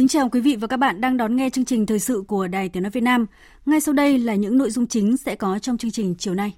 Kính 0.00 0.08
chào 0.08 0.28
quý 0.28 0.40
vị 0.40 0.56
và 0.56 0.66
các 0.66 0.76
bạn 0.76 1.00
đang 1.00 1.16
đón 1.16 1.36
nghe 1.36 1.50
chương 1.50 1.64
trình 1.64 1.86
thời 1.86 1.98
sự 1.98 2.24
của 2.28 2.46
Đài 2.46 2.68
Tiếng 2.68 2.82
Nói 2.82 2.90
Việt 2.90 3.00
Nam. 3.00 3.26
Ngay 3.66 3.80
sau 3.80 3.94
đây 3.94 4.18
là 4.18 4.34
những 4.34 4.58
nội 4.58 4.70
dung 4.70 4.86
chính 4.86 5.16
sẽ 5.16 5.34
có 5.34 5.58
trong 5.58 5.78
chương 5.78 5.90
trình 5.90 6.14
chiều 6.18 6.34
nay. 6.34 6.54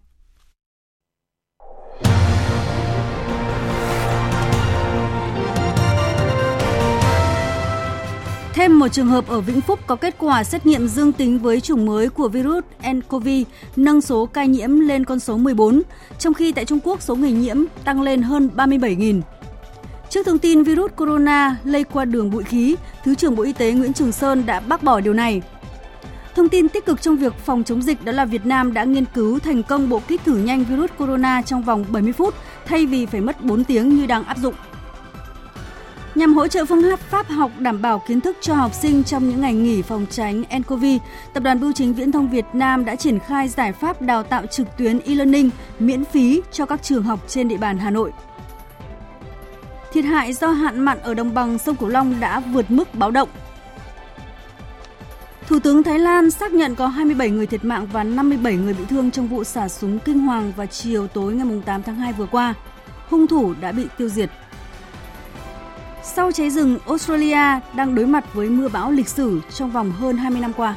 Thêm 8.54 8.78
một 8.78 8.88
trường 8.88 9.06
hợp 9.06 9.28
ở 9.28 9.40
Vĩnh 9.40 9.60
Phúc 9.60 9.80
có 9.86 9.96
kết 9.96 10.14
quả 10.18 10.44
xét 10.44 10.66
nghiệm 10.66 10.88
dương 10.88 11.12
tính 11.12 11.38
với 11.38 11.60
chủng 11.60 11.86
mới 11.86 12.08
của 12.08 12.28
virus 12.28 12.64
nCoV, 12.92 13.28
nâng 13.76 14.00
số 14.00 14.26
ca 14.26 14.44
nhiễm 14.44 14.80
lên 14.80 15.04
con 15.04 15.20
số 15.20 15.36
14, 15.36 15.82
trong 16.18 16.34
khi 16.34 16.52
tại 16.52 16.64
Trung 16.64 16.80
Quốc 16.84 17.02
số 17.02 17.14
người 17.16 17.32
nhiễm 17.32 17.56
tăng 17.84 18.02
lên 18.02 18.22
hơn 18.22 18.50
37.000. 18.56 19.20
Trước 20.12 20.26
thông 20.26 20.38
tin 20.38 20.62
virus 20.62 20.92
corona 20.96 21.56
lây 21.64 21.84
qua 21.84 22.04
đường 22.04 22.30
bụi 22.30 22.44
khí, 22.44 22.76
Thứ 23.04 23.14
trưởng 23.14 23.36
Bộ 23.36 23.42
Y 23.42 23.52
tế 23.52 23.72
Nguyễn 23.72 23.92
Trường 23.92 24.12
Sơn 24.12 24.46
đã 24.46 24.60
bác 24.60 24.82
bỏ 24.82 25.00
điều 25.00 25.12
này. 25.12 25.42
Thông 26.34 26.48
tin 26.48 26.68
tích 26.68 26.86
cực 26.86 27.02
trong 27.02 27.16
việc 27.16 27.32
phòng 27.34 27.64
chống 27.64 27.82
dịch 27.82 28.04
đó 28.04 28.12
là 28.12 28.24
Việt 28.24 28.46
Nam 28.46 28.74
đã 28.74 28.84
nghiên 28.84 29.04
cứu 29.04 29.38
thành 29.38 29.62
công 29.62 29.88
bộ 29.88 30.00
kit 30.00 30.24
thử 30.24 30.36
nhanh 30.36 30.64
virus 30.64 30.90
corona 30.98 31.42
trong 31.42 31.62
vòng 31.62 31.84
70 31.88 32.12
phút 32.12 32.34
thay 32.66 32.86
vì 32.86 33.06
phải 33.06 33.20
mất 33.20 33.44
4 33.44 33.64
tiếng 33.64 33.96
như 33.96 34.06
đang 34.06 34.24
áp 34.24 34.38
dụng. 34.38 34.54
Nhằm 36.14 36.34
hỗ 36.34 36.48
trợ 36.48 36.64
phương 36.64 36.96
pháp 37.10 37.28
học 37.28 37.50
đảm 37.58 37.82
bảo 37.82 38.02
kiến 38.08 38.20
thức 38.20 38.36
cho 38.40 38.54
học 38.54 38.74
sinh 38.74 39.04
trong 39.04 39.28
những 39.28 39.40
ngày 39.40 39.54
nghỉ 39.54 39.82
phòng 39.82 40.06
tránh 40.10 40.42
nCoV, 40.58 40.84
Tập 41.34 41.42
đoàn 41.42 41.60
Bưu 41.60 41.72
chính 41.72 41.94
Viễn 41.94 42.12
thông 42.12 42.30
Việt 42.30 42.44
Nam 42.52 42.84
đã 42.84 42.96
triển 42.96 43.18
khai 43.18 43.48
giải 43.48 43.72
pháp 43.72 44.02
đào 44.02 44.22
tạo 44.22 44.46
trực 44.46 44.66
tuyến 44.78 44.98
e-learning 44.98 45.50
miễn 45.78 46.04
phí 46.04 46.42
cho 46.52 46.66
các 46.66 46.82
trường 46.82 47.02
học 47.02 47.20
trên 47.28 47.48
địa 47.48 47.58
bàn 47.58 47.78
Hà 47.78 47.90
Nội. 47.90 48.12
Thiệt 49.92 50.04
hại 50.04 50.32
do 50.32 50.50
hạn 50.50 50.80
mặn 50.80 50.98
ở 50.98 51.14
đồng 51.14 51.34
bằng 51.34 51.58
sông 51.58 51.76
Cửu 51.76 51.88
Long 51.88 52.20
đã 52.20 52.40
vượt 52.40 52.70
mức 52.70 52.94
báo 52.94 53.10
động. 53.10 53.28
Thủ 55.46 55.58
tướng 55.58 55.82
Thái 55.82 55.98
Lan 55.98 56.30
xác 56.30 56.52
nhận 56.52 56.74
có 56.74 56.86
27 56.86 57.30
người 57.30 57.46
thiệt 57.46 57.64
mạng 57.64 57.86
và 57.92 58.04
57 58.04 58.56
người 58.56 58.74
bị 58.74 58.84
thương 58.88 59.10
trong 59.10 59.28
vụ 59.28 59.44
xả 59.44 59.68
súng 59.68 59.98
kinh 59.98 60.18
hoàng 60.18 60.52
vào 60.56 60.66
chiều 60.66 61.06
tối 61.06 61.34
ngày 61.34 61.62
8 61.64 61.82
tháng 61.82 61.96
2 61.96 62.12
vừa 62.12 62.26
qua. 62.26 62.54
Hung 63.08 63.26
thủ 63.26 63.54
đã 63.60 63.72
bị 63.72 63.86
tiêu 63.98 64.08
diệt. 64.08 64.30
Sau 66.02 66.32
cháy 66.32 66.50
rừng, 66.50 66.78
Australia 66.86 67.60
đang 67.76 67.94
đối 67.94 68.06
mặt 68.06 68.34
với 68.34 68.48
mưa 68.48 68.68
bão 68.68 68.90
lịch 68.90 69.08
sử 69.08 69.40
trong 69.54 69.70
vòng 69.70 69.92
hơn 69.92 70.16
20 70.16 70.40
năm 70.40 70.52
qua. 70.52 70.76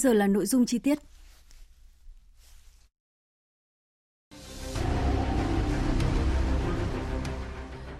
Giờ 0.00 0.12
là 0.12 0.26
nội 0.26 0.46
dung 0.46 0.66
chi 0.66 0.78
tiết. 0.78 0.98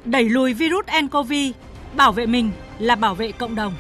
Đẩy 0.04 0.28
lùi 0.28 0.54
virus 0.54 0.84
nCoV, 1.02 1.32
bảo 1.96 2.12
vệ 2.12 2.26
mình 2.26 2.50
là 2.78 2.94
bảo 2.94 3.14
vệ 3.14 3.32
cộng 3.32 3.54
đồng. 3.54 3.74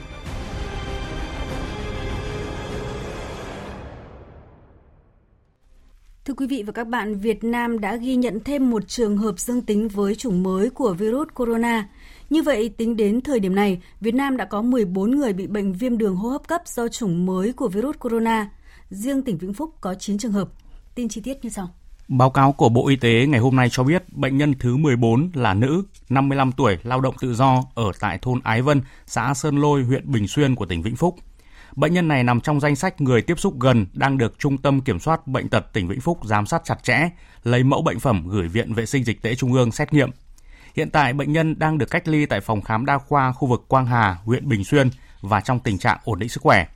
Thưa 6.24 6.34
quý 6.34 6.46
vị 6.46 6.62
và 6.66 6.72
các 6.72 6.86
bạn, 6.86 7.20
Việt 7.20 7.44
Nam 7.44 7.80
đã 7.80 7.96
ghi 7.96 8.16
nhận 8.16 8.40
thêm 8.44 8.70
một 8.70 8.88
trường 8.88 9.16
hợp 9.16 9.38
dương 9.38 9.62
tính 9.62 9.88
với 9.88 10.14
chủng 10.14 10.42
mới 10.42 10.70
của 10.70 10.92
virus 10.92 11.28
corona. 11.34 11.88
Như 12.30 12.42
vậy, 12.42 12.68
tính 12.68 12.96
đến 12.96 13.20
thời 13.20 13.40
điểm 13.40 13.54
này, 13.54 13.82
Việt 14.00 14.14
Nam 14.14 14.36
đã 14.36 14.44
có 14.44 14.62
14 14.62 15.10
người 15.10 15.32
bị 15.32 15.46
bệnh 15.46 15.72
viêm 15.72 15.98
đường 15.98 16.16
hô 16.16 16.28
hấp 16.28 16.48
cấp 16.48 16.62
do 16.66 16.88
chủng 16.88 17.26
mới 17.26 17.52
của 17.52 17.68
virus 17.68 17.96
corona. 17.98 18.50
Riêng 18.90 19.22
tỉnh 19.22 19.38
Vĩnh 19.38 19.54
Phúc 19.54 19.74
có 19.80 19.94
9 19.94 20.18
trường 20.18 20.32
hợp. 20.32 20.48
Tin 20.94 21.08
chi 21.08 21.20
tiết 21.20 21.38
như 21.42 21.50
sau. 21.50 21.68
Báo 22.08 22.30
cáo 22.30 22.52
của 22.52 22.68
Bộ 22.68 22.88
Y 22.88 22.96
tế 22.96 23.26
ngày 23.26 23.40
hôm 23.40 23.56
nay 23.56 23.68
cho 23.70 23.84
biết 23.84 24.12
bệnh 24.12 24.36
nhân 24.36 24.54
thứ 24.58 24.76
14 24.76 25.30
là 25.34 25.54
nữ, 25.54 25.82
55 26.08 26.52
tuổi, 26.52 26.78
lao 26.82 27.00
động 27.00 27.14
tự 27.20 27.34
do 27.34 27.64
ở 27.74 27.92
tại 28.00 28.18
thôn 28.22 28.40
Ái 28.44 28.62
Vân, 28.62 28.82
xã 29.06 29.34
Sơn 29.34 29.60
Lôi, 29.60 29.82
huyện 29.82 30.12
Bình 30.12 30.28
Xuyên 30.28 30.54
của 30.54 30.66
tỉnh 30.66 30.82
Vĩnh 30.82 30.96
Phúc. 30.96 31.16
Bệnh 31.76 31.94
nhân 31.94 32.08
này 32.08 32.24
nằm 32.24 32.40
trong 32.40 32.60
danh 32.60 32.76
sách 32.76 33.00
người 33.00 33.22
tiếp 33.22 33.38
xúc 33.38 33.60
gần 33.60 33.86
đang 33.92 34.18
được 34.18 34.38
Trung 34.38 34.58
tâm 34.58 34.80
Kiểm 34.80 35.00
soát 35.00 35.26
Bệnh 35.26 35.48
tật 35.48 35.72
tỉnh 35.72 35.88
Vĩnh 35.88 36.00
Phúc 36.00 36.18
giám 36.24 36.46
sát 36.46 36.62
chặt 36.64 36.82
chẽ, 36.82 37.10
lấy 37.44 37.64
mẫu 37.64 37.82
bệnh 37.82 38.00
phẩm 38.00 38.28
gửi 38.28 38.48
Viện 38.48 38.74
Vệ 38.74 38.86
sinh 38.86 39.04
Dịch 39.04 39.22
tễ 39.22 39.34
Trung 39.34 39.52
ương 39.52 39.72
xét 39.72 39.92
nghiệm. 39.92 40.10
Hiện 40.76 40.90
tại 40.90 41.12
bệnh 41.12 41.32
nhân 41.32 41.58
đang 41.58 41.78
được 41.78 41.90
cách 41.90 42.08
ly 42.08 42.26
tại 42.26 42.40
phòng 42.40 42.62
khám 42.62 42.86
đa 42.86 42.98
khoa 42.98 43.32
khu 43.32 43.48
vực 43.48 43.64
Quang 43.68 43.86
Hà, 43.86 44.16
huyện 44.24 44.48
Bình 44.48 44.64
Xuyên 44.64 44.90
và 45.20 45.40
trong 45.40 45.60
tình 45.60 45.78
trạng 45.78 45.98
ổn 46.04 46.18
định 46.18 46.28
sức 46.28 46.42
khỏe. 46.42 46.66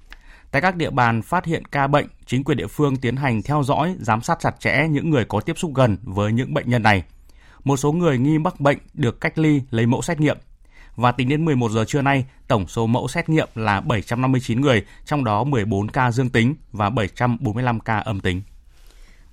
Tại 0.50 0.62
các 0.62 0.76
địa 0.76 0.90
bàn 0.90 1.22
phát 1.22 1.44
hiện 1.44 1.64
ca 1.64 1.86
bệnh, 1.86 2.06
chính 2.26 2.44
quyền 2.44 2.58
địa 2.58 2.66
phương 2.66 2.96
tiến 2.96 3.16
hành 3.16 3.42
theo 3.42 3.62
dõi, 3.62 3.96
giám 4.00 4.22
sát 4.22 4.38
chặt 4.40 4.60
chẽ 4.60 4.86
những 4.90 5.10
người 5.10 5.24
có 5.24 5.40
tiếp 5.40 5.58
xúc 5.58 5.70
gần 5.74 5.96
với 6.02 6.32
những 6.32 6.54
bệnh 6.54 6.70
nhân 6.70 6.82
này. 6.82 7.02
Một 7.64 7.76
số 7.76 7.92
người 7.92 8.18
nghi 8.18 8.38
mắc 8.38 8.60
bệnh 8.60 8.78
được 8.94 9.20
cách 9.20 9.38
ly 9.38 9.62
lấy 9.70 9.86
mẫu 9.86 10.02
xét 10.02 10.20
nghiệm. 10.20 10.38
Và 10.96 11.12
tính 11.12 11.28
đến 11.28 11.44
11 11.44 11.70
giờ 11.70 11.84
trưa 11.84 12.02
nay, 12.02 12.24
tổng 12.48 12.68
số 12.68 12.86
mẫu 12.86 13.08
xét 13.08 13.28
nghiệm 13.28 13.48
là 13.54 13.80
759 13.80 14.60
người, 14.60 14.84
trong 15.04 15.24
đó 15.24 15.44
14 15.44 15.88
ca 15.88 16.10
dương 16.10 16.30
tính 16.30 16.54
và 16.72 16.90
745 16.90 17.80
ca 17.80 17.98
âm 17.98 18.20
tính. 18.20 18.42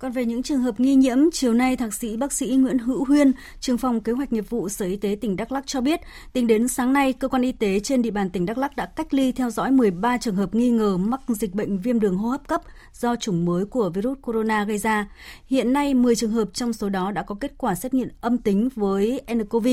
Còn 0.01 0.11
về 0.11 0.25
những 0.25 0.43
trường 0.43 0.61
hợp 0.61 0.79
nghi 0.79 0.95
nhiễm, 0.95 1.17
chiều 1.31 1.53
nay 1.53 1.75
Thạc 1.75 1.93
sĩ 1.93 2.17
bác 2.17 2.33
sĩ 2.33 2.47
Nguyễn 2.47 2.79
Hữu 2.79 3.05
Huyên, 3.05 3.31
trưởng 3.59 3.77
phòng 3.77 4.01
kế 4.01 4.11
hoạch 4.11 4.33
nghiệp 4.33 4.49
vụ 4.49 4.69
Sở 4.69 4.85
Y 4.85 4.95
tế 4.95 5.17
tỉnh 5.21 5.35
Đắk 5.35 5.51
Lắk 5.51 5.67
cho 5.67 5.81
biết, 5.81 5.99
tính 6.33 6.47
đến 6.47 6.67
sáng 6.67 6.93
nay, 6.93 7.13
cơ 7.13 7.27
quan 7.27 7.41
y 7.41 7.51
tế 7.51 7.79
trên 7.79 8.01
địa 8.01 8.11
bàn 8.11 8.29
tỉnh 8.29 8.45
Đắk 8.45 8.57
Lắk 8.57 8.75
đã 8.75 8.85
cách 8.85 9.13
ly 9.13 9.31
theo 9.31 9.49
dõi 9.49 9.71
13 9.71 10.17
trường 10.17 10.35
hợp 10.35 10.55
nghi 10.55 10.69
ngờ 10.69 10.97
mắc 10.97 11.21
dịch 11.27 11.53
bệnh 11.55 11.77
viêm 11.77 11.99
đường 11.99 12.17
hô 12.17 12.29
hấp 12.29 12.47
cấp 12.47 12.61
do 12.93 13.15
chủng 13.15 13.45
mới 13.45 13.65
của 13.65 13.89
virus 13.89 14.17
corona 14.21 14.63
gây 14.63 14.77
ra. 14.77 15.07
Hiện 15.47 15.73
nay, 15.73 15.93
10 15.93 16.15
trường 16.15 16.31
hợp 16.31 16.49
trong 16.53 16.73
số 16.73 16.89
đó 16.89 17.11
đã 17.11 17.23
có 17.23 17.35
kết 17.35 17.53
quả 17.57 17.75
xét 17.75 17.93
nghiệm 17.93 18.09
âm 18.21 18.37
tính 18.37 18.69
với 18.75 19.21
nCoV. 19.33 19.67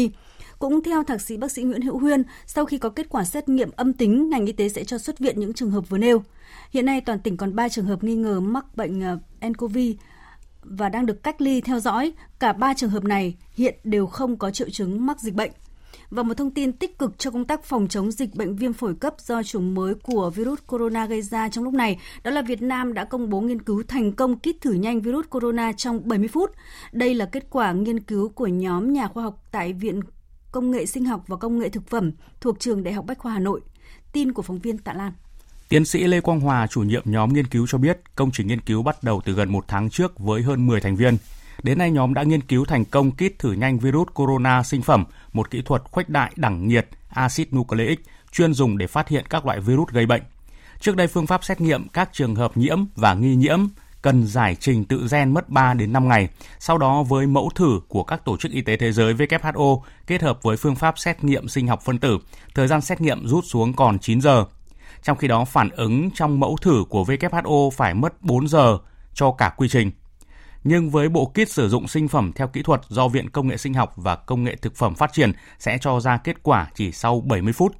Cũng 0.58 0.82
theo 0.82 1.04
thạc 1.04 1.20
sĩ 1.20 1.36
bác 1.36 1.52
sĩ 1.52 1.62
Nguyễn 1.62 1.82
Hữu 1.82 1.98
Huyên, 1.98 2.22
sau 2.46 2.64
khi 2.64 2.78
có 2.78 2.88
kết 2.88 3.06
quả 3.08 3.24
xét 3.24 3.48
nghiệm 3.48 3.70
âm 3.76 3.92
tính, 3.92 4.30
ngành 4.30 4.46
y 4.46 4.52
tế 4.52 4.68
sẽ 4.68 4.84
cho 4.84 4.98
xuất 4.98 5.18
viện 5.18 5.40
những 5.40 5.52
trường 5.52 5.70
hợp 5.70 5.88
vừa 5.88 5.98
nêu. 5.98 6.22
Hiện 6.70 6.86
nay 6.86 7.00
toàn 7.00 7.18
tỉnh 7.18 7.36
còn 7.36 7.56
3 7.56 7.68
trường 7.68 7.86
hợp 7.86 8.04
nghi 8.04 8.14
ngờ 8.14 8.40
mắc 8.40 8.76
bệnh 8.76 9.00
ờ, 9.00 9.18
nCoV 9.48 9.78
và 10.70 10.88
đang 10.88 11.06
được 11.06 11.22
cách 11.22 11.40
ly 11.40 11.60
theo 11.60 11.80
dõi. 11.80 12.12
Cả 12.38 12.52
ba 12.52 12.74
trường 12.74 12.90
hợp 12.90 13.04
này 13.04 13.36
hiện 13.52 13.74
đều 13.84 14.06
không 14.06 14.36
có 14.36 14.50
triệu 14.50 14.70
chứng 14.70 15.06
mắc 15.06 15.20
dịch 15.20 15.34
bệnh. 15.34 15.50
Và 16.10 16.22
một 16.22 16.34
thông 16.34 16.50
tin 16.50 16.72
tích 16.72 16.98
cực 16.98 17.18
cho 17.18 17.30
công 17.30 17.44
tác 17.44 17.64
phòng 17.64 17.88
chống 17.88 18.10
dịch 18.10 18.34
bệnh 18.34 18.56
viêm 18.56 18.72
phổi 18.72 18.94
cấp 18.94 19.14
do 19.18 19.42
chủng 19.42 19.74
mới 19.74 19.94
của 19.94 20.30
virus 20.30 20.58
corona 20.66 21.06
gây 21.06 21.22
ra 21.22 21.48
trong 21.48 21.64
lúc 21.64 21.74
này, 21.74 21.98
đó 22.24 22.30
là 22.30 22.42
Việt 22.42 22.62
Nam 22.62 22.94
đã 22.94 23.04
công 23.04 23.30
bố 23.30 23.40
nghiên 23.40 23.62
cứu 23.62 23.82
thành 23.88 24.12
công 24.12 24.38
kit 24.38 24.60
thử 24.60 24.72
nhanh 24.72 25.00
virus 25.00 25.26
corona 25.30 25.72
trong 25.72 26.08
70 26.08 26.28
phút. 26.28 26.50
Đây 26.92 27.14
là 27.14 27.26
kết 27.26 27.46
quả 27.50 27.72
nghiên 27.72 28.00
cứu 28.00 28.28
của 28.28 28.46
nhóm 28.46 28.92
nhà 28.92 29.08
khoa 29.08 29.22
học 29.22 29.44
tại 29.50 29.72
Viện 29.72 30.00
Công 30.52 30.70
nghệ 30.70 30.86
Sinh 30.86 31.04
học 31.04 31.24
và 31.26 31.36
Công 31.36 31.58
nghệ 31.58 31.68
Thực 31.68 31.86
phẩm 31.86 32.12
thuộc 32.40 32.60
Trường 32.60 32.82
Đại 32.82 32.94
học 32.94 33.06
Bách 33.06 33.18
khoa 33.18 33.32
Hà 33.32 33.38
Nội. 33.38 33.60
Tin 34.12 34.32
của 34.32 34.42
phóng 34.42 34.58
viên 34.58 34.78
Tạ 34.78 34.92
Lan. 34.92 35.12
Tiến 35.68 35.84
sĩ 35.84 36.04
Lê 36.04 36.20
Quang 36.20 36.40
Hòa, 36.40 36.66
chủ 36.66 36.82
nhiệm 36.82 37.02
nhóm 37.04 37.32
nghiên 37.32 37.46
cứu 37.46 37.66
cho 37.66 37.78
biết, 37.78 38.00
công 38.14 38.30
trình 38.30 38.46
nghiên 38.46 38.60
cứu 38.60 38.82
bắt 38.82 39.02
đầu 39.02 39.20
từ 39.24 39.32
gần 39.32 39.52
một 39.52 39.64
tháng 39.68 39.90
trước 39.90 40.18
với 40.18 40.42
hơn 40.42 40.66
10 40.66 40.80
thành 40.80 40.96
viên. 40.96 41.16
Đến 41.62 41.78
nay, 41.78 41.90
nhóm 41.90 42.14
đã 42.14 42.22
nghiên 42.22 42.40
cứu 42.40 42.64
thành 42.64 42.84
công 42.84 43.10
kit 43.10 43.38
thử 43.38 43.52
nhanh 43.52 43.78
virus 43.78 44.08
corona 44.14 44.62
sinh 44.62 44.82
phẩm, 44.82 45.04
một 45.32 45.50
kỹ 45.50 45.62
thuật 45.62 45.82
khuếch 45.90 46.08
đại 46.08 46.32
đẳng 46.36 46.68
nhiệt 46.68 46.88
axit 47.08 47.54
nucleic 47.54 48.00
chuyên 48.32 48.54
dùng 48.54 48.78
để 48.78 48.86
phát 48.86 49.08
hiện 49.08 49.24
các 49.30 49.46
loại 49.46 49.60
virus 49.60 49.88
gây 49.88 50.06
bệnh. 50.06 50.22
Trước 50.80 50.96
đây, 50.96 51.06
phương 51.06 51.26
pháp 51.26 51.44
xét 51.44 51.60
nghiệm 51.60 51.88
các 51.88 52.08
trường 52.12 52.34
hợp 52.34 52.56
nhiễm 52.56 52.84
và 52.96 53.14
nghi 53.14 53.34
nhiễm 53.36 53.58
cần 54.02 54.26
giải 54.26 54.56
trình 54.60 54.84
tự 54.84 55.06
gen 55.10 55.34
mất 55.34 55.48
3 55.48 55.74
đến 55.74 55.92
5 55.92 56.08
ngày. 56.08 56.28
Sau 56.58 56.78
đó 56.78 57.02
với 57.02 57.26
mẫu 57.26 57.50
thử 57.54 57.80
của 57.88 58.02
các 58.02 58.24
tổ 58.24 58.36
chức 58.36 58.52
y 58.52 58.60
tế 58.60 58.76
thế 58.76 58.92
giới 58.92 59.14
WHO 59.14 59.80
kết 60.06 60.22
hợp 60.22 60.42
với 60.42 60.56
phương 60.56 60.74
pháp 60.74 60.98
xét 60.98 61.24
nghiệm 61.24 61.48
sinh 61.48 61.68
học 61.68 61.82
phân 61.84 61.98
tử, 61.98 62.18
thời 62.54 62.68
gian 62.68 62.80
xét 62.80 63.00
nghiệm 63.00 63.26
rút 63.26 63.44
xuống 63.46 63.72
còn 63.72 63.98
9 63.98 64.20
giờ 64.20 64.44
trong 65.08 65.18
khi 65.18 65.28
đó 65.28 65.44
phản 65.44 65.68
ứng 65.70 66.10
trong 66.14 66.40
mẫu 66.40 66.56
thử 66.56 66.84
của 66.88 67.04
WHO 67.04 67.70
phải 67.70 67.94
mất 67.94 68.22
4 68.22 68.48
giờ 68.48 68.78
cho 69.14 69.32
cả 69.38 69.52
quy 69.56 69.68
trình. 69.68 69.90
Nhưng 70.64 70.90
với 70.90 71.08
bộ 71.08 71.32
kit 71.34 71.48
sử 71.48 71.68
dụng 71.68 71.88
sinh 71.88 72.08
phẩm 72.08 72.32
theo 72.32 72.48
kỹ 72.48 72.62
thuật 72.62 72.80
do 72.88 73.08
Viện 73.08 73.30
Công 73.30 73.48
nghệ 73.48 73.56
Sinh 73.56 73.74
học 73.74 73.92
và 73.96 74.16
Công 74.16 74.44
nghệ 74.44 74.56
Thực 74.56 74.76
phẩm 74.76 74.94
phát 74.94 75.12
triển 75.12 75.32
sẽ 75.58 75.78
cho 75.80 76.00
ra 76.00 76.16
kết 76.16 76.42
quả 76.42 76.66
chỉ 76.74 76.92
sau 76.92 77.20
70 77.20 77.52
phút. 77.52 77.72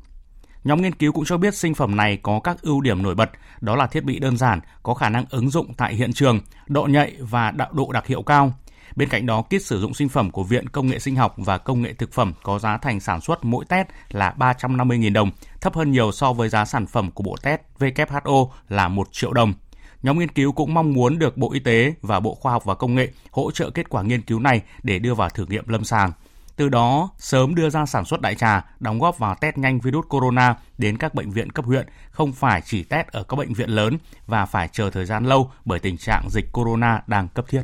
Nhóm 0.65 0.83
nghiên 0.83 0.95
cứu 0.95 1.13
cũng 1.13 1.25
cho 1.25 1.37
biết 1.37 1.55
sinh 1.55 1.75
phẩm 1.75 1.97
này 1.97 2.19
có 2.23 2.41
các 2.45 2.63
ưu 2.63 2.81
điểm 2.81 3.03
nổi 3.03 3.15
bật, 3.15 3.31
đó 3.61 3.77
là 3.77 3.87
thiết 3.87 4.05
bị 4.05 4.19
đơn 4.19 4.37
giản, 4.37 4.61
có 4.83 4.95
khả 4.95 5.09
năng 5.09 5.25
ứng 5.31 5.51
dụng 5.51 5.75
tại 5.75 5.95
hiện 5.95 6.13
trường, 6.13 6.41
độ 6.67 6.83
nhạy 6.83 7.17
và 7.21 7.53
độ 7.73 7.93
đặc 7.93 8.07
hiệu 8.07 8.23
cao. 8.23 8.53
Bên 8.99 9.09
cạnh 9.09 9.27
đó, 9.27 9.43
kit 9.43 9.62
sử 9.62 9.81
dụng 9.81 9.95
sinh 9.95 10.09
phẩm 10.09 10.31
của 10.31 10.43
Viện 10.43 10.69
Công 10.69 10.87
nghệ 10.87 10.99
Sinh 10.99 11.17
học 11.17 11.35
và 11.37 11.59
Công 11.59 11.83
nghệ 11.83 11.93
Thực 11.93 12.12
phẩm 12.12 12.33
có 12.43 12.59
giá 12.59 12.77
thành 12.77 13.00
sản 13.00 13.21
xuất 13.21 13.45
mỗi 13.45 13.65
test 13.65 13.89
là 14.11 14.35
350.000 14.39 15.12
đồng, 15.12 15.31
thấp 15.61 15.75
hơn 15.75 15.91
nhiều 15.91 16.12
so 16.12 16.33
với 16.33 16.49
giá 16.49 16.65
sản 16.65 16.87
phẩm 16.87 17.11
của 17.11 17.23
bộ 17.23 17.37
test 17.43 17.61
WHO 17.79 18.49
là 18.69 18.89
1 18.89 19.09
triệu 19.12 19.33
đồng. 19.33 19.55
Nhóm 20.03 20.19
nghiên 20.19 20.29
cứu 20.29 20.53
cũng 20.53 20.75
mong 20.75 20.93
muốn 20.93 21.19
được 21.19 21.37
Bộ 21.37 21.53
Y 21.53 21.61
tế 21.61 21.95
và 22.03 22.21
Bộ 22.21 22.35
Khoa 22.35 22.53
học 22.53 22.65
và 22.65 22.75
Công 22.75 22.95
nghệ 22.95 23.09
hỗ 23.31 23.50
trợ 23.50 23.71
kết 23.71 23.89
quả 23.89 24.03
nghiên 24.03 24.23
cứu 24.23 24.41
này 24.41 24.62
để 24.83 24.99
đưa 24.99 25.15
vào 25.15 25.29
thử 25.29 25.47
nghiệm 25.47 25.69
lâm 25.69 25.85
sàng. 25.85 26.12
Từ 26.56 26.69
đó, 26.69 27.11
sớm 27.19 27.55
đưa 27.55 27.71
ra 27.71 27.87
sản 27.87 28.05
xuất 28.05 28.21
đại 28.21 28.35
trà, 28.35 28.65
đóng 28.81 28.99
góp 28.99 29.19
vào 29.19 29.35
test 29.41 29.59
nhanh 29.59 29.81
virus 29.81 30.06
corona 30.09 30.56
đến 30.79 30.99
các 30.99 31.15
bệnh 31.15 31.31
viện 31.31 31.51
cấp 31.51 31.65
huyện, 31.65 31.87
không 32.11 32.33
phải 32.33 32.62
chỉ 32.65 32.83
test 32.83 33.09
ở 33.09 33.23
các 33.23 33.37
bệnh 33.37 33.53
viện 33.53 33.71
lớn 33.71 33.99
và 34.27 34.47
phải 34.47 34.69
chờ 34.69 34.91
thời 34.91 35.05
gian 35.05 35.25
lâu 35.25 35.51
bởi 35.65 35.79
tình 35.79 35.97
trạng 35.97 36.31
dịch 36.31 36.53
corona 36.53 37.03
đang 37.06 37.29
cấp 37.29 37.44
thiết. 37.49 37.62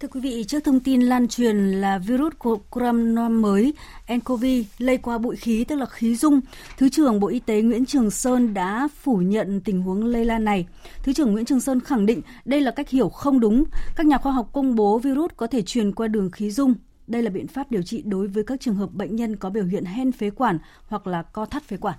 Thưa 0.00 0.08
quý 0.08 0.20
vị, 0.20 0.44
trước 0.44 0.64
thông 0.64 0.80
tin 0.80 1.00
lan 1.00 1.28
truyền 1.28 1.56
là 1.56 1.98
virus 1.98 2.32
corona 2.70 3.28
mới 3.28 3.74
nCoV 4.08 4.44
lây 4.78 4.98
qua 4.98 5.18
bụi 5.18 5.36
khí 5.36 5.64
tức 5.68 5.76
là 5.76 5.86
khí 5.86 6.16
dung, 6.16 6.40
Thứ 6.78 6.88
trưởng 6.88 7.20
Bộ 7.20 7.28
Y 7.28 7.40
tế 7.40 7.62
Nguyễn 7.62 7.86
Trường 7.86 8.10
Sơn 8.10 8.54
đã 8.54 8.88
phủ 9.02 9.16
nhận 9.16 9.60
tình 9.60 9.82
huống 9.82 10.04
lây 10.04 10.24
lan 10.24 10.44
này. 10.44 10.66
Thứ 11.02 11.12
trưởng 11.12 11.32
Nguyễn 11.32 11.44
Trường 11.44 11.60
Sơn 11.60 11.80
khẳng 11.80 12.06
định 12.06 12.20
đây 12.44 12.60
là 12.60 12.70
cách 12.70 12.88
hiểu 12.88 13.08
không 13.08 13.40
đúng. 13.40 13.64
Các 13.96 14.06
nhà 14.06 14.18
khoa 14.18 14.32
học 14.32 14.48
công 14.52 14.74
bố 14.74 14.98
virus 14.98 15.30
có 15.36 15.46
thể 15.46 15.62
truyền 15.62 15.92
qua 15.92 16.08
đường 16.08 16.30
khí 16.30 16.50
dung. 16.50 16.74
Đây 17.06 17.22
là 17.22 17.30
biện 17.30 17.46
pháp 17.46 17.70
điều 17.70 17.82
trị 17.82 18.02
đối 18.06 18.26
với 18.26 18.44
các 18.44 18.60
trường 18.60 18.74
hợp 18.74 18.92
bệnh 18.92 19.16
nhân 19.16 19.36
có 19.36 19.50
biểu 19.50 19.64
hiện 19.64 19.84
hen 19.84 20.12
phế 20.12 20.30
quản 20.30 20.58
hoặc 20.86 21.06
là 21.06 21.22
co 21.22 21.46
thắt 21.46 21.62
phế 21.62 21.76
quản. 21.76 21.98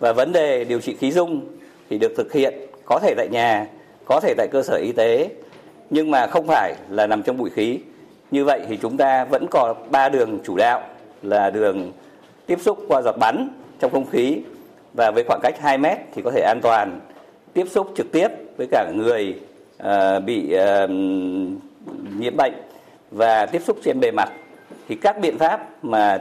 Và 0.00 0.12
vấn 0.12 0.32
đề 0.32 0.64
điều 0.64 0.80
trị 0.80 0.96
khí 0.98 1.12
dung 1.12 1.56
thì 1.90 1.98
được 1.98 2.12
thực 2.16 2.32
hiện 2.32 2.54
có 2.84 3.00
thể 3.02 3.14
tại 3.16 3.28
nhà, 3.32 3.66
có 4.04 4.20
thể 4.22 4.34
tại 4.36 4.48
cơ 4.52 4.62
sở 4.62 4.76
y 4.76 4.92
tế 4.92 5.30
nhưng 5.94 6.10
mà 6.10 6.26
không 6.26 6.46
phải 6.46 6.74
là 6.90 7.06
nằm 7.06 7.22
trong 7.22 7.36
bụi 7.36 7.50
khí. 7.50 7.78
Như 8.30 8.44
vậy 8.44 8.60
thì 8.68 8.76
chúng 8.82 8.96
ta 8.96 9.24
vẫn 9.24 9.46
còn 9.50 9.76
ba 9.90 10.08
đường 10.08 10.38
chủ 10.44 10.56
đạo 10.56 10.82
là 11.22 11.50
đường 11.50 11.92
tiếp 12.46 12.60
xúc 12.60 12.78
qua 12.88 13.02
giọt 13.02 13.16
bắn 13.18 13.48
trong 13.80 13.90
không 13.90 14.10
khí 14.10 14.38
và 14.94 15.10
với 15.10 15.24
khoảng 15.24 15.40
cách 15.42 15.60
2 15.60 15.78
mét 15.78 15.98
thì 16.14 16.22
có 16.22 16.30
thể 16.30 16.40
an 16.40 16.60
toàn 16.62 17.00
tiếp 17.52 17.66
xúc 17.70 17.92
trực 17.96 18.12
tiếp 18.12 18.28
với 18.56 18.66
cả 18.70 18.90
người 18.94 19.34
uh, 19.82 20.24
bị 20.26 20.54
uh, 20.56 20.90
nhiễm 22.18 22.36
bệnh 22.36 22.52
và 23.10 23.46
tiếp 23.46 23.62
xúc 23.62 23.78
trên 23.84 24.00
bề 24.00 24.10
mặt 24.10 24.32
thì 24.88 24.94
các 24.94 25.20
biện 25.20 25.38
pháp 25.38 25.84
mà 25.84 26.18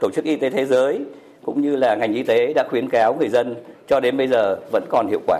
tổ 0.00 0.10
chức 0.10 0.24
y 0.24 0.36
tế 0.36 0.50
thế 0.50 0.66
giới 0.66 1.00
cũng 1.42 1.60
như 1.60 1.76
là 1.76 1.94
ngành 1.94 2.14
y 2.14 2.22
tế 2.22 2.52
đã 2.52 2.64
khuyến 2.70 2.88
cáo 2.88 3.14
người 3.14 3.28
dân 3.28 3.54
cho 3.88 4.00
đến 4.00 4.16
bây 4.16 4.28
giờ 4.28 4.56
vẫn 4.72 4.84
còn 4.88 5.08
hiệu 5.08 5.20
quả. 5.26 5.38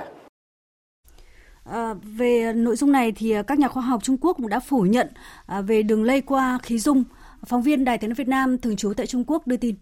À, 1.70 1.94
về 2.02 2.52
nội 2.52 2.76
dung 2.76 2.92
này 2.92 3.12
thì 3.16 3.32
ờ, 3.32 3.42
các 3.42 3.58
nhà 3.58 3.68
khoa 3.68 3.82
học 3.82 4.02
Trung 4.02 4.16
Quốc 4.20 4.36
cũng 4.36 4.48
đã 4.48 4.60
phủ 4.60 4.80
nhận 4.80 5.08
à, 5.46 5.60
về 5.60 5.82
đường 5.82 6.02
lây 6.02 6.20
qua 6.20 6.58
khí 6.62 6.78
dung. 6.78 7.04
Phóng 7.46 7.62
viên 7.62 7.84
Đài 7.84 7.98
Tiếng 7.98 8.10
nói 8.10 8.14
Việt 8.14 8.28
Nam 8.28 8.58
thường 8.58 8.76
trú 8.76 8.92
tại 8.96 9.06
Trung 9.06 9.24
Quốc 9.26 9.46
đưa 9.46 9.56
tin. 9.56 9.74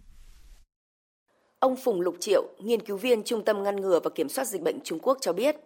Ông 1.59 1.77
Phùng 1.77 2.01
Lục 2.01 2.17
Triệu, 2.21 2.45
nghiên 2.59 2.83
cứu 2.83 2.97
viên 2.97 3.23
Trung 3.23 3.45
tâm 3.45 3.63
ngăn 3.63 3.81
ngừa 3.81 4.01
và 4.05 4.11
kiểm 4.15 4.29
soát 4.29 4.45
dịch 4.45 4.63
bệnh 4.63 4.81
Trung 4.85 4.99
Quốc 5.03 5.19
cho 5.21 5.33
biết, 5.33 5.57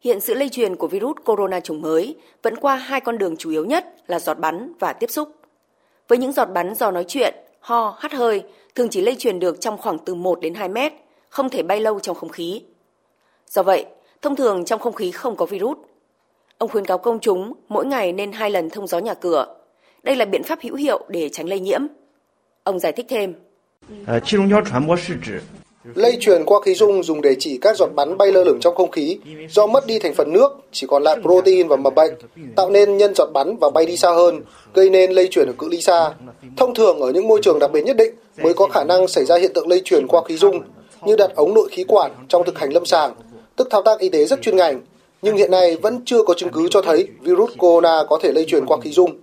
hiện 0.00 0.20
sự 0.20 0.34
lây 0.34 0.48
truyền 0.48 0.76
của 0.76 0.88
virus 0.88 1.16
corona 1.24 1.60
chủng 1.60 1.80
mới 1.80 2.16
vẫn 2.42 2.56
qua 2.56 2.76
hai 2.76 3.00
con 3.00 3.18
đường 3.18 3.36
chủ 3.36 3.50
yếu 3.50 3.64
nhất 3.64 3.86
là 4.06 4.20
giọt 4.20 4.38
bắn 4.38 4.72
và 4.78 4.92
tiếp 4.92 5.10
xúc. 5.10 5.28
Với 6.08 6.18
những 6.18 6.32
giọt 6.32 6.48
bắn 6.54 6.74
do 6.74 6.90
nói 6.90 7.04
chuyện, 7.08 7.34
ho, 7.60 7.96
hắt 7.98 8.12
hơi 8.12 8.42
thường 8.74 8.88
chỉ 8.90 9.00
lây 9.00 9.14
truyền 9.14 9.38
được 9.38 9.60
trong 9.60 9.78
khoảng 9.78 9.98
từ 9.98 10.14
1 10.14 10.40
đến 10.40 10.54
2 10.54 10.68
mét, 10.68 10.92
không 11.28 11.48
thể 11.48 11.62
bay 11.62 11.80
lâu 11.80 12.00
trong 12.00 12.16
không 12.16 12.28
khí. 12.28 12.62
Do 13.46 13.62
vậy, 13.62 13.86
Thông 14.22 14.36
thường 14.36 14.64
trong 14.64 14.80
không 14.80 14.92
khí 14.92 15.10
không 15.10 15.36
có 15.36 15.46
virus. 15.46 15.78
Ông 16.58 16.70
khuyến 16.70 16.84
cáo 16.84 16.98
công 16.98 17.20
chúng 17.20 17.52
mỗi 17.68 17.86
ngày 17.86 18.12
nên 18.12 18.32
hai 18.32 18.50
lần 18.50 18.70
thông 18.70 18.86
gió 18.86 18.98
nhà 18.98 19.14
cửa. 19.14 19.46
Đây 20.02 20.16
là 20.16 20.24
biện 20.24 20.42
pháp 20.42 20.58
hữu 20.62 20.74
hiệu 20.74 21.00
để 21.08 21.28
tránh 21.28 21.48
lây 21.48 21.60
nhiễm. 21.60 21.80
Ông 22.64 22.78
giải 22.78 22.92
thích 22.92 23.06
thêm. 23.08 23.34
Lây 25.94 26.16
truyền 26.20 26.44
qua 26.44 26.60
khí 26.64 26.74
dung 26.74 27.02
dùng 27.02 27.22
để 27.22 27.36
chỉ 27.38 27.58
các 27.58 27.76
giọt 27.76 27.88
bắn 27.94 28.18
bay 28.18 28.32
lơ 28.32 28.44
lửng 28.44 28.58
trong 28.60 28.74
không 28.74 28.90
khí 28.90 29.18
do 29.50 29.66
mất 29.66 29.86
đi 29.86 29.98
thành 29.98 30.14
phần 30.14 30.32
nước, 30.32 30.48
chỉ 30.72 30.86
còn 30.86 31.02
lại 31.02 31.16
protein 31.22 31.68
và 31.68 31.76
mầm 31.76 31.94
bệnh, 31.94 32.14
tạo 32.56 32.70
nên 32.70 32.96
nhân 32.96 33.14
giọt 33.14 33.30
bắn 33.32 33.56
và 33.60 33.70
bay 33.70 33.86
đi 33.86 33.96
xa 33.96 34.10
hơn, 34.12 34.40
gây 34.74 34.90
nên 34.90 35.10
lây 35.10 35.28
truyền 35.28 35.46
ở 35.46 35.52
cự 35.58 35.68
ly 35.68 35.80
xa. 35.80 36.12
Thông 36.56 36.74
thường 36.74 37.00
ở 37.00 37.10
những 37.12 37.28
môi 37.28 37.40
trường 37.42 37.58
đặc 37.58 37.72
biệt 37.72 37.84
nhất 37.84 37.96
định 37.96 38.14
mới 38.42 38.54
có 38.54 38.68
khả 38.68 38.84
năng 38.84 39.08
xảy 39.08 39.24
ra 39.24 39.36
hiện 39.36 39.52
tượng 39.54 39.68
lây 39.68 39.80
truyền 39.84 40.06
qua 40.06 40.22
khí 40.24 40.36
dung, 40.36 40.60
như 41.04 41.16
đặt 41.16 41.30
ống 41.34 41.54
nội 41.54 41.68
khí 41.70 41.84
quản 41.88 42.12
trong 42.28 42.44
thực 42.44 42.58
hành 42.58 42.72
lâm 42.72 42.86
sàng 42.86 43.14
tức 43.60 43.68
thao 43.70 43.82
tác 43.82 43.98
y 43.98 44.08
tế 44.08 44.26
rất 44.26 44.42
chuyên 44.42 44.56
ngành, 44.56 44.80
nhưng 45.22 45.36
hiện 45.36 45.50
nay 45.50 45.76
vẫn 45.76 46.04
chưa 46.04 46.22
có 46.26 46.34
chứng 46.36 46.52
cứ 46.52 46.68
cho 46.70 46.82
thấy 46.82 47.08
virus 47.20 47.50
corona 47.58 48.04
có 48.08 48.18
thể 48.22 48.32
lây 48.32 48.44
truyền 48.48 48.66
qua 48.66 48.78
khí 48.82 48.90
dung. 48.90 49.20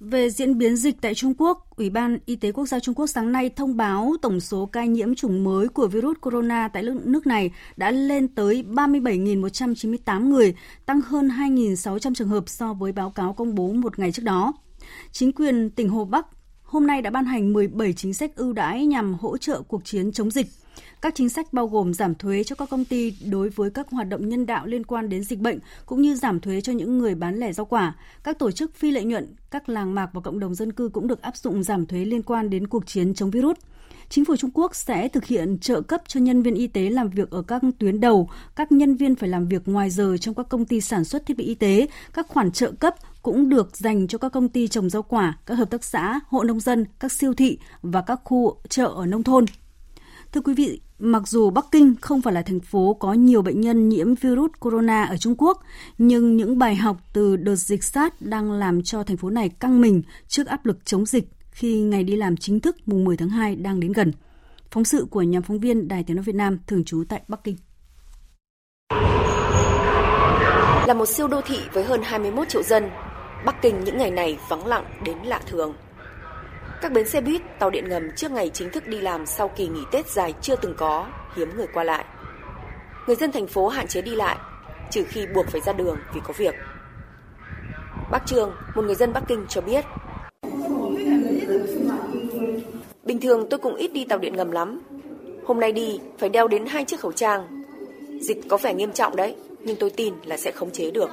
Về 0.00 0.30
diễn 0.30 0.58
biến 0.58 0.76
dịch 0.76 0.96
tại 1.00 1.14
Trung 1.14 1.34
Quốc, 1.38 1.76
Ủy 1.76 1.90
ban 1.90 2.18
Y 2.26 2.36
tế 2.36 2.52
Quốc 2.52 2.66
gia 2.66 2.80
Trung 2.80 2.94
Quốc 2.94 3.06
sáng 3.06 3.32
nay 3.32 3.50
thông 3.56 3.76
báo 3.76 4.14
tổng 4.22 4.40
số 4.40 4.66
ca 4.72 4.84
nhiễm 4.84 5.14
chủng 5.14 5.44
mới 5.44 5.68
của 5.68 5.86
virus 5.86 6.16
corona 6.20 6.68
tại 6.68 6.82
nước 7.04 7.26
này 7.26 7.50
đã 7.76 7.90
lên 7.90 8.28
tới 8.28 8.64
37.198 8.68 10.28
người, 10.28 10.54
tăng 10.86 11.00
hơn 11.00 11.28
2.600 11.28 12.14
trường 12.14 12.28
hợp 12.28 12.48
so 12.48 12.72
với 12.72 12.92
báo 12.92 13.10
cáo 13.10 13.32
công 13.32 13.54
bố 13.54 13.68
một 13.68 13.98
ngày 13.98 14.12
trước 14.12 14.22
đó. 14.22 14.52
Chính 15.12 15.32
quyền 15.32 15.70
tỉnh 15.70 15.88
Hồ 15.88 16.04
Bắc 16.04 16.26
hôm 16.70 16.86
nay 16.86 17.02
đã 17.02 17.10
ban 17.10 17.24
hành 17.24 17.52
17 17.52 17.92
chính 17.92 18.14
sách 18.14 18.36
ưu 18.36 18.52
đãi 18.52 18.86
nhằm 18.86 19.14
hỗ 19.14 19.36
trợ 19.36 19.62
cuộc 19.68 19.84
chiến 19.84 20.12
chống 20.12 20.30
dịch. 20.30 20.46
Các 21.02 21.14
chính 21.14 21.28
sách 21.28 21.52
bao 21.52 21.66
gồm 21.66 21.94
giảm 21.94 22.14
thuế 22.14 22.44
cho 22.44 22.56
các 22.56 22.70
công 22.70 22.84
ty 22.84 23.14
đối 23.30 23.48
với 23.48 23.70
các 23.70 23.90
hoạt 23.90 24.08
động 24.08 24.28
nhân 24.28 24.46
đạo 24.46 24.66
liên 24.66 24.84
quan 24.84 25.08
đến 25.08 25.24
dịch 25.24 25.38
bệnh, 25.38 25.58
cũng 25.86 26.02
như 26.02 26.14
giảm 26.14 26.40
thuế 26.40 26.60
cho 26.60 26.72
những 26.72 26.98
người 26.98 27.14
bán 27.14 27.36
lẻ 27.36 27.52
rau 27.52 27.66
quả. 27.66 27.94
Các 28.24 28.38
tổ 28.38 28.50
chức 28.50 28.74
phi 28.74 28.90
lợi 28.90 29.04
nhuận, 29.04 29.34
các 29.50 29.68
làng 29.68 29.94
mạc 29.94 30.10
và 30.12 30.20
cộng 30.20 30.40
đồng 30.40 30.54
dân 30.54 30.72
cư 30.72 30.88
cũng 30.88 31.06
được 31.06 31.22
áp 31.22 31.36
dụng 31.36 31.62
giảm 31.62 31.86
thuế 31.86 32.04
liên 32.04 32.22
quan 32.22 32.50
đến 32.50 32.66
cuộc 32.66 32.86
chiến 32.86 33.14
chống 33.14 33.30
virus. 33.30 33.56
Chính 34.08 34.24
phủ 34.24 34.36
Trung 34.36 34.50
Quốc 34.54 34.74
sẽ 34.74 35.08
thực 35.08 35.24
hiện 35.24 35.58
trợ 35.58 35.80
cấp 35.80 36.02
cho 36.06 36.20
nhân 36.20 36.42
viên 36.42 36.54
y 36.54 36.66
tế 36.66 36.90
làm 36.90 37.10
việc 37.10 37.30
ở 37.30 37.42
các 37.42 37.62
tuyến 37.78 38.00
đầu, 38.00 38.30
các 38.56 38.72
nhân 38.72 38.94
viên 38.94 39.14
phải 39.14 39.28
làm 39.28 39.48
việc 39.48 39.68
ngoài 39.68 39.90
giờ 39.90 40.16
trong 40.20 40.34
các 40.34 40.48
công 40.48 40.64
ty 40.64 40.80
sản 40.80 41.04
xuất 41.04 41.26
thiết 41.26 41.36
bị 41.36 41.44
y 41.44 41.54
tế, 41.54 41.86
các 42.12 42.28
khoản 42.28 42.52
trợ 42.52 42.72
cấp 42.72 42.94
cũng 43.22 43.48
được 43.48 43.76
dành 43.76 44.06
cho 44.06 44.18
các 44.18 44.28
công 44.28 44.48
ty 44.48 44.68
trồng 44.68 44.90
rau 44.90 45.02
quả, 45.02 45.38
các 45.46 45.54
hợp 45.54 45.70
tác 45.70 45.84
xã, 45.84 46.20
hộ 46.26 46.44
nông 46.44 46.60
dân, 46.60 46.84
các 47.00 47.12
siêu 47.12 47.34
thị 47.34 47.58
và 47.82 48.00
các 48.00 48.20
khu 48.24 48.56
chợ 48.68 48.86
ở 48.86 49.06
nông 49.06 49.22
thôn. 49.22 49.44
Thưa 50.32 50.40
quý 50.40 50.54
vị, 50.54 50.80
mặc 50.98 51.28
dù 51.28 51.50
Bắc 51.50 51.66
Kinh 51.72 51.94
không 52.00 52.22
phải 52.22 52.34
là 52.34 52.42
thành 52.42 52.60
phố 52.60 52.96
có 53.00 53.12
nhiều 53.12 53.42
bệnh 53.42 53.60
nhân 53.60 53.88
nhiễm 53.88 54.14
virus 54.14 54.50
corona 54.60 55.04
ở 55.04 55.16
Trung 55.16 55.34
Quốc, 55.38 55.62
nhưng 55.98 56.36
những 56.36 56.58
bài 56.58 56.76
học 56.76 56.96
từ 57.12 57.36
đợt 57.36 57.56
dịch 57.56 57.84
SARS 57.84 58.14
đang 58.20 58.52
làm 58.52 58.82
cho 58.82 59.02
thành 59.02 59.16
phố 59.16 59.30
này 59.30 59.48
căng 59.48 59.80
mình 59.80 60.02
trước 60.28 60.46
áp 60.46 60.66
lực 60.66 60.84
chống 60.84 61.06
dịch 61.06 61.28
khi 61.50 61.80
ngày 61.80 62.04
đi 62.04 62.16
làm 62.16 62.36
chính 62.36 62.60
thức 62.60 62.76
mùng 62.86 63.04
10 63.04 63.16
tháng 63.16 63.28
2 63.28 63.56
đang 63.56 63.80
đến 63.80 63.92
gần. 63.92 64.12
Phóng 64.70 64.84
sự 64.84 65.06
của 65.10 65.22
nhóm 65.22 65.42
phóng 65.42 65.58
viên 65.58 65.88
Đài 65.88 66.04
Tiếng 66.04 66.16
nói 66.16 66.24
Việt 66.24 66.34
Nam 66.34 66.58
thường 66.66 66.84
trú 66.84 67.04
tại 67.08 67.22
Bắc 67.28 67.44
Kinh. 67.44 67.56
Là 70.86 70.94
một 70.94 71.06
siêu 71.06 71.28
đô 71.28 71.40
thị 71.46 71.58
với 71.72 71.84
hơn 71.84 72.00
21 72.04 72.48
triệu 72.48 72.62
dân, 72.62 72.84
Bắc 73.44 73.62
Kinh 73.62 73.84
những 73.84 73.98
ngày 73.98 74.10
này 74.10 74.38
vắng 74.48 74.66
lặng 74.66 74.84
đến 75.04 75.18
lạ 75.24 75.40
thường. 75.46 75.74
Các 76.80 76.92
bến 76.92 77.08
xe 77.08 77.20
buýt, 77.20 77.42
tàu 77.58 77.70
điện 77.70 77.88
ngầm 77.88 78.10
trước 78.16 78.30
ngày 78.30 78.50
chính 78.54 78.70
thức 78.70 78.86
đi 78.86 79.00
làm 79.00 79.26
sau 79.26 79.48
kỳ 79.48 79.68
nghỉ 79.68 79.80
Tết 79.92 80.08
dài 80.08 80.34
chưa 80.42 80.56
từng 80.56 80.74
có, 80.76 81.06
hiếm 81.36 81.56
người 81.56 81.66
qua 81.74 81.84
lại. 81.84 82.04
Người 83.06 83.16
dân 83.16 83.32
thành 83.32 83.46
phố 83.46 83.68
hạn 83.68 83.86
chế 83.88 84.02
đi 84.02 84.14
lại, 84.14 84.36
trừ 84.90 85.04
khi 85.08 85.26
buộc 85.34 85.46
phải 85.46 85.60
ra 85.60 85.72
đường 85.72 85.96
vì 86.14 86.20
có 86.24 86.34
việc. 86.36 86.54
Bác 88.10 88.26
Trương, 88.26 88.52
một 88.74 88.84
người 88.84 88.94
dân 88.94 89.12
Bắc 89.12 89.22
Kinh 89.28 89.46
cho 89.48 89.60
biết. 89.60 89.84
Bình 93.02 93.20
thường 93.20 93.46
tôi 93.50 93.58
cũng 93.58 93.74
ít 93.74 93.92
đi 93.92 94.04
tàu 94.04 94.18
điện 94.18 94.36
ngầm 94.36 94.50
lắm. 94.50 94.80
Hôm 95.46 95.60
nay 95.60 95.72
đi 95.72 96.00
phải 96.18 96.28
đeo 96.28 96.48
đến 96.48 96.66
hai 96.66 96.84
chiếc 96.84 97.00
khẩu 97.00 97.12
trang. 97.12 97.64
Dịch 98.20 98.38
có 98.48 98.56
vẻ 98.56 98.74
nghiêm 98.74 98.92
trọng 98.92 99.16
đấy, 99.16 99.36
nhưng 99.60 99.76
tôi 99.76 99.90
tin 99.90 100.14
là 100.24 100.36
sẽ 100.36 100.50
khống 100.50 100.70
chế 100.70 100.90
được. 100.90 101.10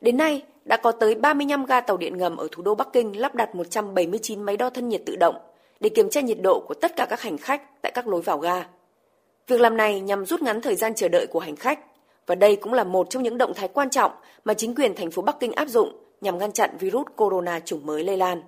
Đến 0.00 0.16
nay, 0.16 0.42
đã 0.64 0.76
có 0.76 0.92
tới 0.92 1.14
35 1.14 1.64
ga 1.64 1.80
tàu 1.80 1.96
điện 1.96 2.18
ngầm 2.18 2.36
ở 2.36 2.48
thủ 2.52 2.62
đô 2.62 2.74
Bắc 2.74 2.92
Kinh 2.92 3.20
lắp 3.20 3.34
đặt 3.34 3.54
179 3.54 4.42
máy 4.42 4.56
đo 4.56 4.70
thân 4.70 4.88
nhiệt 4.88 5.02
tự 5.06 5.16
động 5.16 5.34
để 5.80 5.88
kiểm 5.88 6.10
tra 6.10 6.20
nhiệt 6.20 6.38
độ 6.42 6.64
của 6.68 6.74
tất 6.74 6.96
cả 6.96 7.06
các 7.10 7.20
hành 7.20 7.38
khách 7.38 7.82
tại 7.82 7.92
các 7.94 8.08
lối 8.08 8.22
vào 8.22 8.38
ga. 8.38 8.66
Việc 9.46 9.60
làm 9.60 9.76
này 9.76 10.00
nhằm 10.00 10.26
rút 10.26 10.42
ngắn 10.42 10.60
thời 10.60 10.74
gian 10.74 10.94
chờ 10.94 11.08
đợi 11.08 11.26
của 11.30 11.40
hành 11.40 11.56
khách 11.56 11.78
và 12.26 12.34
đây 12.34 12.56
cũng 12.56 12.72
là 12.72 12.84
một 12.84 13.10
trong 13.10 13.22
những 13.22 13.38
động 13.38 13.54
thái 13.54 13.68
quan 13.68 13.90
trọng 13.90 14.12
mà 14.44 14.54
chính 14.54 14.74
quyền 14.74 14.94
thành 14.94 15.10
phố 15.10 15.22
Bắc 15.22 15.40
Kinh 15.40 15.52
áp 15.52 15.68
dụng 15.68 15.92
nhằm 16.20 16.38
ngăn 16.38 16.52
chặn 16.52 16.70
virus 16.78 17.06
corona 17.16 17.60
chủng 17.60 17.86
mới 17.86 18.04
lây 18.04 18.16
lan. 18.16 18.42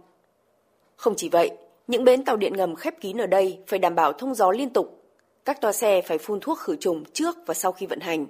Không 0.97 1.14
chỉ 1.16 1.28
vậy, 1.28 1.50
Những 1.87 2.04
bến 2.04 2.25
tàu 2.25 2.37
điện 2.37 2.56
ngầm 2.56 2.75
khép 2.75 3.00
kín 3.00 3.21
ở 3.21 3.26
đây 3.26 3.59
phải 3.66 3.78
đảm 3.78 3.94
bảo 3.94 4.12
thông 4.12 4.35
gió 4.35 4.50
liên 4.50 4.71
tục. 4.71 5.02
Các 5.44 5.61
toa 5.61 5.73
xe 5.73 6.02
phải 6.02 6.18
phun 6.18 6.40
thuốc 6.40 6.59
khử 6.59 6.76
trùng 6.76 7.04
trước 7.12 7.37
và 7.47 7.54
sau 7.54 7.73
khi 7.73 7.87
vận 7.87 8.00
hành. 8.00 8.26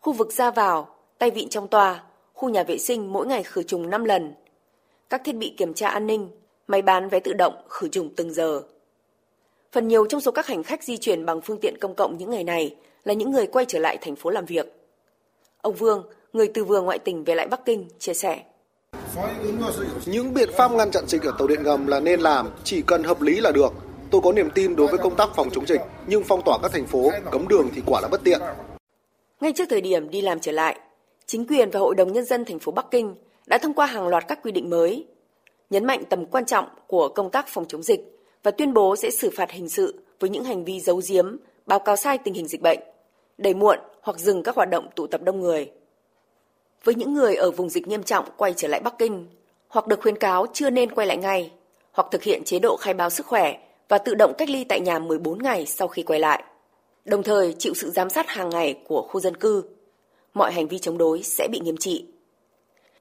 Khu 0.00 0.12
vực 0.12 0.32
ra 0.32 0.50
vào, 0.50 0.88
tay 1.18 1.30
vịn 1.30 1.48
trong 1.48 1.68
toa, 1.68 2.04
khu 2.34 2.48
nhà 2.48 2.62
vệ 2.62 2.78
sinh 2.78 3.12
mỗi 3.12 3.26
ngày 3.26 3.42
khử 3.42 3.62
trùng 3.62 3.90
5 3.90 4.04
lần. 4.04 4.34
Các 5.10 5.22
thiết 5.24 5.36
bị 5.36 5.54
kiểm 5.56 5.74
tra 5.74 5.88
an 5.88 6.06
ninh, 6.06 6.28
máy 6.66 6.82
bán 6.82 7.08
vé 7.08 7.20
tự 7.20 7.32
động 7.32 7.54
khử 7.68 7.88
trùng 7.88 8.10
từng 8.16 8.32
giờ. 8.32 8.62
Phần 9.72 9.88
nhiều 9.88 10.06
trong 10.06 10.20
số 10.20 10.32
các 10.32 10.46
hành 10.46 10.62
khách 10.62 10.84
di 10.84 10.96
chuyển 10.96 11.26
bằng 11.26 11.40
phương 11.40 11.60
tiện 11.60 11.78
công 11.80 11.94
cộng 11.94 12.16
những 12.18 12.30
ngày 12.30 12.44
này 12.44 12.76
là 13.04 13.14
những 13.14 13.30
người 13.30 13.46
quay 13.46 13.64
trở 13.68 13.78
lại 13.78 13.98
thành 14.00 14.16
phố 14.16 14.30
làm 14.30 14.44
việc. 14.44 14.72
Ông 15.60 15.74
Vương, 15.74 16.06
người 16.32 16.48
từ 16.54 16.64
vừa 16.64 16.80
ngoại 16.80 16.98
tỉnh 16.98 17.24
về 17.24 17.34
lại 17.34 17.46
Bắc 17.46 17.64
Kinh, 17.64 17.88
chia 17.98 18.14
sẻ. 18.14 18.42
Những 20.06 20.34
biện 20.34 20.50
pháp 20.56 20.72
ngăn 20.72 20.90
chặn 20.90 21.04
dịch 21.06 21.22
ở 21.22 21.32
tàu 21.38 21.48
điện 21.48 21.62
ngầm 21.62 21.86
là 21.86 22.00
nên 22.00 22.20
làm, 22.20 22.50
chỉ 22.64 22.82
cần 22.82 23.04
hợp 23.04 23.22
lý 23.22 23.40
là 23.40 23.52
được. 23.52 23.72
Tôi 24.10 24.20
có 24.24 24.32
niềm 24.32 24.50
tin 24.54 24.76
đối 24.76 24.86
với 24.86 24.98
công 24.98 25.16
tác 25.16 25.28
phòng 25.36 25.50
chống 25.52 25.66
dịch, 25.66 25.80
nhưng 26.06 26.24
phong 26.24 26.42
tỏa 26.44 26.58
các 26.62 26.72
thành 26.72 26.86
phố, 26.86 27.10
cấm 27.30 27.48
đường 27.48 27.68
thì 27.74 27.82
quả 27.86 28.00
là 28.00 28.08
bất 28.08 28.24
tiện. 28.24 28.40
Ngay 29.40 29.52
trước 29.52 29.64
thời 29.70 29.80
điểm 29.80 30.10
đi 30.10 30.20
làm 30.20 30.40
trở 30.40 30.52
lại, 30.52 30.78
chính 31.26 31.46
quyền 31.46 31.70
và 31.70 31.80
Hội 31.80 31.94
đồng 31.94 32.12
Nhân 32.12 32.24
dân 32.24 32.44
thành 32.44 32.58
phố 32.58 32.72
Bắc 32.72 32.86
Kinh 32.90 33.14
đã 33.46 33.58
thông 33.58 33.74
qua 33.74 33.86
hàng 33.86 34.08
loạt 34.08 34.24
các 34.28 34.38
quy 34.42 34.52
định 34.52 34.70
mới, 34.70 35.06
nhấn 35.70 35.84
mạnh 35.84 36.02
tầm 36.10 36.26
quan 36.26 36.46
trọng 36.46 36.66
của 36.86 37.08
công 37.08 37.30
tác 37.30 37.48
phòng 37.48 37.64
chống 37.68 37.82
dịch 37.82 38.00
và 38.42 38.50
tuyên 38.50 38.74
bố 38.74 38.96
sẽ 38.96 39.10
xử 39.10 39.30
phạt 39.30 39.50
hình 39.50 39.68
sự 39.68 40.02
với 40.20 40.30
những 40.30 40.44
hành 40.44 40.64
vi 40.64 40.80
giấu 40.80 41.00
giếm, 41.08 41.36
báo 41.66 41.78
cáo 41.78 41.96
sai 41.96 42.18
tình 42.18 42.34
hình 42.34 42.48
dịch 42.48 42.62
bệnh, 42.62 42.78
đẩy 43.38 43.54
muộn 43.54 43.78
hoặc 44.02 44.18
dừng 44.18 44.42
các 44.42 44.56
hoạt 44.56 44.70
động 44.70 44.88
tụ 44.96 45.06
tập 45.06 45.22
đông 45.22 45.40
người. 45.40 45.70
Với 46.84 46.94
những 46.94 47.14
người 47.14 47.34
ở 47.34 47.50
vùng 47.50 47.68
dịch 47.68 47.88
nghiêm 47.88 48.02
trọng 48.02 48.24
quay 48.36 48.54
trở 48.56 48.68
lại 48.68 48.80
Bắc 48.80 48.98
Kinh, 48.98 49.26
hoặc 49.68 49.86
được 49.86 50.00
khuyến 50.00 50.18
cáo 50.18 50.46
chưa 50.52 50.70
nên 50.70 50.94
quay 50.94 51.06
lại 51.06 51.16
ngay, 51.16 51.50
hoặc 51.92 52.06
thực 52.10 52.22
hiện 52.22 52.44
chế 52.44 52.58
độ 52.58 52.76
khai 52.76 52.94
báo 52.94 53.10
sức 53.10 53.26
khỏe 53.26 53.58
và 53.88 53.98
tự 53.98 54.14
động 54.14 54.32
cách 54.38 54.50
ly 54.50 54.64
tại 54.64 54.80
nhà 54.80 54.98
14 54.98 55.42
ngày 55.42 55.66
sau 55.66 55.88
khi 55.88 56.02
quay 56.02 56.20
lại, 56.20 56.44
đồng 57.04 57.22
thời 57.22 57.54
chịu 57.58 57.74
sự 57.74 57.90
giám 57.90 58.10
sát 58.10 58.28
hàng 58.28 58.50
ngày 58.50 58.78
của 58.88 59.02
khu 59.02 59.20
dân 59.20 59.36
cư. 59.36 59.64
Mọi 60.34 60.52
hành 60.52 60.68
vi 60.68 60.78
chống 60.78 60.98
đối 60.98 61.22
sẽ 61.22 61.48
bị 61.52 61.60
nghiêm 61.60 61.76
trị. 61.76 62.06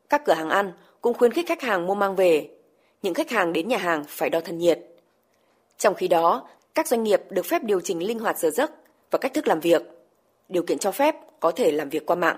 Các 0.09 0.21
cửa 0.25 0.33
hàng 0.33 0.49
ăn 0.49 0.71
cũng 1.01 1.13
khuyến 1.13 1.33
khích 1.33 1.47
khách 1.47 1.61
hàng 1.61 1.87
mua 1.87 1.95
mang 1.95 2.15
về. 2.15 2.49
Những 3.01 3.13
khách 3.13 3.29
hàng 3.29 3.53
đến 3.53 3.67
nhà 3.67 3.77
hàng 3.77 4.03
phải 4.07 4.29
đo 4.29 4.39
thân 4.41 4.57
nhiệt. 4.57 4.79
Trong 5.77 5.95
khi 5.95 6.07
đó, 6.07 6.47
các 6.75 6.87
doanh 6.87 7.03
nghiệp 7.03 7.21
được 7.29 7.45
phép 7.45 7.63
điều 7.63 7.81
chỉnh 7.81 8.03
linh 8.03 8.19
hoạt 8.19 8.37
giờ 8.37 8.49
giấc 8.49 8.71
và 9.11 9.19
cách 9.19 9.33
thức 9.33 9.47
làm 9.47 9.59
việc. 9.59 9.81
Điều 10.49 10.63
kiện 10.63 10.77
cho 10.77 10.91
phép 10.91 11.15
có 11.39 11.51
thể 11.51 11.71
làm 11.71 11.89
việc 11.89 12.05
qua 12.05 12.15
mạng. 12.15 12.37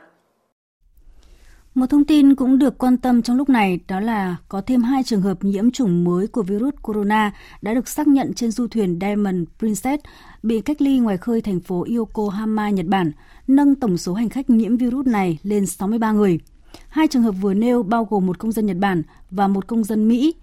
Một 1.76 1.86
thông 1.90 2.06
tin 2.06 2.36
cũng 2.36 2.60
được 2.60 2.78
quan 2.78 2.98
tâm 2.98 3.22
trong 3.22 3.38
lúc 3.38 3.50
này 3.50 3.80
đó 3.88 4.00
là 4.00 4.36
có 4.50 4.62
thêm 4.62 4.84
hai 4.84 5.04
trường 5.04 5.22
hợp 5.22 5.44
nhiễm 5.44 5.72
chủng 5.72 6.04
mới 6.04 6.28
của 6.28 6.44
virus 6.44 6.74
corona 6.82 7.34
đã 7.62 7.74
được 7.74 7.88
xác 7.88 8.08
nhận 8.08 8.34
trên 8.34 8.52
du 8.52 8.68
thuyền 8.68 9.00
Diamond 9.02 9.44
Princess 9.60 10.04
bị 10.44 10.62
cách 10.62 10.82
ly 10.82 11.00
ngoài 11.00 11.18
khơi 11.18 11.42
thành 11.42 11.60
phố 11.60 11.86
Yokohama, 11.98 12.70
Nhật 12.70 12.86
Bản, 12.86 13.12
nâng 13.48 13.76
tổng 13.76 13.98
số 13.98 14.14
hành 14.14 14.30
khách 14.30 14.50
nhiễm 14.50 14.78
virus 14.78 15.08
này 15.08 15.40
lên 15.44 15.66
63 15.66 16.12
người. 16.12 16.40
Hai 16.88 17.08
trường 17.08 17.24
hợp 17.24 17.32
vừa 17.32 17.54
nêu 17.54 17.84
bao 17.84 18.08
gồm 18.10 18.26
một 18.26 18.40
công 18.40 18.52
dân 18.52 18.66
Nhật 18.66 18.78
Bản 18.78 19.04
và 19.32 19.48
một 19.48 19.68
công 19.68 19.84
dân 19.84 20.08
Mỹ. 20.08 20.36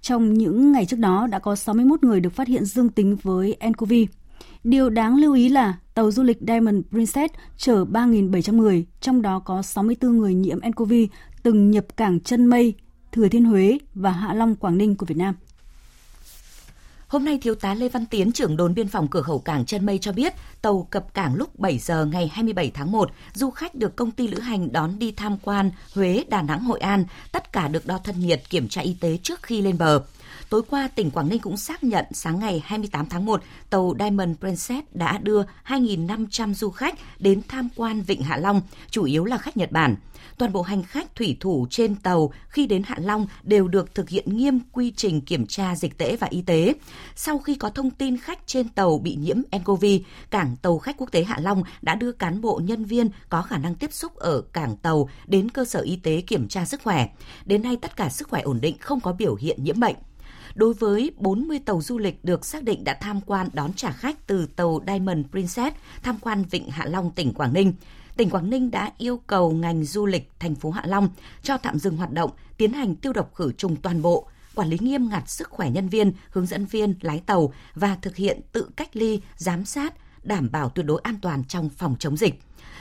Trong 0.00 0.34
những 0.34 0.72
ngày 0.72 0.86
trước 0.86 0.98
đó 0.98 1.26
đã 1.26 1.38
có 1.38 1.56
61 1.56 2.02
người 2.02 2.20
được 2.20 2.30
phát 2.30 2.48
hiện 2.48 2.64
dương 2.64 2.88
tính 2.88 3.16
với 3.22 3.56
nCoV. 3.68 3.92
Điều 4.66 4.90
đáng 4.90 5.16
lưu 5.16 5.34
ý 5.34 5.48
là 5.48 5.74
tàu 5.94 6.10
du 6.10 6.22
lịch 6.22 6.38
Diamond 6.40 6.76
Princess 6.90 7.34
chở 7.56 7.84
3.700 7.84 8.56
người, 8.56 8.86
trong 9.00 9.22
đó 9.22 9.38
có 9.38 9.62
64 9.62 10.16
người 10.18 10.34
nhiễm 10.34 10.58
nCoV 10.68 10.92
từng 11.42 11.70
nhập 11.70 11.84
cảng 11.96 12.20
Chân 12.20 12.46
Mây, 12.46 12.74
Thừa 13.12 13.28
Thiên 13.28 13.44
Huế 13.44 13.78
và 13.94 14.10
Hạ 14.10 14.34
Long, 14.34 14.54
Quảng 14.56 14.78
Ninh 14.78 14.96
của 14.96 15.06
Việt 15.06 15.16
Nam. 15.16 15.34
Hôm 17.08 17.24
nay, 17.24 17.38
Thiếu 17.42 17.54
tá 17.54 17.74
Lê 17.74 17.88
Văn 17.88 18.06
Tiến, 18.06 18.32
trưởng 18.32 18.56
đồn 18.56 18.74
biên 18.74 18.88
phòng 18.88 19.08
cửa 19.08 19.22
khẩu 19.22 19.38
cảng 19.38 19.66
Chân 19.66 19.86
Mây 19.86 19.98
cho 19.98 20.12
biết, 20.12 20.32
tàu 20.62 20.88
cập 20.90 21.14
cảng 21.14 21.34
lúc 21.34 21.58
7 21.58 21.78
giờ 21.78 22.04
ngày 22.04 22.28
27 22.32 22.70
tháng 22.74 22.92
1, 22.92 23.10
du 23.34 23.50
khách 23.50 23.74
được 23.74 23.96
công 23.96 24.10
ty 24.10 24.28
lữ 24.28 24.40
hành 24.40 24.72
đón 24.72 24.98
đi 24.98 25.12
tham 25.12 25.36
quan 25.42 25.70
Huế, 25.94 26.24
Đà 26.28 26.42
Nẵng, 26.42 26.60
Hội 26.60 26.80
An, 26.80 27.04
tất 27.32 27.52
cả 27.52 27.68
được 27.68 27.86
đo 27.86 27.98
thân 27.98 28.20
nhiệt, 28.20 28.50
kiểm 28.50 28.68
tra 28.68 28.82
y 28.82 28.96
tế 29.00 29.18
trước 29.22 29.42
khi 29.42 29.62
lên 29.62 29.78
bờ. 29.78 30.02
Tối 30.50 30.62
qua, 30.70 30.88
tỉnh 30.88 31.10
Quảng 31.10 31.28
Ninh 31.28 31.40
cũng 31.40 31.56
xác 31.56 31.84
nhận 31.84 32.04
sáng 32.12 32.38
ngày 32.38 32.62
28 32.64 33.06
tháng 33.06 33.24
1, 33.24 33.42
tàu 33.70 33.94
Diamond 33.98 34.38
Princess 34.40 34.86
đã 34.94 35.18
đưa 35.18 35.42
2.500 35.66 36.54
du 36.54 36.70
khách 36.70 36.94
đến 37.18 37.42
tham 37.48 37.68
quan 37.76 38.02
Vịnh 38.02 38.22
Hạ 38.22 38.36
Long, 38.36 38.62
chủ 38.90 39.04
yếu 39.04 39.24
là 39.24 39.38
khách 39.38 39.56
Nhật 39.56 39.72
Bản. 39.72 39.96
Toàn 40.38 40.52
bộ 40.52 40.62
hành 40.62 40.82
khách 40.82 41.16
thủy 41.16 41.36
thủ 41.40 41.66
trên 41.70 41.94
tàu 41.94 42.32
khi 42.48 42.66
đến 42.66 42.82
Hạ 42.86 42.96
Long 42.98 43.26
đều 43.42 43.68
được 43.68 43.94
thực 43.94 44.08
hiện 44.08 44.36
nghiêm 44.36 44.60
quy 44.72 44.92
trình 44.96 45.20
kiểm 45.20 45.46
tra 45.46 45.76
dịch 45.76 45.98
tễ 45.98 46.16
và 46.16 46.26
y 46.30 46.42
tế. 46.42 46.74
Sau 47.16 47.38
khi 47.38 47.54
có 47.54 47.70
thông 47.70 47.90
tin 47.90 48.16
khách 48.16 48.46
trên 48.46 48.68
tàu 48.68 48.98
bị 48.98 49.16
nhiễm 49.16 49.36
nCoV, 49.58 49.84
cảng 50.30 50.56
tàu 50.62 50.78
khách 50.78 50.96
quốc 50.98 51.12
tế 51.12 51.24
Hạ 51.24 51.38
Long 51.40 51.62
đã 51.82 51.94
đưa 51.94 52.12
cán 52.12 52.40
bộ 52.40 52.60
nhân 52.64 52.84
viên 52.84 53.10
có 53.28 53.42
khả 53.42 53.58
năng 53.58 53.74
tiếp 53.74 53.92
xúc 53.92 54.16
ở 54.16 54.40
cảng 54.52 54.76
tàu 54.76 55.08
đến 55.26 55.50
cơ 55.50 55.64
sở 55.64 55.80
y 55.80 55.96
tế 55.96 56.20
kiểm 56.20 56.48
tra 56.48 56.64
sức 56.64 56.80
khỏe. 56.82 57.08
Đến 57.44 57.62
nay 57.62 57.76
tất 57.76 57.96
cả 57.96 58.08
sức 58.08 58.28
khỏe 58.28 58.40
ổn 58.40 58.60
định, 58.60 58.76
không 58.80 59.00
có 59.00 59.12
biểu 59.12 59.34
hiện 59.34 59.64
nhiễm 59.64 59.80
bệnh 59.80 59.96
đối 60.56 60.74
với 60.74 61.10
40 61.16 61.58
tàu 61.58 61.82
du 61.82 61.98
lịch 61.98 62.24
được 62.24 62.44
xác 62.44 62.62
định 62.62 62.84
đã 62.84 62.94
tham 63.00 63.20
quan 63.20 63.48
đón 63.52 63.72
trả 63.72 63.90
khách 63.90 64.26
từ 64.26 64.46
tàu 64.46 64.80
Diamond 64.86 65.26
Princess 65.30 65.76
tham 66.02 66.16
quan 66.20 66.44
Vịnh 66.50 66.70
Hạ 66.70 66.84
Long, 66.86 67.10
tỉnh 67.10 67.34
Quảng 67.34 67.52
Ninh. 67.52 67.74
Tỉnh 68.16 68.30
Quảng 68.30 68.50
Ninh 68.50 68.70
đã 68.70 68.92
yêu 68.98 69.20
cầu 69.26 69.52
ngành 69.52 69.84
du 69.84 70.06
lịch 70.06 70.30
thành 70.38 70.54
phố 70.54 70.70
Hạ 70.70 70.82
Long 70.86 71.08
cho 71.42 71.56
tạm 71.56 71.78
dừng 71.78 71.96
hoạt 71.96 72.12
động, 72.12 72.30
tiến 72.56 72.72
hành 72.72 72.94
tiêu 72.94 73.12
độc 73.12 73.34
khử 73.34 73.52
trùng 73.52 73.76
toàn 73.76 74.02
bộ, 74.02 74.28
quản 74.54 74.68
lý 74.68 74.78
nghiêm 74.80 75.08
ngặt 75.08 75.30
sức 75.30 75.50
khỏe 75.50 75.70
nhân 75.70 75.88
viên, 75.88 76.12
hướng 76.30 76.46
dẫn 76.46 76.66
viên, 76.66 76.94
lái 77.00 77.22
tàu 77.26 77.52
và 77.74 77.96
thực 78.02 78.16
hiện 78.16 78.40
tự 78.52 78.68
cách 78.76 78.96
ly, 78.96 79.20
giám 79.36 79.64
sát, 79.64 79.94
đảm 80.26 80.48
bảo 80.52 80.68
tuyệt 80.68 80.86
đối 80.86 81.00
an 81.04 81.18
toàn 81.22 81.44
trong 81.44 81.68
phòng 81.68 81.96
chống 81.98 82.16
dịch. 82.16 82.34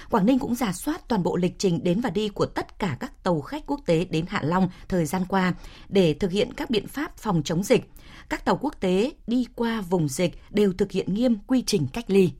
Quảng 0.09 0.25
Ninh 0.25 0.39
cũng 0.39 0.55
giả 0.55 0.73
soát 0.73 1.07
toàn 1.07 1.23
bộ 1.23 1.35
lịch 1.35 1.59
trình 1.59 1.83
đến 1.83 2.01
và 2.01 2.09
đi 2.09 2.29
của 2.29 2.45
tất 2.45 2.79
cả 2.79 2.97
các 2.99 3.23
tàu 3.23 3.41
khách 3.41 3.63
quốc 3.67 3.81
tế 3.85 4.05
đến 4.05 4.25
Hạ 4.27 4.41
Long 4.43 4.69
thời 4.87 5.05
gian 5.05 5.21
qua 5.27 5.53
để 5.89 6.13
thực 6.13 6.31
hiện 6.31 6.53
các 6.53 6.69
biện 6.69 6.87
pháp 6.87 7.17
phòng 7.17 7.41
chống 7.45 7.63
dịch. 7.63 7.89
Các 8.29 8.45
tàu 8.45 8.57
quốc 8.61 8.75
tế 8.79 9.11
đi 9.27 9.45
qua 9.55 9.81
vùng 9.81 10.07
dịch 10.07 10.41
đều 10.49 10.73
thực 10.73 10.91
hiện 10.91 11.13
nghiêm 11.13 11.37
quy 11.47 11.63
trình 11.67 11.87
cách 11.93 12.05
ly. 12.07 12.31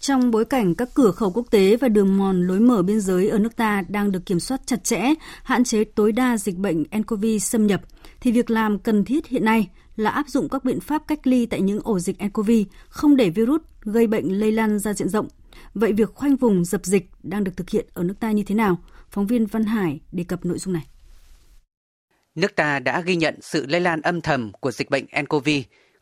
Trong 0.00 0.30
bối 0.30 0.44
cảnh 0.44 0.74
các 0.74 0.88
cửa 0.94 1.10
khẩu 1.10 1.30
quốc 1.30 1.46
tế 1.50 1.76
và 1.76 1.88
đường 1.88 2.16
mòn 2.16 2.46
lối 2.46 2.60
mở 2.60 2.82
biên 2.82 3.00
giới 3.00 3.28
ở 3.28 3.38
nước 3.38 3.56
ta 3.56 3.82
đang 3.88 4.12
được 4.12 4.26
kiểm 4.26 4.40
soát 4.40 4.60
chặt 4.66 4.84
chẽ, 4.84 5.14
hạn 5.42 5.64
chế 5.64 5.84
tối 5.84 6.12
đa 6.12 6.36
dịch 6.36 6.56
bệnh 6.56 6.84
nCoV 6.98 7.24
xâm 7.40 7.66
nhập, 7.66 7.80
thì 8.20 8.32
việc 8.32 8.50
làm 8.50 8.78
cần 8.78 9.04
thiết 9.04 9.26
hiện 9.26 9.44
nay 9.44 9.68
là 9.98 10.10
áp 10.10 10.28
dụng 10.28 10.48
các 10.48 10.64
biện 10.64 10.80
pháp 10.80 11.02
cách 11.08 11.26
ly 11.26 11.46
tại 11.46 11.60
những 11.60 11.80
ổ 11.84 11.98
dịch 11.98 12.18
e 12.18 12.28
nCoV, 12.28 12.50
không 12.88 13.16
để 13.16 13.30
virus 13.30 13.60
gây 13.80 14.06
bệnh 14.06 14.40
lây 14.40 14.52
lan 14.52 14.78
ra 14.78 14.94
diện 14.94 15.08
rộng. 15.08 15.28
Vậy 15.74 15.92
việc 15.92 16.14
khoanh 16.14 16.36
vùng 16.36 16.64
dập 16.64 16.84
dịch 16.84 17.10
đang 17.22 17.44
được 17.44 17.56
thực 17.56 17.70
hiện 17.70 17.86
ở 17.94 18.02
nước 18.02 18.14
ta 18.20 18.30
như 18.30 18.42
thế 18.42 18.54
nào? 18.54 18.78
Phóng 19.10 19.26
viên 19.26 19.46
Văn 19.46 19.64
Hải 19.64 20.00
đề 20.12 20.24
cập 20.24 20.44
nội 20.44 20.58
dung 20.58 20.74
này. 20.74 20.86
Nước 22.34 22.54
ta 22.56 22.78
đã 22.78 23.00
ghi 23.00 23.16
nhận 23.16 23.38
sự 23.40 23.66
lây 23.66 23.80
lan 23.80 24.00
âm 24.02 24.20
thầm 24.20 24.52
của 24.60 24.70
dịch 24.70 24.90
bệnh 24.90 25.06
e 25.10 25.22
nCoV 25.22 25.48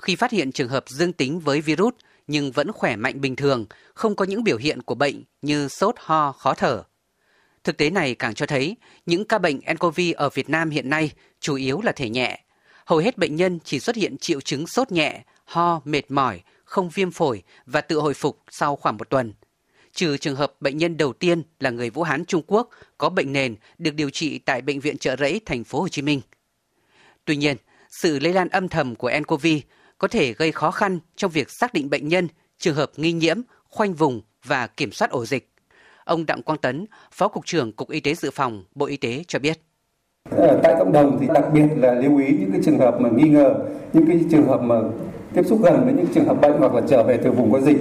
khi 0.03 0.17
phát 0.17 0.31
hiện 0.31 0.53
trường 0.53 0.69
hợp 0.69 0.85
dương 0.89 1.13
tính 1.13 1.41
với 1.41 1.61
virus 1.61 1.95
nhưng 2.27 2.53
vẫn 2.53 2.73
khỏe 2.73 2.97
mạnh 2.97 3.21
bình 3.21 3.37
thường, 3.37 3.67
không 3.95 4.17
có 4.17 4.25
những 4.25 4.45
biểu 4.45 4.57
hiện 4.57 4.83
của 4.83 4.95
bệnh 4.95 5.23
như 5.43 5.69
sốt, 5.69 5.95
ho, 5.99 6.33
khó 6.33 6.55
thở. 6.55 6.83
Thực 7.65 7.77
tế 7.77 7.91
này 7.91 8.15
càng 8.15 8.35
cho 8.35 8.47
thấy 8.47 8.77
những 9.07 9.25
ca 9.25 9.39
bệnh 9.39 9.61
e 9.61 9.75
nCoV 9.75 10.01
ở 10.17 10.29
Việt 10.29 10.49
Nam 10.49 10.71
hiện 10.71 10.91
nay 10.91 11.11
chủ 11.41 11.55
yếu 11.55 11.81
là 11.81 11.93
thể 11.93 12.11
nhẹ. 12.11 12.46
Hầu 12.87 12.99
hết 12.99 13.19
bệnh 13.19 13.37
nhân 13.37 13.59
chỉ 13.65 13.81
xuất 13.81 13.97
hiện 13.97 14.17
triệu 14.19 14.41
chứng 14.41 14.67
sốt 14.67 14.93
nhẹ, 14.93 15.25
ho, 15.45 15.81
mệt 15.85 16.11
mỏi, 16.11 16.41
không 16.65 16.91
viêm 16.91 17.11
phổi 17.11 17.43
và 17.67 17.81
tự 17.81 17.99
hồi 17.99 18.15
phục 18.15 18.43
sau 18.51 18.77
khoảng 18.77 18.97
một 18.97 19.11
tuần. 19.11 19.33
Trừ 19.95 20.17
trường 20.17 20.37
hợp 20.37 20.55
bệnh 20.61 20.79
nhân 20.79 20.97
đầu 20.97 21.13
tiên 21.13 21.43
là 21.61 21.71
người 21.71 21.91
Vũ 21.91 22.03
Hán 22.03 22.25
Trung 22.25 22.43
Quốc 22.47 22.71
có 22.99 23.09
bệnh 23.09 23.33
nền 23.33 23.57
được 23.79 23.95
điều 23.95 24.11
trị 24.11 24.39
tại 24.39 24.63
bệnh 24.63 24.81
viện 24.81 24.99
Trợ 24.99 25.17
Rẫy 25.17 25.41
thành 25.47 25.65
phố 25.65 25.81
Hồ 25.81 25.89
Chí 25.89 26.03
Minh. 26.03 26.21
Tuy 27.25 27.37
nhiên, 27.37 27.57
sự 27.91 28.19
lây 28.19 28.33
lan 28.33 28.49
âm 28.49 28.69
thầm 28.69 28.95
của 28.95 29.11
nCoV 29.21 29.47
có 29.99 30.09
thể 30.09 30.33
gây 30.33 30.53
khó 30.53 30.71
khăn 30.71 30.99
trong 31.17 31.31
việc 31.31 31.51
xác 31.51 31.75
định 31.75 31.91
bệnh 31.91 32.09
nhân, 32.09 32.29
trường 32.59 32.75
hợp 32.75 32.93
nghi 32.97 33.13
nhiễm, 33.13 33.41
khoanh 33.65 33.95
vùng 33.95 34.23
và 34.45 34.67
kiểm 34.67 34.93
soát 34.93 35.11
ổ 35.11 35.27
dịch. 35.27 35.53
Ông 36.05 36.27
Đặng 36.27 36.43
Quang 36.43 36.59
Tấn, 36.59 36.87
Phó 37.13 37.29
Cục 37.29 37.47
trưởng 37.47 37.73
Cục 37.73 37.91
Y 37.91 38.01
tế 38.01 38.15
Dự 38.15 38.31
phòng, 38.31 38.65
Bộ 38.75 38.87
Y 38.87 38.97
tế 38.97 39.25
cho 39.29 39.39
biết. 39.39 39.61
Ở 40.31 40.61
tại 40.63 40.75
cộng 40.79 40.93
đồng 40.93 41.19
thì 41.21 41.27
đặc 41.35 41.45
biệt 41.53 41.67
là 41.77 41.95
lưu 41.95 42.19
ý 42.19 42.37
những 42.41 42.53
cái 42.53 42.61
trường 42.65 42.79
hợp 42.79 43.01
mà 43.01 43.09
nghi 43.09 43.29
ngờ, 43.29 43.55
những 43.93 44.07
cái 44.07 44.21
trường 44.31 44.47
hợp 44.47 44.61
mà 44.63 44.77
tiếp 45.35 45.43
xúc 45.47 45.59
gần 45.63 45.85
với 45.85 45.95
những 45.95 46.07
trường 46.15 46.25
hợp 46.25 46.41
bệnh 46.41 46.53
hoặc 46.59 46.75
là 46.75 46.81
trở 46.89 47.03
về 47.03 47.17
từ 47.17 47.31
vùng 47.31 47.53
có 47.53 47.61
dịch. 47.61 47.79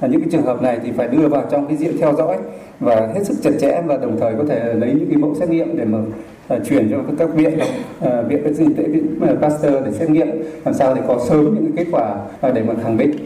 Là 0.00 0.08
những 0.08 0.20
cái 0.20 0.28
trường 0.32 0.42
hợp 0.42 0.62
này 0.62 0.78
thì 0.84 0.92
phải 0.92 1.08
đưa 1.08 1.28
vào 1.28 1.48
trong 1.50 1.66
cái 1.68 1.76
diện 1.76 1.96
theo 1.98 2.14
dõi 2.16 2.38
và 2.80 3.12
hết 3.14 3.24
sức 3.24 3.34
chặt 3.42 3.50
chẽ 3.60 3.82
và 3.86 3.96
đồng 3.96 4.20
thời 4.20 4.34
có 4.38 4.44
thể 4.48 4.74
lấy 4.74 4.94
những 4.94 5.08
cái 5.08 5.16
mẫu 5.18 5.34
xét 5.34 5.48
nghiệm 5.48 5.76
để 5.76 5.84
mà 5.84 5.98
uh, 5.98 6.62
chuyển 6.68 6.90
cho 6.90 6.98
các 7.18 7.34
viện 7.34 7.58
uh, 7.58 8.28
viện 8.28 8.42
vệ 8.44 8.54
sinh 8.54 8.68
y 8.68 8.74
tế 8.74 8.88
viện 8.88 9.18
uh, 9.32 9.40
Pasteur 9.40 9.84
để 9.84 9.92
xét 9.92 10.10
nghiệm 10.10 10.28
làm 10.64 10.74
sao 10.74 10.94
để 10.94 11.02
có 11.08 11.26
sớm 11.28 11.44
những 11.54 11.72
cái 11.76 11.84
kết 11.84 11.90
quả 11.92 12.26
uh, 12.48 12.54
để 12.54 12.62
mà 12.62 12.74
khẳng 12.82 12.96
định. 12.96 13.16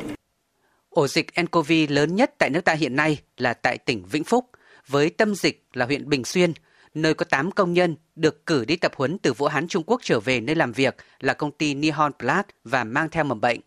Ổ 0.91 1.07
dịch 1.07 1.27
nCoV 1.43 1.73
lớn 1.89 2.17
nhất 2.17 2.35
tại 2.39 2.51
nước 2.51 2.65
ta 2.65 2.73
hiện 2.73 2.97
nay 2.97 3.19
là 3.39 3.55
tại 3.55 3.79
tỉnh 3.79 4.03
Vĩnh 4.11 4.25
Phúc 4.25 4.45
với 4.89 5.11
tâm 5.11 5.35
dịch 5.35 5.63
là 5.75 5.87
huyện 5.87 6.09
Bình 6.09 6.25
Xuyên, 6.25 6.53
nơi 7.03 7.15
có 7.15 7.25
8 7.25 7.51
công 7.51 7.73
nhân 7.73 7.97
được 8.17 8.47
cử 8.47 8.65
đi 8.65 8.77
tập 8.77 8.93
huấn 8.97 9.19
từ 9.19 9.33
Vũ 9.33 9.47
Hán 9.47 9.69
Trung 9.69 9.83
Quốc 9.87 10.01
trở 10.05 10.21
về 10.21 10.41
nơi 10.41 10.57
làm 10.57 10.73
việc 10.73 10.97
là 11.21 11.35
công 11.35 11.51
ty 11.51 11.75
Nihon 11.75 12.13
Plat 12.13 12.47
và 12.65 12.85
mang 12.85 13.09
theo 13.09 13.25
mầm 13.25 13.41
bệnh. 13.41 13.61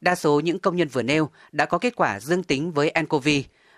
Đa 0.00 0.14
số 0.14 0.40
những 0.40 0.58
công 0.58 0.76
nhân 0.76 0.88
vừa 0.88 1.02
nêu 1.02 1.30
đã 1.52 1.66
có 1.66 1.78
kết 1.78 1.96
quả 1.96 2.20
dương 2.20 2.42
tính 2.42 2.72
với 2.72 2.92
nCoV 3.02 3.28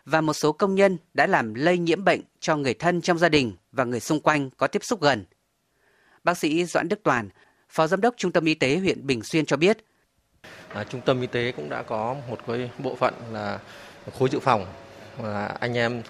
và 0.04 0.20
một 0.20 0.32
số 0.32 0.52
công 0.52 0.74
nhân 0.74 0.98
đã 1.14 1.26
làm 1.26 1.54
lây 1.54 1.78
nhiễm 1.78 2.04
bệnh 2.04 2.20
cho 2.40 2.56
người 2.56 2.74
thân 2.74 3.00
trong 3.00 3.18
gia 3.18 3.28
đình 3.28 3.52
và 3.72 3.84
người 3.84 4.00
xung 4.00 4.20
quanh 4.20 4.50
có 4.50 4.66
tiếp 4.66 4.84
xúc 4.84 5.00
gần. 5.00 5.24
Bác 6.24 6.38
sĩ 6.38 6.64
Doãn 6.64 6.88
Đức 6.88 7.00
Toàn, 7.02 7.28
Phó 7.68 7.86
Giám 7.86 8.00
đốc 8.00 8.14
Trung 8.16 8.32
tâm 8.32 8.44
Y 8.44 8.54
tế 8.54 8.76
huyện 8.78 9.06
Bình 9.06 9.22
Xuyên 9.22 9.46
cho 9.46 9.56
biết. 9.56 9.78
À, 10.68 10.84
trung 10.84 11.00
tâm 11.00 11.20
y 11.20 11.26
tế 11.26 11.52
cũng 11.52 11.68
đã 11.68 11.82
có 11.82 12.16
một 12.28 12.38
cái 12.46 12.70
bộ 12.78 12.94
phận 12.94 13.14
là 13.32 13.58
khối 14.18 14.28
dự 14.32 14.38
phòng 14.38 14.66
và 15.18 15.46
anh 15.46 15.76
em 15.76 16.02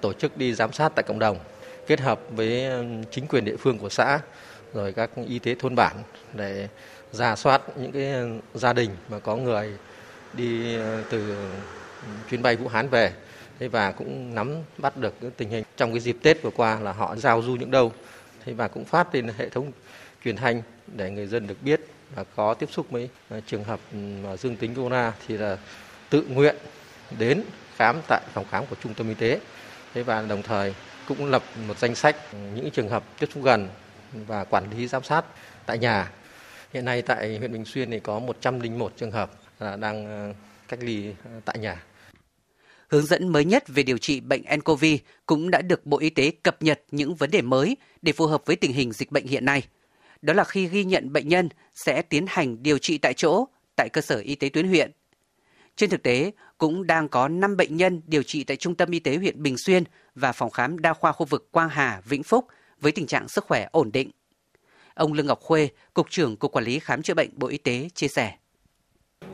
tổ 0.00 0.12
chức 0.12 0.36
đi 0.36 0.54
giám 0.54 0.72
sát 0.72 0.92
tại 0.94 1.02
cộng 1.08 1.18
đồng 1.18 1.38
kết 1.86 2.00
hợp 2.00 2.20
với 2.30 2.64
ờ, 2.64 2.84
chính 3.10 3.26
quyền 3.26 3.44
địa 3.44 3.56
phương 3.56 3.78
của 3.78 3.88
xã, 3.88 4.20
rồi 4.74 4.92
các 4.92 5.10
y 5.28 5.38
tế 5.38 5.54
thôn 5.58 5.74
bản 5.74 5.96
để 6.34 6.68
ra 7.12 7.36
soát 7.36 7.62
những 7.76 7.92
cái 7.92 8.12
ờ, 8.12 8.28
gia 8.54 8.72
đình 8.72 8.90
mà 9.08 9.18
có 9.18 9.36
người 9.36 9.72
đi 10.32 10.76
ờ, 10.76 11.02
từ 11.10 11.36
chuyến 12.30 12.42
bay 12.42 12.56
Vũ 12.56 12.68
Hán 12.68 12.88
về. 12.88 13.12
Thế 13.58 13.68
và 13.68 13.92
cũng 13.92 14.34
nắm 14.34 14.54
bắt 14.78 14.96
được 14.96 15.14
tình 15.36 15.50
hình 15.50 15.64
trong 15.76 15.90
cái 15.92 16.00
dịp 16.00 16.16
Tết 16.22 16.42
vừa 16.42 16.50
qua 16.50 16.80
là 16.80 16.92
họ 16.92 17.16
giao 17.16 17.42
du 17.42 17.56
những 17.56 17.70
đâu. 17.70 17.92
Thế 18.44 18.52
và 18.52 18.68
cũng 18.68 18.84
phát 18.84 19.14
lên 19.14 19.28
hệ 19.38 19.48
thống 19.48 19.72
truyền 20.24 20.36
thanh 20.36 20.62
để 20.86 21.10
người 21.10 21.26
dân 21.26 21.46
được 21.46 21.62
biết 21.62 21.80
và 22.14 22.24
có 22.36 22.54
tiếp 22.54 22.68
xúc 22.72 22.86
với 22.90 23.08
trường 23.46 23.64
hợp 23.64 23.80
ừ, 23.92 23.98
mà 24.24 24.36
dương 24.36 24.56
tính 24.56 24.74
corona 24.74 25.12
thì 25.26 25.36
là 25.36 25.58
tự 26.10 26.22
nguyện 26.28 26.56
đến 27.18 27.42
khám 27.76 28.00
tại 28.08 28.20
phòng 28.34 28.44
khám 28.50 28.66
của 28.66 28.76
trung 28.82 28.94
tâm 28.94 29.08
y 29.08 29.14
tế. 29.14 29.40
Thế 29.94 30.02
và 30.02 30.22
đồng 30.22 30.42
thời 30.42 30.74
cũng 31.08 31.30
lập 31.30 31.42
một 31.68 31.78
danh 31.78 31.94
sách 31.94 32.16
những 32.54 32.70
trường 32.70 32.88
hợp 32.88 33.04
tiếp 33.18 33.28
xúc 33.34 33.44
gần 33.44 33.68
và 34.26 34.44
quản 34.44 34.70
lý 34.70 34.86
giám 34.86 35.02
sát 35.02 35.24
tại 35.66 35.78
nhà. 35.78 36.10
Hiện 36.72 36.84
nay 36.84 37.02
tại 37.02 37.38
huyện 37.38 37.52
Bình 37.52 37.64
Xuyên 37.64 37.90
thì 37.90 38.00
có 38.00 38.18
101 38.18 38.92
trường 38.96 39.10
hợp 39.10 39.30
là 39.60 39.76
đang 39.76 40.06
ờ, 40.06 40.34
cách 40.68 40.78
ly 40.82 41.12
ờ, 41.24 41.30
tại 41.44 41.58
nhà. 41.58 41.82
Hướng 42.88 43.06
dẫn 43.06 43.28
mới 43.28 43.44
nhất 43.44 43.64
về 43.68 43.82
điều 43.82 43.98
trị 43.98 44.20
bệnh 44.20 44.42
nCoV 44.56 44.84
cũng 45.26 45.50
đã 45.50 45.62
được 45.62 45.86
Bộ 45.86 45.98
Y 45.98 46.10
tế 46.10 46.30
cập 46.42 46.62
nhật 46.62 46.82
những 46.90 47.14
vấn 47.14 47.30
đề 47.30 47.42
mới 47.42 47.76
để 48.02 48.12
phù 48.12 48.26
hợp 48.26 48.42
với 48.46 48.56
tình 48.56 48.72
hình 48.72 48.92
dịch 48.92 49.12
bệnh 49.12 49.26
hiện 49.26 49.44
nay. 49.44 49.62
Đó 50.22 50.32
là 50.34 50.44
khi 50.44 50.66
ghi 50.66 50.84
nhận 50.84 51.12
bệnh 51.12 51.28
nhân 51.28 51.48
sẽ 51.74 52.02
tiến 52.02 52.24
hành 52.28 52.62
điều 52.62 52.78
trị 52.78 52.98
tại 52.98 53.14
chỗ 53.14 53.46
tại 53.76 53.88
cơ 53.88 54.00
sở 54.00 54.18
y 54.18 54.34
tế 54.34 54.48
tuyến 54.48 54.68
huyện. 54.68 54.90
Trên 55.76 55.90
thực 55.90 56.02
tế, 56.02 56.30
cũng 56.58 56.86
đang 56.86 57.08
có 57.08 57.28
5 57.28 57.56
bệnh 57.56 57.76
nhân 57.76 58.00
điều 58.06 58.22
trị 58.22 58.44
tại 58.44 58.56
Trung 58.56 58.74
tâm 58.74 58.90
Y 58.90 58.98
tế 58.98 59.16
huyện 59.16 59.42
Bình 59.42 59.58
Xuyên 59.58 59.84
và 60.16 60.32
phòng 60.32 60.50
khám 60.50 60.78
đa 60.78 60.92
khoa 60.92 61.12
khu 61.12 61.26
vực 61.26 61.48
Quang 61.52 61.68
Hà, 61.68 62.00
Vĩnh 62.04 62.22
Phúc 62.22 62.46
với 62.80 62.92
tình 62.92 63.06
trạng 63.06 63.28
sức 63.28 63.44
khỏe 63.44 63.68
ổn 63.72 63.92
định. 63.92 64.10
Ông 64.94 65.12
Lương 65.12 65.26
Ngọc 65.26 65.40
Khuê, 65.40 65.68
Cục 65.94 66.10
trưởng 66.10 66.36
Cục 66.36 66.52
Quản 66.52 66.64
lý 66.64 66.78
Khám 66.78 67.02
chữa 67.02 67.14
bệnh 67.14 67.30
Bộ 67.36 67.48
Y 67.48 67.58
tế 67.58 67.88
chia 67.94 68.08
sẻ. 68.08 68.32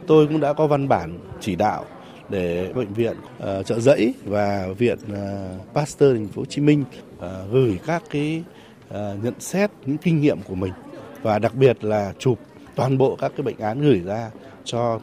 Tôi 0.07 0.27
cũng 0.27 0.41
đã 0.41 0.53
có 0.53 0.67
văn 0.67 0.89
bản 0.89 1.19
chỉ 1.41 1.57
đạo 1.57 1.85
để 2.29 2.73
bệnh 2.75 2.93
viện 2.93 3.17
uh, 3.37 3.67
trợ 3.67 3.81
giấy 3.81 4.15
và 4.25 4.69
viện 4.79 4.99
uh, 5.13 5.75
Pasteur 5.75 6.17
thành 6.17 6.29
phố 6.29 6.43
Hồ 6.43 6.45
Chí 6.45 6.61
Minh 6.63 6.85
uh, 7.17 7.23
gửi 7.53 7.79
các 7.87 8.03
cái 8.11 8.45
uh, 8.89 8.95
nhận 9.23 9.41
xét 9.41 9.71
những 9.87 9.99
kinh 9.99 10.21
nghiệm 10.21 10.43
của 10.43 10.55
mình 10.55 10.73
và 11.23 11.39
đặc 11.39 11.55
biệt 11.55 11.85
là 11.85 12.13
chụp 12.19 12.39
toàn 12.75 12.99
bộ 12.99 13.17
các 13.17 13.33
cái 13.37 13.43
bệnh 13.43 13.59
án 13.59 13.81
gửi 13.81 14.01
ra 14.01 14.31
cho 14.65 15.01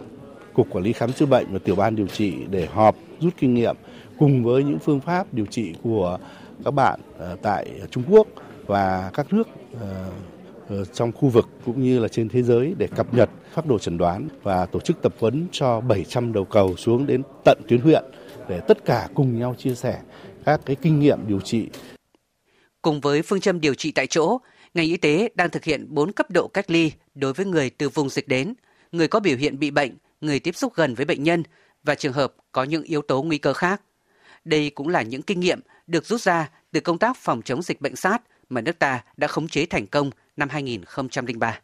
cục 0.53 0.67
quản 0.69 0.83
lý 0.83 0.93
khám 0.93 1.13
chữa 1.13 1.25
bệnh 1.25 1.53
và 1.53 1.59
tiểu 1.59 1.75
ban 1.75 1.95
điều 1.95 2.07
trị 2.07 2.33
để 2.49 2.65
họp 2.65 2.95
rút 3.19 3.33
kinh 3.37 3.53
nghiệm 3.53 3.75
cùng 4.19 4.43
với 4.43 4.63
những 4.63 4.79
phương 4.79 4.99
pháp 4.99 5.33
điều 5.33 5.45
trị 5.45 5.73
của 5.83 6.17
các 6.65 6.71
bạn 6.71 6.99
ờ, 7.17 7.37
tại 7.41 7.71
Trung 7.91 8.03
Quốc 8.09 8.27
và 8.65 9.11
các 9.13 9.33
nước 9.33 9.47
ờ, 9.79 10.11
ờ, 10.69 10.85
trong 10.85 11.11
khu 11.11 11.29
vực 11.29 11.45
cũng 11.65 11.83
như 11.83 11.99
là 11.99 12.07
trên 12.07 12.29
thế 12.29 12.43
giới 12.43 12.73
để 12.77 12.87
cập 12.87 13.13
nhật 13.13 13.29
phác 13.53 13.65
đồ 13.65 13.79
chẩn 13.79 13.97
đoán 13.97 14.27
và 14.43 14.65
tổ 14.65 14.79
chức 14.79 15.01
tập 15.01 15.13
huấn 15.19 15.47
cho 15.51 15.81
700 15.81 16.33
đầu 16.33 16.45
cầu 16.45 16.75
xuống 16.75 17.05
đến 17.05 17.23
tận 17.45 17.61
tuyến 17.67 17.81
huyện 17.81 18.03
để 18.49 18.59
tất 18.67 18.85
cả 18.85 19.07
cùng 19.13 19.39
nhau 19.39 19.55
chia 19.57 19.75
sẻ 19.75 19.99
các 20.45 20.61
cái 20.65 20.75
kinh 20.75 20.99
nghiệm 20.99 21.19
điều 21.27 21.39
trị. 21.39 21.67
Cùng 22.81 23.01
với 23.01 23.21
phương 23.21 23.39
châm 23.39 23.61
điều 23.61 23.73
trị 23.73 23.91
tại 23.91 24.07
chỗ, 24.07 24.37
ngành 24.73 24.85
y 24.85 24.97
tế 24.97 25.29
đang 25.35 25.49
thực 25.49 25.63
hiện 25.63 25.85
4 25.89 26.11
cấp 26.11 26.31
độ 26.31 26.47
cách 26.47 26.71
ly 26.71 26.91
đối 27.15 27.33
với 27.33 27.45
người 27.45 27.69
từ 27.69 27.89
vùng 27.89 28.09
dịch 28.09 28.27
đến, 28.27 28.53
người 28.91 29.07
có 29.07 29.19
biểu 29.19 29.37
hiện 29.37 29.59
bị 29.59 29.71
bệnh, 29.71 29.97
người 30.21 30.39
tiếp 30.39 30.55
xúc 30.55 30.73
gần 30.75 30.95
với 30.95 31.05
bệnh 31.05 31.23
nhân 31.23 31.43
và 31.83 31.95
trường 31.95 32.13
hợp 32.13 32.33
có 32.51 32.63
những 32.63 32.83
yếu 32.83 33.01
tố 33.01 33.23
nguy 33.23 33.37
cơ 33.37 33.53
khác. 33.53 33.81
Đây 34.45 34.69
cũng 34.69 34.87
là 34.87 35.01
những 35.01 35.21
kinh 35.21 35.39
nghiệm 35.39 35.59
được 35.87 36.05
rút 36.05 36.21
ra 36.21 36.49
từ 36.71 36.79
công 36.79 36.97
tác 36.97 37.17
phòng 37.17 37.41
chống 37.41 37.61
dịch 37.61 37.81
bệnh 37.81 37.95
SARS 37.95 38.23
mà 38.49 38.61
nước 38.61 38.79
ta 38.79 39.03
đã 39.17 39.27
khống 39.27 39.47
chế 39.47 39.65
thành 39.65 39.87
công 39.87 40.11
năm 40.37 40.49
2003. 40.49 41.59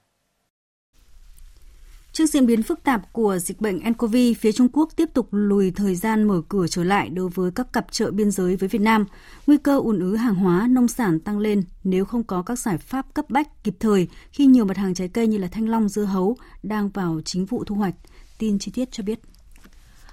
Trước 2.16 2.26
diễn 2.26 2.46
biến 2.46 2.64
phức 2.64 2.84
tạp 2.84 3.14
của 3.14 3.40
dịch 3.40 3.62
bệnh 3.62 3.80
nCoV, 3.90 4.16
phía 4.40 4.52
Trung 4.52 4.70
Quốc 4.74 4.90
tiếp 4.96 5.10
tục 5.14 5.28
lùi 5.32 5.72
thời 5.72 5.96
gian 5.96 6.24
mở 6.24 6.42
cửa 6.50 6.68
trở 6.68 6.84
lại 6.84 7.10
đối 7.10 7.30
với 7.30 7.52
các 7.52 7.74
cặp 7.74 7.92
chợ 7.92 8.12
biên 8.12 8.32
giới 8.32 8.56
với 8.56 8.70
Việt 8.70 8.82
Nam. 8.82 9.06
Nguy 9.48 9.58
cơ 9.58 9.80
ùn 9.80 10.00
ứ 10.00 10.16
hàng 10.16 10.36
hóa, 10.36 10.68
nông 10.70 10.88
sản 10.88 11.20
tăng 11.20 11.40
lên 11.40 11.64
nếu 11.84 12.06
không 12.06 12.24
có 12.24 12.42
các 12.42 12.60
giải 12.60 12.78
pháp 12.78 13.14
cấp 13.14 13.26
bách 13.30 13.64
kịp 13.64 13.76
thời 13.80 14.08
khi 14.32 14.46
nhiều 14.46 14.66
mặt 14.66 14.78
hàng 14.78 14.94
trái 14.94 15.08
cây 15.08 15.28
như 15.28 15.38
là 15.38 15.48
thanh 15.48 15.70
long, 15.70 15.90
dưa 15.90 16.04
hấu 16.04 16.38
đang 16.64 16.90
vào 16.90 17.22
chính 17.26 17.46
vụ 17.46 17.64
thu 17.64 17.76
hoạch. 17.76 17.96
Tin 18.38 18.60
chi 18.60 18.72
tiết 18.76 18.92
cho 18.92 19.04
biết. 19.04 19.20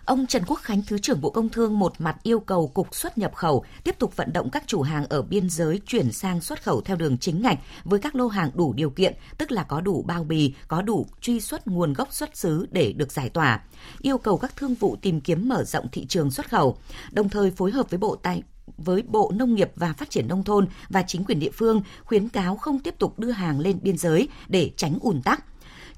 Ông 0.04 0.26
Trần 0.26 0.42
Quốc 0.46 0.60
Khánh, 0.62 0.82
Thứ 0.86 0.98
trưởng 0.98 1.20
Bộ 1.20 1.30
Công 1.30 1.48
Thương 1.48 1.78
một 1.78 1.92
mặt 1.98 2.16
yêu 2.22 2.40
cầu 2.40 2.68
Cục 2.68 2.94
xuất 2.94 3.18
nhập 3.18 3.34
khẩu 3.34 3.64
tiếp 3.84 3.98
tục 3.98 4.16
vận 4.16 4.32
động 4.32 4.50
các 4.50 4.64
chủ 4.66 4.82
hàng 4.82 5.06
ở 5.08 5.22
biên 5.22 5.50
giới 5.50 5.80
chuyển 5.86 6.12
sang 6.12 6.40
xuất 6.40 6.62
khẩu 6.62 6.80
theo 6.80 6.96
đường 6.96 7.18
chính 7.18 7.42
ngạch 7.42 7.58
với 7.84 7.98
các 7.98 8.14
lô 8.14 8.28
hàng 8.28 8.50
đủ 8.54 8.72
điều 8.72 8.90
kiện, 8.90 9.14
tức 9.38 9.52
là 9.52 9.62
có 9.62 9.80
đủ 9.80 10.02
bao 10.02 10.24
bì, 10.24 10.54
có 10.68 10.82
đủ 10.82 11.06
truy 11.20 11.40
xuất 11.40 11.66
nguồn 11.66 11.92
gốc 11.92 12.12
xuất 12.12 12.36
xứ 12.36 12.66
để 12.70 12.92
được 12.92 13.12
giải 13.12 13.28
tỏa. 13.28 13.60
Yêu 14.00 14.18
cầu 14.18 14.38
các 14.38 14.56
thương 14.56 14.74
vụ 14.74 14.96
tìm 15.02 15.20
kiếm 15.20 15.48
mở 15.48 15.64
rộng 15.64 15.88
thị 15.92 16.06
trường 16.06 16.30
xuất 16.30 16.50
khẩu, 16.50 16.78
đồng 17.12 17.28
thời 17.28 17.50
phối 17.50 17.70
hợp 17.70 17.90
với 17.90 17.98
Bộ 17.98 18.16
Tài 18.16 18.42
với 18.76 19.02
Bộ 19.02 19.32
Nông 19.34 19.54
nghiệp 19.54 19.72
và 19.76 19.92
Phát 19.92 20.10
triển 20.10 20.28
Nông 20.28 20.44
thôn 20.44 20.66
và 20.88 21.02
chính 21.02 21.24
quyền 21.24 21.40
địa 21.40 21.50
phương 21.54 21.82
khuyến 22.04 22.28
cáo 22.28 22.56
không 22.56 22.78
tiếp 22.78 22.94
tục 22.98 23.18
đưa 23.18 23.30
hàng 23.30 23.60
lên 23.60 23.78
biên 23.82 23.98
giới 23.98 24.28
để 24.48 24.70
tránh 24.76 24.98
ùn 25.00 25.22
tắc 25.22 25.44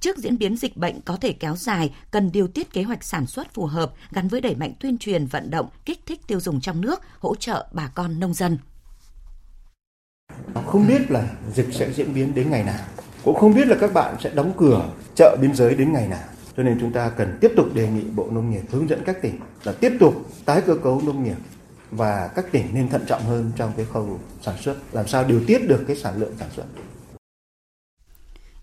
Trước 0.05 0.19
diễn 0.19 0.39
biến 0.39 0.57
dịch 0.57 0.77
bệnh 0.77 1.01
có 1.01 1.17
thể 1.17 1.33
kéo 1.33 1.57
dài, 1.57 1.95
cần 2.11 2.33
điều 2.33 2.49
tiết 2.49 2.73
kế 2.73 2.83
hoạch 2.83 3.05
sản 3.05 3.27
xuất 3.27 3.55
phù 3.55 3.67
hợp 3.67 3.93
gắn 4.13 4.29
với 4.29 4.41
đẩy 4.41 4.55
mạnh 4.55 4.73
tuyên 4.81 4.99
truyền 4.99 5.27
vận 5.27 5.51
động, 5.51 5.69
kích 5.85 6.01
thích 6.07 6.21
tiêu 6.27 6.41
dùng 6.41 6.61
trong 6.61 6.81
nước, 6.81 7.01
hỗ 7.19 7.35
trợ 7.35 7.67
bà 7.73 7.91
con 7.95 8.21
nông 8.21 8.35
dân. 8.35 8.59
Không 10.67 10.87
biết 10.87 11.11
là 11.11 11.29
dịch 11.55 11.69
sẽ 11.73 11.93
diễn 11.93 12.15
biến 12.15 12.35
đến 12.35 12.51
ngày 12.51 12.65
nào, 12.65 12.85
cũng 13.25 13.35
không 13.35 13.55
biết 13.55 13.69
là 13.69 13.77
các 13.81 13.93
bạn 13.93 14.17
sẽ 14.23 14.31
đóng 14.35 14.53
cửa 14.57 14.89
chợ 15.17 15.37
biên 15.41 15.55
giới 15.55 15.75
đến 15.75 15.93
ngày 15.93 16.09
nào. 16.09 16.25
Cho 16.57 16.63
nên 16.63 16.79
chúng 16.81 16.93
ta 16.93 17.11
cần 17.11 17.39
tiếp 17.41 17.53
tục 17.57 17.75
đề 17.75 17.89
nghị 17.89 18.05
Bộ 18.05 18.29
Nông 18.31 18.51
nghiệp 18.51 18.63
hướng 18.71 18.89
dẫn 18.89 19.03
các 19.07 19.23
tỉnh 19.23 19.41
là 19.65 19.73
tiếp 19.73 19.93
tục 20.01 20.31
tái 20.45 20.63
cơ 20.67 20.77
cấu 20.83 21.03
nông 21.07 21.25
nghiệp 21.25 21.37
và 21.91 22.31
các 22.35 22.53
tỉnh 22.53 22.67
nên 22.75 22.89
thận 22.89 23.05
trọng 23.07 23.23
hơn 23.23 23.53
trong 23.57 23.73
cái 23.77 23.87
khâu 23.93 24.21
sản 24.43 24.55
xuất, 24.63 24.77
làm 24.93 25.09
sao 25.09 25.25
điều 25.25 25.45
tiết 25.47 25.69
được 25.69 25.85
cái 25.87 25.97
sản 25.97 26.21
lượng 26.21 26.33
sản 26.39 26.49
xuất. 26.57 26.65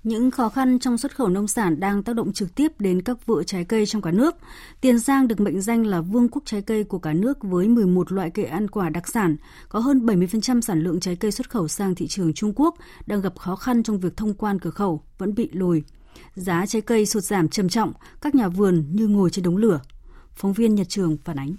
Những 0.04 0.32
khó 0.32 0.50
khăn 0.50 0.80
trong 0.80 0.98
xuất 0.98 1.16
khẩu 1.16 1.30
nông 1.30 1.48
sản 1.48 1.80
đang 1.80 2.04
tác 2.04 2.16
động 2.16 2.34
trực 2.34 2.56
tiếp 2.56 2.72
đến 2.80 3.02
các 3.02 3.26
vựa 3.26 3.44
trái 3.44 3.66
cây 3.66 3.86
trong 3.86 4.02
cả 4.02 4.12
nước. 4.12 4.36
Tiền 4.82 5.00
Giang 5.00 5.28
được 5.28 5.40
mệnh 5.40 5.62
danh 5.62 5.86
là 5.86 6.02
vương 6.02 6.30
quốc 6.30 6.42
trái 6.46 6.62
cây 6.62 6.84
của 6.84 7.00
cả 7.00 7.14
nước 7.14 7.38
với 7.42 7.68
11 7.68 8.12
loại 8.12 8.30
cây 8.30 8.46
ăn 8.46 8.68
quả 8.68 8.90
đặc 8.90 9.08
sản, 9.08 9.36
có 9.70 9.80
hơn 9.80 10.06
70% 10.06 10.62
sản 10.62 10.82
lượng 10.82 11.00
trái 11.00 11.16
cây 11.16 11.32
xuất 11.32 11.50
khẩu 11.50 11.68
sang 11.68 11.96
thị 11.96 12.08
trường 12.08 12.34
Trung 12.34 12.54
Quốc 12.56 12.76
đang 13.06 13.22
gặp 13.22 13.40
khó 13.40 13.56
khăn 13.56 13.84
trong 13.84 14.00
việc 14.00 14.18
thông 14.18 14.34
quan 14.34 14.60
cửa 14.60 14.70
khẩu 14.70 15.02
vẫn 15.18 15.36
bị 15.36 15.50
lùi. 15.54 15.84
Giá 16.36 16.66
trái 16.66 16.82
cây 16.82 17.06
sụt 17.06 17.24
giảm 17.24 17.50
trầm 17.50 17.70
trọng, 17.70 17.94
các 18.22 18.36
nhà 18.36 18.48
vườn 18.48 18.86
như 18.92 19.08
ngồi 19.08 19.30
trên 19.30 19.44
đống 19.44 19.58
lửa. 19.58 19.80
Phóng 20.36 20.54
viên 20.54 20.76
Nhật 20.76 20.90
Trường 20.90 21.18
phản 21.24 21.40
ánh. 21.40 21.56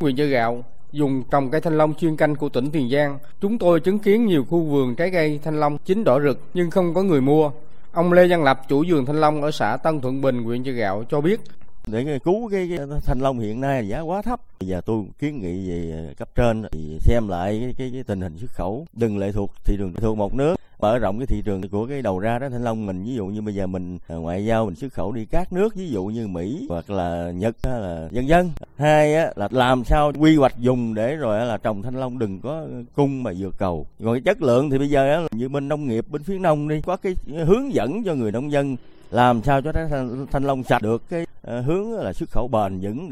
Nguyên 0.00 0.16
Chợ 0.16 0.26
Gạo 0.26 0.64
dùng 0.94 1.22
trồng 1.30 1.50
cây 1.50 1.60
thanh 1.60 1.78
long 1.78 1.94
chuyên 1.94 2.16
canh 2.16 2.36
của 2.36 2.48
tỉnh 2.48 2.70
Tiền 2.70 2.90
Giang, 2.90 3.18
chúng 3.40 3.58
tôi 3.58 3.80
chứng 3.80 3.98
kiến 3.98 4.26
nhiều 4.26 4.44
khu 4.44 4.60
vườn 4.60 4.94
trái 4.94 5.10
cây 5.10 5.40
thanh 5.44 5.60
long 5.60 5.78
chín 5.84 6.04
đỏ 6.04 6.20
rực 6.20 6.40
nhưng 6.54 6.70
không 6.70 6.94
có 6.94 7.02
người 7.02 7.20
mua. 7.20 7.50
Ông 7.92 8.12
Lê 8.12 8.26
Văn 8.28 8.44
Lập, 8.44 8.62
chủ 8.68 8.84
vườn 8.88 9.06
thanh 9.06 9.20
long 9.20 9.42
ở 9.42 9.50
xã 9.50 9.76
Tân 9.76 10.00
Thuận 10.00 10.20
Bình, 10.20 10.44
huyện 10.44 10.64
Chợ 10.64 10.72
Gạo 10.72 11.04
cho 11.10 11.20
biết. 11.20 11.40
Để 11.86 12.18
cứu 12.24 12.48
cái, 12.50 12.70
cái 12.76 12.86
thanh 13.04 13.20
long 13.20 13.38
hiện 13.38 13.60
nay 13.60 13.88
giá 13.88 14.00
quá 14.00 14.22
thấp. 14.22 14.40
Bây 14.60 14.68
giờ 14.68 14.80
tôi 14.86 15.04
kiến 15.18 15.40
nghị 15.40 15.70
về 15.70 16.12
cấp 16.18 16.28
trên 16.34 16.62
thì 16.72 16.98
xem 17.00 17.28
lại 17.28 17.60
cái, 17.62 17.74
cái, 17.78 17.90
cái 17.92 18.02
tình 18.02 18.20
hình 18.20 18.38
xuất 18.38 18.50
khẩu. 18.50 18.86
Đừng 18.92 19.18
lệ 19.18 19.32
thuộc 19.32 19.52
thị 19.64 19.74
trường 19.78 19.94
thuộc 19.94 20.16
một 20.16 20.34
nước 20.34 20.56
mở 20.80 20.98
rộng 20.98 21.18
cái 21.18 21.26
thị 21.26 21.42
trường 21.44 21.68
của 21.68 21.86
cái 21.86 22.02
đầu 22.02 22.18
ra 22.18 22.38
đó 22.38 22.48
thanh 22.48 22.64
long 22.64 22.86
mình 22.86 23.04
ví 23.04 23.14
dụ 23.14 23.26
như 23.26 23.42
bây 23.42 23.54
giờ 23.54 23.66
mình 23.66 23.98
à, 24.08 24.16
ngoại 24.16 24.44
giao 24.44 24.66
mình 24.66 24.74
xuất 24.74 24.92
khẩu 24.92 25.12
đi 25.12 25.24
các 25.24 25.52
nước 25.52 25.74
ví 25.74 25.88
dụ 25.88 26.04
như 26.04 26.26
mỹ 26.26 26.66
hoặc 26.68 26.90
là 26.90 27.30
nhật 27.34 27.56
hay 27.62 27.80
là 27.80 28.08
dân 28.10 28.28
dân 28.28 28.50
hai 28.76 29.14
á, 29.14 29.32
là 29.36 29.48
làm 29.50 29.84
sao 29.84 30.12
quy 30.18 30.36
hoạch 30.36 30.58
dùng 30.58 30.94
để 30.94 31.16
rồi 31.16 31.46
là 31.46 31.56
trồng 31.56 31.82
thanh 31.82 32.00
long 32.00 32.18
đừng 32.18 32.40
có 32.40 32.66
cung 32.94 33.22
mà 33.22 33.32
vượt 33.38 33.54
cầu. 33.58 33.86
Còn 34.04 34.14
cái 34.14 34.20
chất 34.20 34.42
lượng 34.42 34.70
thì 34.70 34.78
bây 34.78 34.90
giờ 34.90 35.14
á, 35.14 35.20
như 35.30 35.48
bên 35.48 35.68
nông 35.68 35.88
nghiệp 35.88 36.04
bên 36.08 36.22
phía 36.22 36.38
nông 36.38 36.68
đi 36.68 36.80
có 36.80 36.96
cái 36.96 37.14
hướng 37.46 37.74
dẫn 37.74 38.04
cho 38.04 38.14
người 38.14 38.32
nông 38.32 38.52
dân 38.52 38.76
làm 39.10 39.42
sao 39.42 39.62
cho 39.62 39.72
thanh, 39.72 40.26
thanh 40.30 40.44
long 40.44 40.62
sạch 40.62 40.82
được 40.82 41.02
cái 41.10 41.26
à, 41.42 41.60
hướng 41.66 41.92
là 41.92 42.12
xuất 42.12 42.30
khẩu 42.30 42.48
bền 42.48 42.80
vững. 42.80 43.10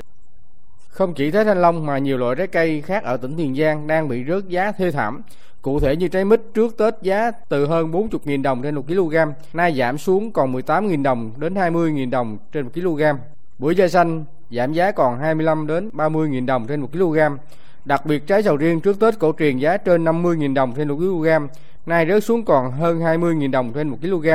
Không 0.89 1.15
chỉ 1.15 1.31
trái 1.31 1.45
thanh 1.45 1.63
long 1.63 1.87
mà 1.87 1.99
nhiều 1.99 2.19
loại 2.19 2.37
trái 2.37 2.47
cây 2.47 2.83
khác 2.83 3.05
ở 3.05 3.17
tỉnh 3.17 3.37
Tiền 3.37 3.57
Giang 3.57 3.87
đang 3.87 4.09
bị 4.09 4.25
rớt 4.29 4.49
giá 4.49 4.73
thê 4.73 4.91
thảm. 4.91 5.23
Cụ 5.63 5.81
thể 5.81 5.97
như 5.97 6.09
trái 6.09 6.25
mít 6.25 6.41
trước 6.55 6.77
Tết 6.77 6.95
giá 7.03 7.31
từ 7.49 7.67
hơn 7.67 7.93
40.000 7.93 8.43
đồng 8.43 8.63
trên 8.63 8.75
1 8.75 8.87
kg, 8.87 9.15
nay 9.53 9.75
giảm 9.79 9.99
xuống 9.99 10.33
còn 10.33 10.53
18.000 10.53 11.03
đồng 11.03 11.31
đến 11.37 11.55
20.000 11.55 12.11
đồng 12.11 12.39
trên 12.53 12.65
1 12.65 12.71
kg. 12.75 13.03
Bưởi 13.59 13.75
da 13.75 13.89
xanh 13.89 14.25
giảm 14.51 14.73
giá 14.73 14.93
còn 14.93 15.19
25 15.19 15.67
đến 15.67 15.91
30.000 15.93 16.47
đồng 16.47 16.67
trên 16.67 16.81
1 16.81 16.89
kg. 16.93 17.19
Đặc 17.85 18.07
biệt 18.07 18.27
trái 18.27 18.43
sầu 18.43 18.57
riêng 18.57 18.81
trước 18.81 19.01
Tết 19.01 19.19
cổ 19.19 19.33
truyền 19.39 19.59
giá 19.59 19.77
trên 19.77 20.05
50.000 20.05 20.55
đồng 20.55 20.73
trên 20.77 20.89
1 20.89 20.97
kg, 20.97 21.29
nay 21.87 22.07
rớt 22.09 22.25
xuống 22.25 22.45
còn 22.45 22.73
hơn 22.73 23.01
20.000 23.01 23.51
đồng 23.51 23.73
trên 23.73 23.89
1 23.89 23.97
kg. 24.03 24.29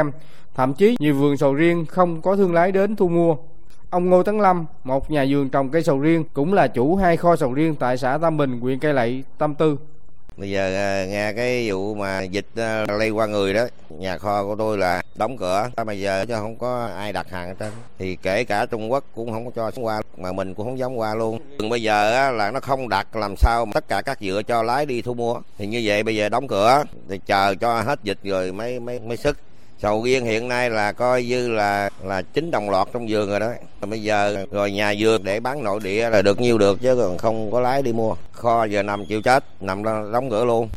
Thậm 0.56 0.74
chí 0.74 0.96
nhiều 1.00 1.16
vườn 1.16 1.38
sầu 1.38 1.54
riêng 1.54 1.86
không 1.86 2.22
có 2.22 2.36
thương 2.36 2.54
lái 2.54 2.72
đến 2.72 2.96
thu 2.96 3.08
mua. 3.08 3.36
Ông 3.90 4.10
Ngô 4.10 4.24
Tấn 4.24 4.40
Lâm, 4.40 4.66
một 4.84 5.12
nhà 5.12 5.26
vườn 5.30 5.50
trồng 5.50 5.70
cây 5.70 5.84
sầu 5.84 6.00
riêng, 6.00 6.24
cũng 6.34 6.54
là 6.54 6.68
chủ 6.68 6.96
hai 6.96 7.18
kho 7.18 7.36
sầu 7.36 7.54
riêng 7.54 7.76
tại 7.76 7.98
xã 7.98 8.18
Tam 8.18 8.38
Bình, 8.38 8.60
huyện 8.60 8.80
Cây 8.80 8.94
Lậy, 8.94 9.24
Tâm 9.38 9.56
Tư. 9.56 9.78
Bây 10.38 10.50
giờ 10.50 10.76
à, 10.76 11.06
nghe 11.06 11.34
cái 11.34 11.72
vụ 11.72 11.96
mà 11.96 12.22
dịch 12.22 12.46
à, 12.56 12.86
lây 13.00 13.10
qua 13.10 13.26
người 13.26 13.54
đó, 13.54 13.68
nhà 13.90 14.18
kho 14.18 14.44
của 14.44 14.56
tôi 14.56 14.78
là 14.78 15.02
đóng 15.16 15.38
cửa. 15.38 15.70
Bây 15.86 16.00
giờ 16.00 16.26
cho 16.30 16.40
không 16.40 16.56
có 16.56 16.90
ai 16.98 17.14
đặt 17.14 17.30
hàng 17.30 17.56
trên. 17.56 17.72
Thì 18.00 18.18
kể 18.22 18.44
cả 18.44 18.66
Trung 18.66 18.92
Quốc 18.92 19.04
cũng 19.16 19.32
không 19.32 19.46
có 19.46 19.52
cho 19.56 19.72
xuống 19.72 19.86
qua, 19.86 20.02
mà 20.18 20.32
mình 20.32 20.54
cũng 20.54 20.66
không 20.66 20.80
dám 20.80 20.96
qua 20.96 21.16
luôn. 21.16 21.40
Bây 21.70 21.82
giờ 21.82 22.32
là 22.32 22.52
nó 22.52 22.60
không 22.60 22.90
đặt 22.90 23.16
làm 23.16 23.36
sao 23.38 23.66
mà 23.66 23.72
tất 23.74 23.88
cả 23.88 24.02
các 24.02 24.18
dựa 24.22 24.42
cho 24.48 24.64
lái 24.64 24.86
đi 24.86 25.02
thu 25.02 25.14
mua. 25.14 25.42
Thì 25.58 25.68
như 25.68 25.82
vậy 25.86 26.04
bây 26.04 26.16
giờ 26.16 26.30
đóng 26.30 26.48
cửa, 26.48 26.84
thì 27.10 27.20
chờ 27.26 27.56
cho 27.62 27.82
hết 27.82 28.00
dịch 28.04 28.20
rồi 28.24 28.52
mới 28.52 28.80
mới 28.80 29.00
mới 29.00 29.18
sức 29.18 29.38
sầu 29.80 30.04
riêng 30.04 30.26
hiện 30.26 30.48
nay 30.48 30.70
là 30.70 30.92
coi 30.92 31.24
như 31.24 31.50
là 31.50 31.90
là 32.04 32.22
chín 32.22 32.52
đồng 32.52 32.70
lọt 32.70 32.88
trong 32.94 33.06
vườn 33.10 33.30
rồi 33.30 33.40
đó. 33.40 33.52
Bây 33.82 34.02
giờ 34.02 34.46
rồi 34.52 34.72
nhà 34.72 34.94
vườn 35.00 35.24
để 35.24 35.40
bán 35.40 35.64
nội 35.64 35.80
địa 35.84 36.10
là 36.10 36.22
được 36.22 36.42
nhiêu 36.42 36.58
được 36.58 36.82
chứ 36.82 36.96
còn 36.96 37.18
không 37.18 37.52
có 37.52 37.60
lái 37.60 37.82
đi 37.82 37.94
mua. 37.94 38.16
Kho 38.32 38.64
giờ 38.64 38.84
nằm 38.84 39.06
chịu 39.06 39.22
chết 39.22 39.44
nằm 39.62 39.84
đóng 39.84 40.30
cửa 40.30 40.46
luôn. 40.46 40.70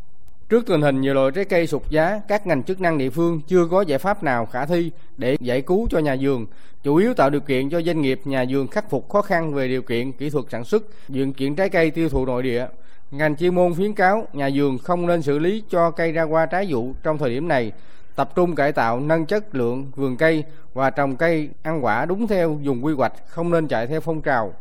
Trước 0.49 0.67
tình 0.67 0.83
hình 0.83 1.01
nhiều 1.01 1.15
loại 1.15 1.31
trái 1.35 1.45
cây 1.45 1.67
sụt 1.67 1.83
giá, 1.91 2.21
các 2.29 2.47
ngành 2.47 2.63
chức 2.63 2.81
năng 2.81 2.99
địa 2.99 3.11
phương 3.11 3.41
chưa 3.49 3.67
có 3.71 3.83
giải 3.83 3.99
pháp 3.99 4.23
nào 4.23 4.47
khả 4.47 4.67
thi 4.67 4.91
để 5.17 5.37
giải 5.41 5.63
cứu 5.63 5.89
cho 5.91 5.99
nhà 5.99 6.17
vườn, 6.21 6.47
chủ 6.83 6.97
yếu 6.97 7.15
tạo 7.15 7.31
điều 7.31 7.41
kiện 7.41 7.71
cho 7.71 7.83
doanh 7.83 8.03
nghiệp 8.03 8.21
nhà 8.25 8.45
vườn 8.49 8.69
khắc 8.69 8.91
phục 8.91 9.09
khó 9.09 9.23
khăn 9.23 9.55
về 9.55 9.69
điều 9.69 9.83
kiện 9.83 10.13
kỹ 10.13 10.31
thuật 10.31 10.45
sản 10.51 10.65
xuất, 10.65 10.83
dựng 11.09 11.33
kiện 11.33 11.55
trái 11.55 11.69
cây 11.69 11.91
tiêu 11.91 12.09
thụ 12.09 12.27
nội 12.27 12.43
địa. 12.43 12.67
Ngành 13.11 13.37
chuyên 13.37 13.55
môn 13.55 13.75
khuyến 13.75 13.95
cáo 13.95 14.27
nhà 14.33 14.51
vườn 14.55 14.79
không 14.79 15.07
nên 15.07 15.23
xử 15.23 15.39
lý 15.39 15.63
cho 15.71 15.91
cây 15.91 16.13
ra 16.13 16.23
hoa 16.23 16.47
trái 16.47 16.67
vụ 16.69 16.93
trong 17.03 17.19
thời 17.19 17.31
điểm 17.31 17.49
này 17.49 17.73
tập 18.17 18.31
trung 18.35 18.55
cải 18.55 18.73
tạo 18.73 19.01
nâng 19.01 19.27
chất 19.27 19.55
lượng 19.55 19.91
vườn 19.97 20.17
cây 20.17 20.45
và 20.75 20.91
trồng 20.91 21.17
cây 21.17 21.49
ăn 21.63 21.85
quả 21.85 22.05
đúng 22.05 22.27
theo 22.27 22.59
dùng 22.63 22.85
quy 22.85 22.95
hoạch, 22.95 23.13
không 23.27 23.51
nên 23.51 23.69
chạy 23.69 23.87
theo 23.87 24.01
phong 24.01 24.23
trào. 24.23 24.53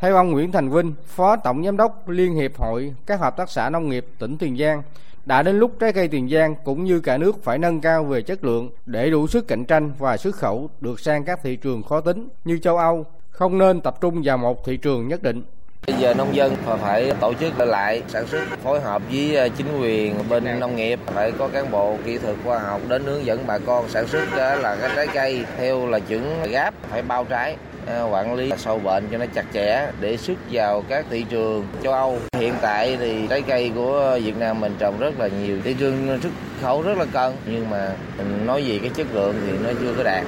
Theo 0.00 0.16
ông 0.16 0.30
Nguyễn 0.30 0.52
Thành 0.52 0.70
Vinh, 0.70 0.94
Phó 1.06 1.36
Tổng 1.36 1.64
Giám 1.64 1.76
đốc 1.76 2.08
Liên 2.08 2.34
hiệp 2.34 2.56
hội 2.56 2.94
các 3.06 3.20
hợp 3.20 3.36
tác 3.36 3.50
xã 3.50 3.70
nông 3.70 3.88
nghiệp 3.88 4.06
tỉnh 4.18 4.38
Tiền 4.38 4.58
Giang, 4.58 4.82
đã 5.26 5.42
đến 5.42 5.58
lúc 5.58 5.72
trái 5.80 5.92
cây 5.92 6.08
Tiền 6.08 6.28
Giang 6.28 6.54
cũng 6.64 6.84
như 6.84 7.00
cả 7.00 7.18
nước 7.18 7.44
phải 7.44 7.58
nâng 7.58 7.80
cao 7.80 8.04
về 8.04 8.22
chất 8.22 8.44
lượng 8.44 8.70
để 8.86 9.10
đủ 9.10 9.26
sức 9.26 9.48
cạnh 9.48 9.64
tranh 9.64 9.92
và 9.98 10.16
xuất 10.16 10.36
khẩu 10.36 10.70
được 10.80 11.00
sang 11.00 11.24
các 11.24 11.40
thị 11.42 11.56
trường 11.56 11.82
khó 11.82 12.00
tính 12.00 12.28
như 12.44 12.58
châu 12.58 12.76
Âu, 12.76 13.06
không 13.30 13.58
nên 13.58 13.80
tập 13.80 14.00
trung 14.00 14.22
vào 14.24 14.38
một 14.38 14.64
thị 14.64 14.76
trường 14.76 15.08
nhất 15.08 15.22
định. 15.22 15.42
Bây 15.88 15.96
giờ 15.96 16.14
nông 16.14 16.34
dân 16.34 16.56
phải 16.80 17.12
tổ 17.20 17.34
chức 17.34 17.58
lại 17.58 18.02
sản 18.08 18.26
xuất 18.26 18.40
phối 18.62 18.80
hợp 18.80 19.02
với 19.12 19.36
ờ, 19.36 19.48
chính 19.48 19.66
quyền 19.80 20.14
bên 20.28 20.60
nông 20.60 20.76
nghiệp 20.76 21.00
phải 21.06 21.32
có 21.32 21.48
cán 21.48 21.70
bộ 21.70 21.96
kỹ 22.04 22.18
thuật 22.18 22.36
khoa 22.44 22.58
học 22.58 22.80
đến 22.88 23.04
hướng 23.04 23.26
dẫn 23.26 23.44
bà 23.46 23.58
con 23.58 23.88
sản 23.88 24.06
xuất 24.06 24.24
là 24.36 24.76
cái 24.80 24.90
trái 24.96 25.06
cây 25.14 25.44
theo 25.56 25.86
là 25.86 25.98
chuẩn 25.98 26.42
gáp 26.50 26.74
phải 26.90 27.02
bao 27.02 27.24
trái 27.24 27.56
ờ, 27.86 28.08
quản 28.12 28.34
lý 28.34 28.52
sâu 28.56 28.78
bệnh 28.78 29.08
cho 29.12 29.18
nó 29.18 29.24
chặt 29.34 29.44
chẽ 29.52 29.90
để 30.00 30.16
xuất 30.16 30.38
vào 30.50 30.84
các 30.88 31.06
thị 31.10 31.24
trường 31.30 31.66
châu 31.82 31.92
Âu. 31.92 32.18
Hiện 32.32 32.54
tại 32.60 32.96
thì 33.00 33.26
trái 33.30 33.42
cây 33.42 33.72
của 33.74 34.18
Việt 34.24 34.36
Nam 34.36 34.60
mình 34.60 34.74
trồng 34.78 34.98
rất 34.98 35.18
là 35.18 35.28
nhiều, 35.28 35.58
thị 35.64 35.76
trường 35.78 36.18
xuất 36.22 36.32
khẩu 36.62 36.82
rất 36.82 36.98
là 36.98 37.04
cần 37.12 37.36
nhưng 37.46 37.70
mà 37.70 37.92
mình 38.18 38.46
nói 38.46 38.64
gì 38.64 38.78
cái 38.78 38.90
chất 38.94 39.06
lượng 39.12 39.34
thì 39.46 39.52
nó 39.64 39.70
chưa 39.80 39.94
có 39.96 40.02
đạt. 40.02 40.24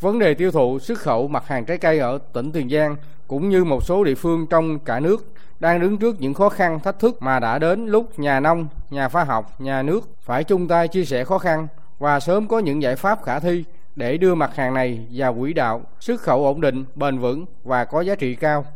Vấn 0.00 0.18
đề 0.18 0.34
tiêu 0.34 0.50
thụ 0.50 0.78
xuất 0.78 0.98
khẩu 0.98 1.28
mặt 1.28 1.48
hàng 1.48 1.64
trái 1.64 1.78
cây 1.78 1.98
ở 1.98 2.18
tỉnh 2.32 2.52
Tiền 2.52 2.68
Giang 2.70 2.96
cũng 3.28 3.48
như 3.48 3.64
một 3.64 3.84
số 3.84 4.04
địa 4.04 4.14
phương 4.14 4.46
trong 4.50 4.78
cả 4.78 5.00
nước 5.00 5.26
đang 5.60 5.80
đứng 5.80 5.98
trước 5.98 6.20
những 6.20 6.34
khó 6.34 6.48
khăn 6.48 6.80
thách 6.80 6.98
thức 6.98 7.22
mà 7.22 7.40
đã 7.40 7.58
đến 7.58 7.86
lúc 7.86 8.18
nhà 8.18 8.40
nông, 8.40 8.68
nhà 8.90 9.08
khoa 9.08 9.24
học, 9.24 9.60
nhà 9.60 9.82
nước 9.82 10.08
phải 10.20 10.44
chung 10.44 10.68
tay 10.68 10.88
chia 10.88 11.04
sẻ 11.04 11.24
khó 11.24 11.38
khăn 11.38 11.68
và 11.98 12.20
sớm 12.20 12.48
có 12.48 12.58
những 12.58 12.82
giải 12.82 12.96
pháp 12.96 13.22
khả 13.22 13.40
thi 13.40 13.64
để 13.96 14.16
đưa 14.16 14.34
mặt 14.34 14.56
hàng 14.56 14.74
này 14.74 15.06
vào 15.12 15.34
quỹ 15.34 15.52
đạo, 15.52 15.82
xuất 16.00 16.20
khẩu 16.20 16.44
ổn 16.44 16.60
định, 16.60 16.84
bền 16.94 17.18
vững 17.18 17.46
và 17.64 17.84
có 17.84 18.00
giá 18.00 18.14
trị 18.14 18.34
cao. 18.34 18.66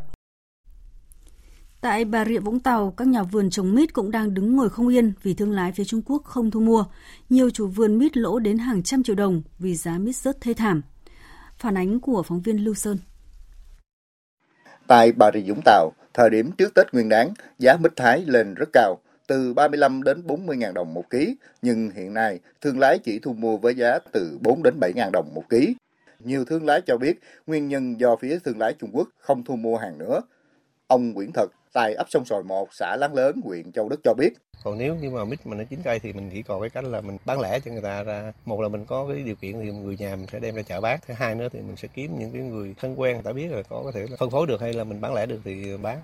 Tại 1.81 2.05
Bà 2.05 2.25
Rịa 2.25 2.39
Vũng 2.39 2.61
Tàu, 2.61 2.91
các 2.91 3.09
nhà 3.09 3.23
vườn 3.23 3.51
trồng 3.51 3.75
mít 3.75 3.93
cũng 3.93 4.11
đang 4.11 4.35
đứng 4.35 4.57
ngồi 4.57 4.69
không 4.71 4.89
yên 4.89 5.13
vì 5.23 5.35
thương 5.35 5.53
lái 5.53 5.73
phía 5.73 5.85
Trung 5.85 6.03
Quốc 6.07 6.25
không 6.25 6.51
thu 6.51 6.61
mua. 6.61 6.85
Nhiều 7.31 7.51
chủ 7.51 7.67
vườn 7.67 7.99
mít 7.99 8.17
lỗ 8.17 8.39
đến 8.39 8.59
hàng 8.59 8.83
trăm 8.83 9.03
triệu 9.03 9.17
đồng 9.17 9.43
vì 9.59 9.75
giá 9.75 9.99
mít 9.99 10.17
rớt 10.17 10.41
thê 10.41 10.55
thảm. 10.55 10.83
Phản 11.59 11.77
ánh 11.77 12.01
của 12.01 12.23
phóng 12.23 12.41
viên 12.41 12.65
Lưu 12.65 12.75
Sơn. 12.75 12.99
Tại 14.89 15.13
Bà 15.13 15.31
Rịa 15.35 15.41
Vũng 15.41 15.61
Tàu, 15.65 15.93
thời 16.15 16.31
điểm 16.31 16.51
trước 16.59 16.75
Tết 16.75 16.93
Nguyên 16.93 17.09
đán, 17.09 17.33
giá 17.59 17.77
mít 17.77 17.93
Thái 17.97 18.25
lên 18.27 18.55
rất 18.55 18.69
cao, 18.73 18.99
từ 19.27 19.55
35 19.55 20.03
đến 20.03 20.27
40 20.27 20.57
ngàn 20.57 20.75
đồng 20.75 20.95
một 20.95 21.11
ký, 21.11 21.37
nhưng 21.63 21.91
hiện 21.91 22.15
nay 22.15 22.41
thương 22.61 22.79
lái 22.79 22.99
chỉ 22.99 23.19
thu 23.19 23.33
mua 23.33 23.57
với 23.57 23.75
giá 23.75 23.99
từ 24.13 24.39
4 24.41 24.63
đến 24.63 24.75
7 24.81 24.93
ngàn 24.93 25.13
đồng 25.13 25.35
một 25.35 25.45
ký. 25.49 25.75
Nhiều 26.21 26.45
thương 26.45 26.67
lái 26.67 26.81
cho 26.81 26.97
biết 26.97 27.21
nguyên 27.47 27.69
nhân 27.69 28.01
do 28.01 28.17
phía 28.17 28.39
thương 28.45 28.59
lái 28.59 28.73
Trung 28.73 28.91
Quốc 28.93 29.09
không 29.19 29.45
thu 29.45 29.57
mua 29.57 29.77
hàng 29.77 29.99
nữa. 29.99 30.21
Ông 30.87 31.13
Nguyễn 31.13 31.33
Thật, 31.33 31.49
tại 31.73 31.95
ấp 31.95 32.07
sông 32.11 32.25
Sòi 32.25 32.43
1, 32.43 32.69
xã 32.73 32.97
Láng 32.97 33.15
Lớn, 33.15 33.41
huyện 33.45 33.73
Châu 33.73 33.89
Đức 33.89 34.01
cho 34.05 34.15
biết. 34.15 34.33
Còn 34.65 34.79
nếu 34.79 34.95
như 34.95 35.11
mà 35.11 35.25
mít 35.25 35.47
mà 35.47 35.57
nó 35.57 35.65
chín 35.71 35.81
cây 35.85 35.99
thì 35.99 36.13
mình 36.13 36.31
chỉ 36.33 36.43
còn 36.43 36.61
cái 36.61 36.71
cách 36.71 36.85
là 36.85 37.01
mình 37.01 37.17
bán 37.25 37.41
lẻ 37.41 37.61
cho 37.61 37.71
người 37.71 37.83
ta 37.83 38.03
ra. 38.03 38.33
Một 38.45 38.61
là 38.61 38.69
mình 38.69 38.85
có 38.85 39.07
cái 39.09 39.23
điều 39.23 39.35
kiện 39.35 39.61
thì 39.61 39.73
người 39.73 39.97
nhà 39.97 40.17
mình 40.17 40.27
sẽ 40.33 40.39
đem 40.39 40.55
ra 40.55 40.63
chợ 40.63 40.81
bán. 40.81 40.99
Thứ 41.07 41.15
hai 41.15 41.35
nữa 41.35 41.49
thì 41.53 41.61
mình 41.61 41.77
sẽ 41.77 41.89
kiếm 41.95 42.19
những 42.19 42.33
cái 42.33 42.43
người 42.43 42.75
thân 42.81 43.01
quen 43.01 43.15
người 43.15 43.25
ta 43.25 43.33
biết 43.33 43.49
là 43.51 43.63
có 43.63 43.83
có 43.85 43.93
thể 43.95 44.07
là 44.11 44.17
phân 44.19 44.31
phối 44.31 44.47
được 44.47 44.61
hay 44.61 44.73
là 44.73 44.85
mình 44.85 45.01
bán 45.01 45.15
lẻ 45.15 45.27
được 45.27 45.41
thì 45.45 45.77
bán. 45.83 45.99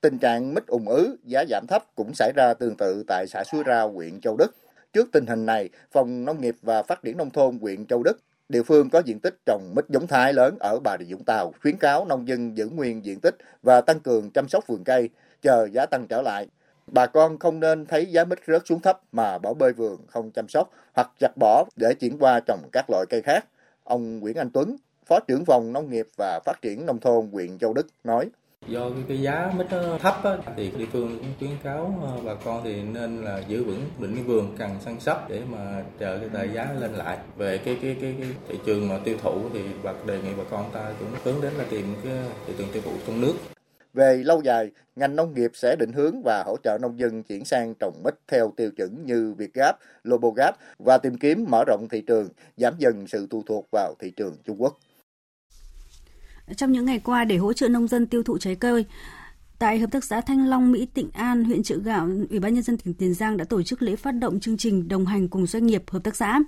Tình 0.00 0.18
trạng 0.18 0.54
mít 0.54 0.66
ủng 0.66 0.88
ứ, 0.88 1.16
giá 1.24 1.44
giảm 1.50 1.66
thấp 1.68 1.84
cũng 1.94 2.14
xảy 2.14 2.32
ra 2.36 2.54
tương 2.54 2.76
tự 2.76 3.04
tại 3.08 3.26
xã 3.28 3.44
Suối 3.44 3.62
Rao, 3.66 3.92
huyện 3.92 4.20
Châu 4.20 4.36
Đức. 4.36 4.56
Trước 4.92 5.08
tình 5.12 5.26
hình 5.26 5.46
này, 5.46 5.68
Phòng 5.92 6.24
Nông 6.24 6.40
nghiệp 6.40 6.54
và 6.62 6.82
Phát 6.82 7.02
triển 7.02 7.16
Nông 7.16 7.30
thôn 7.30 7.58
huyện 7.58 7.86
Châu 7.86 8.02
Đức 8.02 8.18
Địa 8.48 8.62
phương 8.62 8.90
có 8.90 9.02
diện 9.04 9.20
tích 9.20 9.34
trồng 9.46 9.72
mít 9.76 9.84
giống 9.88 10.06
thái 10.06 10.32
lớn 10.32 10.56
ở 10.60 10.78
Bà 10.84 10.96
Rịa 10.98 11.14
Vũng 11.14 11.24
Tàu, 11.24 11.52
khuyến 11.62 11.76
cáo 11.76 12.04
nông 12.04 12.28
dân 12.28 12.56
giữ 12.56 12.66
nguyên 12.66 13.04
diện 13.04 13.20
tích 13.20 13.36
và 13.62 13.80
tăng 13.80 14.00
cường 14.00 14.30
chăm 14.30 14.48
sóc 14.48 14.66
vườn 14.66 14.84
cây, 14.84 15.10
chờ 15.42 15.68
giá 15.72 15.86
tăng 15.86 16.06
trở 16.08 16.22
lại. 16.22 16.46
Bà 16.92 17.06
con 17.06 17.38
không 17.38 17.60
nên 17.60 17.86
thấy 17.86 18.06
giá 18.06 18.24
mít 18.24 18.38
rớt 18.46 18.62
xuống 18.66 18.80
thấp 18.80 19.00
mà 19.12 19.38
bỏ 19.38 19.54
bơi 19.54 19.72
vườn 19.72 19.96
không 20.06 20.30
chăm 20.30 20.48
sóc 20.48 20.70
hoặc 20.94 21.10
chặt 21.20 21.30
bỏ 21.40 21.64
để 21.76 21.94
chuyển 21.94 22.18
qua 22.18 22.40
trồng 22.46 22.60
các 22.72 22.84
loại 22.90 23.04
cây 23.10 23.22
khác. 23.22 23.44
Ông 23.84 24.18
Nguyễn 24.18 24.36
Anh 24.36 24.50
Tuấn, 24.50 24.76
Phó 25.06 25.18
trưởng 25.28 25.44
phòng 25.44 25.72
Nông 25.72 25.90
nghiệp 25.90 26.06
và 26.18 26.40
Phát 26.44 26.62
triển 26.62 26.86
Nông 26.86 27.00
thôn 27.00 27.30
huyện 27.32 27.58
Châu 27.58 27.74
Đức 27.74 27.86
nói. 28.04 28.28
Do 28.68 28.90
cái, 29.08 29.22
giá 29.22 29.52
mít 29.56 29.66
nó 29.70 29.98
thấp 29.98 30.14
á, 30.24 30.36
thì 30.56 30.72
địa 30.78 30.86
phương 30.92 31.18
cũng 31.18 31.32
khuyến 31.38 31.50
cáo 31.64 31.98
ờ, 32.02 32.18
bà 32.24 32.34
con 32.44 32.60
thì 32.64 32.82
nên 32.82 33.24
là 33.24 33.42
giữ 33.48 33.64
vững 33.64 33.86
định 33.98 34.14
cái 34.14 34.24
vườn 34.24 34.54
cần 34.58 34.70
săn 34.84 35.00
sóc 35.00 35.26
để 35.28 35.42
mà 35.50 35.84
chờ 35.98 36.18
cái 36.18 36.28
thời 36.32 36.48
giá 36.54 36.72
lên 36.80 36.92
lại. 36.92 37.18
Về 37.36 37.58
cái 37.58 37.78
cái 37.82 37.96
cái, 38.00 38.14
cái 38.18 38.28
thị 38.48 38.58
trường 38.66 38.88
mà 38.88 38.98
tiêu 39.04 39.16
thụ 39.22 39.42
thì 39.52 39.60
bà 39.82 39.92
đề 40.06 40.22
nghị 40.22 40.30
bà 40.38 40.44
con 40.50 40.70
ta 40.72 40.92
cũng 40.98 41.08
hướng 41.24 41.40
đến 41.42 41.52
là 41.52 41.64
tìm 41.70 41.94
cái 42.04 42.12
thị 42.46 42.54
trường 42.58 42.68
tiêu 42.72 42.82
thụ 42.84 42.92
trong 43.06 43.20
nước 43.20 43.34
về 43.96 44.22
lâu 44.24 44.42
dài, 44.42 44.70
ngành 44.96 45.16
nông 45.16 45.34
nghiệp 45.34 45.50
sẽ 45.54 45.76
định 45.78 45.92
hướng 45.92 46.22
và 46.24 46.42
hỗ 46.46 46.56
trợ 46.64 46.78
nông 46.82 46.98
dân 46.98 47.22
chuyển 47.22 47.44
sang 47.44 47.74
trồng 47.80 48.02
mít 48.04 48.14
theo 48.28 48.52
tiêu 48.56 48.70
chuẩn 48.70 49.06
như 49.06 49.34
Việt 49.38 49.54
Gap, 49.54 49.78
Lobogap 50.04 50.56
và 50.78 50.98
tìm 50.98 51.18
kiếm 51.18 51.44
mở 51.48 51.64
rộng 51.66 51.86
thị 51.90 52.00
trường, 52.00 52.28
giảm 52.56 52.74
dần 52.78 53.06
sự 53.06 53.26
phụ 53.30 53.42
thuộc 53.46 53.68
vào 53.72 53.94
thị 53.98 54.10
trường 54.10 54.36
Trung 54.44 54.62
Quốc. 54.62 54.78
Trong 56.56 56.72
những 56.72 56.84
ngày 56.84 57.00
qua 57.04 57.24
để 57.24 57.36
hỗ 57.36 57.52
trợ 57.52 57.68
nông 57.68 57.88
dân 57.88 58.06
tiêu 58.06 58.22
thụ 58.22 58.38
trái 58.38 58.54
cây, 58.54 58.84
Tại 59.58 59.78
Hợp 59.78 59.90
tác 59.90 60.04
xã 60.04 60.20
Thanh 60.20 60.48
Long 60.48 60.72
Mỹ 60.72 60.86
Tịnh 60.94 61.10
An, 61.12 61.44
huyện 61.44 61.62
Trợ 61.62 61.76
Gạo, 61.76 62.08
Ủy 62.30 62.38
ban 62.38 62.54
Nhân 62.54 62.62
dân 62.62 62.76
tỉnh 62.76 62.94
Tiền 62.94 63.14
Giang 63.14 63.36
đã 63.36 63.44
tổ 63.44 63.62
chức 63.62 63.82
lễ 63.82 63.96
phát 63.96 64.12
động 64.12 64.40
chương 64.40 64.56
trình 64.56 64.88
đồng 64.88 65.06
hành 65.06 65.28
cùng 65.28 65.46
doanh 65.46 65.66
nghiệp 65.66 65.82
hợp 65.90 66.04
tác 66.04 66.16
xã. 66.16 66.40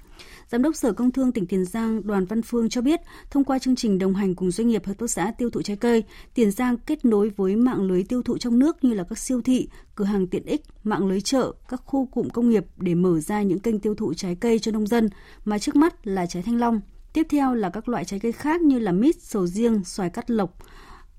Giám 0.49 0.63
đốc 0.63 0.77
Sở 0.77 0.93
Công 0.93 1.13
Thương 1.13 1.33
tỉnh 1.33 1.47
Tiền 1.47 1.65
Giang 1.65 2.07
Đoàn 2.07 2.25
Văn 2.25 2.43
Phương 2.43 2.69
cho 2.69 2.81
biết, 2.81 3.01
thông 3.31 3.45
qua 3.45 3.59
chương 3.59 3.77
trình 3.77 3.99
đồng 3.99 4.15
hành 4.15 4.35
cùng 4.35 4.51
doanh 4.51 4.69
nghiệp 4.69 4.87
hợp 4.87 4.95
tác 4.99 5.11
xã 5.11 5.33
tiêu 5.39 5.51
thụ 5.51 5.63
trái 5.63 5.77
cây, 5.77 6.05
Tiền 6.35 6.51
Giang 6.51 6.77
kết 6.77 7.05
nối 7.05 7.31
với 7.37 7.57
mạng 7.57 7.83
lưới 7.83 8.03
tiêu 8.05 8.23
thụ 8.23 8.39
trong 8.39 8.59
nước 8.59 8.85
như 8.85 8.95
là 8.95 9.05
các 9.05 9.19
siêu 9.19 9.41
thị, 9.43 9.69
cửa 9.95 10.05
hàng 10.05 10.27
tiện 10.27 10.45
ích, 10.45 10.63
mạng 10.85 11.07
lưới 11.07 11.21
chợ, 11.21 11.53
các 11.69 11.83
khu 11.85 12.07
cụm 12.07 12.29
công 12.29 12.51
nghiệp 12.51 12.65
để 12.77 12.95
mở 12.95 13.21
ra 13.21 13.43
những 13.43 13.59
kênh 13.59 13.81
tiêu 13.81 13.95
thụ 13.95 14.15
trái 14.15 14.35
cây 14.35 14.59
cho 14.59 14.73
nông 14.73 14.87
dân, 14.87 15.09
mà 15.45 15.59
trước 15.59 15.77
mắt 15.77 16.07
là 16.07 16.27
trái 16.27 16.43
thanh 16.43 16.57
long. 16.57 16.81
Tiếp 17.13 17.27
theo 17.31 17.55
là 17.55 17.71
các 17.71 17.89
loại 17.89 18.05
trái 18.05 18.21
cây 18.21 18.33
khác 18.33 18.61
như 18.61 18.79
là 18.79 18.93
mít, 18.93 19.23
sầu 19.23 19.47
riêng, 19.47 19.85
xoài 19.85 20.11
cắt 20.11 20.31
lộc, 20.31 20.57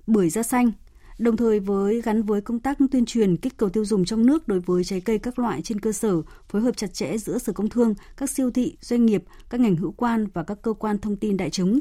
bưởi 0.08 0.30
da 0.30 0.43
xanh, 0.43 0.71
đồng 1.19 1.38
thời 1.38 1.60
với 1.60 2.01
gắn 2.01 2.23
với 2.23 2.41
công 2.41 2.60
tác 2.60 2.77
tuyên 2.91 3.05
truyền 3.05 3.38
kích 3.38 3.58
cầu 3.58 3.69
tiêu 3.69 3.86
dùng 3.86 4.05
trong 4.05 4.25
nước 4.25 4.47
đối 4.47 4.60
với 4.60 4.84
trái 4.84 5.01
cây 5.01 5.19
các 5.19 5.39
loại 5.39 5.62
trên 5.62 5.79
cơ 5.79 5.91
sở 5.91 6.21
phối 6.49 6.62
hợp 6.62 6.77
chặt 6.77 6.93
chẽ 6.93 7.17
giữa 7.17 7.38
Sở 7.38 7.53
Công 7.53 7.69
Thương, 7.69 7.93
các 8.17 8.29
siêu 8.29 8.51
thị, 8.51 8.77
doanh 8.82 9.05
nghiệp, 9.05 9.23
các 9.49 9.60
ngành 9.62 9.75
hữu 9.75 9.91
quan 9.91 10.27
và 10.34 10.43
các 10.43 10.62
cơ 10.62 10.73
quan 10.73 10.97
thông 10.97 11.15
tin 11.15 11.38
đại 11.38 11.49
chúng. 11.49 11.79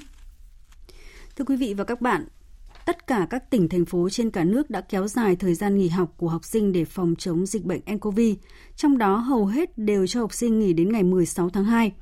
Thưa 1.36 1.44
quý 1.44 1.56
vị 1.56 1.74
và 1.74 1.84
các 1.84 2.00
bạn, 2.00 2.24
tất 2.86 3.06
cả 3.06 3.26
các 3.30 3.50
tỉnh, 3.50 3.68
thành 3.68 3.84
phố 3.84 4.08
trên 4.10 4.30
cả 4.30 4.44
nước 4.44 4.70
đã 4.70 4.80
kéo 4.80 5.08
dài 5.08 5.36
thời 5.36 5.54
gian 5.54 5.78
nghỉ 5.78 5.88
học 5.88 6.14
của 6.16 6.28
học 6.28 6.44
sinh 6.44 6.72
để 6.72 6.84
phòng 6.84 7.14
chống 7.18 7.46
dịch 7.46 7.64
bệnh 7.64 7.80
nCoV. 7.94 8.20
Trong 8.76 8.98
đó 8.98 9.16
hầu 9.16 9.46
hết 9.46 9.78
đều 9.78 10.06
cho 10.06 10.20
học 10.20 10.32
sinh 10.32 10.58
nghỉ 10.58 10.72
đến 10.72 10.92
ngày 10.92 11.02
16 11.02 11.50
tháng 11.50 11.64
2. 11.64 11.92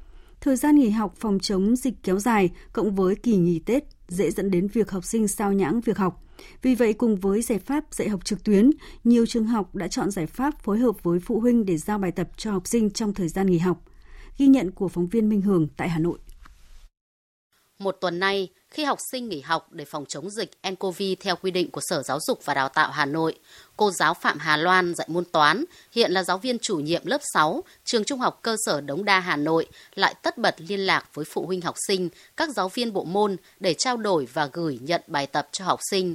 Thời 0.41 0.57
gian 0.57 0.77
nghỉ 0.77 0.91
học 0.91 1.15
phòng 1.17 1.39
chống 1.39 1.77
dịch 1.77 1.95
kéo 2.03 2.19
dài 2.19 2.51
cộng 2.73 2.95
với 2.95 3.15
kỳ 3.15 3.37
nghỉ 3.37 3.59
Tết 3.59 3.85
dễ 4.09 4.31
dẫn 4.31 4.51
đến 4.51 4.69
việc 4.69 4.91
học 4.91 5.05
sinh 5.05 5.29
sao 5.29 5.53
nhãng 5.53 5.81
việc 5.81 5.99
học. 5.99 6.23
Vì 6.63 6.75
vậy, 6.75 6.93
cùng 6.93 7.17
với 7.17 7.43
giải 7.43 7.59
pháp 7.59 7.85
dạy 7.91 8.09
học 8.09 8.25
trực 8.25 8.45
tuyến, 8.45 8.71
nhiều 9.05 9.27
trường 9.27 9.47
học 9.47 9.75
đã 9.75 9.89
chọn 9.89 10.11
giải 10.11 10.27
pháp 10.27 10.63
phối 10.63 10.79
hợp 10.79 11.03
với 11.03 11.21
phụ 11.21 11.41
huynh 11.41 11.67
để 11.67 11.77
giao 11.77 11.99
bài 11.99 12.13
tập 12.13 12.29
cho 12.37 12.53
học 12.53 12.63
sinh 12.67 12.91
trong 12.91 13.15
thời 13.15 13.29
gian 13.29 13.47
nghỉ 13.47 13.59
học. 13.59 13.85
Ghi 14.39 14.47
nhận 14.47 14.71
của 14.71 14.89
phóng 14.89 15.07
viên 15.07 15.29
Minh 15.29 15.41
Hường 15.41 15.69
tại 15.77 15.89
Hà 15.89 15.99
Nội. 15.99 16.19
Một 17.79 17.97
tuần 18.01 18.19
nay, 18.19 18.49
khi 18.69 18.85
học 18.85 18.99
sinh 19.13 19.29
nghỉ 19.29 19.41
học 19.41 19.73
để 19.73 19.85
phòng 19.85 20.05
chống 20.09 20.31
dịch 20.31 20.51
nCoV 20.71 21.03
theo 21.21 21.37
quy 21.37 21.51
định 21.51 21.71
của 21.71 21.81
Sở 21.85 22.03
Giáo 22.03 22.19
dục 22.21 22.41
và 22.45 22.55
Đào 22.55 22.69
tạo 22.69 22.91
Hà 22.91 23.07
Nội, 23.07 23.39
cô 23.77 23.91
giáo 23.91 24.15
Phạm 24.15 24.39
Hà 24.39 24.57
Loan 24.57 24.95
dạy 24.95 25.09
môn 25.11 25.25
toán, 25.25 25.65
hiện 25.93 26.13
là 26.13 26.23
giáo 26.23 26.39
viên 26.39 26.59
chủ 26.59 26.77
nhiệm 26.77 27.07
lớp 27.07 27.21
6, 27.35 27.65
trường 27.85 28.05
Trung 28.05 28.21
học 28.21 28.39
cơ 28.43 28.57
sở 28.67 28.81
Đống 28.81 29.05
Đa 29.05 29.21
Hà 29.21 29.37
Nội, 29.37 29.67
lại 29.95 30.15
tất 30.23 30.39
bật 30.39 30.55
liên 30.59 30.81
lạc 30.81 31.09
với 31.15 31.25
phụ 31.25 31.47
huynh 31.47 31.61
học 31.61 31.75
sinh, 31.87 32.09
các 32.37 32.51
giáo 32.51 32.69
viên 32.69 32.93
bộ 32.93 33.05
môn 33.05 33.37
để 33.61 33.75
trao 33.75 33.97
đổi 33.97 34.29
và 34.33 34.49
gửi 34.53 34.79
nhận 34.83 35.01
bài 35.07 35.27
tập 35.27 35.49
cho 35.53 35.65
học 35.65 35.81
sinh. 35.91 36.15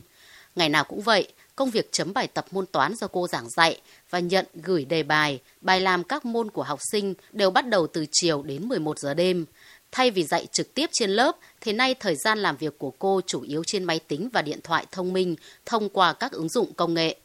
Ngày 0.56 0.70
nào 0.70 0.84
cũng 0.84 1.02
vậy, 1.02 1.28
công 1.56 1.70
việc 1.70 1.92
chấm 1.92 2.14
bài 2.14 2.28
tập 2.28 2.46
môn 2.52 2.66
toán 2.66 2.96
do 2.96 3.08
cô 3.08 3.28
giảng 3.28 3.50
dạy 3.50 3.82
và 4.10 4.20
nhận 4.20 4.46
gửi 4.54 4.86
đề 4.86 5.04
bài, 5.04 5.40
bài 5.62 5.82
làm 5.82 6.04
các 6.04 6.26
môn 6.26 6.52
của 6.52 6.64
học 6.64 6.80
sinh 6.92 7.14
đều 7.32 7.52
bắt 7.52 7.68
đầu 7.68 7.88
từ 7.88 8.06
chiều 8.12 8.44
đến 8.44 8.68
11 8.68 9.00
giờ 9.00 9.14
đêm. 9.14 9.46
Thay 9.92 10.12
vì 10.12 10.24
dạy 10.24 10.48
trực 10.52 10.74
tiếp 10.74 10.90
trên 10.94 11.10
lớp, 11.10 11.38
thì 11.62 11.74
nay 11.74 11.94
thời 11.94 12.16
gian 12.16 12.40
làm 12.40 12.58
việc 12.58 12.78
của 12.78 12.92
cô 12.92 13.22
chủ 13.28 13.42
yếu 13.42 13.64
trên 13.68 13.84
máy 13.84 14.00
tính 14.00 14.30
và 14.34 14.42
điện 14.42 14.60
thoại 14.64 14.86
thông 14.92 15.14
minh 15.14 15.36
thông 15.66 15.90
qua 15.90 16.14
các 16.14 16.32
ứng 16.32 16.50
dụng 16.50 16.74
công 16.74 16.94
nghệ. 16.94 17.16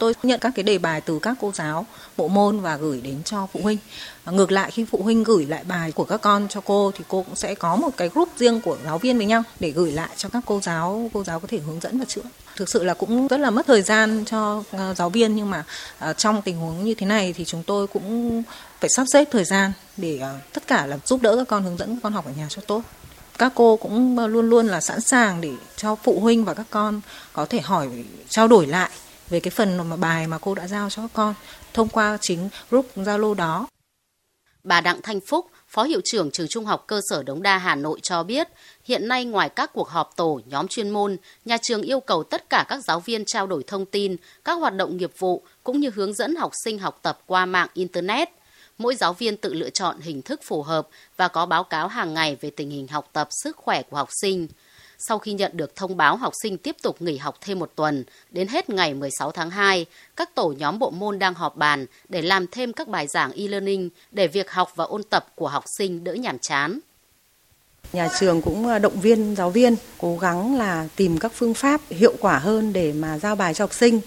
Tôi 0.00 0.14
nhận 0.22 0.40
các 0.40 0.52
cái 0.54 0.62
đề 0.62 0.78
bài 0.78 1.00
từ 1.00 1.18
các 1.22 1.36
cô 1.40 1.52
giáo 1.54 1.86
bộ 2.16 2.28
môn 2.28 2.60
và 2.60 2.76
gửi 2.76 3.00
đến 3.00 3.22
cho 3.24 3.46
phụ 3.52 3.60
huynh. 3.62 3.78
Ngược 4.26 4.52
lại 4.52 4.70
khi 4.70 4.84
phụ 4.84 5.02
huynh 5.02 5.24
gửi 5.24 5.46
lại 5.46 5.64
bài 5.64 5.92
của 5.92 6.04
các 6.04 6.20
con 6.20 6.48
cho 6.48 6.60
cô 6.60 6.92
thì 6.94 7.04
cô 7.08 7.22
cũng 7.22 7.36
sẽ 7.36 7.54
có 7.54 7.76
một 7.76 7.90
cái 7.96 8.08
group 8.08 8.28
riêng 8.38 8.60
của 8.60 8.76
giáo 8.84 8.98
viên 8.98 9.16
với 9.16 9.26
nhau 9.26 9.42
để 9.60 9.70
gửi 9.70 9.92
lại 9.92 10.08
cho 10.16 10.28
các 10.28 10.42
cô 10.46 10.60
giáo, 10.60 11.10
cô 11.12 11.24
giáo 11.24 11.40
có 11.40 11.48
thể 11.48 11.58
hướng 11.58 11.80
dẫn 11.80 11.98
và 11.98 12.04
chữa. 12.04 12.20
Thực 12.56 12.68
sự 12.68 12.84
là 12.84 12.94
cũng 12.94 13.28
rất 13.28 13.36
là 13.36 13.50
mất 13.50 13.66
thời 13.66 13.82
gian 13.82 14.24
cho 14.26 14.62
ờ, 14.70 14.94
giáo 14.94 15.10
viên 15.10 15.36
nhưng 15.36 15.50
mà 15.50 15.64
ờ, 15.98 16.12
trong 16.12 16.42
tình 16.42 16.56
huống 16.56 16.84
như 16.84 16.94
thế 16.94 17.06
này 17.06 17.32
thì 17.32 17.44
chúng 17.44 17.62
tôi 17.62 17.86
cũng 17.86 18.42
phải 18.80 18.90
sắp 18.90 19.04
xếp 19.12 19.28
thời 19.30 19.44
gian 19.44 19.72
để 19.96 20.18
ờ, 20.18 20.38
tất 20.52 20.66
cả 20.66 20.86
là 20.86 20.98
giúp 21.04 21.22
đỡ 21.22 21.36
các 21.36 21.48
con 21.48 21.62
hướng 21.62 21.76
dẫn 21.76 21.94
các 21.94 22.00
con 22.02 22.12
học 22.12 22.26
ở 22.26 22.32
nhà 22.36 22.46
cho 22.50 22.62
tốt 22.66 22.82
các 23.38 23.52
cô 23.54 23.76
cũng 23.76 24.18
luôn 24.18 24.50
luôn 24.50 24.66
là 24.66 24.80
sẵn 24.80 25.00
sàng 25.00 25.40
để 25.40 25.52
cho 25.76 25.94
phụ 25.94 26.20
huynh 26.20 26.44
và 26.44 26.54
các 26.54 26.66
con 26.70 27.00
có 27.32 27.46
thể 27.46 27.60
hỏi 27.60 27.88
trao 28.28 28.48
đổi 28.48 28.66
lại 28.66 28.90
về 29.30 29.40
cái 29.40 29.50
phần 29.50 29.88
mà 29.88 29.96
bài 29.96 30.26
mà 30.26 30.38
cô 30.38 30.54
đã 30.54 30.66
giao 30.66 30.90
cho 30.90 31.02
các 31.02 31.10
con 31.14 31.34
thông 31.74 31.88
qua 31.88 32.18
chính 32.20 32.48
group 32.70 32.86
Zalo 32.96 33.34
đó. 33.34 33.66
Bà 34.64 34.80
Đặng 34.80 35.02
Thanh 35.02 35.20
Phúc, 35.20 35.50
Phó 35.68 35.82
Hiệu 35.82 36.00
trưởng 36.04 36.30
Trường 36.30 36.48
Trung 36.48 36.64
học 36.64 36.84
Cơ 36.86 37.00
sở 37.10 37.22
Đống 37.22 37.42
Đa 37.42 37.58
Hà 37.58 37.74
Nội 37.74 38.00
cho 38.02 38.22
biết, 38.22 38.48
hiện 38.84 39.08
nay 39.08 39.24
ngoài 39.24 39.48
các 39.48 39.70
cuộc 39.74 39.88
họp 39.88 40.16
tổ, 40.16 40.40
nhóm 40.46 40.68
chuyên 40.68 40.90
môn, 40.90 41.16
nhà 41.44 41.56
trường 41.62 41.82
yêu 41.82 42.00
cầu 42.00 42.22
tất 42.22 42.50
cả 42.50 42.64
các 42.68 42.84
giáo 42.84 43.00
viên 43.00 43.24
trao 43.24 43.46
đổi 43.46 43.64
thông 43.66 43.86
tin, 43.86 44.16
các 44.44 44.52
hoạt 44.52 44.74
động 44.74 44.96
nghiệp 44.96 45.12
vụ 45.18 45.42
cũng 45.64 45.80
như 45.80 45.90
hướng 45.94 46.14
dẫn 46.14 46.36
học 46.36 46.52
sinh 46.64 46.78
học 46.78 46.98
tập 47.02 47.20
qua 47.26 47.46
mạng 47.46 47.68
Internet. 47.74 48.28
Mỗi 48.78 48.94
giáo 48.94 49.12
viên 49.12 49.36
tự 49.36 49.54
lựa 49.54 49.70
chọn 49.70 50.00
hình 50.00 50.22
thức 50.22 50.40
phù 50.44 50.62
hợp 50.62 50.88
và 51.16 51.28
có 51.28 51.46
báo 51.46 51.64
cáo 51.64 51.88
hàng 51.88 52.14
ngày 52.14 52.36
về 52.40 52.50
tình 52.50 52.70
hình 52.70 52.88
học 52.88 53.08
tập, 53.12 53.28
sức 53.30 53.56
khỏe 53.56 53.82
của 53.82 53.96
học 53.96 54.08
sinh 54.22 54.48
sau 55.08 55.18
khi 55.18 55.32
nhận 55.32 55.56
được 55.56 55.76
thông 55.76 55.96
báo 55.96 56.16
học 56.16 56.32
sinh 56.42 56.58
tiếp 56.58 56.76
tục 56.82 57.02
nghỉ 57.02 57.16
học 57.16 57.38
thêm 57.40 57.58
một 57.58 57.72
tuần, 57.76 58.04
đến 58.30 58.48
hết 58.48 58.70
ngày 58.70 58.94
16 58.94 59.32
tháng 59.32 59.50
2, 59.50 59.86
các 60.16 60.34
tổ 60.34 60.54
nhóm 60.58 60.78
bộ 60.78 60.90
môn 60.90 61.18
đang 61.18 61.34
họp 61.34 61.56
bàn 61.56 61.86
để 62.08 62.22
làm 62.22 62.46
thêm 62.46 62.72
các 62.72 62.88
bài 62.88 63.06
giảng 63.06 63.32
e-learning 63.32 63.90
để 64.12 64.28
việc 64.28 64.50
học 64.50 64.72
và 64.76 64.84
ôn 64.84 65.02
tập 65.02 65.26
của 65.34 65.48
học 65.48 65.64
sinh 65.78 66.04
đỡ 66.04 66.14
nhàm 66.14 66.38
chán. 66.38 66.80
Nhà 67.92 68.08
trường 68.20 68.42
cũng 68.42 68.66
ờ, 68.66 68.78
động 68.78 69.00
viên 69.00 69.36
giáo 69.36 69.50
viên 69.50 69.76
cố 69.98 70.18
gắng 70.18 70.58
là 70.58 70.88
tìm 70.96 71.18
các 71.18 71.32
phương 71.34 71.54
pháp 71.54 71.80
hiệu 71.90 72.14
quả 72.20 72.38
hơn 72.38 72.72
để 72.72 72.92
mà 72.92 73.18
giao 73.18 73.36
bài 73.36 73.54
cho 73.54 73.64
học 73.64 73.74
sinh. 73.74 74.00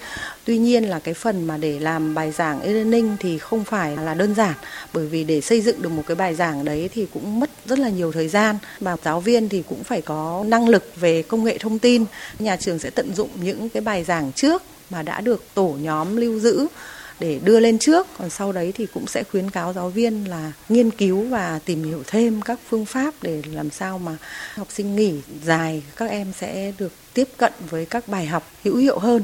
Tuy 0.45 0.57
nhiên 0.57 0.83
là 0.83 0.99
cái 0.99 1.13
phần 1.13 1.45
mà 1.47 1.57
để 1.57 1.79
làm 1.79 2.15
bài 2.15 2.31
giảng 2.31 2.61
e-learning 2.61 3.17
thì 3.19 3.37
không 3.37 3.63
phải 3.63 3.97
là 3.97 4.13
đơn 4.13 4.35
giản, 4.35 4.53
bởi 4.93 5.07
vì 5.07 5.23
để 5.23 5.41
xây 5.41 5.61
dựng 5.61 5.81
được 5.81 5.89
một 5.89 6.03
cái 6.07 6.15
bài 6.15 6.35
giảng 6.35 6.65
đấy 6.65 6.89
thì 6.93 7.07
cũng 7.13 7.39
mất 7.39 7.49
rất 7.65 7.79
là 7.79 7.89
nhiều 7.89 8.11
thời 8.11 8.27
gian 8.27 8.57
và 8.79 8.97
giáo 9.03 9.19
viên 9.19 9.49
thì 9.49 9.63
cũng 9.69 9.83
phải 9.83 10.01
có 10.01 10.43
năng 10.47 10.69
lực 10.69 10.91
về 10.95 11.21
công 11.21 11.43
nghệ 11.43 11.57
thông 11.57 11.79
tin. 11.79 12.05
Nhà 12.39 12.55
trường 12.55 12.79
sẽ 12.79 12.89
tận 12.89 13.15
dụng 13.15 13.29
những 13.43 13.69
cái 13.69 13.81
bài 13.81 14.03
giảng 14.03 14.31
trước 14.31 14.63
mà 14.89 15.01
đã 15.01 15.21
được 15.21 15.43
tổ 15.53 15.75
nhóm 15.81 16.15
lưu 16.15 16.39
giữ 16.39 16.67
để 17.23 17.39
đưa 17.43 17.59
lên 17.59 17.79
trước 17.79 18.07
còn 18.17 18.29
sau 18.29 18.51
đấy 18.51 18.71
thì 18.75 18.85
cũng 18.85 19.07
sẽ 19.07 19.23
khuyến 19.23 19.49
cáo 19.49 19.73
giáo 19.73 19.89
viên 19.89 20.29
là 20.29 20.51
nghiên 20.69 20.91
cứu 20.91 21.27
và 21.29 21.59
tìm 21.65 21.83
hiểu 21.83 22.03
thêm 22.07 22.41
các 22.41 22.59
phương 22.67 22.85
pháp 22.85 23.13
để 23.21 23.41
làm 23.51 23.69
sao 23.69 23.97
mà 23.97 24.17
học 24.53 24.67
sinh 24.71 24.95
nghỉ 24.95 25.21
dài 25.43 25.83
các 25.95 26.09
em 26.09 26.33
sẽ 26.37 26.73
được 26.77 26.91
tiếp 27.13 27.27
cận 27.37 27.53
với 27.69 27.85
các 27.85 28.07
bài 28.07 28.25
học 28.25 28.51
hữu 28.63 28.75
hiệu 28.75 28.99
hơn 28.99 29.23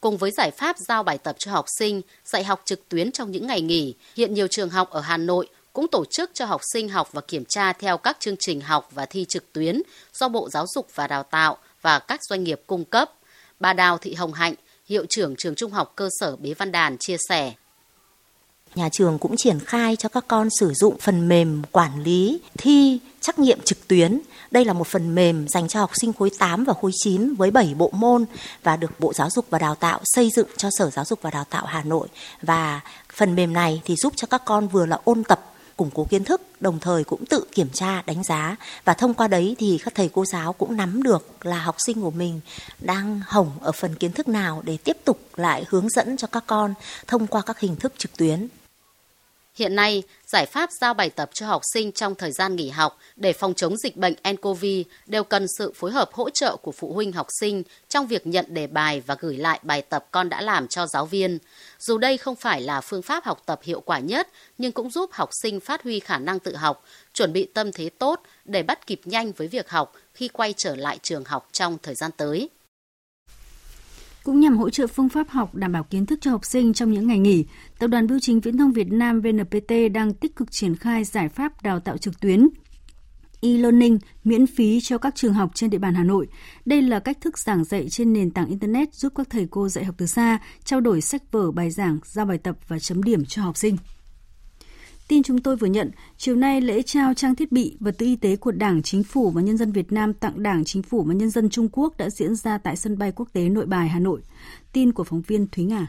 Cùng 0.00 0.16
với 0.16 0.30
giải 0.30 0.50
pháp 0.50 0.76
giao 0.78 1.02
bài 1.02 1.18
tập 1.18 1.36
cho 1.38 1.52
học 1.52 1.64
sinh, 1.78 2.02
dạy 2.24 2.44
học 2.44 2.62
trực 2.64 2.88
tuyến 2.88 3.12
trong 3.12 3.30
những 3.30 3.46
ngày 3.46 3.60
nghỉ, 3.60 3.94
hiện 4.16 4.34
nhiều 4.34 4.46
trường 4.46 4.70
học 4.70 4.90
ở 4.90 5.00
Hà 5.00 5.16
Nội 5.16 5.48
cũng 5.72 5.88
tổ 5.88 6.04
chức 6.04 6.30
cho 6.34 6.44
học 6.44 6.60
sinh 6.72 6.88
học 6.88 7.08
và 7.12 7.20
kiểm 7.20 7.44
tra 7.44 7.72
theo 7.72 7.98
các 7.98 8.16
chương 8.20 8.36
trình 8.38 8.60
học 8.60 8.88
và 8.92 9.06
thi 9.06 9.24
trực 9.28 9.52
tuyến 9.52 9.82
do 10.12 10.28
Bộ 10.28 10.48
Giáo 10.50 10.66
dục 10.74 10.88
và 10.94 11.06
Đào 11.06 11.22
tạo 11.22 11.56
và 11.82 11.98
các 11.98 12.20
doanh 12.24 12.44
nghiệp 12.44 12.60
cung 12.66 12.84
cấp. 12.84 13.12
Bà 13.60 13.72
Đào 13.72 13.98
Thị 13.98 14.14
Hồng 14.14 14.32
Hạnh, 14.32 14.54
hiệu 14.90 15.06
trưởng 15.08 15.36
trường 15.36 15.54
trung 15.54 15.72
học 15.72 15.92
cơ 15.96 16.08
sở 16.20 16.36
Bế 16.36 16.54
Văn 16.54 16.72
Đàn 16.72 16.96
chia 16.98 17.16
sẻ. 17.28 17.52
Nhà 18.74 18.88
trường 18.92 19.18
cũng 19.18 19.36
triển 19.36 19.58
khai 19.60 19.96
cho 19.96 20.08
các 20.08 20.24
con 20.28 20.48
sử 20.60 20.72
dụng 20.74 20.98
phần 20.98 21.28
mềm 21.28 21.62
quản 21.72 22.02
lý, 22.02 22.40
thi 22.58 23.00
trắc 23.20 23.38
nghiệm 23.38 23.60
trực 23.60 23.88
tuyến. 23.88 24.20
Đây 24.50 24.64
là 24.64 24.72
một 24.72 24.86
phần 24.86 25.14
mềm 25.14 25.48
dành 25.48 25.68
cho 25.68 25.80
học 25.80 25.90
sinh 26.00 26.12
khối 26.12 26.30
8 26.38 26.64
và 26.64 26.74
khối 26.74 26.90
9 26.94 27.34
với 27.34 27.50
7 27.50 27.74
bộ 27.74 27.90
môn 27.92 28.24
và 28.62 28.76
được 28.76 29.00
Bộ 29.00 29.12
Giáo 29.12 29.30
dục 29.30 29.46
và 29.50 29.58
Đào 29.58 29.74
tạo 29.74 30.00
xây 30.04 30.30
dựng 30.36 30.48
cho 30.56 30.68
Sở 30.78 30.90
Giáo 30.90 31.04
dục 31.04 31.18
và 31.22 31.30
Đào 31.30 31.44
tạo 31.50 31.66
Hà 31.66 31.82
Nội. 31.82 32.08
Và 32.42 32.80
phần 33.14 33.34
mềm 33.34 33.52
này 33.52 33.82
thì 33.84 33.96
giúp 33.96 34.12
cho 34.16 34.26
các 34.26 34.42
con 34.44 34.68
vừa 34.68 34.86
là 34.86 34.98
ôn 35.04 35.24
tập 35.24 35.49
củng 35.80 35.90
cố 35.94 36.04
kiến 36.04 36.24
thức, 36.24 36.42
đồng 36.60 36.78
thời 36.78 37.04
cũng 37.04 37.26
tự 37.26 37.44
kiểm 37.52 37.68
tra, 37.72 38.02
đánh 38.06 38.22
giá 38.22 38.56
và 38.84 38.94
thông 38.94 39.14
qua 39.14 39.28
đấy 39.28 39.56
thì 39.58 39.78
các 39.84 39.94
thầy 39.94 40.10
cô 40.12 40.24
giáo 40.24 40.52
cũng 40.52 40.76
nắm 40.76 41.02
được 41.02 41.46
là 41.46 41.58
học 41.58 41.76
sinh 41.86 42.00
của 42.00 42.10
mình 42.10 42.40
đang 42.78 43.20
hỏng 43.26 43.50
ở 43.60 43.72
phần 43.72 43.94
kiến 43.94 44.12
thức 44.12 44.28
nào 44.28 44.62
để 44.64 44.76
tiếp 44.84 44.96
tục 45.04 45.20
lại 45.36 45.64
hướng 45.68 45.88
dẫn 45.88 46.16
cho 46.16 46.26
các 46.26 46.44
con 46.46 46.74
thông 47.06 47.26
qua 47.26 47.42
các 47.42 47.60
hình 47.60 47.76
thức 47.76 47.92
trực 47.98 48.16
tuyến. 48.16 48.48
Hiện 49.54 49.74
nay, 49.74 50.02
giải 50.26 50.46
pháp 50.46 50.70
giao 50.80 50.94
bài 50.94 51.10
tập 51.10 51.30
cho 51.32 51.46
học 51.46 51.62
sinh 51.74 51.92
trong 51.92 52.14
thời 52.14 52.32
gian 52.32 52.56
nghỉ 52.56 52.68
học 52.68 52.98
để 53.16 53.32
phòng 53.32 53.54
chống 53.54 53.76
dịch 53.76 53.96
bệnh 53.96 54.14
nCoV 54.32 54.64
đều 55.06 55.24
cần 55.24 55.46
sự 55.58 55.72
phối 55.76 55.90
hợp 55.90 56.12
hỗ 56.12 56.30
trợ 56.30 56.56
của 56.56 56.72
phụ 56.72 56.92
huynh 56.92 57.12
học 57.12 57.26
sinh 57.40 57.62
trong 57.88 58.06
việc 58.06 58.26
nhận 58.26 58.44
đề 58.48 58.66
bài 58.66 59.02
và 59.06 59.16
gửi 59.20 59.36
lại 59.36 59.60
bài 59.62 59.82
tập 59.82 60.06
con 60.10 60.28
đã 60.28 60.40
làm 60.40 60.68
cho 60.68 60.86
giáo 60.86 61.06
viên. 61.06 61.38
Dù 61.78 61.98
đây 61.98 62.18
không 62.18 62.36
phải 62.36 62.60
là 62.60 62.80
phương 62.80 63.02
pháp 63.02 63.24
học 63.24 63.42
tập 63.46 63.60
hiệu 63.62 63.80
quả 63.80 63.98
nhất, 63.98 64.28
nhưng 64.58 64.72
cũng 64.72 64.90
giúp 64.90 65.10
học 65.12 65.30
sinh 65.42 65.60
phát 65.60 65.82
huy 65.82 66.00
khả 66.00 66.18
năng 66.18 66.38
tự 66.38 66.56
học, 66.56 66.84
chuẩn 67.14 67.32
bị 67.32 67.44
tâm 67.44 67.72
thế 67.72 67.90
tốt 67.98 68.22
để 68.44 68.62
bắt 68.62 68.86
kịp 68.86 69.00
nhanh 69.04 69.32
với 69.32 69.48
việc 69.48 69.70
học 69.70 69.92
khi 70.14 70.28
quay 70.28 70.54
trở 70.56 70.76
lại 70.76 70.98
trường 71.02 71.24
học 71.24 71.48
trong 71.52 71.78
thời 71.82 71.94
gian 71.94 72.10
tới. 72.16 72.48
Cũng 74.30 74.40
nhằm 74.40 74.58
hỗ 74.58 74.70
trợ 74.70 74.86
phương 74.86 75.08
pháp 75.08 75.28
học 75.28 75.54
đảm 75.54 75.72
bảo 75.72 75.84
kiến 75.84 76.06
thức 76.06 76.18
cho 76.22 76.30
học 76.30 76.44
sinh 76.44 76.72
trong 76.72 76.92
những 76.92 77.06
ngày 77.06 77.18
nghỉ, 77.18 77.44
Tập 77.78 77.86
đoàn 77.86 78.06
Bưu 78.06 78.18
chính 78.22 78.40
Viễn 78.40 78.58
thông 78.58 78.72
Việt 78.72 78.92
Nam 78.92 79.20
VNPT 79.20 79.72
đang 79.92 80.14
tích 80.14 80.36
cực 80.36 80.52
triển 80.52 80.76
khai 80.76 81.04
giải 81.04 81.28
pháp 81.28 81.62
đào 81.62 81.80
tạo 81.80 81.98
trực 81.98 82.20
tuyến 82.20 82.48
e-learning 83.40 83.98
miễn 84.24 84.46
phí 84.46 84.80
cho 84.80 84.98
các 84.98 85.14
trường 85.14 85.34
học 85.34 85.50
trên 85.54 85.70
địa 85.70 85.78
bàn 85.78 85.94
Hà 85.94 86.04
Nội. 86.04 86.28
Đây 86.64 86.82
là 86.82 87.00
cách 87.00 87.18
thức 87.20 87.38
giảng 87.38 87.64
dạy 87.64 87.88
trên 87.88 88.12
nền 88.12 88.30
tảng 88.30 88.46
Internet 88.46 88.94
giúp 88.94 89.12
các 89.16 89.30
thầy 89.30 89.46
cô 89.50 89.68
dạy 89.68 89.84
học 89.84 89.94
từ 89.98 90.06
xa, 90.06 90.38
trao 90.64 90.80
đổi 90.80 91.00
sách 91.00 91.22
vở, 91.32 91.50
bài 91.50 91.70
giảng, 91.70 91.98
giao 92.04 92.26
bài 92.26 92.38
tập 92.38 92.56
và 92.68 92.78
chấm 92.78 93.02
điểm 93.02 93.24
cho 93.24 93.42
học 93.42 93.56
sinh. 93.56 93.76
Tin 95.10 95.22
chúng 95.22 95.38
tôi 95.38 95.56
vừa 95.56 95.66
nhận, 95.66 95.90
chiều 96.16 96.36
nay 96.36 96.60
lễ 96.60 96.82
trao 96.82 97.14
trang 97.14 97.34
thiết 97.34 97.52
bị 97.52 97.76
vật 97.80 97.94
tư 97.98 98.06
y 98.06 98.16
tế 98.16 98.36
của 98.36 98.52
Đảng, 98.52 98.82
Chính 98.82 99.02
phủ 99.02 99.30
và 99.30 99.42
Nhân 99.42 99.56
dân 99.56 99.72
Việt 99.72 99.92
Nam 99.92 100.14
tặng 100.14 100.42
Đảng, 100.42 100.64
Chính 100.64 100.82
phủ 100.82 101.02
và 101.02 101.14
Nhân 101.14 101.30
dân 101.30 101.50
Trung 101.50 101.68
Quốc 101.72 101.96
đã 101.96 102.10
diễn 102.10 102.34
ra 102.34 102.58
tại 102.58 102.76
sân 102.76 102.98
bay 102.98 103.12
quốc 103.12 103.28
tế 103.32 103.48
Nội 103.48 103.66
Bài, 103.66 103.88
Hà 103.88 103.98
Nội. 103.98 104.20
Tin 104.72 104.92
của 104.92 105.04
phóng 105.04 105.22
viên 105.26 105.46
Thúy 105.52 105.64
Ngà. 105.64 105.86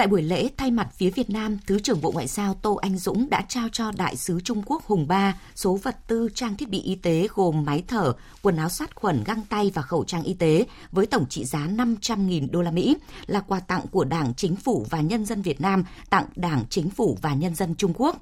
Tại 0.00 0.06
buổi 0.06 0.22
lễ, 0.22 0.48
thay 0.56 0.70
mặt 0.70 0.88
phía 0.94 1.10
Việt 1.10 1.30
Nam, 1.30 1.58
Thứ 1.66 1.78
trưởng 1.78 2.00
Bộ 2.00 2.10
Ngoại 2.12 2.26
giao 2.26 2.54
Tô 2.54 2.74
Anh 2.74 2.98
Dũng 2.98 3.30
đã 3.30 3.44
trao 3.48 3.68
cho 3.72 3.92
Đại 3.96 4.16
sứ 4.16 4.40
Trung 4.40 4.62
Quốc 4.66 4.84
Hùng 4.84 5.08
Ba 5.08 5.40
số 5.54 5.78
vật 5.82 5.96
tư 6.06 6.28
trang 6.34 6.56
thiết 6.56 6.68
bị 6.68 6.82
y 6.82 6.94
tế 6.94 7.28
gồm 7.34 7.64
máy 7.64 7.84
thở, 7.88 8.12
quần 8.42 8.56
áo 8.56 8.68
sát 8.68 8.94
khuẩn, 8.94 9.24
găng 9.24 9.42
tay 9.48 9.70
và 9.74 9.82
khẩu 9.82 10.04
trang 10.04 10.22
y 10.22 10.34
tế 10.34 10.66
với 10.92 11.06
tổng 11.06 11.26
trị 11.28 11.44
giá 11.44 11.58
500.000 11.58 12.50
đô 12.50 12.62
la 12.62 12.70
Mỹ 12.70 12.96
là 13.26 13.40
quà 13.40 13.60
tặng 13.60 13.86
của 13.90 14.04
Đảng, 14.04 14.34
Chính 14.34 14.56
phủ 14.56 14.86
và 14.90 15.00
Nhân 15.00 15.24
dân 15.24 15.42
Việt 15.42 15.60
Nam 15.60 15.84
tặng 16.10 16.26
Đảng, 16.36 16.64
Chính 16.70 16.90
phủ 16.90 17.18
và 17.22 17.34
Nhân 17.34 17.54
dân 17.54 17.74
Trung 17.74 17.92
Quốc. 17.96 18.16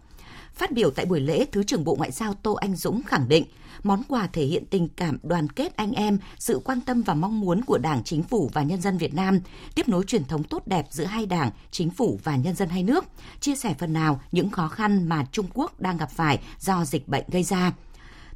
Phát 0.54 0.72
biểu 0.72 0.90
tại 0.90 1.06
buổi 1.06 1.20
lễ, 1.20 1.46
Thứ 1.52 1.62
trưởng 1.62 1.84
Bộ 1.84 1.94
Ngoại 1.94 2.10
giao 2.10 2.34
Tô 2.34 2.54
Anh 2.54 2.76
Dũng 2.76 3.02
khẳng 3.02 3.28
định, 3.28 3.44
món 3.82 4.02
quà 4.08 4.26
thể 4.26 4.44
hiện 4.44 4.64
tình 4.66 4.88
cảm 4.88 5.18
đoàn 5.22 5.48
kết 5.48 5.76
anh 5.76 5.92
em, 5.92 6.18
sự 6.38 6.60
quan 6.64 6.80
tâm 6.80 7.02
và 7.02 7.14
mong 7.14 7.40
muốn 7.40 7.64
của 7.64 7.78
Đảng, 7.78 8.04
Chính 8.04 8.22
phủ 8.22 8.50
và 8.52 8.62
nhân 8.62 8.80
dân 8.80 8.98
Việt 8.98 9.14
Nam, 9.14 9.40
tiếp 9.74 9.88
nối 9.88 10.04
truyền 10.06 10.24
thống 10.24 10.44
tốt 10.44 10.62
đẹp 10.66 10.86
giữa 10.90 11.04
hai 11.04 11.26
đảng, 11.26 11.50
chính 11.70 11.90
phủ 11.90 12.20
và 12.24 12.36
nhân 12.36 12.54
dân 12.54 12.68
hai 12.68 12.82
nước, 12.82 13.04
chia 13.40 13.54
sẻ 13.56 13.74
phần 13.78 13.92
nào 13.92 14.20
những 14.32 14.50
khó 14.50 14.68
khăn 14.68 15.08
mà 15.08 15.26
Trung 15.32 15.46
Quốc 15.54 15.80
đang 15.80 15.96
gặp 15.96 16.10
phải 16.10 16.38
do 16.60 16.84
dịch 16.84 17.08
bệnh 17.08 17.24
gây 17.28 17.42
ra. 17.42 17.72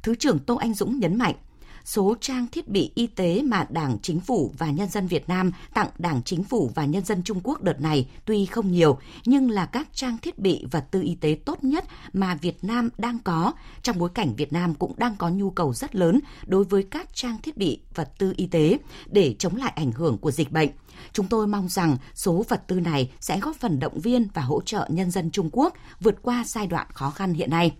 Thứ 0.03 0.15
trưởng 0.15 0.39
Tô 0.39 0.55
Anh 0.55 0.73
Dũng 0.73 0.99
nhấn 0.99 1.17
mạnh, 1.17 1.35
số 1.85 2.15
trang 2.21 2.47
thiết 2.51 2.67
bị 2.67 2.91
y 2.95 3.07
tế 3.07 3.41
mà 3.41 3.67
Đảng, 3.69 3.97
Chính 4.01 4.19
phủ 4.19 4.53
và 4.57 4.71
nhân 4.71 4.89
dân 4.89 5.07
Việt 5.07 5.29
Nam 5.29 5.51
tặng 5.73 5.89
Đảng, 5.97 6.23
Chính 6.23 6.43
phủ 6.43 6.71
và 6.75 6.85
nhân 6.85 7.05
dân 7.05 7.23
Trung 7.23 7.39
Quốc 7.43 7.61
đợt 7.61 7.81
này 7.81 8.09
tuy 8.25 8.45
không 8.45 8.71
nhiều, 8.71 8.97
nhưng 9.25 9.49
là 9.49 9.65
các 9.65 9.87
trang 9.93 10.17
thiết 10.21 10.39
bị 10.39 10.65
vật 10.71 10.85
tư 10.91 11.01
y 11.01 11.15
tế 11.15 11.37
tốt 11.45 11.63
nhất 11.63 11.85
mà 12.13 12.35
Việt 12.35 12.63
Nam 12.63 12.89
đang 12.97 13.19
có, 13.19 13.53
trong 13.81 13.99
bối 13.99 14.09
cảnh 14.13 14.35
Việt 14.35 14.53
Nam 14.53 14.73
cũng 14.73 14.93
đang 14.97 15.15
có 15.15 15.29
nhu 15.29 15.49
cầu 15.49 15.73
rất 15.73 15.95
lớn 15.95 16.19
đối 16.45 16.63
với 16.63 16.83
các 16.83 17.09
trang 17.13 17.37
thiết 17.43 17.57
bị 17.57 17.79
vật 17.95 18.09
tư 18.17 18.33
y 18.37 18.47
tế 18.47 18.77
để 19.07 19.35
chống 19.39 19.55
lại 19.55 19.73
ảnh 19.75 19.91
hưởng 19.91 20.17
của 20.17 20.31
dịch 20.31 20.51
bệnh. 20.51 20.69
Chúng 21.13 21.27
tôi 21.27 21.47
mong 21.47 21.69
rằng 21.69 21.97
số 22.15 22.45
vật 22.49 22.63
tư 22.67 22.79
này 22.79 23.11
sẽ 23.19 23.39
góp 23.39 23.55
phần 23.55 23.79
động 23.79 23.99
viên 23.99 24.27
và 24.33 24.41
hỗ 24.41 24.61
trợ 24.61 24.87
nhân 24.89 25.11
dân 25.11 25.31
Trung 25.31 25.49
Quốc 25.51 25.73
vượt 25.99 26.15
qua 26.21 26.43
giai 26.47 26.67
đoạn 26.67 26.87
khó 26.93 27.09
khăn 27.09 27.33
hiện 27.33 27.49
nay. 27.49 27.71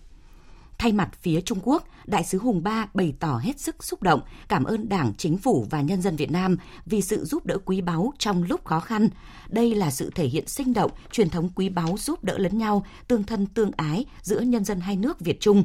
Thay 0.77 0.91
mặt 0.91 1.09
phía 1.21 1.41
Trung 1.41 1.59
Quốc, 1.63 1.83
Đại 2.05 2.23
sứ 2.23 2.37
Hùng 2.37 2.63
Ba 2.63 2.87
bày 2.93 3.13
tỏ 3.19 3.37
hết 3.43 3.59
sức 3.59 3.83
xúc 3.83 4.03
động, 4.03 4.21
cảm 4.47 4.63
ơn 4.63 4.89
Đảng, 4.89 5.13
Chính 5.17 5.37
phủ 5.37 5.67
và 5.69 5.81
nhân 5.81 6.01
dân 6.01 6.15
Việt 6.15 6.31
Nam 6.31 6.57
vì 6.85 7.01
sự 7.01 7.25
giúp 7.25 7.45
đỡ 7.45 7.57
quý 7.65 7.81
báu 7.81 8.13
trong 8.17 8.43
lúc 8.43 8.65
khó 8.65 8.79
khăn. 8.79 9.09
Đây 9.49 9.75
là 9.75 9.91
sự 9.91 10.11
thể 10.15 10.27
hiện 10.27 10.47
sinh 10.47 10.73
động, 10.73 10.91
truyền 11.11 11.29
thống 11.29 11.49
quý 11.55 11.69
báu 11.69 11.95
giúp 11.97 12.23
đỡ 12.23 12.37
lẫn 12.37 12.57
nhau, 12.57 12.85
tương 13.07 13.23
thân 13.23 13.45
tương 13.45 13.71
ái 13.77 14.05
giữa 14.21 14.39
nhân 14.39 14.65
dân 14.65 14.79
hai 14.79 14.95
nước 14.95 15.19
Việt 15.19 15.39
Trung. 15.39 15.63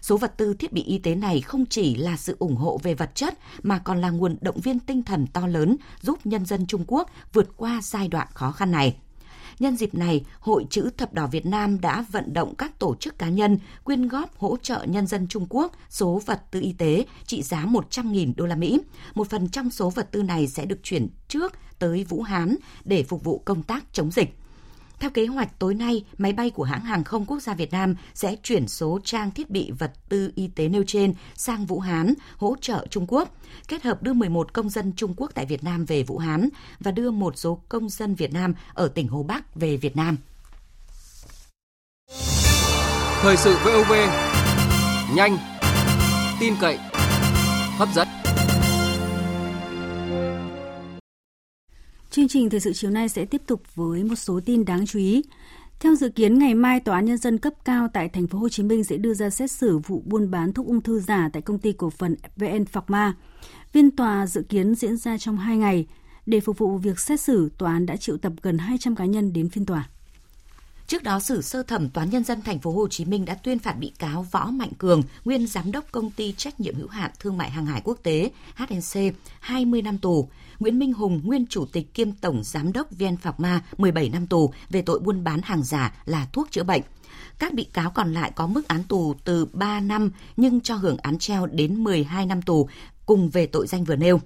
Số 0.00 0.16
vật 0.16 0.34
tư 0.36 0.54
thiết 0.54 0.72
bị 0.72 0.82
y 0.82 0.98
tế 0.98 1.14
này 1.14 1.40
không 1.40 1.66
chỉ 1.66 1.94
là 1.94 2.16
sự 2.16 2.36
ủng 2.38 2.56
hộ 2.56 2.80
về 2.82 2.94
vật 2.94 3.14
chất 3.14 3.38
mà 3.62 3.78
còn 3.78 4.00
là 4.00 4.10
nguồn 4.10 4.36
động 4.40 4.60
viên 4.60 4.78
tinh 4.78 5.02
thần 5.02 5.26
to 5.26 5.46
lớn 5.46 5.76
giúp 6.00 6.18
nhân 6.24 6.46
dân 6.46 6.66
Trung 6.66 6.84
Quốc 6.86 7.10
vượt 7.32 7.56
qua 7.56 7.80
giai 7.82 8.08
đoạn 8.08 8.28
khó 8.34 8.52
khăn 8.52 8.70
này. 8.70 8.96
Nhân 9.60 9.76
dịp 9.76 9.94
này, 9.94 10.24
Hội 10.40 10.66
Chữ 10.70 10.90
Thập 10.96 11.12
Đỏ 11.12 11.26
Việt 11.26 11.46
Nam 11.46 11.80
đã 11.80 12.04
vận 12.12 12.32
động 12.32 12.54
các 12.54 12.78
tổ 12.78 12.94
chức 12.94 13.18
cá 13.18 13.28
nhân 13.28 13.58
quyên 13.84 14.08
góp 14.08 14.38
hỗ 14.38 14.56
trợ 14.56 14.84
nhân 14.88 15.06
dân 15.06 15.26
Trung 15.28 15.46
Quốc 15.50 15.72
số 15.88 16.22
vật 16.26 16.42
tư 16.50 16.60
y 16.60 16.72
tế 16.72 17.04
trị 17.26 17.42
giá 17.42 17.64
100.000 17.64 18.32
đô 18.36 18.46
la 18.46 18.56
Mỹ. 18.56 18.80
Một 19.14 19.30
phần 19.30 19.48
trong 19.48 19.70
số 19.70 19.90
vật 19.90 20.08
tư 20.12 20.22
này 20.22 20.46
sẽ 20.46 20.64
được 20.64 20.78
chuyển 20.82 21.08
trước 21.28 21.52
tới 21.78 22.04
Vũ 22.04 22.22
Hán 22.22 22.56
để 22.84 23.02
phục 23.02 23.24
vụ 23.24 23.42
công 23.44 23.62
tác 23.62 23.84
chống 23.92 24.10
dịch. 24.10 24.39
Theo 25.00 25.10
kế 25.10 25.26
hoạch 25.26 25.58
tối 25.58 25.74
nay, 25.74 26.04
máy 26.18 26.32
bay 26.32 26.50
của 26.50 26.64
hãng 26.64 26.80
hàng 26.80 27.04
không 27.04 27.26
quốc 27.26 27.40
gia 27.40 27.54
Việt 27.54 27.72
Nam 27.72 27.94
sẽ 28.14 28.36
chuyển 28.42 28.68
số 28.68 28.98
trang 29.04 29.30
thiết 29.30 29.50
bị 29.50 29.70
vật 29.78 29.92
tư 30.08 30.32
y 30.34 30.48
tế 30.48 30.68
nêu 30.68 30.84
trên 30.86 31.14
sang 31.34 31.66
Vũ 31.66 31.80
Hán 31.80 32.14
hỗ 32.36 32.56
trợ 32.60 32.86
Trung 32.90 33.06
Quốc, 33.08 33.28
kết 33.68 33.82
hợp 33.82 34.02
đưa 34.02 34.12
11 34.12 34.52
công 34.52 34.68
dân 34.68 34.92
Trung 34.96 35.14
Quốc 35.16 35.30
tại 35.34 35.46
Việt 35.46 35.64
Nam 35.64 35.84
về 35.84 36.02
Vũ 36.02 36.18
Hán 36.18 36.48
và 36.80 36.90
đưa 36.90 37.10
một 37.10 37.38
số 37.38 37.62
công 37.68 37.88
dân 37.88 38.14
Việt 38.14 38.32
Nam 38.32 38.54
ở 38.74 38.88
tỉnh 38.88 39.08
Hồ 39.08 39.22
Bắc 39.22 39.54
về 39.54 39.76
Việt 39.76 39.96
Nam. 39.96 40.16
Thời 43.22 43.36
sự 43.36 43.56
VOV 43.64 43.92
nhanh, 45.14 45.38
tin 46.40 46.54
cậy, 46.60 46.78
hấp 47.78 47.88
dẫn. 47.94 48.08
Chương 52.10 52.28
trình 52.28 52.50
thời 52.50 52.60
sự 52.60 52.72
chiều 52.72 52.90
nay 52.90 53.08
sẽ 53.08 53.24
tiếp 53.24 53.42
tục 53.46 53.62
với 53.74 54.04
một 54.04 54.14
số 54.14 54.40
tin 54.44 54.64
đáng 54.64 54.86
chú 54.86 54.98
ý. 54.98 55.22
Theo 55.80 55.94
dự 55.94 56.08
kiến, 56.08 56.38
ngày 56.38 56.54
mai 56.54 56.80
Tòa 56.80 56.94
án 56.94 57.04
Nhân 57.04 57.16
dân 57.16 57.38
cấp 57.38 57.52
cao 57.64 57.88
tại 57.92 58.08
thành 58.08 58.26
phố 58.26 58.38
Hồ 58.38 58.48
Chí 58.48 58.62
Minh 58.62 58.84
sẽ 58.84 58.96
đưa 58.96 59.14
ra 59.14 59.30
xét 59.30 59.50
xử 59.50 59.78
vụ 59.78 60.02
buôn 60.06 60.30
bán 60.30 60.52
thuốc 60.52 60.66
ung 60.66 60.80
thư 60.80 61.00
giả 61.00 61.30
tại 61.32 61.42
công 61.42 61.58
ty 61.58 61.72
cổ 61.72 61.90
phần 61.90 62.16
VN 62.36 62.64
Pharma. 62.64 63.14
Phiên 63.70 63.90
tòa 63.90 64.26
dự 64.26 64.42
kiến 64.42 64.74
diễn 64.74 64.96
ra 64.96 65.18
trong 65.18 65.36
2 65.36 65.56
ngày. 65.56 65.86
Để 66.26 66.40
phục 66.40 66.58
vụ 66.58 66.78
việc 66.78 66.98
xét 66.98 67.20
xử, 67.20 67.50
tòa 67.58 67.72
án 67.72 67.86
đã 67.86 67.96
triệu 67.96 68.16
tập 68.16 68.32
gần 68.42 68.58
200 68.58 68.94
cá 68.94 69.04
nhân 69.04 69.32
đến 69.32 69.48
phiên 69.48 69.66
tòa. 69.66 69.88
Trước 70.90 71.02
đó, 71.02 71.20
xử 71.20 71.42
sơ 71.42 71.62
thẩm 71.62 71.88
toán 71.88 72.10
nhân 72.10 72.24
dân 72.24 72.42
thành 72.42 72.58
phố 72.58 72.70
Hồ 72.70 72.88
Chí 72.88 73.04
Minh 73.04 73.24
đã 73.24 73.34
tuyên 73.34 73.58
phạt 73.58 73.72
bị 73.72 73.92
cáo 73.98 74.26
Võ 74.30 74.50
Mạnh 74.50 74.70
Cường, 74.78 75.02
nguyên 75.24 75.46
giám 75.46 75.72
đốc 75.72 75.84
công 75.92 76.10
ty 76.10 76.32
trách 76.32 76.60
nhiệm 76.60 76.74
hữu 76.74 76.88
hạn 76.88 77.10
thương 77.18 77.36
mại 77.36 77.50
hàng 77.50 77.66
hải 77.66 77.80
quốc 77.84 77.98
tế 78.02 78.30
HNC 78.54 79.14
20 79.40 79.82
năm 79.82 79.98
tù, 79.98 80.28
Nguyễn 80.58 80.78
Minh 80.78 80.92
Hùng, 80.92 81.20
nguyên 81.24 81.46
chủ 81.46 81.66
tịch 81.66 81.94
kiêm 81.94 82.12
tổng 82.12 82.40
giám 82.44 82.72
đốc 82.72 82.90
VN 82.90 83.16
Phạc 83.16 83.34
17 83.78 84.08
năm 84.08 84.26
tù 84.26 84.52
về 84.70 84.82
tội 84.82 84.98
buôn 84.98 85.24
bán 85.24 85.40
hàng 85.42 85.62
giả 85.62 85.94
là 86.04 86.26
thuốc 86.32 86.50
chữa 86.50 86.62
bệnh. 86.62 86.82
Các 87.38 87.54
bị 87.54 87.64
cáo 87.64 87.90
còn 87.90 88.14
lại 88.14 88.32
có 88.36 88.46
mức 88.46 88.68
án 88.68 88.82
tù 88.84 89.14
từ 89.24 89.46
3 89.52 89.80
năm 89.80 90.10
nhưng 90.36 90.60
cho 90.60 90.74
hưởng 90.74 90.96
án 90.96 91.18
treo 91.18 91.46
đến 91.46 91.84
12 91.84 92.26
năm 92.26 92.42
tù 92.42 92.68
cùng 93.06 93.30
về 93.30 93.46
tội 93.46 93.66
danh 93.66 93.84
vừa 93.84 93.96
nêu. 93.96 94.20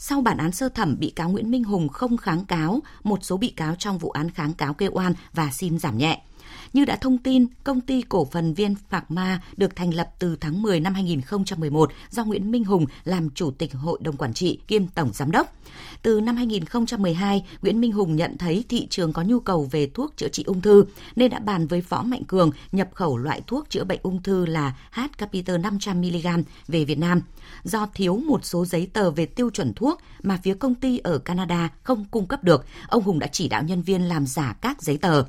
Sau 0.00 0.20
bản 0.20 0.36
án 0.36 0.52
sơ 0.52 0.68
thẩm, 0.68 0.96
bị 0.98 1.10
cáo 1.10 1.28
Nguyễn 1.28 1.50
Minh 1.50 1.64
Hùng 1.64 1.88
không 1.88 2.16
kháng 2.16 2.44
cáo, 2.44 2.80
một 3.04 3.18
số 3.22 3.36
bị 3.36 3.48
cáo 3.48 3.74
trong 3.74 3.98
vụ 3.98 4.10
án 4.10 4.30
kháng 4.30 4.52
cáo 4.52 4.74
kêu 4.74 4.90
oan 4.94 5.12
và 5.32 5.50
xin 5.52 5.78
giảm 5.78 5.98
nhẹ. 5.98 6.22
Như 6.72 6.84
đã 6.84 6.96
thông 6.96 7.18
tin, 7.18 7.46
công 7.64 7.80
ty 7.80 8.02
cổ 8.02 8.24
phần 8.24 8.54
Viên 8.54 8.74
Phạc 8.88 9.10
Ma 9.10 9.40
được 9.56 9.76
thành 9.76 9.94
lập 9.94 10.10
từ 10.18 10.36
tháng 10.40 10.62
10 10.62 10.80
năm 10.80 10.94
2011 10.94 11.90
do 12.10 12.24
Nguyễn 12.24 12.50
Minh 12.50 12.64
Hùng 12.64 12.86
làm 13.04 13.30
chủ 13.30 13.50
tịch 13.50 13.74
hội 13.74 13.98
đồng 14.02 14.16
quản 14.16 14.34
trị 14.34 14.58
kiêm 14.68 14.86
tổng 14.86 15.10
giám 15.14 15.30
đốc. 15.30 15.54
Từ 16.02 16.20
năm 16.20 16.36
2012, 16.36 17.44
Nguyễn 17.62 17.80
Minh 17.80 17.92
Hùng 17.92 18.16
nhận 18.16 18.38
thấy 18.38 18.64
thị 18.68 18.86
trường 18.90 19.12
có 19.12 19.22
nhu 19.22 19.40
cầu 19.40 19.68
về 19.70 19.90
thuốc 19.94 20.16
chữa 20.16 20.28
trị 20.28 20.42
ung 20.46 20.60
thư 20.60 20.84
nên 21.16 21.30
đã 21.30 21.38
bàn 21.38 21.66
với 21.66 21.80
Võ 21.80 22.02
Mạnh 22.02 22.24
Cường 22.24 22.50
nhập 22.72 22.88
khẩu 22.94 23.16
loại 23.16 23.42
thuốc 23.46 23.70
chữa 23.70 23.84
bệnh 23.84 24.00
ung 24.02 24.22
thư 24.22 24.46
là 24.46 24.76
H-Capita 24.94 25.60
500mg 25.60 26.42
về 26.68 26.84
Việt 26.84 26.98
Nam. 26.98 27.22
Do 27.64 27.86
thiếu 27.94 28.16
một 28.16 28.44
số 28.44 28.64
giấy 28.64 28.88
tờ 28.92 29.10
về 29.10 29.26
tiêu 29.26 29.50
chuẩn 29.50 29.74
thuốc 29.74 30.00
mà 30.22 30.38
phía 30.42 30.54
công 30.54 30.74
ty 30.74 30.98
ở 30.98 31.18
Canada 31.18 31.70
không 31.82 32.04
cung 32.10 32.26
cấp 32.26 32.44
được, 32.44 32.64
ông 32.88 33.02
Hùng 33.02 33.18
đã 33.18 33.26
chỉ 33.26 33.48
đạo 33.48 33.62
nhân 33.62 33.82
viên 33.82 34.02
làm 34.02 34.26
giả 34.26 34.56
các 34.60 34.82
giấy 34.82 34.96
tờ. 34.96 35.24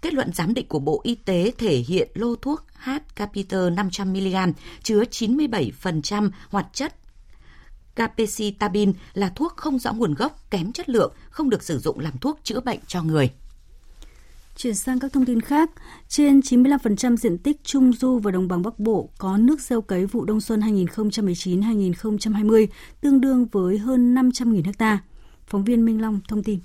Kết 0.00 0.14
luận 0.14 0.32
giám 0.32 0.54
định 0.54 0.68
của 0.68 0.78
Bộ 0.78 1.00
Y 1.04 1.14
tế 1.14 1.52
thể 1.58 1.76
hiện 1.76 2.08
lô 2.14 2.36
thuốc 2.36 2.64
H 2.74 2.90
Capiter 3.16 3.60
500mg 3.60 4.52
chứa 4.82 5.02
97% 5.02 6.30
hoạt 6.50 6.66
chất 6.72 6.94
capecitabin 7.98 8.92
là 9.14 9.32
thuốc 9.34 9.56
không 9.56 9.78
rõ 9.78 9.92
nguồn 9.92 10.14
gốc, 10.14 10.50
kém 10.50 10.72
chất 10.72 10.88
lượng, 10.88 11.12
không 11.30 11.50
được 11.50 11.62
sử 11.62 11.78
dụng 11.78 12.00
làm 12.00 12.18
thuốc 12.18 12.40
chữa 12.42 12.60
bệnh 12.60 12.78
cho 12.86 13.02
người. 13.02 13.30
Chuyển 14.56 14.74
sang 14.74 14.98
các 14.98 15.12
thông 15.12 15.24
tin 15.24 15.40
khác, 15.40 15.70
trên 16.08 16.40
95% 16.40 17.16
diện 17.16 17.38
tích 17.38 17.64
Trung 17.64 17.92
Du 17.92 18.18
và 18.18 18.30
Đồng 18.30 18.48
bằng 18.48 18.62
Bắc 18.62 18.78
Bộ 18.78 19.10
có 19.18 19.36
nước 19.36 19.60
gieo 19.60 19.82
cấy 19.82 20.06
vụ 20.06 20.24
đông 20.24 20.40
xuân 20.40 20.60
2019-2020, 20.60 22.66
tương 23.00 23.20
đương 23.20 23.46
với 23.52 23.78
hơn 23.78 24.14
500.000 24.14 24.72
ha. 24.78 24.98
Phóng 25.46 25.64
viên 25.64 25.84
Minh 25.84 26.02
Long 26.02 26.20
thông 26.28 26.42
tin. 26.42 26.60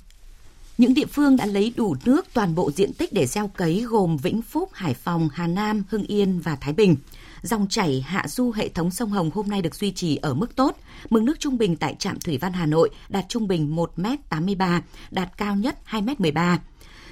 Những 0.78 0.94
địa 0.94 1.06
phương 1.06 1.36
đã 1.36 1.46
lấy 1.46 1.74
đủ 1.76 1.96
nước 2.06 2.26
toàn 2.34 2.56
bộ 2.56 2.72
diện 2.72 2.94
tích 2.94 3.14
để 3.14 3.26
gieo 3.26 3.48
cấy 3.48 3.82
gồm 3.82 4.18
Vĩnh 4.18 4.42
Phúc, 4.42 4.70
Hải 4.74 4.94
Phòng, 4.94 5.30
Hà 5.34 5.48
Nam, 5.48 5.84
Hưng 5.90 6.04
Yên 6.04 6.40
và 6.40 6.56
Thái 6.56 6.74
Bình. 6.74 6.96
Dòng 7.42 7.68
chảy 7.70 8.02
hạ 8.02 8.28
du 8.28 8.52
hệ 8.52 8.70
thống 8.70 8.92
sông 8.92 9.10
Hồng 9.10 9.32
hôm 9.34 9.48
nay 9.48 9.62
được 9.62 9.76
duy 9.76 9.92
trì 9.92 10.16
ở 10.16 10.34
mức 10.34 10.56
tốt. 10.56 10.78
Mực 11.10 11.24
nước 11.24 11.40
trung 11.40 11.58
bình 11.58 11.76
tại 11.76 11.96
trạm 12.00 12.20
Thủy 12.20 12.38
Văn 12.38 12.54
Hà 12.54 12.66
Nội 12.66 12.90
đạt 13.10 13.26
trung 13.30 13.48
bình 13.48 13.76
1m83, 13.76 14.82
đạt 15.12 15.38
cao 15.38 15.56
nhất 15.56 15.80
2m13. 15.90 16.58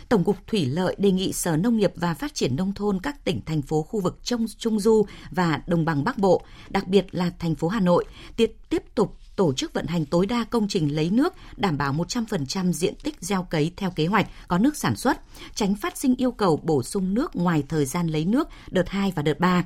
Tổng 0.10 0.24
cục 0.24 0.48
Thủy 0.48 0.66
lợi 0.66 0.96
đề 0.98 1.12
nghị 1.12 1.34
Sở 1.34 1.58
Nông 1.58 1.78
nghiệp 1.78 1.92
và 1.96 2.14
Phát 2.14 2.34
triển 2.34 2.56
Nông 2.56 2.74
thôn 2.74 3.00
các 3.00 3.24
tỉnh, 3.24 3.42
thành 3.46 3.62
phố 3.62 3.82
khu 3.82 4.00
vực 4.02 4.20
trong 4.24 4.46
Trung 4.58 4.80
Du 4.80 5.06
và 5.32 5.62
Đồng 5.68 5.86
bằng 5.86 6.04
Bắc 6.04 6.18
Bộ, 6.18 6.42
đặc 6.70 6.88
biệt 6.88 7.06
là 7.12 7.32
thành 7.40 7.56
phố 7.56 7.68
Hà 7.68 7.80
Nội, 7.80 8.06
tiếp, 8.36 8.54
tiếp 8.70 8.84
tục 8.96 9.18
tổ 9.36 9.54
chức 9.54 9.74
vận 9.74 9.88
hành 9.88 10.06
tối 10.06 10.26
đa 10.26 10.44
công 10.44 10.68
trình 10.68 10.96
lấy 10.96 11.10
nước, 11.10 11.34
đảm 11.58 11.78
bảo 11.78 11.94
100% 11.94 12.72
diện 12.72 12.94
tích 13.04 13.16
gieo 13.20 13.44
cấy 13.44 13.72
theo 13.78 13.92
kế 13.92 14.08
hoạch 14.08 14.28
có 14.48 14.58
nước 14.58 14.78
sản 14.78 14.96
xuất, 14.96 15.22
tránh 15.56 15.76
phát 15.76 15.98
sinh 15.98 16.16
yêu 16.16 16.32
cầu 16.32 16.60
bổ 16.64 16.84
sung 16.84 17.14
nước 17.14 17.36
ngoài 17.36 17.64
thời 17.70 17.86
gian 17.86 18.08
lấy 18.08 18.26
nước 18.26 18.50
đợt 18.72 18.90
2 18.90 19.14
và 19.16 19.22
đợt 19.22 19.40
3 19.40 19.64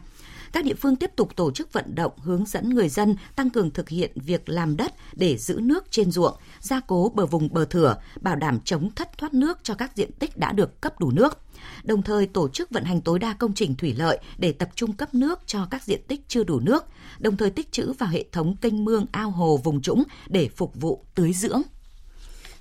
các 0.55 0.65
địa 0.65 0.73
phương 0.73 0.95
tiếp 0.95 1.11
tục 1.15 1.35
tổ 1.35 1.51
chức 1.51 1.73
vận 1.73 1.95
động 1.95 2.11
hướng 2.17 2.45
dẫn 2.45 2.69
người 2.69 2.89
dân 2.89 3.15
tăng 3.35 3.49
cường 3.49 3.71
thực 3.71 3.89
hiện 3.89 4.11
việc 4.15 4.49
làm 4.49 4.77
đất 4.77 4.93
để 5.13 5.37
giữ 5.37 5.59
nước 5.61 5.91
trên 5.91 6.11
ruộng, 6.11 6.33
gia 6.59 6.79
cố 6.79 7.11
bờ 7.15 7.25
vùng 7.25 7.53
bờ 7.53 7.65
thửa, 7.65 7.97
bảo 8.21 8.35
đảm 8.35 8.59
chống 8.65 8.89
thất 8.95 9.17
thoát 9.17 9.33
nước 9.33 9.59
cho 9.63 9.73
các 9.73 9.91
diện 9.95 10.11
tích 10.11 10.37
đã 10.37 10.51
được 10.51 10.81
cấp 10.81 10.99
đủ 10.99 11.11
nước. 11.11 11.39
Đồng 11.83 12.01
thời 12.01 12.27
tổ 12.27 12.49
chức 12.49 12.69
vận 12.69 12.83
hành 12.83 13.01
tối 13.01 13.19
đa 13.19 13.33
công 13.33 13.53
trình 13.53 13.75
thủy 13.75 13.93
lợi 13.97 14.19
để 14.37 14.51
tập 14.51 14.69
trung 14.75 14.93
cấp 14.93 15.13
nước 15.13 15.39
cho 15.45 15.67
các 15.71 15.83
diện 15.83 16.01
tích 16.07 16.21
chưa 16.27 16.43
đủ 16.43 16.59
nước, 16.59 16.85
đồng 17.19 17.37
thời 17.37 17.49
tích 17.49 17.71
trữ 17.71 17.93
vào 17.93 18.09
hệ 18.09 18.25
thống 18.31 18.55
kênh 18.55 18.85
mương 18.85 19.05
ao 19.11 19.29
hồ 19.29 19.59
vùng 19.63 19.81
trũng 19.81 20.03
để 20.27 20.49
phục 20.55 20.75
vụ 20.75 21.05
tưới 21.15 21.33
dưỡng. 21.33 21.61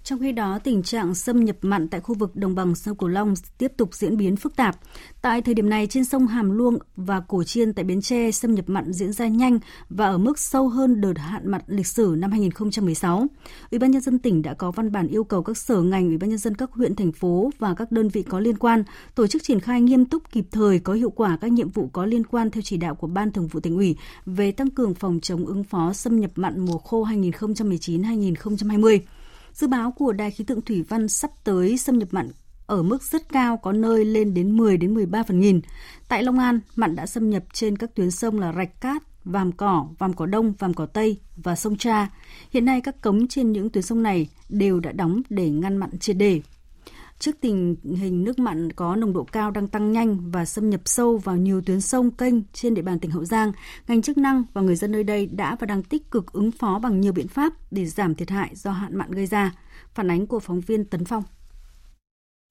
Trong 0.05 0.19
khi 0.19 0.33
đó, 0.33 0.59
tình 0.59 0.83
trạng 0.83 1.15
xâm 1.15 1.45
nhập 1.45 1.57
mặn 1.63 1.89
tại 1.89 2.01
khu 2.01 2.15
vực 2.15 2.37
đồng 2.37 2.55
bằng 2.55 2.75
sông 2.75 2.97
Cửu 2.97 3.09
Long 3.09 3.35
tiếp 3.59 3.73
tục 3.77 3.95
diễn 3.95 4.17
biến 4.17 4.37
phức 4.37 4.57
tạp. 4.57 4.77
Tại 5.23 5.43
thời 5.43 5.55
điểm 5.55 5.69
này, 5.69 5.87
trên 5.87 6.05
sông 6.05 6.27
Hàm 6.27 6.51
Luông 6.51 6.79
và 6.97 7.21
Cổ 7.21 7.45
Chiên 7.45 7.73
tại 7.73 7.85
Bến 7.85 8.01
Tre, 8.01 8.31
xâm 8.31 8.55
nhập 8.55 8.65
mặn 8.69 8.93
diễn 8.93 9.13
ra 9.13 9.27
nhanh 9.27 9.59
và 9.89 10.07
ở 10.07 10.19
mức 10.19 10.39
sâu 10.39 10.69
hơn 10.69 11.01
đợt 11.01 11.19
hạn 11.19 11.51
mặn 11.51 11.61
lịch 11.67 11.87
sử 11.87 12.15
năm 12.19 12.31
2016. 12.31 13.27
Ủy 13.71 13.79
ban 13.79 13.91
nhân 13.91 14.01
dân 14.03 14.19
tỉnh 14.19 14.43
đã 14.43 14.55
có 14.55 14.71
văn 14.71 14.93
bản 14.93 15.09
yêu 15.09 15.25
cầu 15.25 15.43
các 15.43 15.59
sở 15.59 15.83
ngành, 15.83 16.07
ủy 16.07 16.19
ban 16.19 16.31
nhân 16.31 16.39
dân 16.39 16.55
các 16.55 16.73
huyện 16.73 16.97
thành 16.97 17.13
phố 17.13 17.51
và 17.59 17.75
các 17.75 17.93
đơn 17.93 18.09
vị 18.09 18.23
có 18.23 18.41
liên 18.41 18.57
quan 18.57 18.85
tổ 19.15 19.27
chức 19.27 19.43
triển 19.43 19.61
khai 19.61 19.81
nghiêm 19.81 20.05
túc 20.05 20.33
kịp 20.33 20.45
thời 20.53 20.79
có 20.79 20.93
hiệu 20.93 21.11
quả 21.11 21.39
các 21.41 21.53
nhiệm 21.53 21.71
vụ 21.71 21.89
có 21.93 22.07
liên 22.07 22.27
quan 22.27 22.51
theo 22.51 22.63
chỉ 22.63 22.77
đạo 22.77 22.95
của 22.95 23.07
Ban 23.07 23.33
Thường 23.33 23.47
vụ 23.47 23.61
tỉnh 23.61 23.77
ủy 23.77 23.97
về 24.27 24.53
tăng 24.53 24.71
cường 24.71 24.95
phòng 24.95 25.21
chống 25.21 25.47
ứng 25.47 25.65
phó 25.65 25.93
xâm 25.93 26.21
nhập 26.21 26.31
mặn 26.35 26.61
mùa 26.61 26.79
khô 26.79 27.05
2019-2020. 27.07 28.99
Dự 29.55 29.67
báo 29.67 29.91
của 29.91 30.13
Đài 30.13 30.31
khí 30.31 30.45
tượng 30.45 30.63
thủy 30.63 30.83
văn 30.83 31.09
sắp 31.09 31.31
tới 31.45 31.79
xâm 31.79 31.99
nhập 31.99 32.09
mặn 32.11 32.31
ở 32.67 32.83
mức 32.83 33.03
rất 33.03 33.29
cao 33.29 33.57
có 33.57 33.73
nơi 33.73 34.05
lên 34.05 34.35
đến 34.35 34.57
10 34.57 34.77
đến 34.77 34.95
13 34.95 35.23
phần 35.23 35.41
nghìn. 35.41 35.61
Tại 36.09 36.23
Long 36.23 36.39
An, 36.39 36.61
mặn 36.77 36.97
đã 36.97 37.07
xâm 37.07 37.31
nhập 37.31 37.45
trên 37.53 37.79
các 37.79 37.95
tuyến 37.95 38.11
sông 38.11 38.41
là 38.41 38.53
Rạch 38.53 38.81
Cát, 38.81 39.03
Vàm 39.25 39.53
Cỏ, 39.53 39.89
Vàm 39.99 40.13
Cỏ 40.13 40.27
Đông, 40.27 40.53
Vàm 40.59 40.75
Cỏ 40.75 40.87
Tây 40.87 41.19
và 41.37 41.57
sông 41.57 41.77
Cha. 41.77 42.09
Hiện 42.51 42.65
nay 42.65 42.81
các 42.81 43.01
cống 43.01 43.29
trên 43.29 43.53
những 43.53 43.71
tuyến 43.71 43.83
sông 43.83 44.03
này 44.03 44.29
đều 44.49 44.81
đã 44.81 44.93
đóng 44.93 45.23
để 45.31 45.51
ngăn 45.51 45.77
mặn 45.77 45.99
triệt 45.99 46.17
đề. 46.17 46.41
Trước 47.19 47.37
tình 47.41 47.77
hình 47.97 48.25
nước 48.25 48.39
mặn 48.39 48.73
có 48.73 48.97
nồng 48.97 49.13
độ 49.13 49.25
cao 49.25 49.51
đang 49.51 49.69
tăng 49.69 49.93
nhanh 49.93 50.31
và 50.31 50.45
xâm 50.45 50.71
nhập 50.71 50.81
sâu 50.85 51.17
vào 51.17 51.37
nhiều 51.37 51.63
tuyến 51.67 51.81
sông, 51.81 52.11
kênh 52.11 52.35
trên 52.53 52.75
địa 52.75 52.83
bàn 52.83 52.99
tỉnh 52.99 53.11
Hậu 53.11 53.25
Giang, 53.25 53.53
ngành 53.89 54.03
chức 54.03 54.19
năng 54.19 54.45
và 54.53 54.61
người 54.61 54.77
dân 54.77 54.93
nơi 54.93 55.05
đây 55.05 55.27
đã 55.27 55.57
và 55.61 55.67
đang 55.67 55.83
tích 55.83 56.11
cực 56.11 56.33
ứng 56.33 56.51
phó 56.51 56.79
bằng 56.79 57.01
nhiều 57.01 57.13
biện 57.13 57.29
pháp 57.29 57.53
để 57.71 57.87
giảm 57.87 58.15
thiệt 58.15 58.31
hại 58.31 58.51
do 58.55 58.71
hạn 58.71 58.97
mặn 58.97 59.11
gây 59.11 59.27
ra. 59.27 59.53
Phản 59.95 60.11
ánh 60.11 60.27
của 60.27 60.41
phóng 60.41 60.61
viên 60.61 60.85
Tấn 60.85 61.05
Phong. 61.05 61.23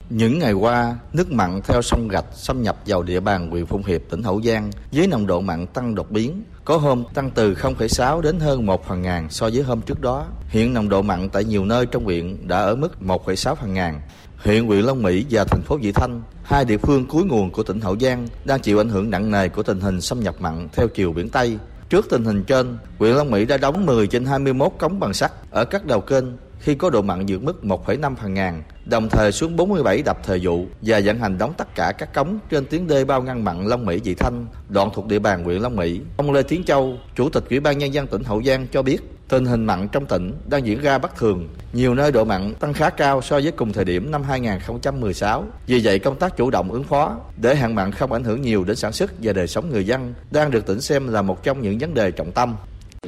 Những 0.09 0.39
ngày 0.39 0.53
qua, 0.53 0.97
nước 1.14 1.32
mặn 1.32 1.61
theo 1.64 1.82
sông 1.82 2.07
Gạch 2.07 2.26
xâm 2.34 2.61
nhập 2.61 2.78
vào 2.86 3.03
địa 3.03 3.20
bàn 3.20 3.49
huyện 3.49 3.66
Phụng 3.66 3.84
Hiệp, 3.84 4.01
tỉnh 4.09 4.24
Hậu 4.24 4.41
Giang 4.41 4.72
với 4.91 5.07
nồng 5.07 5.28
độ 5.28 5.41
mặn 5.41 5.68
tăng 5.68 5.95
đột 5.95 6.11
biến. 6.11 6.43
Có 6.66 6.78
hôm 6.78 7.03
tăng 7.14 7.32
từ 7.32 7.53
0,6 7.53 8.22
đến 8.22 8.39
hơn 8.39 8.66
1 8.66 8.88
phần 8.88 9.01
ngàn 9.01 9.30
so 9.30 9.49
với 9.53 9.64
hôm 9.64 9.82
trước 9.82 10.01
đó. 10.01 10.26
Hiện 10.47 10.74
nồng 10.74 10.89
độ 10.89 11.01
mặn 11.01 11.30
tại 11.30 11.43
nhiều 11.43 11.66
nơi 11.66 11.86
trong 11.86 12.03
huyện 12.03 12.47
đã 12.47 12.57
ở 12.57 12.76
mức 12.76 12.95
1,6 13.01 13.55
phần 13.55 13.74
ngàn. 13.74 14.01
Huyện 14.44 14.66
huyện 14.66 14.86
Long 14.86 15.02
Mỹ 15.02 15.26
và 15.30 15.44
thành 15.44 15.62
phố 15.62 15.78
Vị 15.78 15.91
Thanh, 15.91 16.22
hai 16.44 16.66
địa 16.66 16.78
phương 16.78 17.06
cuối 17.06 17.24
nguồn 17.24 17.52
của 17.52 17.64
tỉnh 17.64 17.82
Hậu 17.82 18.00
Giang 18.00 18.28
đang 18.46 18.60
chịu 18.60 18.82
ảnh 18.82 18.89
hưởng 18.89 19.10
nặng 19.10 19.32
nề 19.32 19.50
của 19.50 19.64
tình 19.64 19.80
hình 19.80 20.02
xâm 20.02 20.20
nhập 20.20 20.36
mặn 20.39 20.68
theo 20.74 20.88
chiều 20.88 21.14
biển 21.14 21.30
Tây. 21.30 21.58
Trước 21.89 22.06
tình 22.10 22.26
hình 22.26 22.44
trên, 22.44 22.78
huyện 23.00 23.16
Long 23.16 23.32
Mỹ 23.32 23.46
đã 23.46 23.58
đóng 23.58 23.86
10 23.86 24.08
trên 24.08 24.26
21 24.26 24.72
cống 24.80 25.00
bằng 25.00 25.14
sắt 25.14 25.32
ở 25.52 25.66
các 25.66 25.86
đầu 25.86 26.02
kênh 26.02 26.26
khi 26.60 26.76
có 26.76 26.89
độ 26.89 27.02
mặn 27.02 27.26
vượt 27.28 27.44
mức 27.44 27.60
1,5 27.64 28.16
phần 28.16 28.34
ngàn, 28.34 28.64
đồng 28.86 29.10
thời 29.10 29.32
xuống 29.32 29.56
47 29.56 30.02
đập 30.02 30.18
thời 30.24 30.39
vụ 30.44 30.66
và 30.82 31.02
vận 31.06 31.20
hành 31.20 31.38
đóng 31.38 31.54
tất 31.58 31.76
cả 31.76 31.91
các 31.91 32.14
cống 32.14 32.39
trên 32.50 32.66
tuyến 32.66 32.88
đê 32.88 33.06
bao 33.06 33.22
ngăn 33.22 33.44
mặn 33.44 33.66
Long 33.66 33.86
Mỹ 33.86 34.00
Vị 34.04 34.16
Thanh, 34.16 34.46
đoạn 34.70 34.89
thuộc 34.94 35.08
địa 35.08 35.20
bàn 35.20 35.44
huyện 35.44 35.62
Long 35.62 35.76
Mỹ. 35.76 36.02
Ông 36.18 36.32
Lê 36.32 36.44
Tiến 36.44 36.64
Châu, 36.64 36.98
Chủ 37.16 37.30
tịch 37.30 37.44
Ủy 37.50 37.60
ban 37.60 37.78
Nhân 37.78 37.94
dân 37.94 38.08
tỉnh 38.08 38.24
Hậu 38.24 38.44
Giang 38.44 38.68
cho 38.68 38.82
biết, 38.82 39.00
tình 39.34 39.45
hình 39.45 39.65
mặn 39.65 39.88
trong 39.88 40.05
tỉnh 40.05 40.34
đang 40.49 40.65
diễn 40.65 40.81
ra 40.81 40.97
bất 40.97 41.15
thường. 41.15 41.49
Nhiều 41.73 41.95
nơi 41.95 42.11
độ 42.11 42.23
mặn 42.25 42.53
tăng 42.53 42.73
khá 42.73 42.89
cao 42.89 43.21
so 43.21 43.39
với 43.39 43.51
cùng 43.51 43.73
thời 43.73 43.86
điểm 43.86 44.11
năm 44.11 44.23
2016. 44.23 45.45
Vì 45.67 45.81
vậy, 45.84 45.99
công 45.99 46.15
tác 46.15 46.38
chủ 46.38 46.49
động 46.49 46.71
ứng 46.71 46.84
phó 46.84 47.17
để 47.38 47.55
hạn 47.55 47.75
mặn 47.75 47.91
không 47.91 48.13
ảnh 48.13 48.23
hưởng 48.23 48.41
nhiều 48.41 48.63
đến 48.63 48.75
sản 48.75 48.91
xuất 48.91 49.11
và 49.21 49.34
đời 49.34 49.47
sống 49.47 49.69
người 49.69 49.86
dân 49.86 50.13
đang 50.31 50.51
được 50.51 50.65
tỉnh 50.65 50.81
xem 50.81 51.07
là 51.07 51.21
một 51.21 51.43
trong 51.43 51.61
những 51.61 51.77
vấn 51.77 51.93
đề 51.93 52.11
trọng 52.11 52.31
tâm. 52.31 52.55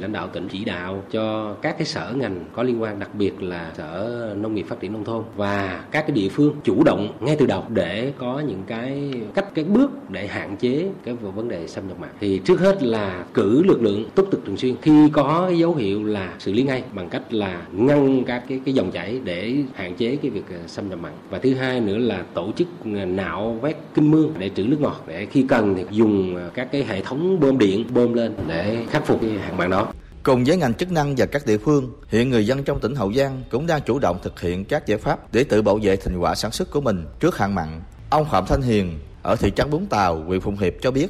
Lãnh 0.00 0.12
đạo 0.12 0.28
tỉnh 0.32 0.48
chỉ 0.48 0.64
đạo 0.64 1.02
cho 1.10 1.54
các 1.62 1.78
cái 1.78 1.86
sở 1.86 2.14
ngành 2.16 2.44
có 2.52 2.62
liên 2.62 2.82
quan, 2.82 2.98
đặc 2.98 3.14
biệt 3.14 3.42
là 3.42 3.72
sở 3.76 4.34
nông 4.40 4.54
nghiệp 4.54 4.66
phát 4.68 4.80
triển 4.80 4.92
nông 4.92 5.04
thôn 5.04 5.24
và 5.36 5.84
các 5.90 6.00
cái 6.00 6.10
địa 6.10 6.28
phương 6.28 6.54
chủ 6.64 6.84
động 6.84 7.12
ngay 7.20 7.36
từ 7.38 7.46
đầu 7.46 7.64
để 7.68 8.12
có 8.18 8.40
những 8.40 8.62
cái 8.66 9.12
cách, 9.34 9.54
cái 9.54 9.64
bước 9.64 10.10
để 10.10 10.26
hạn 10.26 10.56
chế 10.56 10.88
cái 11.04 11.14
vấn 11.14 11.48
đề 11.48 11.66
xâm 11.66 11.88
nhập 11.88 11.96
mặn. 12.00 12.10
Thì 12.20 12.40
trước 12.44 12.60
hết 12.60 12.82
là 12.82 13.24
cử 13.34 13.62
lực 13.62 13.82
lượng 13.82 14.04
túc 14.14 14.28
trực 14.32 14.44
thường 14.44 14.56
xuyên 14.56 14.74
khi 14.82 15.08
có 15.12 15.44
cái 15.48 15.58
dấu 15.58 15.74
hiệu 15.74 16.04
là 16.04 16.34
xử 16.38 16.52
lý 16.52 16.62
ngay 16.62 16.82
bằng 16.92 17.08
cách 17.08 17.34
là 17.34 17.62
ngăn 17.72 18.24
các 18.24 18.44
cái 18.48 18.60
cái 18.64 18.74
dòng 18.74 18.90
chảy 18.90 19.20
để 19.24 19.54
hạn 19.74 19.94
chế 19.94 20.16
cái 20.16 20.30
việc 20.30 20.44
ờ, 20.50 20.56
xâm 20.66 20.88
nhập 20.88 20.98
mặn. 21.02 21.12
Và 21.30 21.38
thứ 21.38 21.54
hai 21.54 21.80
nữa 21.80 21.98
là 21.98 22.24
tổ 22.34 22.52
chức 22.56 22.68
ờ, 22.84 23.04
nạo 23.04 23.58
vét 23.62 23.76
kinh 23.94 24.10
mương 24.10 24.32
để 24.38 24.50
trữ 24.54 24.62
nước 24.62 24.80
ngọt 24.80 25.04
để 25.08 25.26
khi 25.26 25.44
cần 25.48 25.74
thì 25.76 25.84
dùng 25.90 26.36
ờ, 26.36 26.50
các 26.54 26.68
cái 26.72 26.84
hệ 26.84 27.00
thống 27.00 27.40
bơm 27.40 27.58
điện 27.58 27.84
bơm 27.94 28.14
lên 28.14 28.34
để 28.48 28.84
khắc 28.90 29.06
phục 29.06 29.20
cái 29.20 29.30
hạn 29.30 29.56
mặn 29.56 29.70
đó. 29.70 29.85
Cùng 30.26 30.44
với 30.44 30.56
ngành 30.56 30.74
chức 30.74 30.92
năng 30.92 31.14
và 31.16 31.26
các 31.26 31.46
địa 31.46 31.58
phương, 31.58 31.92
hiện 32.08 32.30
người 32.30 32.46
dân 32.46 32.64
trong 32.64 32.80
tỉnh 32.80 32.94
Hậu 32.94 33.12
Giang 33.12 33.42
cũng 33.50 33.66
đang 33.66 33.80
chủ 33.86 33.98
động 33.98 34.18
thực 34.22 34.40
hiện 34.40 34.64
các 34.64 34.86
giải 34.86 34.98
pháp 34.98 35.32
để 35.32 35.44
tự 35.44 35.62
bảo 35.62 35.78
vệ 35.82 35.96
thành 35.96 36.18
quả 36.18 36.34
sản 36.34 36.52
xuất 36.52 36.70
của 36.70 36.80
mình 36.80 37.04
trước 37.20 37.38
hạn 37.38 37.54
mặn. 37.54 37.80
Ông 38.10 38.26
Phạm 38.30 38.44
Thanh 38.46 38.62
Hiền 38.62 38.98
ở 39.22 39.36
thị 39.36 39.50
trấn 39.56 39.70
Bún 39.70 39.86
Tàu, 39.86 40.16
huyện 40.16 40.40
Phụng 40.40 40.56
Hiệp 40.56 40.72
cho 40.80 40.90
biết. 40.90 41.08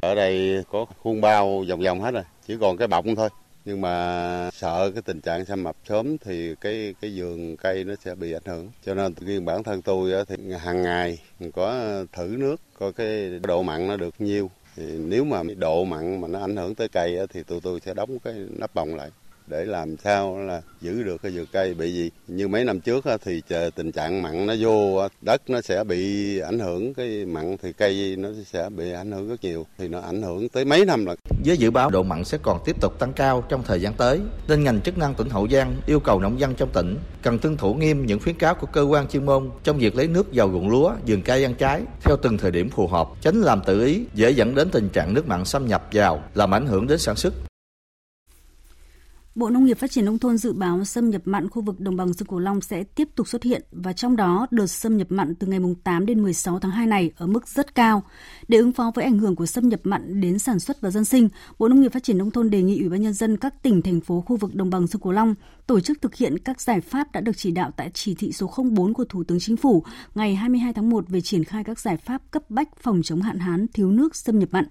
Ở 0.00 0.14
đây 0.14 0.62
có 0.70 0.86
khuôn 1.02 1.20
bao 1.20 1.64
vòng 1.68 1.80
vòng 1.80 2.00
hết 2.00 2.10
rồi, 2.10 2.22
chỉ 2.46 2.56
còn 2.60 2.76
cái 2.76 2.88
bọng 2.88 3.16
thôi. 3.16 3.28
Nhưng 3.64 3.80
mà 3.80 4.50
sợ 4.52 4.90
cái 4.94 5.02
tình 5.02 5.20
trạng 5.20 5.44
xâm 5.44 5.62
mập 5.62 5.76
sớm 5.88 6.16
thì 6.18 6.54
cái 6.60 6.94
cái 7.00 7.12
vườn 7.16 7.56
cây 7.56 7.84
nó 7.84 7.94
sẽ 8.04 8.14
bị 8.14 8.32
ảnh 8.32 8.42
hưởng. 8.46 8.70
Cho 8.86 8.94
nên 8.94 9.14
riêng 9.20 9.44
bản 9.44 9.62
thân 9.62 9.82
tôi 9.82 10.12
thì 10.28 10.36
hàng 10.60 10.82
ngày 10.82 11.18
có 11.54 11.74
thử 12.12 12.34
nước 12.38 12.56
coi 12.78 12.92
cái 12.92 13.40
độ 13.42 13.62
mặn 13.62 13.88
nó 13.88 13.96
được 13.96 14.14
nhiêu 14.18 14.50
thì 14.76 14.82
nếu 14.98 15.24
mà 15.24 15.42
độ 15.58 15.84
mặn 15.84 16.20
mà 16.20 16.28
nó 16.28 16.40
ảnh 16.40 16.56
hưởng 16.56 16.74
tới 16.74 16.88
cây 16.88 17.18
thì 17.30 17.42
tụi 17.42 17.60
tôi 17.60 17.80
sẽ 17.80 17.94
đóng 17.94 18.18
cái 18.18 18.34
nắp 18.58 18.74
bồng 18.74 18.94
lại 18.94 19.10
để 19.46 19.64
làm 19.64 19.96
sao 19.96 20.38
là 20.38 20.62
giữ 20.80 21.02
được 21.02 21.22
cái 21.22 21.32
vườn 21.32 21.46
cây. 21.52 21.74
Bị 21.74 21.92
gì 21.92 22.10
như 22.28 22.48
mấy 22.48 22.64
năm 22.64 22.80
trước 22.80 23.04
thì 23.24 23.42
tình 23.74 23.92
trạng 23.92 24.22
mặn 24.22 24.46
nó 24.46 24.54
vô 24.60 25.08
đất 25.20 25.50
nó 25.50 25.60
sẽ 25.60 25.84
bị 25.84 26.38
ảnh 26.38 26.58
hưởng, 26.58 26.94
cái 26.94 27.24
mặn 27.24 27.56
thì 27.62 27.72
cây 27.72 28.16
nó 28.18 28.28
sẽ 28.46 28.68
bị 28.76 28.92
ảnh 28.92 29.12
hưởng 29.12 29.28
rất 29.28 29.44
nhiều, 29.44 29.66
thì 29.78 29.88
nó 29.88 30.00
ảnh 30.00 30.22
hưởng 30.22 30.48
tới 30.48 30.64
mấy 30.64 30.84
năm 30.84 31.06
lần 31.06 31.16
với 31.44 31.56
dự 31.56 31.70
báo, 31.70 31.90
độ 31.90 32.02
mặn 32.02 32.24
sẽ 32.24 32.38
còn 32.42 32.60
tiếp 32.64 32.80
tục 32.80 32.98
tăng 32.98 33.12
cao 33.12 33.44
trong 33.48 33.62
thời 33.62 33.80
gian 33.80 33.94
tới. 33.94 34.20
Nên 34.48 34.64
ngành 34.64 34.80
chức 34.80 34.98
năng 34.98 35.14
tỉnh 35.14 35.30
Hậu 35.30 35.48
Giang 35.48 35.74
yêu 35.86 36.00
cầu 36.00 36.20
nông 36.20 36.40
dân 36.40 36.54
trong 36.54 36.70
tỉnh 36.72 36.96
cần 37.22 37.38
tuân 37.38 37.56
thủ 37.56 37.74
nghiêm 37.74 38.06
những 38.06 38.20
khuyến 38.20 38.38
cáo 38.38 38.54
của 38.54 38.66
cơ 38.66 38.82
quan 38.82 39.08
chuyên 39.08 39.26
môn 39.26 39.50
trong 39.64 39.78
việc 39.78 39.96
lấy 39.96 40.08
nước 40.08 40.26
vào 40.32 40.50
ruộng 40.50 40.68
lúa, 40.68 40.92
vườn 41.06 41.22
cây 41.22 41.44
ăn 41.44 41.54
trái 41.54 41.82
theo 42.02 42.16
từng 42.22 42.38
thời 42.38 42.50
điểm 42.50 42.70
phù 42.70 42.86
hợp, 42.86 43.08
tránh 43.20 43.40
làm 43.40 43.60
tự 43.66 43.84
ý, 43.84 44.00
dễ 44.14 44.30
dẫn 44.30 44.54
đến 44.54 44.68
tình 44.72 44.88
trạng 44.88 45.14
nước 45.14 45.28
mặn 45.28 45.44
xâm 45.44 45.66
nhập 45.66 45.88
vào, 45.92 46.22
làm 46.34 46.54
ảnh 46.54 46.66
hưởng 46.66 46.86
đến 46.86 46.98
sản 46.98 47.16
xuất. 47.16 47.34
Bộ 49.34 49.50
Nông 49.50 49.64
nghiệp 49.64 49.78
Phát 49.78 49.90
triển 49.90 50.04
Nông 50.04 50.18
thôn 50.18 50.36
dự 50.36 50.52
báo 50.52 50.84
xâm 50.84 51.10
nhập 51.10 51.22
mặn 51.24 51.48
khu 51.48 51.62
vực 51.62 51.80
đồng 51.80 51.96
bằng 51.96 52.12
sông 52.12 52.28
Cửu 52.28 52.38
Long 52.38 52.60
sẽ 52.60 52.84
tiếp 52.84 53.08
tục 53.16 53.28
xuất 53.28 53.42
hiện 53.42 53.62
và 53.72 53.92
trong 53.92 54.16
đó 54.16 54.46
đợt 54.50 54.66
xâm 54.66 54.96
nhập 54.96 55.06
mặn 55.10 55.34
từ 55.34 55.46
ngày 55.46 55.60
8 55.84 56.06
đến 56.06 56.22
16 56.22 56.58
tháng 56.58 56.70
2 56.70 56.86
này 56.86 57.10
ở 57.16 57.26
mức 57.26 57.48
rất 57.48 57.74
cao. 57.74 58.02
Để 58.48 58.58
ứng 58.58 58.72
phó 58.72 58.92
với 58.94 59.04
ảnh 59.04 59.18
hưởng 59.18 59.36
của 59.36 59.46
xâm 59.46 59.68
nhập 59.68 59.80
mặn 59.84 60.20
đến 60.20 60.38
sản 60.38 60.60
xuất 60.60 60.80
và 60.80 60.90
dân 60.90 61.04
sinh, 61.04 61.28
Bộ 61.58 61.68
Nông 61.68 61.80
nghiệp 61.80 61.92
Phát 61.92 62.02
triển 62.02 62.18
Nông 62.18 62.30
thôn 62.30 62.50
đề 62.50 62.62
nghị 62.62 62.80
Ủy 62.80 62.88
ban 62.88 63.02
Nhân 63.02 63.12
dân 63.12 63.36
các 63.36 63.62
tỉnh, 63.62 63.82
thành 63.82 64.00
phố 64.00 64.20
khu 64.20 64.36
vực 64.36 64.54
đồng 64.54 64.70
bằng 64.70 64.86
sông 64.86 65.02
Cửu 65.02 65.12
Long 65.12 65.34
tổ 65.66 65.80
chức 65.80 66.02
thực 66.02 66.14
hiện 66.14 66.38
các 66.38 66.60
giải 66.60 66.80
pháp 66.80 67.12
đã 67.12 67.20
được 67.20 67.36
chỉ 67.36 67.50
đạo 67.50 67.70
tại 67.76 67.90
chỉ 67.94 68.14
thị 68.14 68.32
số 68.32 68.50
04 68.70 68.94
của 68.94 69.04
Thủ 69.04 69.24
tướng 69.24 69.40
Chính 69.40 69.56
phủ 69.56 69.84
ngày 70.14 70.34
22 70.34 70.72
tháng 70.72 70.90
1 70.90 71.08
về 71.08 71.20
triển 71.20 71.44
khai 71.44 71.64
các 71.64 71.78
giải 71.78 71.96
pháp 71.96 72.30
cấp 72.30 72.50
bách 72.50 72.76
phòng 72.76 73.00
chống 73.04 73.22
hạn 73.22 73.38
hán, 73.38 73.66
thiếu 73.74 73.90
nước, 73.90 74.16
xâm 74.16 74.38
nhập 74.38 74.48
mặn. 74.52 74.64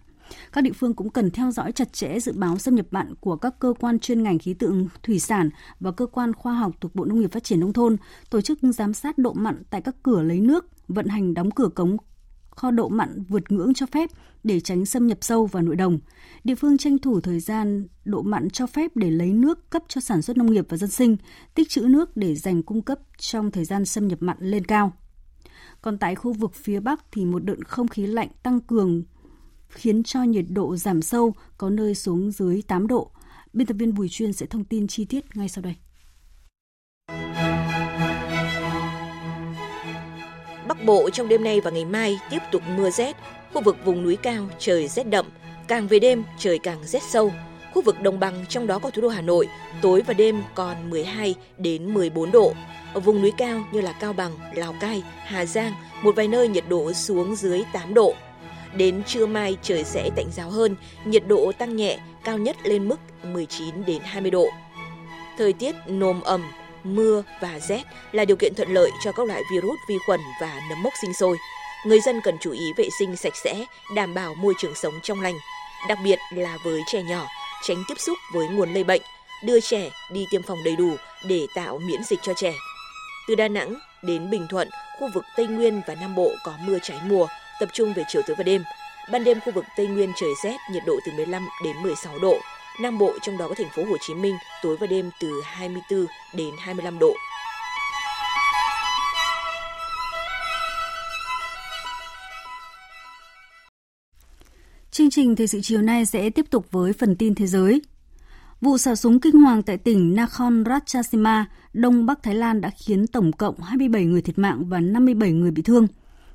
Các 0.52 0.62
địa 0.62 0.72
phương 0.74 0.94
cũng 0.94 1.10
cần 1.10 1.32
theo 1.32 1.52
dõi 1.52 1.72
chặt 1.72 1.94
chẽ 1.94 2.20
dự 2.20 2.32
báo 2.32 2.58
xâm 2.58 2.76
nhập 2.76 2.86
mặn 2.92 3.16
của 3.16 3.36
các 3.36 3.60
cơ 3.60 3.74
quan 3.80 4.00
chuyên 4.00 4.24
ngành 4.24 4.40
khí 4.40 4.54
tượng 4.54 4.88
thủy 5.04 5.20
sản 5.20 5.50
và 5.80 5.92
cơ 5.92 6.06
quan 6.06 6.34
khoa 6.34 6.54
học 6.54 6.72
thuộc 6.82 6.96
Bộ 6.96 7.06
Nông 7.06 7.20
nghiệp 7.20 7.32
Phát 7.32 7.44
triển 7.44 7.60
Nông 7.60 7.74
thôn, 7.74 7.98
tổ 8.30 8.42
chức 8.42 8.60
giám 8.62 8.94
sát 8.94 9.18
độ 9.18 9.34
mặn 9.34 9.64
tại 9.70 9.82
các 9.82 9.96
cửa 10.04 10.22
lấy 10.22 10.40
nước, 10.40 10.66
vận 10.88 11.08
hành 11.08 11.34
đóng 11.34 11.52
cửa 11.52 11.70
cống 11.70 11.98
kho 12.56 12.72
độ 12.72 12.90
mặn 12.90 13.24
vượt 13.30 13.52
ngưỡng 13.52 13.74
cho 13.74 13.86
phép 13.86 14.10
để 14.44 14.60
tránh 14.60 14.86
xâm 14.86 15.08
nhập 15.08 15.18
sâu 15.22 15.46
vào 15.46 15.64
nội 15.64 15.76
đồng. 15.76 16.00
Địa 16.44 16.56
phương 16.56 16.78
tranh 16.78 16.98
thủ 16.98 17.22
thời 17.22 17.40
gian 17.40 17.88
độ 18.06 18.22
mặn 18.22 18.50
cho 18.50 18.68
phép 18.68 18.92
để 18.96 19.12
lấy 19.12 19.34
nước 19.34 19.70
cấp 19.70 19.84
cho 19.88 20.02
sản 20.02 20.22
xuất 20.22 20.38
nông 20.38 20.52
nghiệp 20.52 20.66
và 20.70 20.78
dân 20.78 20.90
sinh, 20.90 21.18
tích 21.56 21.70
trữ 21.70 21.82
nước 21.82 22.18
để 22.18 22.36
dành 22.36 22.64
cung 22.64 22.82
cấp 22.82 23.00
trong 23.18 23.52
thời 23.52 23.66
gian 23.66 23.86
xâm 23.86 24.08
nhập 24.08 24.22
mặn 24.22 24.38
lên 24.40 24.66
cao. 24.66 24.94
Còn 25.82 25.98
tại 25.98 26.16
khu 26.16 26.34
vực 26.34 26.56
phía 26.56 26.80
Bắc 26.80 27.06
thì 27.12 27.26
một 27.26 27.44
đợt 27.44 27.68
không 27.68 27.88
khí 27.88 28.08
lạnh 28.08 28.30
tăng 28.44 28.60
cường 28.60 29.04
khiến 29.74 30.04
cho 30.04 30.24
nhiệt 30.24 30.46
độ 30.50 30.76
giảm 30.76 31.02
sâu, 31.02 31.34
có 31.58 31.70
nơi 31.70 31.96
xuống 31.96 32.32
dưới 32.32 32.62
8 32.68 32.88
độ. 32.88 33.12
Biên 33.54 33.68
tập 33.68 33.74
viên 33.74 33.94
Bùi 33.94 34.10
Chuyên 34.10 34.34
sẽ 34.34 34.46
thông 34.46 34.66
tin 34.66 34.88
chi 34.88 35.06
tiết 35.06 35.26
ngay 35.36 35.50
sau 35.50 35.62
đây. 35.62 35.76
Bắc 40.68 40.86
Bộ 40.86 41.10
trong 41.10 41.28
đêm 41.28 41.44
nay 41.44 41.62
và 41.62 41.72
ngày 41.72 41.86
mai 41.86 42.20
tiếp 42.30 42.40
tục 42.52 42.62
mưa 42.78 42.90
rét, 42.90 43.16
khu 43.54 43.62
vực 43.62 43.78
vùng 43.86 44.04
núi 44.04 44.16
cao 44.16 44.50
trời 44.60 44.88
rét 44.88 45.04
đậm, 45.04 45.26
càng 45.68 45.88
về 45.88 46.00
đêm 46.00 46.24
trời 46.38 46.60
càng 46.60 46.84
rét 46.86 47.04
sâu. 47.04 47.32
Khu 47.74 47.82
vực 47.82 48.02
đồng 48.02 48.20
bằng 48.20 48.46
trong 48.50 48.68
đó 48.68 48.80
có 48.80 48.90
thủ 48.90 49.02
đô 49.02 49.08
Hà 49.08 49.22
Nội, 49.22 49.48
tối 49.82 50.02
và 50.08 50.14
đêm 50.14 50.42
còn 50.56 50.90
12 50.90 51.36
đến 51.58 51.94
14 51.94 52.32
độ. 52.32 52.54
Ở 52.94 53.00
vùng 53.00 53.22
núi 53.22 53.32
cao 53.38 53.64
như 53.72 53.82
là 53.82 53.92
Cao 54.00 54.14
Bằng, 54.14 54.32
Lào 54.54 54.76
Cai, 54.80 55.04
Hà 55.26 55.46
Giang, 55.46 55.74
một 56.04 56.16
vài 56.16 56.28
nơi 56.28 56.48
nhiệt 56.48 56.64
độ 56.70 56.94
xuống 56.94 57.36
dưới 57.36 57.64
8 57.74 57.94
độ. 57.94 58.16
Đến 58.78 59.04
trưa 59.08 59.26
mai 59.26 59.58
trời 59.62 59.84
sẽ 59.84 60.10
tạnh 60.16 60.28
giáo 60.32 60.50
hơn, 60.50 60.76
nhiệt 61.06 61.24
độ 61.28 61.52
tăng 61.58 61.76
nhẹ, 61.76 61.98
cao 62.24 62.38
nhất 62.38 62.56
lên 62.64 62.90
mức 62.90 63.00
19 63.24 63.86
đến 63.86 64.02
20 64.04 64.32
độ. 64.32 64.48
Thời 65.38 65.54
tiết 65.54 65.76
nồm 65.88 66.22
ẩm, 66.22 66.44
mưa 66.84 67.24
và 67.42 67.60
rét 67.60 67.82
là 68.12 68.26
điều 68.26 68.38
kiện 68.38 68.56
thuận 68.56 68.74
lợi 68.74 68.92
cho 69.04 69.12
các 69.12 69.28
loại 69.28 69.42
virus, 69.52 69.80
vi 69.90 69.98
khuẩn 70.06 70.20
và 70.42 70.62
nấm 70.70 70.84
mốc 70.84 70.94
sinh 71.02 71.14
sôi. 71.14 71.38
Người 71.86 72.00
dân 72.00 72.22
cần 72.24 72.38
chú 72.42 72.52
ý 72.52 72.74
vệ 72.78 72.90
sinh 73.00 73.16
sạch 73.16 73.36
sẽ, 73.36 73.66
đảm 73.96 74.14
bảo 74.14 74.36
môi 74.36 74.54
trường 74.60 74.76
sống 74.76 74.94
trong 75.04 75.22
lành, 75.22 75.36
đặc 75.88 75.98
biệt 76.04 76.20
là 76.34 76.58
với 76.66 76.82
trẻ 76.88 77.04
nhỏ, 77.04 77.28
tránh 77.64 77.84
tiếp 77.88 77.96
xúc 77.98 78.18
với 78.34 78.48
nguồn 78.48 78.74
lây 78.74 78.84
bệnh, 78.84 79.02
đưa 79.44 79.60
trẻ 79.60 79.90
đi 80.12 80.26
tiêm 80.32 80.42
phòng 80.44 80.64
đầy 80.64 80.76
đủ 80.76 80.96
để 81.28 81.48
tạo 81.56 81.78
miễn 81.78 82.04
dịch 82.04 82.20
cho 82.22 82.34
trẻ. 82.34 82.54
Từ 83.28 83.36
Đà 83.36 83.48
Nẵng 83.48 83.76
đến 84.02 84.30
Bình 84.30 84.48
Thuận, 84.50 84.70
khu 85.00 85.10
vực 85.14 85.24
Tây 85.36 85.48
Nguyên 85.48 85.82
và 85.88 85.96
Nam 85.96 86.16
Bộ 86.16 86.32
có 86.44 86.54
mưa 86.66 86.78
trái 86.82 86.98
mùa, 87.06 87.28
tập 87.64 87.70
trung 87.74 87.94
về 87.94 88.04
chiều 88.08 88.22
tối 88.28 88.36
và 88.38 88.44
đêm. 88.44 88.64
Ban 89.12 89.24
đêm 89.24 89.40
khu 89.40 89.54
vực 89.54 89.66
Tây 89.78 89.88
Nguyên 89.88 90.10
trời 90.16 90.30
rét, 90.44 90.58
nhiệt 90.72 90.84
độ 90.88 91.00
từ 91.06 91.12
15 91.12 91.48
đến 91.64 91.76
16 91.84 92.20
độ. 92.20 92.38
Nam 92.82 92.98
Bộ 92.98 93.14
trong 93.22 93.38
đó 93.38 93.48
có 93.48 93.56
thành 93.58 93.70
phố 93.76 93.84
Hồ 93.86 93.98
Chí 94.08 94.14
Minh, 94.14 94.36
tối 94.64 94.78
và 94.80 94.88
đêm 94.88 95.10
từ 95.22 95.42
24 95.46 96.06
đến 96.36 96.54
25 96.60 97.00
độ. 97.00 97.14
Chương 104.92 105.10
trình 105.10 105.36
Thời 105.36 105.48
sự 105.48 105.60
chiều 105.64 105.82
nay 105.82 106.06
sẽ 106.06 106.30
tiếp 106.30 106.46
tục 106.50 106.66
với 106.72 106.94
phần 106.94 107.16
tin 107.16 107.36
thế 107.36 107.48
giới. 107.48 107.82
Vụ 108.62 108.78
xả 108.78 108.96
súng 108.96 109.20
kinh 109.20 109.42
hoàng 109.42 109.64
tại 109.64 109.78
tỉnh 109.78 110.16
Nakhon 110.16 110.64
Ratchasima, 110.66 111.46
Đông 111.74 112.06
Bắc 112.06 112.24
Thái 112.24 112.36
Lan 112.36 112.62
đã 112.62 112.72
khiến 112.78 113.08
tổng 113.08 113.32
cộng 113.32 113.60
27 113.60 114.06
người 114.06 114.22
thiệt 114.22 114.38
mạng 114.38 114.64
và 114.70 114.80
57 114.80 115.32
người 115.32 115.52
bị 115.52 115.62
thương. 115.62 115.88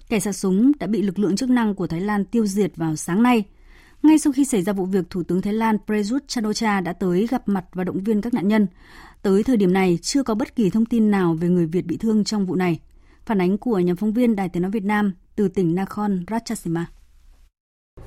Kẻ 0.09 0.21
xả 0.21 0.33
súng 0.33 0.73
đã 0.81 0.87
bị 0.87 1.03
lực 1.03 1.19
lượng 1.19 1.37
chức 1.37 1.51
năng 1.51 1.75
của 1.75 1.87
Thái 1.87 2.01
Lan 2.01 2.25
tiêu 2.25 2.47
diệt 2.47 2.77
vào 2.77 2.97
sáng 2.97 3.23
nay. 3.23 3.45
Ngay 4.03 4.19
sau 4.19 4.33
khi 4.33 4.45
xảy 4.45 4.63
ra 4.63 4.73
vụ 4.73 4.85
việc, 4.85 5.05
Thủ 5.11 5.23
tướng 5.23 5.43
Thái 5.43 5.53
Lan 5.53 5.79
Prayut 5.87 6.29
chan 6.29 6.45
o 6.45 6.81
đã 6.81 6.93
tới 6.93 7.27
gặp 7.31 7.43
mặt 7.47 7.65
và 7.73 7.85
động 7.85 8.05
viên 8.05 8.21
các 8.21 8.35
nạn 8.35 8.49
nhân. 8.49 8.67
Tới 9.23 9.43
thời 9.43 9.57
điểm 9.57 9.73
này, 9.73 9.99
chưa 10.03 10.23
có 10.23 10.35
bất 10.35 10.57
kỳ 10.57 10.71
thông 10.71 10.87
tin 10.87 11.11
nào 11.11 11.37
về 11.41 11.49
người 11.49 11.67
Việt 11.67 11.87
bị 11.87 11.97
thương 11.97 12.25
trong 12.25 12.47
vụ 12.47 12.55
này. 12.55 12.81
Phản 13.27 13.41
ánh 13.41 13.59
của 13.59 13.79
nhóm 13.79 13.97
phóng 13.97 14.13
viên 14.13 14.37
Đài 14.37 14.49
Tiếng 14.49 14.63
Nói 14.63 14.71
Việt 14.71 14.85
Nam 14.85 15.13
từ 15.37 15.49
tỉnh 15.49 15.75
Nakhon 15.75 16.25
Ratchasima. 16.31 16.87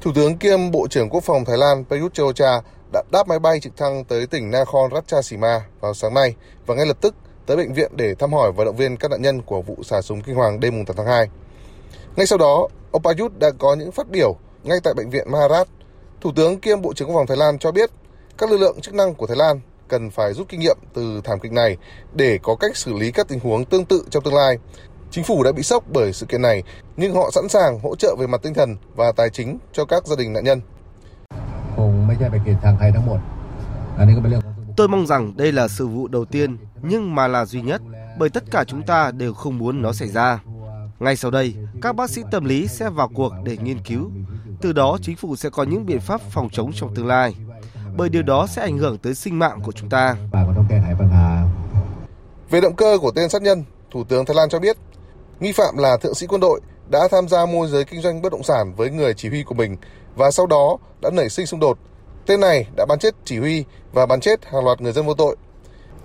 Thủ 0.01 0.11
tướng 0.15 0.37
kiêm 0.37 0.71
Bộ 0.71 0.87
trưởng 0.87 1.09
Quốc 1.09 1.23
phòng 1.23 1.45
Thái 1.45 1.57
Lan 1.57 1.85
Prayut 1.87 2.13
chan 2.13 2.25
o 2.25 2.61
đã 2.93 3.03
đáp 3.11 3.27
máy 3.27 3.39
bay 3.39 3.59
trực 3.59 3.77
thăng 3.77 4.05
tới 4.05 4.27
tỉnh 4.27 4.51
Nakhon 4.51 4.91
Ratchasima 4.93 5.59
vào 5.81 5.93
sáng 5.93 6.13
nay 6.13 6.35
và 6.65 6.75
ngay 6.75 6.85
lập 6.85 6.97
tức 7.01 7.15
tới 7.45 7.57
bệnh 7.57 7.73
viện 7.73 7.91
để 7.95 8.15
thăm 8.15 8.33
hỏi 8.33 8.51
và 8.51 8.65
động 8.65 8.75
viên 8.75 8.97
các 8.97 9.11
nạn 9.11 9.21
nhân 9.21 9.41
của 9.41 9.61
vụ 9.61 9.83
xả 9.83 10.01
súng 10.01 10.21
kinh 10.21 10.35
hoàng 10.35 10.59
đêm 10.59 10.85
8 10.85 10.97
tháng 10.97 11.07
2. 11.07 11.27
Ngay 12.15 12.25
sau 12.25 12.37
đó, 12.37 12.67
ông 12.91 13.01
Prayut 13.01 13.39
đã 13.39 13.51
có 13.59 13.75
những 13.75 13.91
phát 13.91 14.09
biểu 14.09 14.35
ngay 14.63 14.77
tại 14.83 14.93
bệnh 14.93 15.09
viện 15.09 15.31
Maharat. 15.31 15.67
Thủ 16.21 16.31
tướng 16.35 16.59
kiêm 16.59 16.81
Bộ 16.81 16.93
trưởng 16.93 17.07
Quốc 17.07 17.15
phòng 17.15 17.27
Thái 17.27 17.37
Lan 17.37 17.59
cho 17.59 17.71
biết 17.71 17.89
các 18.37 18.51
lực 18.51 18.57
lượng 18.57 18.81
chức 18.81 18.93
năng 18.93 19.13
của 19.15 19.27
Thái 19.27 19.37
Lan 19.37 19.59
cần 19.87 20.09
phải 20.09 20.33
rút 20.33 20.49
kinh 20.49 20.59
nghiệm 20.59 20.77
từ 20.93 21.21
thảm 21.23 21.39
kịch 21.39 21.51
này 21.51 21.77
để 22.13 22.39
có 22.43 22.55
cách 22.55 22.77
xử 22.77 22.93
lý 22.93 23.11
các 23.11 23.27
tình 23.27 23.39
huống 23.39 23.65
tương 23.65 23.85
tự 23.85 24.03
trong 24.09 24.23
tương 24.23 24.35
lai. 24.35 24.57
Chính 25.11 25.23
phủ 25.23 25.43
đã 25.43 25.51
bị 25.51 25.63
sốc 25.63 25.83
bởi 25.93 26.13
sự 26.13 26.25
kiện 26.25 26.41
này, 26.41 26.63
nhưng 26.97 27.15
họ 27.15 27.31
sẵn 27.31 27.49
sàng 27.49 27.79
hỗ 27.79 27.95
trợ 27.95 28.15
về 28.19 28.27
mặt 28.27 28.41
tinh 28.43 28.53
thần 28.53 28.75
và 28.95 29.11
tài 29.11 29.29
chính 29.29 29.57
cho 29.73 29.85
các 29.85 30.07
gia 30.07 30.15
đình 30.15 30.33
nạn 30.33 30.43
nhân. 30.43 30.61
Tôi 34.77 34.87
mong 34.87 35.07
rằng 35.07 35.33
đây 35.37 35.51
là 35.51 35.67
sự 35.67 35.87
vụ 35.87 36.07
đầu 36.07 36.25
tiên 36.25 36.57
nhưng 36.81 37.15
mà 37.15 37.27
là 37.27 37.45
duy 37.45 37.61
nhất 37.61 37.81
bởi 38.19 38.29
tất 38.29 38.43
cả 38.51 38.63
chúng 38.67 38.83
ta 38.83 39.11
đều 39.11 39.33
không 39.33 39.57
muốn 39.57 39.81
nó 39.81 39.93
xảy 39.93 40.07
ra. 40.07 40.39
Ngay 41.01 41.15
sau 41.15 41.31
đây, 41.31 41.53
các 41.81 41.95
bác 41.95 42.09
sĩ 42.09 42.21
tâm 42.31 42.45
lý 42.45 42.67
sẽ 42.67 42.89
vào 42.89 43.09
cuộc 43.13 43.33
để 43.43 43.57
nghiên 43.57 43.79
cứu. 43.79 44.11
Từ 44.61 44.73
đó 44.73 44.97
chính 45.01 45.15
phủ 45.15 45.35
sẽ 45.35 45.49
có 45.49 45.63
những 45.63 45.85
biện 45.85 45.99
pháp 45.99 46.21
phòng 46.21 46.49
chống 46.51 46.71
trong 46.73 46.95
tương 46.95 47.07
lai. 47.07 47.35
Bởi 47.97 48.09
điều 48.09 48.23
đó 48.23 48.47
sẽ 48.47 48.61
ảnh 48.61 48.77
hưởng 48.77 48.97
tới 48.97 49.15
sinh 49.15 49.39
mạng 49.39 49.59
của 49.65 49.71
chúng 49.71 49.89
ta. 49.89 50.15
Về 52.49 52.61
động 52.61 52.75
cơ 52.75 52.97
của 53.01 53.11
tên 53.11 53.29
sát 53.29 53.41
nhân, 53.41 53.63
Thủ 53.91 54.03
tướng 54.03 54.25
Thái 54.25 54.35
Lan 54.35 54.49
cho 54.49 54.59
biết, 54.59 54.77
nghi 55.39 55.51
phạm 55.51 55.77
là 55.77 55.97
thượng 55.97 56.15
sĩ 56.15 56.27
quân 56.27 56.41
đội 56.41 56.61
đã 56.89 57.07
tham 57.11 57.27
gia 57.27 57.45
môi 57.45 57.67
giới 57.67 57.83
kinh 57.83 58.01
doanh 58.01 58.21
bất 58.21 58.31
động 58.31 58.43
sản 58.43 58.73
với 58.75 58.89
người 58.89 59.13
chỉ 59.13 59.29
huy 59.29 59.43
của 59.43 59.55
mình 59.55 59.77
và 60.15 60.31
sau 60.31 60.47
đó 60.47 60.77
đã 61.01 61.09
nảy 61.09 61.29
sinh 61.29 61.45
xung 61.45 61.59
đột. 61.59 61.77
Tên 62.25 62.39
này 62.39 62.65
đã 62.77 62.85
bắn 62.85 62.99
chết 62.99 63.15
chỉ 63.25 63.39
huy 63.39 63.63
và 63.93 64.05
bắn 64.05 64.19
chết 64.19 64.45
hàng 64.45 64.65
loạt 64.65 64.81
người 64.81 64.91
dân 64.91 65.05
vô 65.05 65.13
tội. 65.13 65.35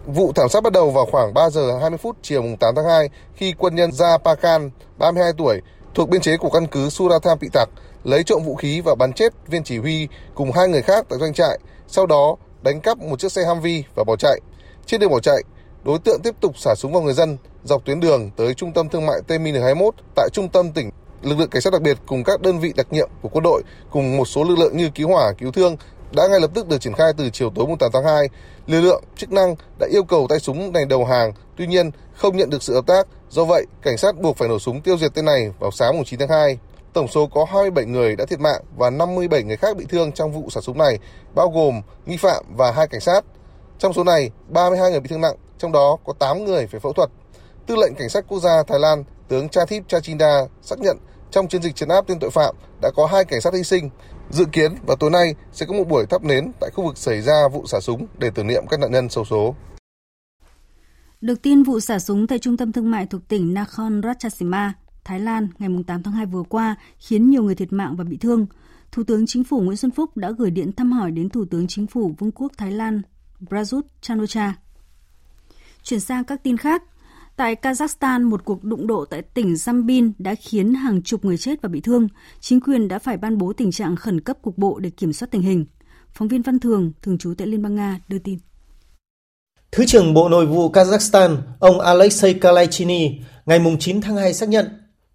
Vụ 0.07 0.33
thảm 0.33 0.49
sát 0.49 0.63
bắt 0.63 0.73
đầu 0.73 0.91
vào 0.91 1.07
khoảng 1.07 1.35
3 1.35 1.51
giờ 1.51 1.79
20 1.81 1.99
phút 1.99 2.17
chiều 2.23 2.43
8 2.61 2.75
tháng 2.75 2.85
2 2.85 3.09
khi 3.35 3.55
quân 3.59 3.75
nhân 3.75 3.93
Ra 3.93 4.19
Pakan, 4.19 4.71
32 4.99 5.33
tuổi, 5.39 5.61
thuộc 5.95 6.09
biên 6.09 6.21
chế 6.21 6.37
của 6.37 6.51
căn 6.51 6.67
cứ 6.67 6.89
Suratham 6.89 7.39
bị 7.41 7.49
tặc 7.53 7.69
lấy 8.05 8.23
trộm 8.25 8.43
vũ 8.45 8.55
khí 8.55 8.81
và 8.81 8.95
bắn 8.95 9.13
chết 9.13 9.33
viên 9.47 9.65
chỉ 9.65 9.79
huy 9.79 10.09
cùng 10.35 10.53
hai 10.53 10.69
người 10.69 10.83
khác 10.83 11.07
tại 11.09 11.19
doanh 11.19 11.33
trại, 11.33 11.59
sau 11.89 12.07
đó 12.07 12.37
đánh 12.63 12.81
cắp 12.81 12.99
một 12.99 13.21
chiếc 13.21 13.33
xe 13.33 13.45
Humvee 13.45 13.83
và 13.95 14.05
bỏ 14.05 14.17
chạy. 14.17 14.41
Trên 14.87 15.01
đường 15.01 15.11
bỏ 15.11 15.21
chạy, 15.21 15.43
đối 15.85 15.99
tượng 15.99 16.21
tiếp 16.23 16.35
tục 16.41 16.59
xả 16.59 16.75
súng 16.75 16.93
vào 16.93 17.03
người 17.03 17.15
dân 17.15 17.37
dọc 17.65 17.85
tuyến 17.85 18.01
đường 18.01 18.31
tới 18.37 18.55
trung 18.55 18.73
tâm 18.73 18.89
thương 18.89 19.07
mại 19.07 19.21
T-21 19.29 19.91
tại 20.15 20.29
trung 20.33 20.49
tâm 20.49 20.73
tỉnh. 20.73 20.91
Lực 21.23 21.39
lượng 21.39 21.51
cảnh 21.51 21.63
sát 21.63 21.73
đặc 21.73 21.83
biệt 21.83 21.99
cùng 22.07 22.25
các 22.25 22.41
đơn 22.41 22.59
vị 22.59 22.73
đặc 22.77 22.87
nhiệm 22.91 23.09
của 23.23 23.29
quân 23.29 23.45
đội 23.45 23.63
cùng 23.91 24.17
một 24.17 24.25
số 24.25 24.45
lực 24.45 24.59
lượng 24.59 24.77
như 24.77 24.91
cứu 24.95 25.09
hỏa, 25.09 25.33
cứu 25.39 25.53
thương 25.53 25.77
đã 26.13 26.27
ngay 26.27 26.41
lập 26.41 26.51
tức 26.55 26.69
được 26.69 26.81
triển 26.81 26.93
khai 26.93 27.13
từ 27.17 27.31
chiều 27.31 27.51
tối 27.55 27.67
8 27.79 27.91
tháng 27.93 28.05
2. 28.05 28.29
Lực 28.67 28.81
lượng 28.81 29.05
chức 29.17 29.33
năng 29.33 29.55
đã 29.79 29.87
yêu 29.91 30.05
cầu 30.05 30.27
tay 30.29 30.41
súng 30.41 30.73
này 30.73 30.85
đầu 30.87 31.05
hàng, 31.05 31.33
tuy 31.57 31.67
nhiên 31.67 31.91
không 32.15 32.37
nhận 32.37 32.51
được 32.51 32.63
sự 32.63 32.75
hợp 32.75 32.87
tác. 32.87 33.07
Do 33.31 33.45
vậy, 33.45 33.67
cảnh 33.83 33.97
sát 33.97 34.21
buộc 34.21 34.37
phải 34.37 34.49
nổ 34.49 34.59
súng 34.59 34.81
tiêu 34.81 34.99
diệt 34.99 35.15
tên 35.15 35.25
này 35.25 35.53
vào 35.59 35.71
sáng 35.71 36.05
9 36.05 36.19
tháng 36.19 36.29
2. 36.29 36.59
Tổng 36.93 37.09
số 37.09 37.27
có 37.27 37.45
27 37.45 37.85
người 37.85 38.17
đã 38.17 38.25
thiệt 38.25 38.41
mạng 38.41 38.63
và 38.77 38.91
57 38.91 39.43
người 39.43 39.57
khác 39.57 39.77
bị 39.77 39.85
thương 39.89 40.13
trong 40.13 40.33
vụ 40.33 40.51
xả 40.51 40.61
súng 40.61 40.79
này, 40.79 40.99
bao 41.35 41.51
gồm 41.51 41.83
nghi 42.07 42.17
phạm 42.17 42.45
và 42.57 42.73
hai 42.73 42.87
cảnh 42.89 43.01
sát. 43.01 43.25
Trong 43.79 43.93
số 43.93 44.05
này, 44.05 44.31
32 44.49 44.91
người 44.91 45.01
bị 45.01 45.09
thương 45.09 45.21
nặng, 45.21 45.37
trong 45.59 45.73
đó 45.73 45.97
có 46.05 46.13
8 46.19 46.45
người 46.45 46.67
phải 46.67 46.81
phẫu 46.81 46.93
thuật. 46.93 47.11
Tư 47.67 47.77
lệnh 47.77 47.95
Cảnh 47.99 48.09
sát 48.09 48.25
Quốc 48.29 48.41
gia 48.41 48.63
Thái 48.63 48.79
Lan, 48.79 49.05
tướng 49.29 49.49
Chathip 49.49 49.89
Chachinda 49.89 50.47
xác 50.63 50.79
nhận 50.79 50.99
trong 51.31 51.49
chiến 51.49 51.63
dịch 51.63 51.77
chấn 51.77 51.89
áp 51.89 52.05
tên 52.07 52.19
tội 52.21 52.31
phạm 52.31 52.55
đã 52.83 52.91
có 52.97 53.07
hai 53.07 53.25
cảnh 53.25 53.41
sát 53.41 53.55
hy 53.55 53.63
sinh. 53.63 53.91
Dự 54.31 54.45
kiến 54.53 54.75
vào 54.87 54.97
tối 54.97 55.11
nay 55.11 55.35
sẽ 55.53 55.67
có 55.67 55.75
một 55.75 55.89
buổi 55.89 56.07
thắp 56.07 56.25
nến 56.25 56.53
tại 56.61 56.71
khu 56.75 56.85
vực 56.85 56.99
xảy 56.99 57.23
ra 57.23 57.49
vụ 57.53 57.67
xả 57.67 57.81
súng 57.81 58.07
để 58.19 58.31
tưởng 58.35 58.47
niệm 58.47 58.65
các 58.71 58.81
nạn 58.81 58.93
nhân 58.93 59.09
xấu 59.09 59.25
số. 59.25 59.55
Được 61.21 61.43
tin 61.43 61.63
vụ 61.63 61.81
xả 61.81 61.99
súng 61.99 62.27
tại 62.27 62.39
trung 62.39 62.57
tâm 62.57 62.73
thương 62.73 62.91
mại 62.91 63.07
thuộc 63.07 63.29
tỉnh 63.29 63.55
Nakhon 63.55 64.03
Ratchasima, 64.03 64.73
Thái 65.05 65.21
Lan 65.21 65.49
ngày 65.59 65.71
8 65.87 66.03
tháng 66.03 66.15
2 66.15 66.27
vừa 66.27 66.43
qua 66.43 66.77
khiến 66.99 67.31
nhiều 67.31 67.43
người 67.43 67.55
thiệt 67.55 67.73
mạng 67.73 67.97
và 67.97 68.05
bị 68.05 68.17
thương. 68.17 68.47
Thủ 68.93 69.03
tướng 69.07 69.27
Chính 69.27 69.45
phủ 69.45 69.61
Nguyễn 69.61 69.77
Xuân 69.77 69.91
Phúc 69.91 70.17
đã 70.17 70.31
gửi 70.31 70.51
điện 70.51 70.73
thăm 70.73 70.93
hỏi 70.93 71.11
đến 71.11 71.29
Thủ 71.29 71.45
tướng 71.51 71.67
Chính 71.67 71.87
phủ 71.87 72.15
Vương 72.19 72.33
quốc 72.33 72.53
Thái 72.57 72.73
Lan 72.73 73.03
Prayut 73.49 73.87
chan 74.01 74.27
Chuyển 75.83 76.01
sang 76.01 76.25
các 76.25 76.43
tin 76.43 76.57
khác, 76.57 76.83
Tại 77.37 77.57
Kazakhstan, 77.63 78.31
một 78.31 78.45
cuộc 78.45 78.65
đụng 78.65 78.87
độ 78.87 79.05
tại 79.05 79.23
tỉnh 79.23 79.55
Zambin 79.55 80.13
đã 80.19 80.35
khiến 80.35 80.75
hàng 80.75 81.03
chục 81.03 81.25
người 81.25 81.39
chết 81.39 81.63
và 81.63 81.69
bị 81.69 81.81
thương. 81.81 82.09
Chính 82.41 82.61
quyền 82.61 82.89
đã 82.89 82.99
phải 82.99 83.17
ban 83.17 83.39
bố 83.39 83.53
tình 83.53 83.73
trạng 83.73 83.97
khẩn 83.97 84.21
cấp 84.21 84.37
cục 84.43 84.59
bộ 84.59 84.79
để 84.79 84.91
kiểm 84.91 85.13
soát 85.13 85.29
tình 85.31 85.43
hình. 85.43 85.67
Phóng 86.13 86.29
viên 86.29 86.43
Văn 86.43 86.59
Thường, 86.59 86.93
thường 87.03 87.19
trú 87.19 87.35
tại 87.39 87.47
Liên 87.47 87.63
bang 87.63 87.75
Nga, 87.75 88.01
đưa 88.09 88.19
tin. 88.19 88.39
Thứ 89.73 89.85
trưởng 89.87 90.15
Bộ 90.15 90.29
Nội 90.29 90.47
vụ 90.47 90.73
Kazakhstan, 90.73 91.37
ông 91.59 91.81
Alexei 91.81 92.35
Kalaichini, 92.35 93.21
ngày 93.47 93.61
9 93.81 94.01
tháng 94.01 94.17
2 94.17 94.35
xác 94.35 94.49
nhận 94.49 94.67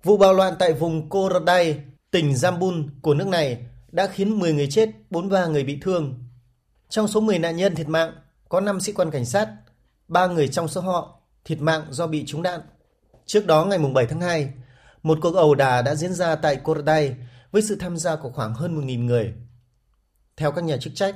vụ 0.04 0.18
bạo 0.18 0.34
loạn 0.34 0.54
tại 0.60 0.74
vùng 0.74 1.10
Korodai, 1.10 1.80
tỉnh 2.12 2.32
Zambun 2.32 2.88
của 3.02 3.14
nước 3.14 3.28
này 3.28 3.58
đã 3.92 4.08
khiến 4.08 4.40
10 4.40 4.54
người 4.54 4.68
chết, 4.68 4.90
43 5.10 5.46
người 5.46 5.64
bị 5.64 5.78
thương. 5.82 6.14
Trong 6.90 7.08
số 7.08 7.20
10 7.20 7.40
nạn 7.40 7.58
nhân 7.58 7.76
thiệt 7.76 7.90
mạng, 7.90 8.12
có 8.50 8.60
5 8.60 8.80
sĩ 8.80 8.92
quan 8.92 9.12
cảnh 9.12 9.26
sát, 9.26 9.48
3 10.08 10.28
người 10.28 10.48
trong 10.48 10.68
số 10.68 10.82
họ 10.82 11.21
thiệt 11.46 11.62
mạng 11.62 11.86
do 11.90 12.08
bị 12.08 12.24
trúng 12.28 12.42
đạn. 12.42 12.62
Trước 13.26 13.46
đó 13.46 13.66
ngày 13.66 13.80
7 13.94 14.06
tháng 14.06 14.22
2, 14.22 14.54
một 15.04 15.18
cuộc 15.22 15.36
ẩu 15.36 15.56
đả 15.56 15.82
đã 15.82 15.96
diễn 15.96 16.14
ra 16.14 16.36
tại 16.36 16.56
Korday 16.56 17.16
với 17.52 17.62
sự 17.62 17.76
tham 17.76 17.98
gia 17.98 18.16
của 18.16 18.30
khoảng 18.30 18.54
hơn 18.54 18.82
1.000 18.82 19.06
người. 19.06 19.34
Theo 20.38 20.52
các 20.52 20.64
nhà 20.64 20.78
chức 20.78 20.96
trách, 20.96 21.16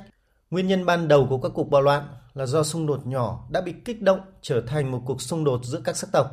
nguyên 0.50 0.66
nhân 0.66 0.86
ban 0.86 1.08
đầu 1.08 1.26
của 1.30 1.38
các 1.38 1.52
cuộc 1.54 1.70
bạo 1.70 1.82
loạn 1.82 2.08
là 2.34 2.46
do 2.46 2.62
xung 2.62 2.86
đột 2.86 3.06
nhỏ 3.06 3.46
đã 3.50 3.60
bị 3.60 3.74
kích 3.84 4.02
động 4.02 4.20
trở 4.42 4.60
thành 4.66 4.90
một 4.90 5.02
cuộc 5.06 5.22
xung 5.22 5.44
đột 5.44 5.64
giữa 5.64 5.80
các 5.84 5.96
sắc 5.96 6.12
tộc. 6.12 6.26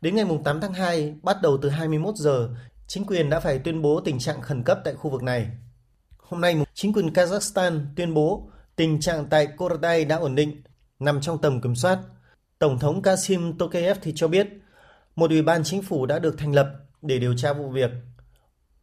Đến 0.00 0.16
ngày 0.16 0.24
8 0.44 0.60
tháng 0.60 0.72
2, 0.72 1.14
bắt 1.22 1.42
đầu 1.42 1.58
từ 1.62 1.68
21 1.68 2.16
giờ, 2.16 2.48
chính 2.86 3.04
quyền 3.04 3.30
đã 3.30 3.40
phải 3.40 3.58
tuyên 3.58 3.82
bố 3.82 4.00
tình 4.00 4.18
trạng 4.18 4.42
khẩn 4.42 4.62
cấp 4.62 4.78
tại 4.84 4.94
khu 4.94 5.10
vực 5.10 5.22
này. 5.22 5.50
Hôm 6.18 6.40
nay, 6.40 6.64
chính 6.74 6.92
quyền 6.92 7.08
Kazakhstan 7.08 7.86
tuyên 7.96 8.14
bố 8.14 8.50
tình 8.76 9.00
trạng 9.00 9.26
tại 9.26 9.46
Korday 9.46 10.04
đã 10.04 10.16
ổn 10.16 10.34
định, 10.34 10.62
nằm 10.98 11.20
trong 11.20 11.38
tầm 11.38 11.60
kiểm 11.60 11.74
soát 11.74 11.98
Tổng 12.58 12.78
thống 12.78 13.02
Kasim 13.02 13.58
Tokayev 13.58 13.98
thì 14.02 14.12
cho 14.16 14.28
biết, 14.28 14.48
một 15.16 15.30
ủy 15.30 15.42
ban 15.42 15.64
chính 15.64 15.82
phủ 15.82 16.06
đã 16.06 16.18
được 16.18 16.38
thành 16.38 16.54
lập 16.54 16.74
để 17.02 17.18
điều 17.18 17.36
tra 17.36 17.52
vụ 17.52 17.70
việc. 17.70 17.90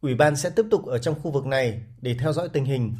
Ủy 0.00 0.14
ban 0.14 0.36
sẽ 0.36 0.50
tiếp 0.50 0.66
tục 0.70 0.86
ở 0.86 0.98
trong 0.98 1.14
khu 1.22 1.30
vực 1.30 1.46
này 1.46 1.82
để 2.00 2.16
theo 2.20 2.32
dõi 2.32 2.48
tình 2.48 2.64
hình. 2.64 2.94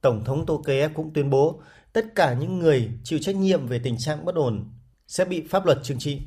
Tổng 0.00 0.24
thống 0.24 0.46
Tokayev 0.46 0.92
cũng 0.94 1.12
tuyên 1.14 1.30
bố 1.30 1.60
tất 1.92 2.14
cả 2.14 2.34
những 2.34 2.58
người 2.58 2.90
chịu 3.04 3.18
trách 3.18 3.36
nhiệm 3.36 3.66
về 3.66 3.78
tình 3.78 3.98
trạng 3.98 4.24
bất 4.24 4.34
ổn 4.34 4.64
sẽ 5.06 5.24
bị 5.24 5.46
pháp 5.50 5.66
luật 5.66 5.78
trừng 5.82 5.98
trị. 5.98 6.20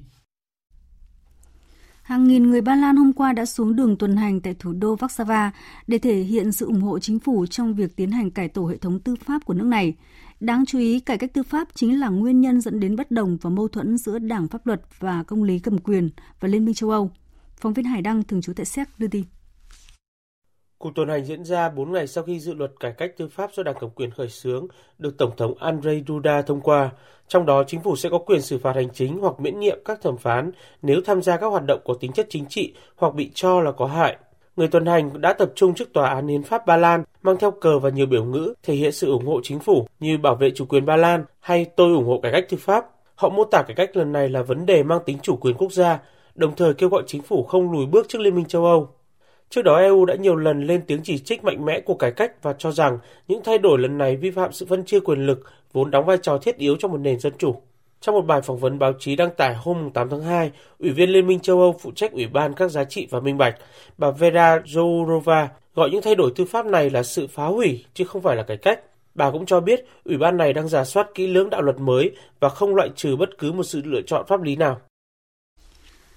Hàng 2.01 2.27
nghìn 2.27 2.49
người 2.49 2.61
Ba 2.61 2.75
Lan 2.75 2.95
hôm 2.95 3.13
qua 3.13 3.33
đã 3.33 3.45
xuống 3.45 3.75
đường 3.75 3.97
tuần 3.97 4.17
hành 4.17 4.41
tại 4.41 4.55
thủ 4.59 4.73
đô 4.73 4.95
Warsaw 4.95 5.49
để 5.87 5.97
thể 5.97 6.15
hiện 6.15 6.51
sự 6.51 6.65
ủng 6.65 6.81
hộ 6.81 6.99
chính 6.99 7.19
phủ 7.19 7.45
trong 7.45 7.73
việc 7.73 7.95
tiến 7.95 8.11
hành 8.11 8.31
cải 8.31 8.47
tổ 8.47 8.67
hệ 8.67 8.77
thống 8.77 8.99
tư 8.99 9.15
pháp 9.25 9.45
của 9.45 9.53
nước 9.53 9.65
này. 9.65 9.93
Đáng 10.39 10.63
chú 10.67 10.79
ý, 10.79 10.99
cải 10.99 11.17
cách 11.17 11.33
tư 11.33 11.43
pháp 11.43 11.67
chính 11.73 11.99
là 11.99 12.09
nguyên 12.09 12.41
nhân 12.41 12.61
dẫn 12.61 12.79
đến 12.79 12.95
bất 12.95 13.11
đồng 13.11 13.37
và 13.41 13.49
mâu 13.49 13.67
thuẫn 13.67 13.97
giữa 13.97 14.19
Đảng 14.19 14.47
pháp 14.47 14.67
luật 14.67 14.81
và 14.99 15.23
công 15.23 15.43
lý 15.43 15.59
cầm 15.59 15.77
quyền 15.77 16.09
và 16.39 16.47
Liên 16.47 16.65
minh 16.65 16.75
châu 16.75 16.89
Âu. 16.89 17.11
Phóng 17.57 17.73
viên 17.73 17.85
Hải 17.85 18.01
Đăng, 18.01 18.23
thường 18.23 18.41
trú 18.41 18.53
tại 18.53 18.65
Séc 18.65 18.87
đưa 18.97 19.07
tin. 19.07 19.23
Cuộc 20.77 20.95
tuần 20.95 21.09
hành 21.09 21.25
diễn 21.25 21.45
ra 21.45 21.69
4 21.69 21.91
ngày 21.91 22.07
sau 22.07 22.23
khi 22.23 22.39
dự 22.39 22.53
luật 22.53 22.71
cải 22.79 22.91
cách 22.91 23.11
tư 23.17 23.27
pháp 23.27 23.49
do 23.53 23.63
Đảng 23.63 23.75
cầm 23.79 23.89
quyền 23.89 24.11
khởi 24.11 24.29
xướng 24.29 24.67
được 24.97 25.17
Tổng 25.17 25.31
thống 25.37 25.53
Andrzej 25.59 26.03
Duda 26.07 26.41
thông 26.41 26.61
qua. 26.61 26.91
Trong 27.27 27.45
đó, 27.45 27.63
chính 27.67 27.81
phủ 27.81 27.95
sẽ 27.95 28.09
có 28.09 28.17
quyền 28.17 28.41
xử 28.41 28.57
phạt 28.57 28.75
hành 28.75 28.89
chính 28.93 29.17
hoặc 29.19 29.39
miễn 29.39 29.59
nhiệm 29.59 29.79
các 29.85 30.01
thẩm 30.01 30.17
phán 30.17 30.51
nếu 30.81 31.01
tham 31.05 31.21
gia 31.21 31.37
các 31.37 31.47
hoạt 31.47 31.63
động 31.67 31.81
có 31.85 31.93
tính 31.99 32.11
chất 32.11 32.27
chính 32.29 32.45
trị 32.49 32.73
hoặc 32.95 33.15
bị 33.15 33.31
cho 33.33 33.61
là 33.61 33.71
có 33.71 33.85
hại. 33.85 34.17
Người 34.55 34.67
tuần 34.67 34.85
hành 34.85 35.21
đã 35.21 35.33
tập 35.33 35.51
trung 35.55 35.73
trước 35.73 35.93
Tòa 35.93 36.09
án 36.09 36.27
Hiến 36.27 36.43
pháp 36.43 36.65
Ba 36.65 36.77
Lan, 36.77 37.03
mang 37.21 37.37
theo 37.39 37.51
cờ 37.51 37.79
và 37.79 37.89
nhiều 37.89 38.05
biểu 38.05 38.23
ngữ 38.23 38.53
thể 38.63 38.73
hiện 38.73 38.91
sự 38.91 39.11
ủng 39.11 39.25
hộ 39.25 39.39
chính 39.43 39.59
phủ 39.59 39.87
như 39.99 40.17
bảo 40.17 40.35
vệ 40.35 40.51
chủ 40.55 40.65
quyền 40.65 40.85
Ba 40.85 40.95
Lan 40.95 41.25
hay 41.39 41.65
tôi 41.65 41.93
ủng 41.93 42.05
hộ 42.05 42.19
cải 42.23 42.31
cách 42.31 42.45
tư 42.49 42.57
pháp. 42.57 42.85
Họ 43.15 43.29
mô 43.29 43.43
tả 43.43 43.63
cải 43.67 43.75
cách 43.75 43.97
lần 43.97 44.11
này 44.11 44.29
là 44.29 44.41
vấn 44.41 44.65
đề 44.65 44.83
mang 44.83 44.99
tính 45.05 45.17
chủ 45.21 45.35
quyền 45.35 45.55
quốc 45.57 45.71
gia, 45.71 45.99
đồng 46.35 46.55
thời 46.55 46.73
kêu 46.73 46.89
gọi 46.89 47.03
chính 47.07 47.21
phủ 47.21 47.43
không 47.43 47.71
lùi 47.71 47.85
bước 47.85 48.05
trước 48.09 48.21
Liên 48.21 48.35
minh 48.35 48.45
châu 48.45 48.65
Âu. 48.65 48.89
Trước 49.49 49.61
đó 49.61 49.77
EU 49.77 50.05
đã 50.05 50.15
nhiều 50.15 50.35
lần 50.35 50.63
lên 50.63 50.81
tiếng 50.87 50.99
chỉ 51.03 51.17
trích 51.17 51.43
mạnh 51.43 51.65
mẽ 51.65 51.79
cuộc 51.79 51.95
cải 51.95 52.11
cách 52.11 52.43
và 52.43 52.53
cho 52.53 52.71
rằng 52.71 52.99
những 53.27 53.41
thay 53.43 53.57
đổi 53.57 53.79
lần 53.79 53.97
này 53.97 54.15
vi 54.15 54.31
phạm 54.31 54.51
sự 54.51 54.65
phân 54.69 54.85
chia 54.85 54.99
quyền 54.99 55.25
lực 55.25 55.43
vốn 55.73 55.91
đóng 55.91 56.05
vai 56.05 56.17
trò 56.21 56.37
thiết 56.37 56.57
yếu 56.57 56.75
trong 56.75 56.91
một 56.91 56.97
nền 56.97 57.19
dân 57.19 57.33
chủ. 57.37 57.55
Trong 58.05 58.15
một 58.15 58.25
bài 58.25 58.41
phỏng 58.41 58.57
vấn 58.57 58.79
báo 58.79 58.93
chí 58.99 59.15
đăng 59.15 59.29
tải 59.37 59.55
hôm 59.55 59.89
8 59.93 60.09
tháng 60.09 60.23
2, 60.23 60.51
Ủy 60.79 60.89
viên 60.89 61.09
Liên 61.09 61.27
minh 61.27 61.39
châu 61.39 61.59
Âu 61.59 61.75
phụ 61.81 61.91
trách 61.95 62.11
Ủy 62.11 62.27
ban 62.27 62.53
các 62.53 62.71
giá 62.71 62.83
trị 62.83 63.07
và 63.11 63.19
minh 63.19 63.37
bạch, 63.37 63.55
bà 63.97 64.11
Vera 64.11 64.57
Jourova 64.57 65.47
gọi 65.75 65.89
những 65.89 66.01
thay 66.01 66.15
đổi 66.15 66.31
tư 66.35 66.45
pháp 66.45 66.65
này 66.65 66.89
là 66.89 67.03
sự 67.03 67.27
phá 67.27 67.45
hủy 67.45 67.85
chứ 67.93 68.05
không 68.05 68.21
phải 68.21 68.35
là 68.35 68.43
cải 68.43 68.57
cách. 68.57 68.79
Bà 69.15 69.31
cũng 69.31 69.45
cho 69.45 69.59
biết 69.59 69.85
Ủy 70.03 70.17
ban 70.17 70.37
này 70.37 70.53
đang 70.53 70.67
giả 70.67 70.85
soát 70.85 71.07
kỹ 71.15 71.27
lưỡng 71.27 71.49
đạo 71.49 71.61
luật 71.61 71.79
mới 71.79 72.11
và 72.39 72.49
không 72.49 72.75
loại 72.75 72.89
trừ 72.95 73.15
bất 73.15 73.29
cứ 73.37 73.51
một 73.51 73.63
sự 73.63 73.81
lựa 73.85 74.01
chọn 74.07 74.25
pháp 74.27 74.41
lý 74.41 74.55
nào. 74.55 74.81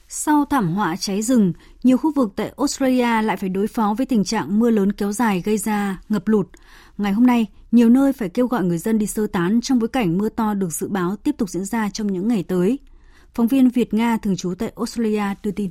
Sau 0.09 0.45
thảm 0.51 0.75
họa 0.75 0.97
cháy 0.97 1.23
rừng, 1.23 1.53
nhiều 1.83 1.97
khu 1.97 2.13
vực 2.13 2.33
tại 2.37 2.53
Australia 2.57 3.23
lại 3.23 3.37
phải 3.37 3.49
đối 3.49 3.67
phó 3.67 3.95
với 3.99 4.07
tình 4.07 4.25
trạng 4.25 4.59
mưa 4.59 4.71
lớn 4.71 4.93
kéo 4.93 5.13
dài 5.13 5.43
gây 5.45 5.59
ra 5.59 5.99
ngập 6.09 6.29
lụt. 6.29 6.47
Ngày 6.99 7.13
hôm 7.13 7.27
nay, 7.27 7.47
nhiều 7.71 7.89
nơi 7.89 8.13
phải 8.13 8.29
kêu 8.29 8.47
gọi 8.47 8.63
người 8.63 8.79
dân 8.79 8.99
đi 8.99 9.07
sơ 9.07 9.27
tán 9.33 9.61
trong 9.63 9.79
bối 9.79 9.89
cảnh 9.89 10.19
mưa 10.19 10.29
to 10.29 10.55
được 10.55 10.73
dự 10.73 10.89
báo 10.89 11.17
tiếp 11.25 11.35
tục 11.39 11.49
diễn 11.49 11.65
ra 11.65 11.89
trong 11.93 12.07
những 12.07 12.29
ngày 12.29 12.45
tới. 12.49 12.79
Phóng 13.35 13.47
viên 13.47 13.71
Việt 13.71 13.95
Nga 13.95 14.19
thường 14.23 14.37
trú 14.37 14.55
tại 14.59 14.73
Australia 14.77 15.23
đưa 15.43 15.51
tin. 15.51 15.71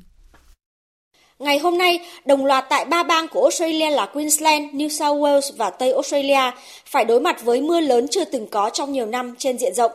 Ngày 1.40 1.60
hôm 1.60 1.78
nay, 1.78 2.00
đồng 2.26 2.46
loạt 2.46 2.66
tại 2.70 2.86
ba 2.86 3.04
bang 3.04 3.28
của 3.28 3.42
Australia 3.42 3.90
là 3.90 4.06
Queensland, 4.06 4.76
New 4.76 4.90
South 4.90 5.22
Wales 5.22 5.58
và 5.58 5.70
Tây 5.70 5.94
Australia 5.94 6.52
phải 6.86 7.06
đối 7.06 7.20
mặt 7.22 7.44
với 7.44 7.62
mưa 7.62 7.80
lớn 7.80 8.08
chưa 8.12 8.26
từng 8.26 8.48
có 8.48 8.70
trong 8.70 8.92
nhiều 8.92 9.06
năm 9.06 9.36
trên 9.38 9.58
diện 9.58 9.74
rộng. 9.74 9.92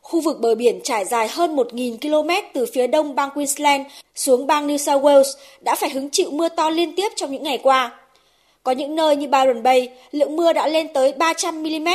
Khu 0.00 0.20
vực 0.20 0.40
bờ 0.40 0.54
biển 0.54 0.80
trải 0.84 1.04
dài 1.04 1.28
hơn 1.28 1.56
1.000 1.56 1.98
km 1.98 2.30
từ 2.54 2.66
phía 2.74 2.86
đông 2.86 3.14
bang 3.14 3.30
Queensland 3.34 3.86
xuống 4.14 4.46
bang 4.46 4.68
New 4.68 4.76
South 4.76 5.04
Wales 5.04 5.38
đã 5.60 5.74
phải 5.74 5.90
hứng 5.90 6.10
chịu 6.10 6.30
mưa 6.30 6.48
to 6.48 6.70
liên 6.70 6.96
tiếp 6.96 7.08
trong 7.16 7.32
những 7.32 7.42
ngày 7.42 7.58
qua. 7.62 8.01
Có 8.62 8.72
những 8.72 8.96
nơi 8.96 9.16
như 9.16 9.28
Byron 9.28 9.62
Bay, 9.62 9.88
lượng 10.12 10.36
mưa 10.36 10.52
đã 10.52 10.66
lên 10.66 10.92
tới 10.92 11.12
300 11.12 11.62
mm. 11.62 11.88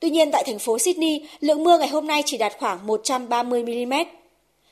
Tuy 0.00 0.10
nhiên 0.10 0.30
tại 0.30 0.44
thành 0.46 0.58
phố 0.58 0.78
Sydney, 0.78 1.28
lượng 1.40 1.64
mưa 1.64 1.78
ngày 1.78 1.88
hôm 1.88 2.06
nay 2.06 2.22
chỉ 2.26 2.36
đạt 2.36 2.52
khoảng 2.58 2.86
130 2.86 3.62
mm. 3.62 3.92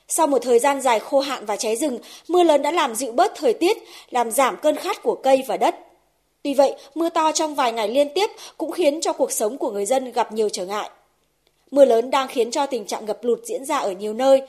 Sau 0.07 0.27
một 0.27 0.39
thời 0.41 0.59
gian 0.59 0.81
dài 0.81 0.99
khô 0.99 1.19
hạn 1.19 1.45
và 1.45 1.55
cháy 1.55 1.75
rừng, 1.75 1.99
mưa 2.27 2.43
lớn 2.43 2.61
đã 2.61 2.71
làm 2.71 2.95
dịu 2.95 3.11
bớt 3.11 3.31
thời 3.35 3.53
tiết, 3.53 3.77
làm 4.09 4.31
giảm 4.31 4.57
cơn 4.61 4.75
khát 4.75 5.03
của 5.03 5.15
cây 5.15 5.43
và 5.47 5.57
đất. 5.57 5.75
Tuy 6.43 6.53
vậy, 6.53 6.75
mưa 6.95 7.09
to 7.09 7.31
trong 7.31 7.55
vài 7.55 7.71
ngày 7.71 7.87
liên 7.87 8.07
tiếp 8.15 8.27
cũng 8.57 8.71
khiến 8.71 9.01
cho 9.01 9.13
cuộc 9.13 9.31
sống 9.31 9.57
của 9.57 9.71
người 9.71 9.85
dân 9.85 10.11
gặp 10.11 10.31
nhiều 10.31 10.49
trở 10.49 10.65
ngại. 10.65 10.89
Mưa 11.71 11.85
lớn 11.85 12.11
đang 12.11 12.27
khiến 12.27 12.51
cho 12.51 12.65
tình 12.65 12.85
trạng 12.85 13.05
ngập 13.05 13.23
lụt 13.23 13.39
diễn 13.43 13.65
ra 13.65 13.77
ở 13.77 13.91
nhiều 13.91 14.13
nơi. 14.13 14.41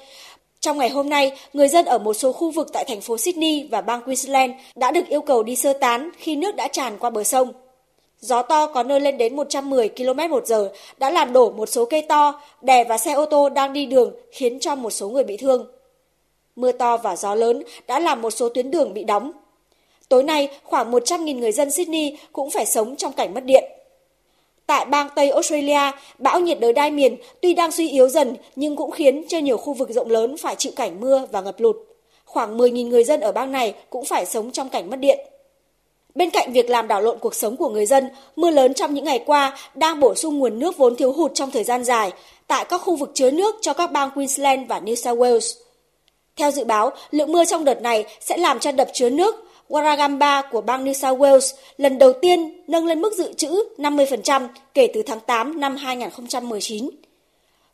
Trong 0.62 0.78
ngày 0.78 0.88
hôm 0.88 1.08
nay, 1.08 1.32
người 1.52 1.68
dân 1.68 1.84
ở 1.84 1.98
một 1.98 2.14
số 2.14 2.32
khu 2.32 2.50
vực 2.50 2.72
tại 2.72 2.84
thành 2.88 3.00
phố 3.00 3.18
Sydney 3.18 3.68
và 3.70 3.80
bang 3.80 4.02
Queensland 4.02 4.52
đã 4.76 4.90
được 4.90 5.08
yêu 5.08 5.20
cầu 5.20 5.42
đi 5.42 5.56
sơ 5.56 5.72
tán 5.72 6.10
khi 6.18 6.36
nước 6.36 6.56
đã 6.56 6.68
tràn 6.68 6.98
qua 6.98 7.10
bờ 7.10 7.24
sông. 7.24 7.52
Gió 8.20 8.42
to 8.42 8.66
có 8.66 8.82
nơi 8.82 9.00
lên 9.00 9.18
đến 9.18 9.36
110 9.36 9.88
km 9.88 10.30
một 10.30 10.46
giờ 10.46 10.72
đã 10.98 11.10
làm 11.10 11.32
đổ 11.32 11.50
một 11.50 11.68
số 11.68 11.84
cây 11.84 12.02
to, 12.02 12.40
đè 12.60 12.84
và 12.84 12.98
xe 12.98 13.12
ô 13.12 13.26
tô 13.26 13.48
đang 13.48 13.72
đi 13.72 13.86
đường 13.86 14.14
khiến 14.32 14.60
cho 14.60 14.74
một 14.74 14.90
số 14.90 15.08
người 15.08 15.24
bị 15.24 15.36
thương. 15.36 15.66
Mưa 16.56 16.72
to 16.72 16.96
và 16.96 17.16
gió 17.16 17.34
lớn 17.34 17.62
đã 17.86 17.98
làm 17.98 18.22
một 18.22 18.30
số 18.30 18.48
tuyến 18.48 18.70
đường 18.70 18.94
bị 18.94 19.04
đóng. 19.04 19.32
Tối 20.08 20.22
nay, 20.22 20.48
khoảng 20.62 20.92
100.000 20.92 21.38
người 21.38 21.52
dân 21.52 21.70
Sydney 21.70 22.18
cũng 22.32 22.50
phải 22.50 22.66
sống 22.66 22.96
trong 22.96 23.12
cảnh 23.12 23.34
mất 23.34 23.44
điện. 23.44 23.64
Tại 24.72 24.84
bang 24.84 25.08
Tây 25.14 25.30
Australia, 25.30 25.90
bão 26.18 26.40
nhiệt 26.40 26.60
đới 26.60 26.72
đai 26.72 26.90
miền 26.90 27.16
tuy 27.40 27.54
đang 27.54 27.72
suy 27.72 27.88
yếu 27.88 28.08
dần 28.08 28.36
nhưng 28.56 28.76
cũng 28.76 28.90
khiến 28.90 29.24
cho 29.28 29.38
nhiều 29.38 29.56
khu 29.56 29.72
vực 29.72 29.90
rộng 29.90 30.10
lớn 30.10 30.36
phải 30.36 30.56
chịu 30.56 30.72
cảnh 30.76 31.00
mưa 31.00 31.26
và 31.32 31.40
ngập 31.40 31.60
lụt. 31.60 31.76
Khoảng 32.24 32.58
10.000 32.58 32.88
người 32.88 33.04
dân 33.04 33.20
ở 33.20 33.32
bang 33.32 33.52
này 33.52 33.74
cũng 33.90 34.04
phải 34.04 34.26
sống 34.26 34.50
trong 34.50 34.68
cảnh 34.68 34.90
mất 34.90 34.96
điện. 34.96 35.18
Bên 36.14 36.30
cạnh 36.30 36.52
việc 36.52 36.70
làm 36.70 36.88
đảo 36.88 37.02
lộn 37.02 37.18
cuộc 37.18 37.34
sống 37.34 37.56
của 37.56 37.68
người 37.68 37.86
dân, 37.86 38.08
mưa 38.36 38.50
lớn 38.50 38.74
trong 38.74 38.94
những 38.94 39.04
ngày 39.04 39.22
qua 39.26 39.58
đang 39.74 40.00
bổ 40.00 40.14
sung 40.14 40.38
nguồn 40.38 40.58
nước 40.58 40.76
vốn 40.76 40.96
thiếu 40.96 41.12
hụt 41.12 41.34
trong 41.34 41.50
thời 41.50 41.64
gian 41.64 41.84
dài 41.84 42.12
tại 42.46 42.64
các 42.64 42.78
khu 42.78 42.96
vực 42.96 43.10
chứa 43.14 43.30
nước 43.30 43.54
cho 43.60 43.74
các 43.74 43.92
bang 43.92 44.10
Queensland 44.14 44.68
và 44.68 44.80
New 44.80 44.94
South 44.94 45.18
Wales. 45.18 45.54
Theo 46.36 46.50
dự 46.50 46.64
báo, 46.64 46.90
lượng 47.10 47.32
mưa 47.32 47.44
trong 47.44 47.64
đợt 47.64 47.82
này 47.82 48.04
sẽ 48.20 48.36
làm 48.36 48.58
cho 48.58 48.72
đập 48.72 48.88
chứa 48.92 49.10
nước 49.10 49.51
Warragamba 49.68 50.42
của 50.50 50.60
bang 50.60 50.84
New 50.84 50.92
South 50.92 51.20
Wales 51.20 51.54
lần 51.76 51.98
đầu 51.98 52.12
tiên 52.12 52.62
nâng 52.66 52.86
lên 52.86 53.00
mức 53.00 53.12
dự 53.14 53.32
trữ 53.32 53.64
50% 53.78 54.48
kể 54.74 54.88
từ 54.94 55.02
tháng 55.02 55.20
8 55.20 55.60
năm 55.60 55.76
2019. 55.76 56.90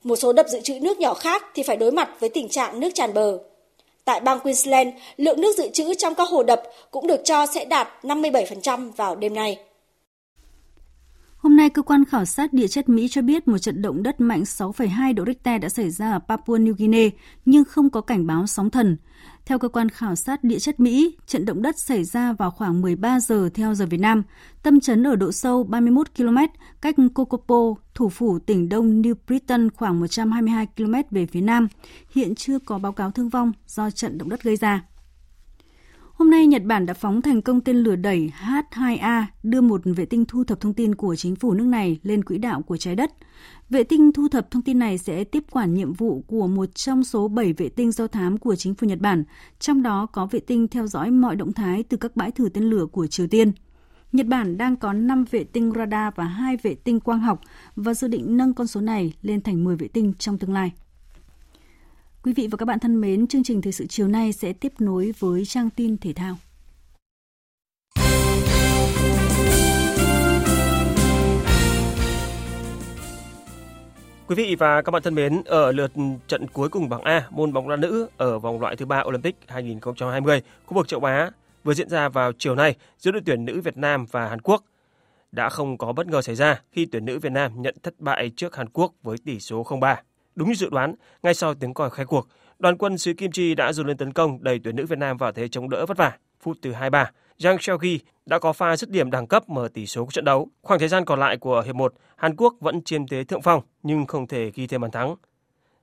Một 0.03 0.17
số 0.17 0.33
đập 0.33 0.47
dự 0.49 0.61
trữ 0.61 0.75
nước 0.81 0.99
nhỏ 0.99 1.15
khác 1.15 1.45
thì 1.55 1.63
phải 1.63 1.77
đối 1.77 1.93
mặt 1.93 2.11
với 2.21 2.29
tình 2.29 2.49
trạng 2.49 2.81
nước 2.81 2.91
tràn 2.95 3.15
bờ. 3.15 3.39
Tại 4.05 4.21
bang 4.21 4.41
Queensland, 4.41 4.89
lượng 5.17 5.41
nước 5.41 5.57
dự 5.59 5.69
trữ 5.69 5.95
trong 5.95 6.15
các 6.15 6.29
hồ 6.29 6.43
đập 6.43 6.63
cũng 6.91 7.07
được 7.07 7.21
cho 7.25 7.47
sẽ 7.47 7.65
đạt 7.65 7.89
57% 8.03 8.93
vào 8.93 9.17
đêm 9.17 9.35
nay. 9.35 9.59
Hôm 11.39 11.57
nay, 11.57 11.71
cơ 11.71 11.83
quan 11.83 12.05
khảo 12.05 12.25
sát 12.25 12.53
địa 12.53 12.69
chất 12.69 12.89
Mỹ 12.89 13.09
cho 13.09 13.23
biết 13.23 13.49
một 13.49 13.59
trận 13.59 13.83
động 13.83 14.03
đất 14.03 14.21
mạnh 14.21 14.43
6,2 14.43 15.15
độ 15.15 15.25
Richter 15.27 15.63
đã 15.63 15.69
xảy 15.69 15.91
ra 15.91 16.13
ở 16.13 16.19
Papua 16.29 16.57
New 16.57 16.75
Guinea, 16.79 17.09
nhưng 17.45 17.65
không 17.65 17.91
có 17.91 18.01
cảnh 18.01 18.27
báo 18.27 18.47
sóng 18.47 18.71
thần. 18.71 18.97
Theo 19.47 19.59
cơ 19.59 19.69
quan 19.69 19.89
khảo 19.89 20.17
sát 20.17 20.45
địa 20.45 20.59
chất 20.59 20.81
Mỹ, 20.81 21.17
trận 21.27 21.45
động 21.45 21.63
đất 21.63 21.79
xảy 21.79 22.05
ra 22.05 22.33
vào 22.33 22.51
khoảng 22.51 22.81
13 22.81 23.21
giờ 23.21 23.49
theo 23.55 23.75
giờ 23.75 23.87
Việt 23.87 24.01
Nam. 24.01 24.23
Tâm 24.63 24.81
chấn 24.81 25.07
ở 25.07 25.17
độ 25.17 25.33
sâu 25.33 25.65
31 25.65 26.09
km, 26.17 26.37
cách 26.81 26.95
Kokopo, 27.15 27.75
thủ 27.95 28.09
phủ 28.09 28.39
tỉnh 28.39 28.69
Đông 28.69 29.03
New 29.03 29.15
Britain 29.27 29.71
khoảng 29.71 30.01
122 30.01 30.67
km 30.77 30.95
về 31.11 31.27
phía 31.27 31.41
nam. 31.41 31.69
Hiện 32.15 32.35
chưa 32.35 32.59
có 32.59 32.79
báo 32.79 32.93
cáo 32.93 33.11
thương 33.11 33.29
vong 33.29 33.53
do 33.67 33.91
trận 33.91 34.19
động 34.19 34.29
đất 34.29 34.43
gây 34.43 34.57
ra. 34.57 34.83
Hôm 36.19 36.31
nay, 36.31 36.47
Nhật 36.47 36.63
Bản 36.65 36.87
đã 36.87 36.95
phóng 36.95 37.23
thành 37.23 37.43
công 37.43 37.61
tên 37.61 37.77
lửa 37.77 37.97
đẩy 37.97 38.33
H-2A 38.41 39.25
đưa 39.43 39.61
một 39.61 39.81
vệ 39.85 40.05
tinh 40.05 40.25
thu 40.25 40.45
thập 40.45 40.61
thông 40.61 40.75
tin 40.75 40.95
của 40.95 41.17
chính 41.17 41.37
phủ 41.37 41.55
nước 41.55 41.65
này 41.65 42.01
lên 42.03 42.25
quỹ 42.25 42.39
đạo 42.39 42.63
của 42.63 42.77
trái 42.77 42.97
đất. 42.97 43.11
Vệ 43.71 43.83
tinh 43.83 44.13
thu 44.13 44.29
thập 44.29 44.51
thông 44.51 44.63
tin 44.63 44.79
này 44.79 44.99
sẽ 44.99 45.25
tiếp 45.25 45.45
quản 45.51 45.75
nhiệm 45.75 45.93
vụ 45.93 46.25
của 46.27 46.47
một 46.47 46.75
trong 46.75 47.05
số 47.05 47.29
7 47.29 47.53
vệ 47.53 47.69
tinh 47.69 47.93
do 47.93 48.07
thám 48.07 48.39
của 48.39 48.57
chính 48.57 48.75
phủ 48.75 48.87
Nhật 48.87 48.99
Bản, 49.01 49.25
trong 49.59 49.83
đó 49.83 50.07
có 50.07 50.27
vệ 50.27 50.41
tinh 50.41 50.69
theo 50.69 50.87
dõi 50.87 51.11
mọi 51.11 51.37
động 51.37 51.53
thái 51.53 51.83
từ 51.83 51.97
các 51.97 52.17
bãi 52.17 52.31
thử 52.31 52.49
tên 52.49 52.65
lửa 52.65 52.87
của 52.87 53.07
Triều 53.07 53.27
Tiên. 53.27 53.53
Nhật 54.13 54.27
Bản 54.27 54.59
đang 54.59 54.77
có 54.77 54.93
5 54.93 55.25
vệ 55.31 55.45
tinh 55.45 55.73
radar 55.77 56.15
và 56.17 56.25
2 56.25 56.57
vệ 56.57 56.75
tinh 56.75 57.01
quang 57.01 57.21
học 57.21 57.41
và 57.77 57.95
dự 57.95 58.09
định 58.09 58.37
nâng 58.37 58.55
con 58.55 58.67
số 58.67 58.81
này 58.81 59.13
lên 59.23 59.43
thành 59.43 59.65
10 59.65 59.77
vệ 59.77 59.89
tinh 59.89 60.13
trong 60.19 60.39
tương 60.39 60.53
lai. 60.53 60.73
Quý 62.29 62.35
vị 62.35 62.47
và 62.51 62.57
các 62.57 62.67
bạn 62.67 62.79
thân 62.79 63.01
mến, 63.01 63.27
chương 63.27 63.43
trình 63.43 63.63
Thời 63.63 63.73
sự 63.73 63.87
chiều 63.87 64.09
nay 64.09 64.33
sẽ 64.33 64.53
tiếp 64.53 64.73
nối 64.79 65.13
với 65.19 65.45
trang 65.45 65.71
tin 65.71 65.97
thể 65.97 66.13
thao. 66.13 66.37
Quý 74.27 74.35
vị 74.35 74.57
và 74.59 74.83
các 74.83 74.91
bạn 74.91 75.03
thân 75.03 75.15
mến, 75.15 75.43
ở 75.45 75.73
lượt 75.73 75.93
trận 76.27 76.47
cuối 76.49 76.69
cùng 76.69 76.89
bảng 76.89 77.01
A 77.01 77.29
môn 77.31 77.53
bóng 77.53 77.69
đá 77.69 77.77
nữ 77.77 78.09
ở 78.17 78.39
vòng 78.39 78.61
loại 78.61 78.77
thứ 78.77 78.87
ba 78.87 79.03
Olympic 79.07 79.37
2020, 79.47 80.43
khu 80.67 80.75
vực 80.75 80.89
châu 80.89 81.05
Á 81.05 81.31
vừa 81.65 81.75
diễn 81.75 81.89
ra 81.89 82.09
vào 82.09 82.33
chiều 82.39 82.55
nay 82.55 82.77
giữa 82.99 83.11
đội 83.11 83.23
tuyển 83.27 83.45
nữ 83.45 83.61
Việt 83.61 83.77
Nam 83.77 84.07
và 84.11 84.29
Hàn 84.29 84.41
Quốc. 84.41 84.65
Đã 85.33 85.49
không 85.49 85.79
có 85.79 85.93
bất 85.93 86.07
ngờ 86.07 86.23
xảy 86.23 86.35
ra 86.35 86.63
khi 86.73 86.87
tuyển 86.87 87.05
nữ 87.05 87.19
Việt 87.19 87.33
Nam 87.33 87.63
nhận 87.63 87.75
thất 87.83 88.01
bại 88.01 88.31
trước 88.37 88.57
Hàn 88.57 88.69
Quốc 88.69 88.93
với 89.03 89.17
tỷ 89.25 89.41
số 89.41 89.63
0-3. 89.63 89.97
Đúng 90.39 90.49
như 90.49 90.55
dự 90.55 90.69
đoán, 90.71 90.95
ngay 91.23 91.35
sau 91.35 91.55
tiếng 91.55 91.75
còi 91.75 91.91
khai 91.91 92.07
cuộc, 92.07 92.29
đoàn 92.59 92.77
quân 92.79 92.99
xứ 92.99 93.13
Kim 93.13 93.31
Chi 93.33 93.55
đã 93.55 93.73
dồn 93.73 93.87
lên 93.87 93.97
tấn 93.97 94.13
công 94.13 94.45
đẩy 94.45 94.61
tuyển 94.65 94.77
nữ 94.77 94.87
Việt 94.87 94.99
Nam 94.99 95.17
vào 95.17 95.33
thế 95.33 95.49
chống 95.49 95.69
đỡ 95.69 95.87
vất 95.87 95.97
vả. 95.97 96.13
Phút 96.41 96.57
thứ 96.63 96.73
23, 96.73 97.11
Jang 97.39 97.59
Seogi 97.61 97.99
đã 98.27 98.39
có 98.39 98.53
pha 98.53 98.77
dứt 98.77 98.91
điểm 98.91 99.11
đẳng 99.11 99.27
cấp 99.27 99.49
mở 99.49 99.69
tỷ 99.75 99.87
số 99.87 100.05
của 100.05 100.11
trận 100.11 100.25
đấu. 100.25 100.49
Khoảng 100.63 100.81
thời 100.81 100.89
gian 100.89 101.05
còn 101.05 101.21
lại 101.21 101.37
của 101.37 101.63
hiệp 101.67 101.75
1, 101.75 101.95
Hàn 102.17 102.37
Quốc 102.37 102.55
vẫn 102.61 102.83
chiếm 102.83 103.07
thế 103.07 103.25
thượng 103.25 103.43
phong 103.43 103.63
nhưng 103.83 104.07
không 104.07 104.27
thể 104.27 104.51
ghi 104.55 104.67
thêm 104.67 104.81
bàn 104.81 104.91
thắng. 104.91 105.15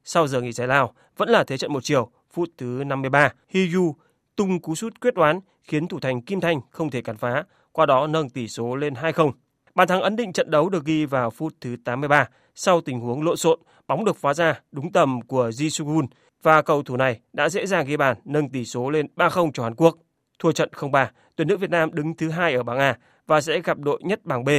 Sau 0.03 0.27
giờ 0.27 0.41
nghỉ 0.41 0.51
giải 0.51 0.67
lao, 0.67 0.93
vẫn 1.17 1.29
là 1.29 1.43
thế 1.43 1.57
trận 1.57 1.73
một 1.73 1.83
chiều, 1.83 2.09
phút 2.31 2.49
thứ 2.57 2.83
53, 2.85 3.33
Hyu 3.49 3.95
tung 4.35 4.59
cú 4.59 4.75
sút 4.75 4.99
quyết 5.01 5.13
đoán 5.13 5.39
khiến 5.63 5.87
thủ 5.87 5.99
thành 5.99 6.21
Kim 6.21 6.41
Thanh 6.41 6.59
không 6.71 6.91
thể 6.91 7.01
cản 7.01 7.17
phá, 7.17 7.43
qua 7.71 7.85
đó 7.85 8.07
nâng 8.07 8.29
tỷ 8.29 8.47
số 8.47 8.75
lên 8.75 8.93
2-0. 8.93 9.31
Bàn 9.75 9.87
thắng 9.87 10.01
ấn 10.01 10.15
định 10.15 10.33
trận 10.33 10.51
đấu 10.51 10.69
được 10.69 10.85
ghi 10.85 11.05
vào 11.05 11.29
phút 11.29 11.53
thứ 11.61 11.75
83 11.83 12.27
sau 12.55 12.81
tình 12.81 12.99
huống 12.99 13.23
lộn 13.23 13.37
xộn, 13.37 13.59
bóng 13.87 14.05
được 14.05 14.17
phá 14.17 14.33
ra 14.33 14.61
đúng 14.71 14.91
tầm 14.91 15.21
của 15.21 15.49
Ji 15.49 15.69
Sugun 15.69 16.05
và 16.43 16.61
cầu 16.61 16.83
thủ 16.83 16.97
này 16.97 17.19
đã 17.33 17.49
dễ 17.49 17.65
dàng 17.65 17.85
ghi 17.85 17.97
bàn 17.97 18.17
nâng 18.25 18.49
tỷ 18.49 18.65
số 18.65 18.89
lên 18.89 19.07
3-0 19.15 19.51
cho 19.53 19.63
Hàn 19.63 19.75
Quốc. 19.75 19.97
Thua 20.39 20.51
trận 20.51 20.69
0-3, 20.73 21.07
tuyển 21.35 21.47
nữ 21.47 21.57
Việt 21.57 21.69
Nam 21.69 21.93
đứng 21.93 22.15
thứ 22.15 22.29
hai 22.29 22.53
ở 22.53 22.63
bảng 22.63 22.77
A 22.77 22.97
và 23.27 23.41
sẽ 23.41 23.61
gặp 23.61 23.77
đội 23.77 24.01
nhất 24.03 24.25
bảng 24.25 24.43
B 24.43 24.49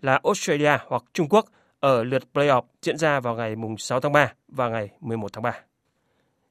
là 0.00 0.20
Australia 0.24 0.78
hoặc 0.86 1.02
Trung 1.12 1.28
Quốc 1.28 1.44
ở 1.80 2.04
lượt 2.04 2.22
playoff 2.34 2.62
diễn 2.82 2.98
ra 2.98 3.20
vào 3.20 3.34
ngày 3.34 3.54
6 3.78 4.00
tháng 4.00 4.12
3 4.12 4.32
và 4.48 4.68
ngày 4.68 4.88
11 5.00 5.32
tháng 5.32 5.42
3. 5.42 5.60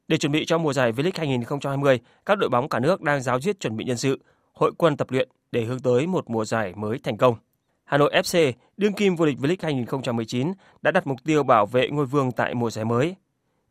Để 0.08 0.18
chuẩn 0.18 0.32
bị 0.32 0.46
cho 0.46 0.58
mùa 0.58 0.74
giải 0.74 0.92
V-League 0.92 1.12
2020, 1.16 2.00
các 2.26 2.38
đội 2.38 2.50
bóng 2.50 2.70
cả 2.70 2.80
nước 2.80 3.02
đang 3.02 3.22
giáo 3.22 3.40
diết 3.40 3.60
chuẩn 3.60 3.78
bị 3.78 3.86
nhân 3.86 3.98
sự, 3.98 4.20
hội 4.54 4.72
quân 4.78 4.98
tập 4.98 5.12
luyện 5.12 5.30
để 5.52 5.64
hướng 5.64 5.80
tới 5.80 6.08
một 6.08 6.30
mùa 6.30 6.46
giải 6.46 6.74
mới 6.76 7.00
thành 7.04 7.18
công. 7.18 7.36
Hà 7.86 7.98
Nội 7.98 8.12
FC, 8.14 8.54
đương 8.78 8.94
kim 8.94 9.16
vô 9.16 9.26
địch 9.26 9.38
V-League 9.38 9.56
2019, 9.62 10.54
đã 10.82 10.92
đặt 10.92 11.08
mục 11.08 11.18
tiêu 11.24 11.44
bảo 11.44 11.66
vệ 11.66 11.90
ngôi 11.90 12.06
vương 12.06 12.32
tại 12.32 12.54
mùa 12.54 12.70
giải 12.70 12.86
mới. 12.86 13.16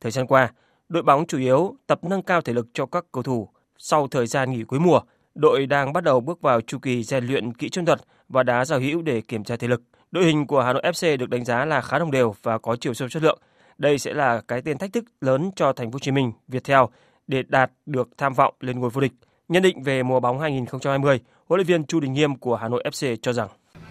Thời 0.01 0.13
gian 0.13 0.27
qua, 0.27 0.53
đội 0.89 1.03
bóng 1.03 1.27
chủ 1.27 1.39
yếu 1.39 1.77
tập 1.87 2.05
nâng 2.05 2.23
cao 2.23 2.41
thể 2.41 2.53
lực 2.53 2.67
cho 2.73 2.87
các 2.87 3.05
cầu 3.13 3.23
thủ. 3.23 3.49
Sau 3.79 4.09
thời 4.09 4.27
gian 4.27 4.51
nghỉ 4.51 4.65
cuối 4.65 4.81
mùa, 4.81 5.01
đội 5.35 5.67
đang 5.67 5.93
bắt 5.93 6.05
đầu 6.05 6.21
bước 6.21 6.43
vào 6.43 6.61
chu 6.61 6.79
kỳ 6.79 7.03
rèn 7.05 7.27
luyện 7.27 7.53
kỹ 7.53 7.69
chiến 7.69 7.85
thuật 7.85 8.01
và 8.29 8.43
đá 8.43 8.65
giao 8.65 8.81
hữu 8.81 9.03
để 9.03 9.21
kiểm 9.21 9.45
tra 9.45 9.57
thể 9.57 9.69
lực. 9.69 9.83
Đội 10.11 10.25
hình 10.25 10.47
của 10.47 10.63
Hà 10.63 10.73
Nội 10.73 10.83
FC 10.83 11.17
được 11.17 11.31
đánh 11.31 11.45
giá 11.45 11.65
là 11.65 11.81
khá 11.81 11.99
đồng 11.99 12.11
đều 12.11 12.35
và 12.43 12.59
có 12.59 12.77
chiều 12.81 12.95
sâu 12.95 13.09
chất 13.09 13.23
lượng. 13.23 13.39
Đây 13.79 13.99
sẽ 13.99 14.15
là 14.15 14.41
cái 14.49 14.63
tên 14.63 14.79
thách 14.79 14.93
thức 14.93 15.05
lớn 15.21 15.51
cho 15.57 15.73
Thành 15.73 15.91
phố 15.91 15.95
Hồ 15.95 15.99
Chí 15.99 16.11
Minh, 16.11 16.33
Viettel 16.49 16.83
để 17.27 17.43
đạt 17.49 17.71
được 17.87 18.09
tham 18.19 18.35
vọng 18.35 18.55
lên 18.61 18.81
ngôi 18.81 18.91
vô 18.91 19.01
địch. 19.01 19.13
Nhận 19.49 19.63
định 19.63 19.83
về 19.83 20.03
mùa 20.03 20.21
bóng 20.21 20.39
2020, 20.39 21.21
huấn 21.47 21.59
luyện 21.59 21.67
viên 21.67 21.85
Chu 21.85 22.01
Đình 22.01 22.13
Nghiêm 22.13 22.37
của 22.37 22.57
Hà 22.57 22.69
Nội 22.69 22.85
FC 22.93 23.17
cho 23.23 23.33
rằng 23.33 23.49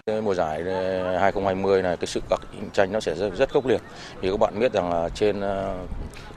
Mùa 0.07 0.33
giải 0.33 0.61
ờ, 0.61 1.17
2020 1.17 1.81
này 1.81 1.97
cái 1.97 2.07
sự 2.07 2.21
cạnh 2.29 2.39
tranh 2.73 2.91
nó 2.91 2.99
sẽ 2.99 3.15
rất, 3.15 3.35
rất 3.35 3.49
khốc 3.53 3.65
liệt. 3.65 3.81
Vì 4.21 4.29
các 4.31 4.39
bạn 4.39 4.59
biết 4.59 4.73
rằng 4.73 4.89
là 4.93 5.09
trên 5.09 5.41
ờ, 5.41 5.75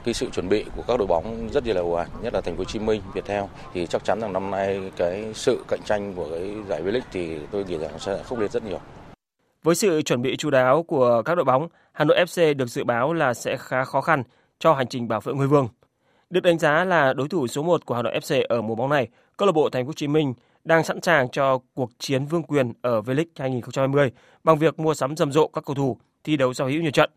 cái 0.03 0.13
sự 0.13 0.29
chuẩn 0.29 0.49
bị 0.49 0.65
của 0.75 0.83
các 0.87 0.97
đội 0.97 1.07
bóng 1.07 1.49
rất 1.53 1.67
là 1.67 1.81
ồ 1.81 1.91
ạt, 1.91 2.07
nhất 2.21 2.33
là 2.33 2.41
Thành 2.41 2.53
phố 2.55 2.57
Hồ 2.57 2.63
Chí 2.63 2.79
Minh, 2.79 3.01
Viettel 3.13 3.43
thì 3.73 3.87
chắc 3.87 4.03
chắn 4.03 4.21
rằng 4.21 4.33
năm 4.33 4.51
nay 4.51 4.91
cái 4.97 5.31
sự 5.33 5.63
cạnh 5.67 5.79
tranh 5.85 6.13
của 6.13 6.27
cái 6.31 6.55
giải 6.69 6.81
V-League 6.81 7.01
thì 7.11 7.37
tôi 7.51 7.63
nghĩ 7.63 7.77
rằng 7.77 7.91
sẽ 7.99 8.23
khốc 8.23 8.39
liệt 8.39 8.51
rất 8.51 8.63
nhiều. 8.63 8.79
Với 9.63 9.75
sự 9.75 10.01
chuẩn 10.01 10.21
bị 10.21 10.35
chú 10.37 10.49
đáo 10.49 10.83
của 10.83 11.21
các 11.25 11.35
đội 11.35 11.45
bóng, 11.45 11.67
Hà 11.91 12.05
Nội 12.05 12.17
FC 12.17 12.53
được 12.53 12.69
dự 12.69 12.83
báo 12.83 13.13
là 13.13 13.33
sẽ 13.33 13.57
khá 13.57 13.83
khó 13.83 14.01
khăn 14.01 14.23
cho 14.59 14.73
hành 14.73 14.87
trình 14.87 15.07
bảo 15.07 15.21
vệ 15.21 15.33
ngôi 15.33 15.47
vương. 15.47 15.67
Được 16.29 16.43
đánh 16.43 16.59
giá 16.59 16.85
là 16.85 17.13
đối 17.13 17.27
thủ 17.27 17.47
số 17.47 17.63
1 17.63 17.85
của 17.85 17.95
Hà 17.95 18.01
Nội 18.01 18.19
FC 18.19 18.43
ở 18.49 18.61
mùa 18.61 18.75
bóng 18.75 18.89
này, 18.89 19.07
câu 19.37 19.45
lạc 19.45 19.51
bộ 19.51 19.69
Thành 19.69 19.85
phố 19.85 19.87
Hồ 19.87 19.93
Chí 19.93 20.07
Minh 20.07 20.33
đang 20.67 20.83
sẵn 20.83 21.01
sàng 21.01 21.29
cho 21.29 21.59
cuộc 21.73 21.91
chiến 21.99 22.25
vương 22.25 22.43
quyền 22.43 22.73
ở 22.81 23.01
V-League 23.01 23.25
2020 23.35 24.11
bằng 24.43 24.57
việc 24.57 24.79
mua 24.79 24.93
sắm 24.93 25.15
rầm 25.15 25.31
rộ 25.31 25.47
các 25.47 25.65
cầu 25.65 25.75
thủ 25.75 25.97
thi 26.23 26.37
đấu 26.37 26.53
giao 26.53 26.67
hữu 26.67 26.81
nhiều 26.81 26.91
trận. 26.91 27.09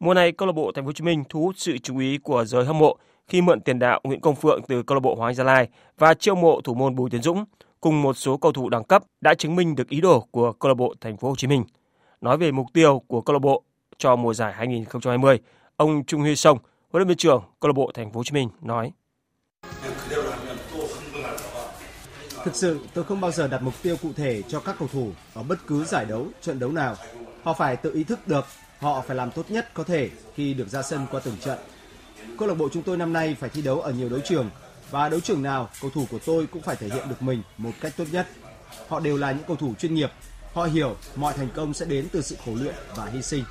Mùa 0.00 0.14
này, 0.14 0.32
câu 0.32 0.46
lạc 0.46 0.52
bộ 0.52 0.72
Thành 0.74 0.84
phố 0.84 0.88
Hồ 0.88 0.92
Chí 0.92 1.04
Minh 1.04 1.24
thu 1.28 1.42
hút 1.42 1.54
sự 1.58 1.78
chú 1.78 1.98
ý 1.98 2.18
của 2.18 2.44
giới 2.44 2.64
hâm 2.64 2.78
mộ 2.78 2.96
khi 3.28 3.40
mượn 3.40 3.60
tiền 3.60 3.78
đạo 3.78 4.00
Nguyễn 4.04 4.20
Công 4.20 4.34
Phượng 4.34 4.60
từ 4.68 4.82
câu 4.82 4.94
lạc 4.94 5.00
bộ 5.00 5.14
Hoàng 5.14 5.28
Anh 5.28 5.34
Gia 5.34 5.44
Lai 5.44 5.68
và 5.98 6.14
chiêu 6.14 6.34
mộ 6.34 6.60
thủ 6.60 6.74
môn 6.74 6.94
Bùi 6.94 7.10
Tiến 7.10 7.22
Dũng 7.22 7.44
cùng 7.80 8.02
một 8.02 8.16
số 8.16 8.36
cầu 8.36 8.52
thủ 8.52 8.68
đẳng 8.68 8.84
cấp 8.84 9.04
đã 9.20 9.34
chứng 9.34 9.56
minh 9.56 9.74
được 9.74 9.88
ý 9.88 10.00
đồ 10.00 10.20
của 10.30 10.52
câu 10.52 10.68
lạc 10.68 10.74
bộ 10.74 10.94
Thành 11.00 11.16
phố 11.16 11.28
Hồ 11.28 11.36
Chí 11.36 11.46
Minh. 11.46 11.64
Nói 12.20 12.38
về 12.38 12.52
mục 12.52 12.66
tiêu 12.72 13.02
của 13.06 13.20
câu 13.20 13.34
lạc 13.34 13.40
bộ 13.40 13.62
cho 13.98 14.16
mùa 14.16 14.34
giải 14.34 14.52
2020, 14.52 15.38
ông 15.76 16.04
Trung 16.04 16.20
Huy 16.20 16.36
Sông, 16.36 16.58
huấn 16.90 17.00
luyện 17.00 17.08
viên 17.08 17.16
trưởng 17.16 17.42
câu 17.60 17.68
lạc 17.68 17.72
bộ 17.72 17.90
Thành 17.94 18.12
phố 18.12 18.20
Hồ 18.20 18.24
Chí 18.24 18.32
Minh 18.32 18.48
nói: 18.60 18.92
Thực 22.44 22.54
sự 22.54 22.80
tôi 22.94 23.04
không 23.04 23.20
bao 23.20 23.30
giờ 23.30 23.48
đặt 23.48 23.62
mục 23.62 23.74
tiêu 23.82 23.96
cụ 24.02 24.12
thể 24.16 24.42
cho 24.48 24.60
các 24.60 24.76
cầu 24.78 24.88
thủ 24.92 25.10
ở 25.34 25.42
bất 25.42 25.58
cứ 25.66 25.84
giải 25.84 26.04
đấu, 26.04 26.26
trận 26.40 26.58
đấu 26.58 26.72
nào. 26.72 26.96
Họ 27.42 27.52
phải 27.52 27.76
tự 27.76 27.94
ý 27.94 28.04
thức 28.04 28.28
được, 28.28 28.44
họ 28.78 29.00
phải 29.00 29.16
làm 29.16 29.30
tốt 29.30 29.50
nhất 29.50 29.74
có 29.74 29.84
thể 29.84 30.10
khi 30.34 30.54
được 30.54 30.68
ra 30.68 30.82
sân 30.82 31.06
qua 31.10 31.20
từng 31.24 31.36
trận. 31.36 31.58
Câu 32.38 32.48
lạc 32.48 32.54
bộ 32.54 32.68
chúng 32.72 32.82
tôi 32.82 32.96
năm 32.96 33.12
nay 33.12 33.36
phải 33.40 33.50
thi 33.50 33.62
đấu 33.62 33.80
ở 33.80 33.92
nhiều 33.92 34.08
đấu 34.08 34.20
trường 34.24 34.50
và 34.90 35.08
đấu 35.08 35.20
trường 35.20 35.42
nào 35.42 35.68
cầu 35.80 35.90
thủ 35.90 36.06
của 36.10 36.18
tôi 36.26 36.46
cũng 36.46 36.62
phải 36.62 36.76
thể 36.76 36.88
hiện 36.88 37.08
được 37.08 37.22
mình 37.22 37.42
một 37.58 37.72
cách 37.80 37.92
tốt 37.96 38.04
nhất. 38.12 38.28
Họ 38.88 39.00
đều 39.00 39.16
là 39.16 39.32
những 39.32 39.44
cầu 39.46 39.56
thủ 39.56 39.74
chuyên 39.74 39.94
nghiệp, 39.94 40.10
họ 40.52 40.64
hiểu 40.64 40.96
mọi 41.16 41.34
thành 41.34 41.48
công 41.54 41.74
sẽ 41.74 41.86
đến 41.86 42.06
từ 42.12 42.22
sự 42.22 42.36
khổ 42.44 42.52
luyện 42.54 42.74
và 42.96 43.06
hy 43.06 43.22
sinh. 43.22 43.44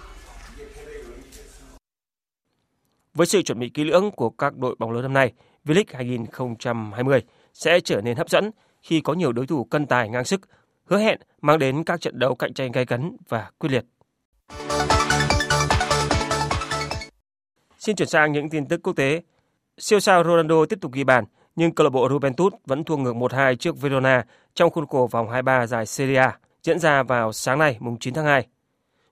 Với 3.13 3.27
sự 3.27 3.41
chuẩn 3.41 3.59
bị 3.59 3.69
kỹ 3.69 3.83
lưỡng 3.83 4.11
của 4.11 4.29
các 4.29 4.57
đội 4.57 4.75
bóng 4.79 4.91
lớn 4.91 5.01
năm 5.01 5.13
nay, 5.13 5.33
V-League 5.65 5.83
2020 5.93 7.21
sẽ 7.53 7.79
trở 7.79 8.01
nên 8.01 8.17
hấp 8.17 8.29
dẫn 8.29 8.51
khi 8.81 9.01
có 9.01 9.13
nhiều 9.13 9.31
đối 9.31 9.47
thủ 9.47 9.63
cân 9.63 9.85
tài 9.85 10.09
ngang 10.09 10.25
sức, 10.25 10.41
hứa 10.85 10.97
hẹn 10.97 11.19
mang 11.41 11.59
đến 11.59 11.83
các 11.83 12.01
trận 12.01 12.19
đấu 12.19 12.35
cạnh 12.35 12.53
tranh 12.53 12.71
gay 12.71 12.85
cấn 12.85 13.17
và 13.29 13.49
quyết 13.57 13.69
liệt. 13.69 13.85
Xin 17.77 17.95
chuyển 17.95 18.07
sang 18.07 18.31
những 18.31 18.49
tin 18.49 18.65
tức 18.65 18.79
quốc 18.83 18.93
tế. 18.93 19.21
Siêu 19.77 19.99
sao 19.99 20.23
Ronaldo 20.23 20.65
tiếp 20.65 20.79
tục 20.81 20.91
ghi 20.93 21.03
bàn, 21.03 21.25
nhưng 21.55 21.71
câu 21.71 21.83
lạc 21.83 21.89
bộ 21.89 22.09
Juventus 22.09 22.49
vẫn 22.65 22.83
thua 22.83 22.97
ngược 22.97 23.15
1-2 23.15 23.55
trước 23.55 23.81
Verona 23.81 24.25
trong 24.53 24.69
khuôn 24.69 24.87
khổ 24.87 25.07
vòng 25.11 25.29
23 25.29 25.67
giải 25.67 25.85
Serie 25.85 26.17
A 26.17 26.37
diễn 26.63 26.79
ra 26.79 27.03
vào 27.03 27.31
sáng 27.33 27.59
nay 27.59 27.77
mùng 27.79 27.99
9 27.99 28.13
tháng 28.13 28.25
2. 28.25 28.47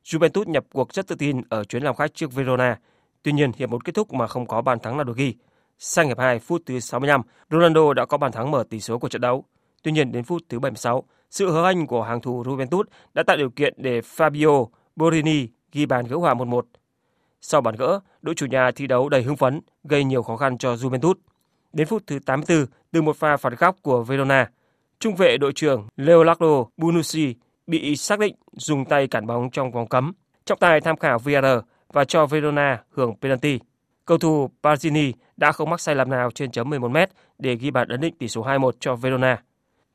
Juventus 0.04 0.50
nhập 0.50 0.66
cuộc 0.74 0.94
rất 0.94 1.08
tự 1.08 1.16
tin 1.16 1.42
ở 1.50 1.64
chuyến 1.64 1.84
làm 1.84 1.96
khách 1.96 2.14
trước 2.14 2.34
Verona. 2.34 2.80
Tuy 3.24 3.32
nhiên, 3.32 3.52
hiệp 3.58 3.70
một 3.70 3.86
kết 3.86 3.96
thúc 3.96 4.14
mà 4.14 4.28
không 4.28 4.46
có 4.46 4.62
bàn 4.62 4.80
thắng 4.80 4.98
nào 4.98 5.04
được 5.04 5.18
ghi. 5.18 5.36
Sang 5.80 6.08
hiệp 6.08 6.20
2 6.20 6.40
phút 6.40 6.62
thứ 6.66 6.80
65, 6.80 7.22
Ronaldo 7.52 7.94
đã 7.94 8.06
có 8.06 8.18
bàn 8.18 8.32
thắng 8.32 8.52
mở 8.52 8.64
tỷ 8.70 8.80
số 8.80 9.00
của 9.00 9.10
trận 9.10 9.22
đấu. 9.22 9.46
Tuy 9.84 9.92
nhiên 9.92 10.12
đến 10.12 10.24
phút 10.24 10.42
thứ 10.50 10.60
76, 10.60 11.04
sự 11.30 11.52
hớ 11.52 11.64
anh 11.64 11.88
của 11.88 12.04
hàng 12.04 12.22
thủ 12.22 12.44
Juventus 12.44 12.84
đã 13.14 13.24
tạo 13.24 13.38
điều 13.38 13.50
kiện 13.50 13.74
để 13.78 14.00
Fabio 14.00 14.68
Borini 14.96 15.48
ghi 15.72 15.86
bàn 15.86 16.06
gỡ 16.08 16.18
hòa 16.18 16.34
1-1. 16.34 16.62
Sau 17.42 17.62
bàn 17.62 17.76
gỡ, 17.76 18.00
đội 18.22 18.36
chủ 18.36 18.46
nhà 18.46 18.72
thi 18.72 18.88
đấu 18.88 19.10
đầy 19.10 19.24
hưng 19.24 19.38
phấn, 19.38 19.62
gây 19.84 20.04
nhiều 20.04 20.24
khó 20.24 20.38
khăn 20.38 20.58
cho 20.58 20.74
Juventus. 20.74 21.14
Đến 21.74 21.88
phút 21.88 22.04
thứ 22.08 22.20
84, 22.26 22.66
từ 22.92 23.02
một 23.02 23.16
pha 23.16 23.38
phạt 23.38 23.60
góc 23.60 23.76
của 23.82 24.04
Verona, 24.04 24.50
trung 25.00 25.16
vệ 25.16 25.38
đội 25.38 25.54
trưởng 25.54 25.88
Leonardo 25.98 26.66
Bonucci 26.78 27.36
bị 27.68 27.96
xác 27.96 28.20
định 28.20 28.36
dùng 28.52 28.86
tay 28.86 29.08
cản 29.08 29.28
bóng 29.28 29.50
trong 29.52 29.72
vòng 29.72 29.88
cấm, 29.88 30.14
trọng 30.46 30.60
tài 30.60 30.82
tham 30.82 30.98
khảo 30.98 31.20
VAR 31.20 31.60
và 31.94 32.06
cho 32.06 32.26
Verona 32.26 32.84
hưởng 32.90 33.16
penalty. 33.22 33.60
Cầu 34.06 34.18
thủ 34.18 34.50
Pazzini 34.64 35.12
đã 35.38 35.52
không 35.52 35.70
mắc 35.70 35.82
sai 35.82 35.96
lầm 35.96 36.10
nào 36.10 36.32
trên 36.32 36.52
chấm 36.52 36.70
11 36.70 36.88
m 36.88 36.98
để 37.38 37.56
ghi 37.56 37.72
bàn 37.72 37.88
ấn 37.88 38.02
định 38.02 38.18
tỷ 38.18 38.28
số 38.28 38.44
2-1 38.44 38.72
cho 38.80 38.96
Verona. 38.96 39.44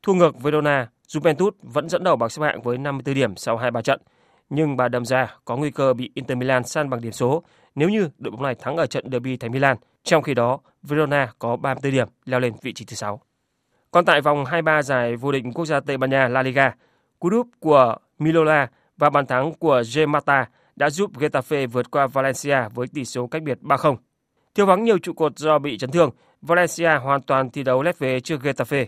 Thua 0.05 0.13
ngược 0.13 0.41
Verona, 0.41 0.87
Juventus 1.07 1.51
vẫn 1.61 1.89
dẫn 1.89 2.03
đầu 2.03 2.15
bảng 2.15 2.29
xếp 2.29 2.43
hạng 2.43 2.61
với 2.61 2.77
54 2.77 3.15
điểm 3.15 3.35
sau 3.35 3.57
2-3 3.57 3.81
trận, 3.81 4.01
nhưng 4.49 4.77
bà 4.77 4.87
đâm 4.87 5.05
ra 5.05 5.35
có 5.45 5.57
nguy 5.57 5.71
cơ 5.71 5.93
bị 5.93 6.11
Inter 6.13 6.37
Milan 6.37 6.63
san 6.63 6.89
bằng 6.89 7.01
điểm 7.01 7.11
số 7.11 7.43
nếu 7.75 7.89
như 7.89 8.09
đội 8.17 8.31
bóng 8.31 8.43
này 8.43 8.55
thắng 8.55 8.77
ở 8.77 8.85
trận 8.85 9.11
derby 9.11 9.37
thành 9.37 9.51
Milan. 9.51 9.77
Trong 10.03 10.23
khi 10.23 10.33
đó, 10.33 10.59
Verona 10.83 11.31
có 11.39 11.55
34 11.55 11.91
điểm, 11.91 12.07
leo 12.25 12.39
lên 12.39 12.53
vị 12.61 12.73
trí 12.73 12.85
thứ 12.85 12.95
6. 12.95 13.21
Còn 13.91 14.05
tại 14.05 14.21
vòng 14.21 14.45
23 14.45 14.81
giải 14.81 15.15
vô 15.15 15.31
địch 15.31 15.43
quốc 15.53 15.65
gia 15.65 15.79
Tây 15.79 15.97
Ban 15.97 16.09
Nha 16.09 16.27
La 16.27 16.43
Liga, 16.43 16.73
cú 17.19 17.29
đúp 17.29 17.47
của 17.59 17.95
Milola 18.19 18.67
và 18.97 19.09
bàn 19.09 19.25
thắng 19.25 19.53
của 19.53 19.83
Gemata 19.95 20.49
đã 20.75 20.89
giúp 20.89 21.17
Getafe 21.19 21.67
vượt 21.67 21.91
qua 21.91 22.07
Valencia 22.07 22.69
với 22.73 22.87
tỷ 22.87 23.05
số 23.05 23.27
cách 23.27 23.43
biệt 23.43 23.57
3-0. 23.61 23.95
Thiếu 24.55 24.65
vắng 24.65 24.83
nhiều 24.83 24.97
trụ 24.97 25.13
cột 25.13 25.37
do 25.37 25.59
bị 25.59 25.77
chấn 25.77 25.91
thương, 25.91 26.09
Valencia 26.41 26.95
hoàn 26.95 27.21
toàn 27.21 27.49
thi 27.49 27.63
đấu 27.63 27.83
lép 27.83 27.99
về 27.99 28.19
trước 28.19 28.41
Getafe. 28.41 28.85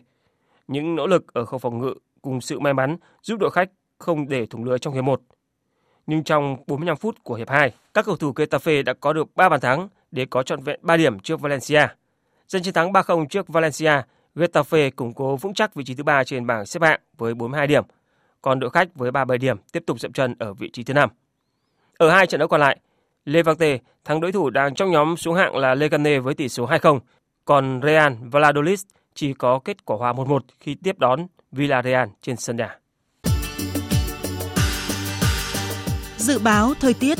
Những 0.68 0.96
nỗ 0.96 1.08
lực 1.08 1.34
ở 1.34 1.46
khâu 1.46 1.60
phòng 1.60 1.78
ngự 1.78 1.94
cùng 2.22 2.42
sự 2.42 2.60
may 2.60 2.74
mắn 2.74 2.98
giúp 3.22 3.40
đội 3.40 3.52
khách 3.52 3.70
không 3.98 4.28
để 4.28 4.46
thủng 4.46 4.64
lưới 4.64 4.80
trong 4.80 4.94
hiệp 4.94 5.04
1. 5.04 5.22
Nhưng 6.08 6.24
trong 6.24 6.58
45 6.68 6.98
phút 6.98 7.24
của 7.24 7.36
hiệp 7.36 7.50
2, 7.50 7.72
các 7.94 8.06
cầu 8.06 8.16
thủ 8.16 8.32
Getafe 8.32 8.84
đã 8.84 8.94
có 8.94 9.14
được 9.14 9.36
3 9.36 9.50
bàn 9.50 9.60
thắng 9.60 9.88
để 10.12 10.26
có 10.26 10.44
trọn 10.44 10.64
vẹn 10.64 10.80
3 10.82 10.98
điểm 10.98 11.20
trước 11.20 11.42
Valencia. 11.42 11.88
Giành 12.48 12.64
chiến 12.64 12.74
thắng 12.74 12.92
3-0 12.92 13.26
trước 13.28 13.48
Valencia, 13.48 14.02
Getafe 14.36 14.92
củng 14.92 15.14
cố 15.14 15.36
vững 15.36 15.54
chắc 15.54 15.76
vị 15.76 15.84
trí 15.84 15.94
thứ 15.94 16.04
3 16.04 16.24
trên 16.24 16.48
bảng 16.48 16.66
xếp 16.66 16.82
hạng 16.82 17.00
với 17.18 17.34
42 17.34 17.68
điểm, 17.68 17.84
còn 18.42 18.60
đội 18.60 18.70
khách 18.70 18.96
với 18.96 19.12
37 19.12 19.38
điểm 19.38 19.58
tiếp 19.72 19.84
tục 19.86 20.00
dậm 20.00 20.14
chân 20.14 20.36
ở 20.40 20.54
vị 20.54 20.70
trí 20.74 20.84
thứ 20.84 20.94
5. 20.94 21.10
Ở 21.98 22.10
hai 22.10 22.28
trận 22.28 22.40
đấu 22.40 22.48
còn 22.48 22.60
lại, 22.60 22.78
Levante 23.26 23.78
thắng 24.06 24.22
đối 24.22 24.32
thủ 24.32 24.50
đang 24.50 24.76
trong 24.76 24.92
nhóm 24.92 25.18
xuống 25.18 25.36
hạng 25.36 25.56
là 25.56 25.76
Leganés 25.76 26.24
với 26.24 26.34
tỷ 26.34 26.50
số 26.50 26.68
2-0, 26.68 27.00
còn 27.46 27.82
Real 27.84 28.14
Valladolid 28.22 28.84
chỉ 29.18 29.34
có 29.34 29.60
kết 29.60 29.86
quả 29.86 29.98
hòa 29.98 30.14
1-1 30.14 30.40
khi 30.60 30.76
tiếp 30.76 31.00
đón 31.00 31.28
Villarreal 31.52 32.10
trên 32.22 32.38
sân 32.38 32.58
nhà. 32.58 32.80
Dự 36.18 36.40
báo 36.40 36.74
thời 36.80 36.94
tiết 36.94 37.18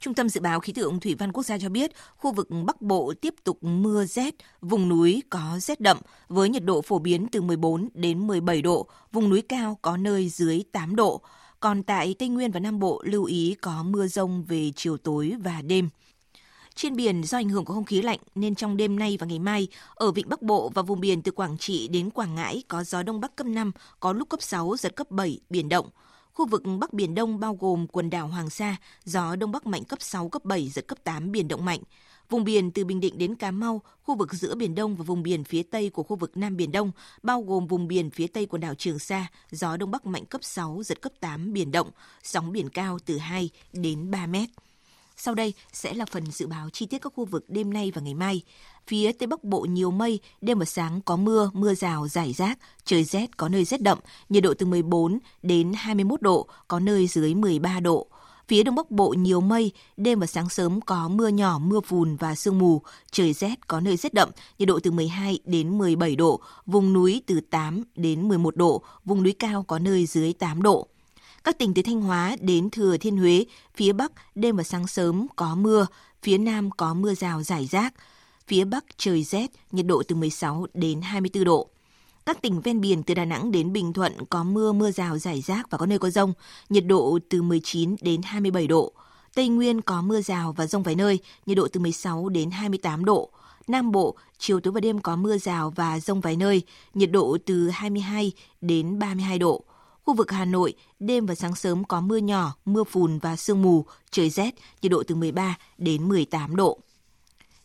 Trung 0.00 0.14
tâm 0.14 0.28
Dự 0.28 0.40
báo 0.40 0.60
Khí 0.60 0.72
tượng 0.72 1.00
Thủy 1.00 1.14
văn 1.18 1.32
Quốc 1.32 1.42
gia 1.42 1.58
cho 1.58 1.68
biết, 1.68 1.90
khu 2.16 2.32
vực 2.32 2.48
Bắc 2.66 2.82
Bộ 2.82 3.12
tiếp 3.20 3.34
tục 3.44 3.58
mưa 3.62 4.04
rét, 4.04 4.34
vùng 4.60 4.88
núi 4.88 5.22
có 5.30 5.58
rét 5.60 5.80
đậm 5.80 5.98
với 6.28 6.48
nhiệt 6.48 6.64
độ 6.64 6.82
phổ 6.82 6.98
biến 6.98 7.26
từ 7.32 7.40
14 7.40 7.88
đến 7.94 8.26
17 8.26 8.62
độ, 8.62 8.86
vùng 9.12 9.30
núi 9.30 9.42
cao 9.42 9.78
có 9.82 9.96
nơi 9.96 10.28
dưới 10.28 10.62
8 10.72 10.96
độ. 10.96 11.20
Còn 11.60 11.82
tại 11.82 12.14
Tây 12.18 12.28
Nguyên 12.28 12.50
và 12.50 12.60
Nam 12.60 12.78
Bộ 12.78 13.02
lưu 13.04 13.24
ý 13.24 13.56
có 13.60 13.82
mưa 13.82 14.06
rông 14.06 14.44
về 14.44 14.70
chiều 14.76 14.96
tối 14.96 15.32
và 15.44 15.62
đêm. 15.62 15.88
Trên 16.74 16.96
biển 16.96 17.24
do 17.24 17.38
ảnh 17.38 17.48
hưởng 17.48 17.64
của 17.64 17.74
không 17.74 17.84
khí 17.84 18.02
lạnh 18.02 18.18
nên 18.34 18.54
trong 18.54 18.76
đêm 18.76 18.98
nay 18.98 19.16
và 19.20 19.26
ngày 19.26 19.38
mai, 19.38 19.68
ở 19.94 20.12
vịnh 20.12 20.28
Bắc 20.28 20.42
Bộ 20.42 20.68
và 20.74 20.82
vùng 20.82 21.00
biển 21.00 21.22
từ 21.22 21.32
Quảng 21.32 21.58
Trị 21.58 21.88
đến 21.88 22.10
Quảng 22.10 22.34
Ngãi 22.34 22.62
có 22.68 22.84
gió 22.84 23.02
đông 23.02 23.20
bắc 23.20 23.36
cấp 23.36 23.46
5, 23.46 23.72
có 24.00 24.12
lúc 24.12 24.28
cấp 24.28 24.42
6, 24.42 24.76
giật 24.78 24.96
cấp 24.96 25.10
7, 25.10 25.40
biển 25.50 25.68
động. 25.68 25.88
Khu 26.32 26.46
vực 26.46 26.62
Bắc 26.78 26.92
Biển 26.92 27.14
Đông 27.14 27.40
bao 27.40 27.56
gồm 27.60 27.86
quần 27.86 28.10
đảo 28.10 28.26
Hoàng 28.26 28.50
Sa, 28.50 28.76
gió 29.04 29.36
Đông 29.36 29.52
Bắc 29.52 29.66
mạnh 29.66 29.84
cấp 29.84 30.02
6, 30.02 30.28
cấp 30.28 30.44
7, 30.44 30.68
giật 30.68 30.86
cấp 30.86 30.98
8, 31.04 31.32
biển 31.32 31.48
động 31.48 31.64
mạnh. 31.64 31.80
Vùng 32.28 32.44
biển 32.44 32.70
từ 32.70 32.84
Bình 32.84 33.00
Định 33.00 33.18
đến 33.18 33.34
Cà 33.34 33.50
Mau, 33.50 33.82
khu 34.02 34.14
vực 34.14 34.34
giữa 34.34 34.54
Biển 34.54 34.74
Đông 34.74 34.96
và 34.96 35.04
vùng 35.04 35.22
biển 35.22 35.44
phía 35.44 35.62
Tây 35.62 35.90
của 35.90 36.02
khu 36.02 36.16
vực 36.16 36.36
Nam 36.36 36.56
Biển 36.56 36.72
Đông, 36.72 36.90
bao 37.22 37.42
gồm 37.42 37.66
vùng 37.66 37.88
biển 37.88 38.10
phía 38.10 38.26
Tây 38.26 38.46
quần 38.46 38.60
đảo 38.60 38.74
Trường 38.74 38.98
Sa, 38.98 39.26
gió 39.50 39.76
Đông 39.76 39.90
Bắc 39.90 40.06
mạnh 40.06 40.24
cấp 40.26 40.44
6, 40.44 40.82
giật 40.84 41.00
cấp 41.00 41.12
8, 41.20 41.52
biển 41.52 41.72
động, 41.72 41.90
sóng 42.22 42.52
biển 42.52 42.68
cao 42.68 42.98
từ 43.04 43.18
2 43.18 43.50
đến 43.72 44.10
3 44.10 44.26
mét. 44.26 44.48
Sau 45.24 45.34
đây 45.34 45.54
sẽ 45.72 45.94
là 45.94 46.04
phần 46.04 46.26
dự 46.26 46.46
báo 46.46 46.70
chi 46.70 46.86
tiết 46.86 46.98
các 46.98 47.12
khu 47.16 47.24
vực 47.24 47.44
đêm 47.48 47.72
nay 47.72 47.92
và 47.94 48.02
ngày 48.02 48.14
mai. 48.14 48.42
Phía 48.86 49.12
Tây 49.12 49.26
Bắc 49.26 49.44
Bộ 49.44 49.60
nhiều 49.60 49.90
mây, 49.90 50.20
đêm 50.40 50.58
và 50.58 50.64
sáng 50.64 51.00
có 51.00 51.16
mưa, 51.16 51.50
mưa 51.54 51.74
rào, 51.74 52.08
rải 52.08 52.32
rác, 52.32 52.58
trời 52.84 53.04
rét, 53.04 53.36
có 53.36 53.48
nơi 53.48 53.64
rét 53.64 53.82
đậm, 53.82 53.98
nhiệt 54.28 54.42
độ 54.42 54.54
từ 54.54 54.66
14 54.66 55.18
đến 55.42 55.72
21 55.76 56.22
độ, 56.22 56.46
có 56.68 56.80
nơi 56.80 57.06
dưới 57.06 57.34
13 57.34 57.80
độ. 57.80 58.06
Phía 58.48 58.62
Đông 58.62 58.74
Bắc 58.74 58.90
Bộ 58.90 59.08
nhiều 59.08 59.40
mây, 59.40 59.72
đêm 59.96 60.20
và 60.20 60.26
sáng 60.26 60.48
sớm 60.48 60.80
có 60.80 61.08
mưa 61.08 61.28
nhỏ, 61.28 61.58
mưa 61.58 61.80
phùn 61.80 62.16
và 62.16 62.34
sương 62.34 62.58
mù, 62.58 62.82
trời 63.10 63.32
rét, 63.32 63.68
có 63.68 63.80
nơi 63.80 63.96
rét 63.96 64.14
đậm, 64.14 64.30
nhiệt 64.58 64.68
độ 64.68 64.80
từ 64.82 64.90
12 64.90 65.38
đến 65.44 65.78
17 65.78 66.16
độ, 66.16 66.40
vùng 66.66 66.92
núi 66.92 67.22
từ 67.26 67.40
8 67.50 67.82
đến 67.96 68.28
11 68.28 68.56
độ, 68.56 68.82
vùng 69.04 69.22
núi 69.22 69.32
cao 69.38 69.62
có 69.62 69.78
nơi 69.78 70.06
dưới 70.06 70.32
8 70.32 70.62
độ. 70.62 70.88
Các 71.44 71.58
tỉnh 71.58 71.74
từ 71.74 71.82
Thanh 71.82 72.00
Hóa 72.00 72.36
đến 72.40 72.70
Thừa 72.70 72.96
Thiên 72.96 73.16
Huế, 73.16 73.44
phía 73.74 73.92
Bắc 73.92 74.12
đêm 74.34 74.56
và 74.56 74.62
sáng 74.62 74.86
sớm 74.86 75.26
có 75.36 75.54
mưa, 75.54 75.86
phía 76.22 76.38
Nam 76.38 76.70
có 76.70 76.94
mưa 76.94 77.14
rào 77.14 77.42
rải 77.42 77.66
rác. 77.66 77.94
Phía 78.46 78.64
Bắc 78.64 78.84
trời 78.96 79.24
rét, 79.24 79.50
nhiệt 79.72 79.86
độ 79.86 80.02
từ 80.08 80.16
16 80.16 80.66
đến 80.74 81.00
24 81.02 81.44
độ. 81.44 81.68
Các 82.26 82.42
tỉnh 82.42 82.60
ven 82.60 82.80
biển 82.80 83.02
từ 83.02 83.14
Đà 83.14 83.24
Nẵng 83.24 83.50
đến 83.52 83.72
Bình 83.72 83.92
Thuận 83.92 84.12
có 84.30 84.44
mưa, 84.44 84.72
mưa 84.72 84.90
rào 84.90 85.18
rải 85.18 85.40
rác 85.40 85.70
và 85.70 85.78
có 85.78 85.86
nơi 85.86 85.98
có 85.98 86.10
rông, 86.10 86.32
nhiệt 86.68 86.86
độ 86.86 87.18
từ 87.28 87.42
19 87.42 87.96
đến 88.00 88.22
27 88.22 88.66
độ. 88.66 88.92
Tây 89.34 89.48
Nguyên 89.48 89.80
có 89.80 90.02
mưa 90.02 90.20
rào 90.20 90.52
và 90.52 90.66
rông 90.66 90.82
vài 90.82 90.94
nơi, 90.94 91.18
nhiệt 91.46 91.56
độ 91.56 91.68
từ 91.72 91.80
16 91.80 92.28
đến 92.28 92.50
28 92.50 93.04
độ. 93.04 93.30
Nam 93.68 93.92
Bộ, 93.92 94.16
chiều 94.38 94.60
tối 94.60 94.72
và 94.72 94.80
đêm 94.80 95.00
có 95.00 95.16
mưa 95.16 95.38
rào 95.38 95.70
và 95.76 96.00
rông 96.00 96.20
vài 96.20 96.36
nơi, 96.36 96.62
nhiệt 96.94 97.10
độ 97.10 97.38
từ 97.46 97.70
22 97.70 98.32
đến 98.60 98.98
32 98.98 99.38
độ. 99.38 99.64
Khu 100.04 100.14
vực 100.14 100.30
Hà 100.30 100.44
Nội, 100.44 100.74
đêm 101.00 101.26
và 101.26 101.34
sáng 101.34 101.54
sớm 101.54 101.84
có 101.84 102.00
mưa 102.00 102.16
nhỏ, 102.16 102.54
mưa 102.64 102.84
phùn 102.84 103.18
và 103.18 103.36
sương 103.36 103.62
mù, 103.62 103.84
trời 104.10 104.30
rét, 104.30 104.54
nhiệt 104.82 104.92
độ 104.92 105.02
từ 105.06 105.14
13 105.14 105.58
đến 105.78 106.08
18 106.08 106.56
độ. 106.56 106.78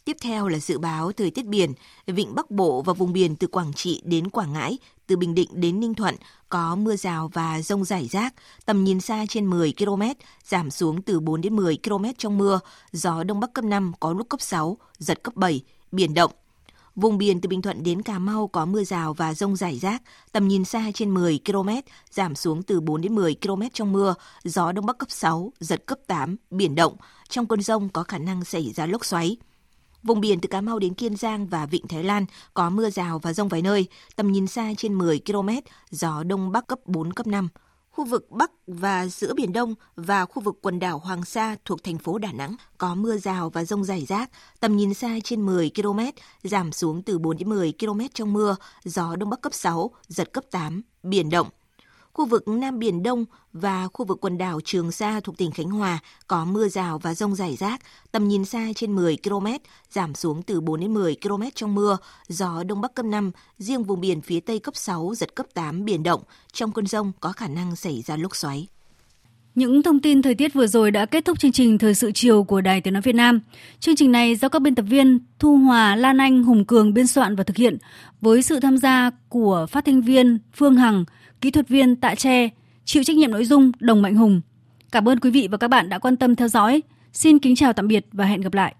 Tiếp 0.05 0.17
theo 0.21 0.47
là 0.47 0.59
dự 0.59 0.77
báo 0.77 1.11
thời 1.11 1.31
tiết 1.31 1.45
biển, 1.45 1.73
vịnh 2.07 2.35
Bắc 2.35 2.51
Bộ 2.51 2.81
và 2.81 2.93
vùng 2.93 3.13
biển 3.13 3.35
từ 3.35 3.47
Quảng 3.47 3.73
Trị 3.73 4.01
đến 4.05 4.29
Quảng 4.29 4.53
Ngãi, 4.53 4.77
từ 5.07 5.17
Bình 5.17 5.35
Định 5.35 5.49
đến 5.53 5.79
Ninh 5.79 5.93
Thuận 5.93 6.15
có 6.49 6.75
mưa 6.75 6.95
rào 6.95 7.27
và 7.33 7.61
rông 7.61 7.85
rải 7.85 8.07
rác, 8.07 8.33
tầm 8.65 8.83
nhìn 8.83 9.01
xa 9.01 9.25
trên 9.29 9.45
10 9.45 9.73
km, 9.77 10.01
giảm 10.43 10.71
xuống 10.71 11.01
từ 11.01 11.19
4 11.19 11.41
đến 11.41 11.55
10 11.55 11.77
km 11.83 12.05
trong 12.17 12.37
mưa, 12.37 12.59
gió 12.91 13.23
Đông 13.23 13.39
Bắc 13.39 13.53
cấp 13.53 13.65
5 13.65 13.91
có 13.99 14.13
lúc 14.13 14.29
cấp 14.29 14.41
6, 14.41 14.77
giật 14.97 15.23
cấp 15.23 15.35
7, 15.35 15.61
biển 15.91 16.13
động. 16.13 16.31
Vùng 16.97 17.17
biển 17.17 17.41
từ 17.41 17.49
Bình 17.49 17.61
Thuận 17.61 17.83
đến 17.83 18.01
Cà 18.01 18.19
Mau 18.19 18.47
có 18.47 18.65
mưa 18.65 18.83
rào 18.83 19.13
và 19.13 19.33
rông 19.33 19.55
rải 19.55 19.79
rác, 19.79 20.01
tầm 20.31 20.47
nhìn 20.47 20.65
xa 20.65 20.91
trên 20.93 21.13
10 21.13 21.39
km, 21.45 21.69
giảm 22.11 22.35
xuống 22.35 22.63
từ 22.63 22.81
4 22.81 23.01
đến 23.01 23.15
10 23.15 23.35
km 23.41 23.61
trong 23.73 23.91
mưa, 23.91 24.15
gió 24.43 24.71
Đông 24.71 24.85
Bắc 24.85 24.97
cấp 24.97 25.11
6, 25.11 25.51
giật 25.59 25.85
cấp 25.85 25.99
8, 26.07 26.35
biển 26.49 26.75
động. 26.75 26.95
Trong 27.29 27.47
cơn 27.47 27.61
rông 27.61 27.89
có 27.89 28.03
khả 28.03 28.17
năng 28.17 28.43
xảy 28.43 28.71
ra 28.75 28.85
lốc 28.85 29.05
xoáy. 29.05 29.37
Vùng 30.03 30.21
biển 30.21 30.39
từ 30.39 30.47
Cà 30.47 30.61
Mau 30.61 30.79
đến 30.79 30.93
Kiên 30.93 31.15
Giang 31.15 31.47
và 31.47 31.65
Vịnh 31.65 31.87
Thái 31.87 32.03
Lan 32.03 32.25
có 32.53 32.69
mưa 32.69 32.89
rào 32.89 33.19
và 33.19 33.33
rông 33.33 33.47
vài 33.47 33.61
nơi, 33.61 33.87
tầm 34.15 34.31
nhìn 34.31 34.47
xa 34.47 34.73
trên 34.77 34.93
10 34.93 35.21
km, 35.25 35.49
gió 35.89 36.23
Đông 36.23 36.51
Bắc 36.51 36.67
cấp 36.67 36.79
4, 36.85 37.13
cấp 37.13 37.27
5. 37.27 37.49
Khu 37.97 38.05
vực 38.05 38.31
Bắc 38.31 38.51
và 38.67 39.07
giữa 39.07 39.33
Biển 39.33 39.53
Đông 39.53 39.75
và 39.95 40.25
khu 40.25 40.41
vực 40.41 40.59
quần 40.61 40.79
đảo 40.79 40.99
Hoàng 40.99 41.25
Sa 41.25 41.55
thuộc 41.65 41.83
thành 41.83 41.97
phố 41.97 42.17
Đà 42.17 42.31
Nẵng 42.31 42.55
có 42.77 42.95
mưa 42.95 43.17
rào 43.17 43.49
và 43.49 43.63
rông 43.63 43.83
rải 43.83 44.05
rác, 44.05 44.29
tầm 44.59 44.77
nhìn 44.77 44.93
xa 44.93 45.19
trên 45.23 45.45
10 45.45 45.71
km, 45.75 45.99
giảm 46.43 46.71
xuống 46.71 47.03
từ 47.03 47.19
4 47.19 47.37
đến 47.37 47.49
10 47.49 47.73
km 47.79 47.99
trong 48.13 48.33
mưa, 48.33 48.55
gió 48.83 49.15
Đông 49.15 49.29
Bắc 49.29 49.41
cấp 49.41 49.53
6, 49.53 49.91
giật 50.07 50.33
cấp 50.33 50.43
8, 50.51 50.81
biển 51.03 51.29
động. 51.29 51.47
Khu 52.17 52.25
vực 52.25 52.47
Nam 52.47 52.79
Biển 52.79 53.03
Đông 53.03 53.25
và 53.53 53.87
khu 53.87 54.05
vực 54.05 54.17
quần 54.21 54.37
đảo 54.37 54.59
Trường 54.65 54.91
Sa 54.91 55.19
thuộc 55.19 55.37
tỉnh 55.37 55.51
Khánh 55.51 55.69
Hòa 55.69 55.99
có 56.27 56.45
mưa 56.45 56.67
rào 56.67 56.99
và 56.99 57.13
rông 57.13 57.35
rải 57.35 57.55
rác, 57.55 57.81
tầm 58.11 58.27
nhìn 58.27 58.45
xa 58.45 58.67
trên 58.75 58.95
10 58.95 59.17
km, 59.23 59.47
giảm 59.91 60.15
xuống 60.15 60.43
từ 60.43 60.61
4 60.61 60.79
đến 60.79 60.93
10 60.93 61.15
km 61.23 61.43
trong 61.55 61.75
mưa, 61.75 61.97
gió 62.27 62.63
Đông 62.63 62.81
Bắc 62.81 62.95
cấp 62.95 63.05
5, 63.05 63.31
riêng 63.57 63.83
vùng 63.83 64.01
biển 64.01 64.21
phía 64.21 64.39
Tây 64.39 64.59
cấp 64.59 64.75
6, 64.75 65.13
giật 65.15 65.35
cấp 65.35 65.45
8, 65.53 65.85
biển 65.85 66.03
động. 66.03 66.21
Trong 66.53 66.71
cơn 66.71 66.87
rông 66.87 67.11
có 67.19 67.31
khả 67.31 67.47
năng 67.47 67.75
xảy 67.75 68.01
ra 68.01 68.17
lốc 68.17 68.35
xoáy. 68.35 68.67
Những 69.55 69.83
thông 69.83 69.99
tin 69.99 70.21
thời 70.21 70.35
tiết 70.35 70.53
vừa 70.53 70.67
rồi 70.67 70.91
đã 70.91 71.05
kết 71.05 71.25
thúc 71.25 71.39
chương 71.39 71.51
trình 71.51 71.77
Thời 71.77 71.93
sự 71.93 72.11
chiều 72.11 72.43
của 72.43 72.61
Đài 72.61 72.81
Tiếng 72.81 72.93
Nói 72.93 73.01
Việt 73.01 73.15
Nam. 73.15 73.39
Chương 73.79 73.95
trình 73.95 74.11
này 74.11 74.35
do 74.35 74.49
các 74.49 74.61
biên 74.61 74.75
tập 74.75 74.85
viên 74.89 75.19
Thu 75.39 75.57
Hòa, 75.57 75.95
Lan 75.95 76.17
Anh, 76.17 76.43
Hùng 76.43 76.65
Cường 76.65 76.93
biên 76.93 77.07
soạn 77.07 77.35
và 77.35 77.43
thực 77.43 77.57
hiện 77.57 77.77
với 78.21 78.41
sự 78.41 78.59
tham 78.59 78.77
gia 78.77 79.11
của 79.29 79.65
phát 79.69 79.85
thanh 79.85 80.01
viên 80.01 80.39
Phương 80.53 80.75
Hằng, 80.75 81.05
kỹ 81.41 81.51
thuật 81.51 81.69
viên 81.69 81.95
Tạ 81.95 82.15
Tre, 82.15 82.49
chịu 82.85 83.03
trách 83.03 83.15
nhiệm 83.15 83.31
nội 83.31 83.45
dung 83.45 83.71
Đồng 83.79 84.01
Mạnh 84.01 84.15
Hùng. 84.15 84.41
Cảm 84.91 85.09
ơn 85.09 85.19
quý 85.19 85.31
vị 85.31 85.47
và 85.51 85.57
các 85.57 85.67
bạn 85.67 85.89
đã 85.89 85.99
quan 85.99 86.15
tâm 86.15 86.35
theo 86.35 86.47
dõi. 86.47 86.81
Xin 87.13 87.39
kính 87.39 87.55
chào 87.55 87.73
tạm 87.73 87.87
biệt 87.87 88.05
và 88.11 88.25
hẹn 88.25 88.41
gặp 88.41 88.53
lại. 88.53 88.75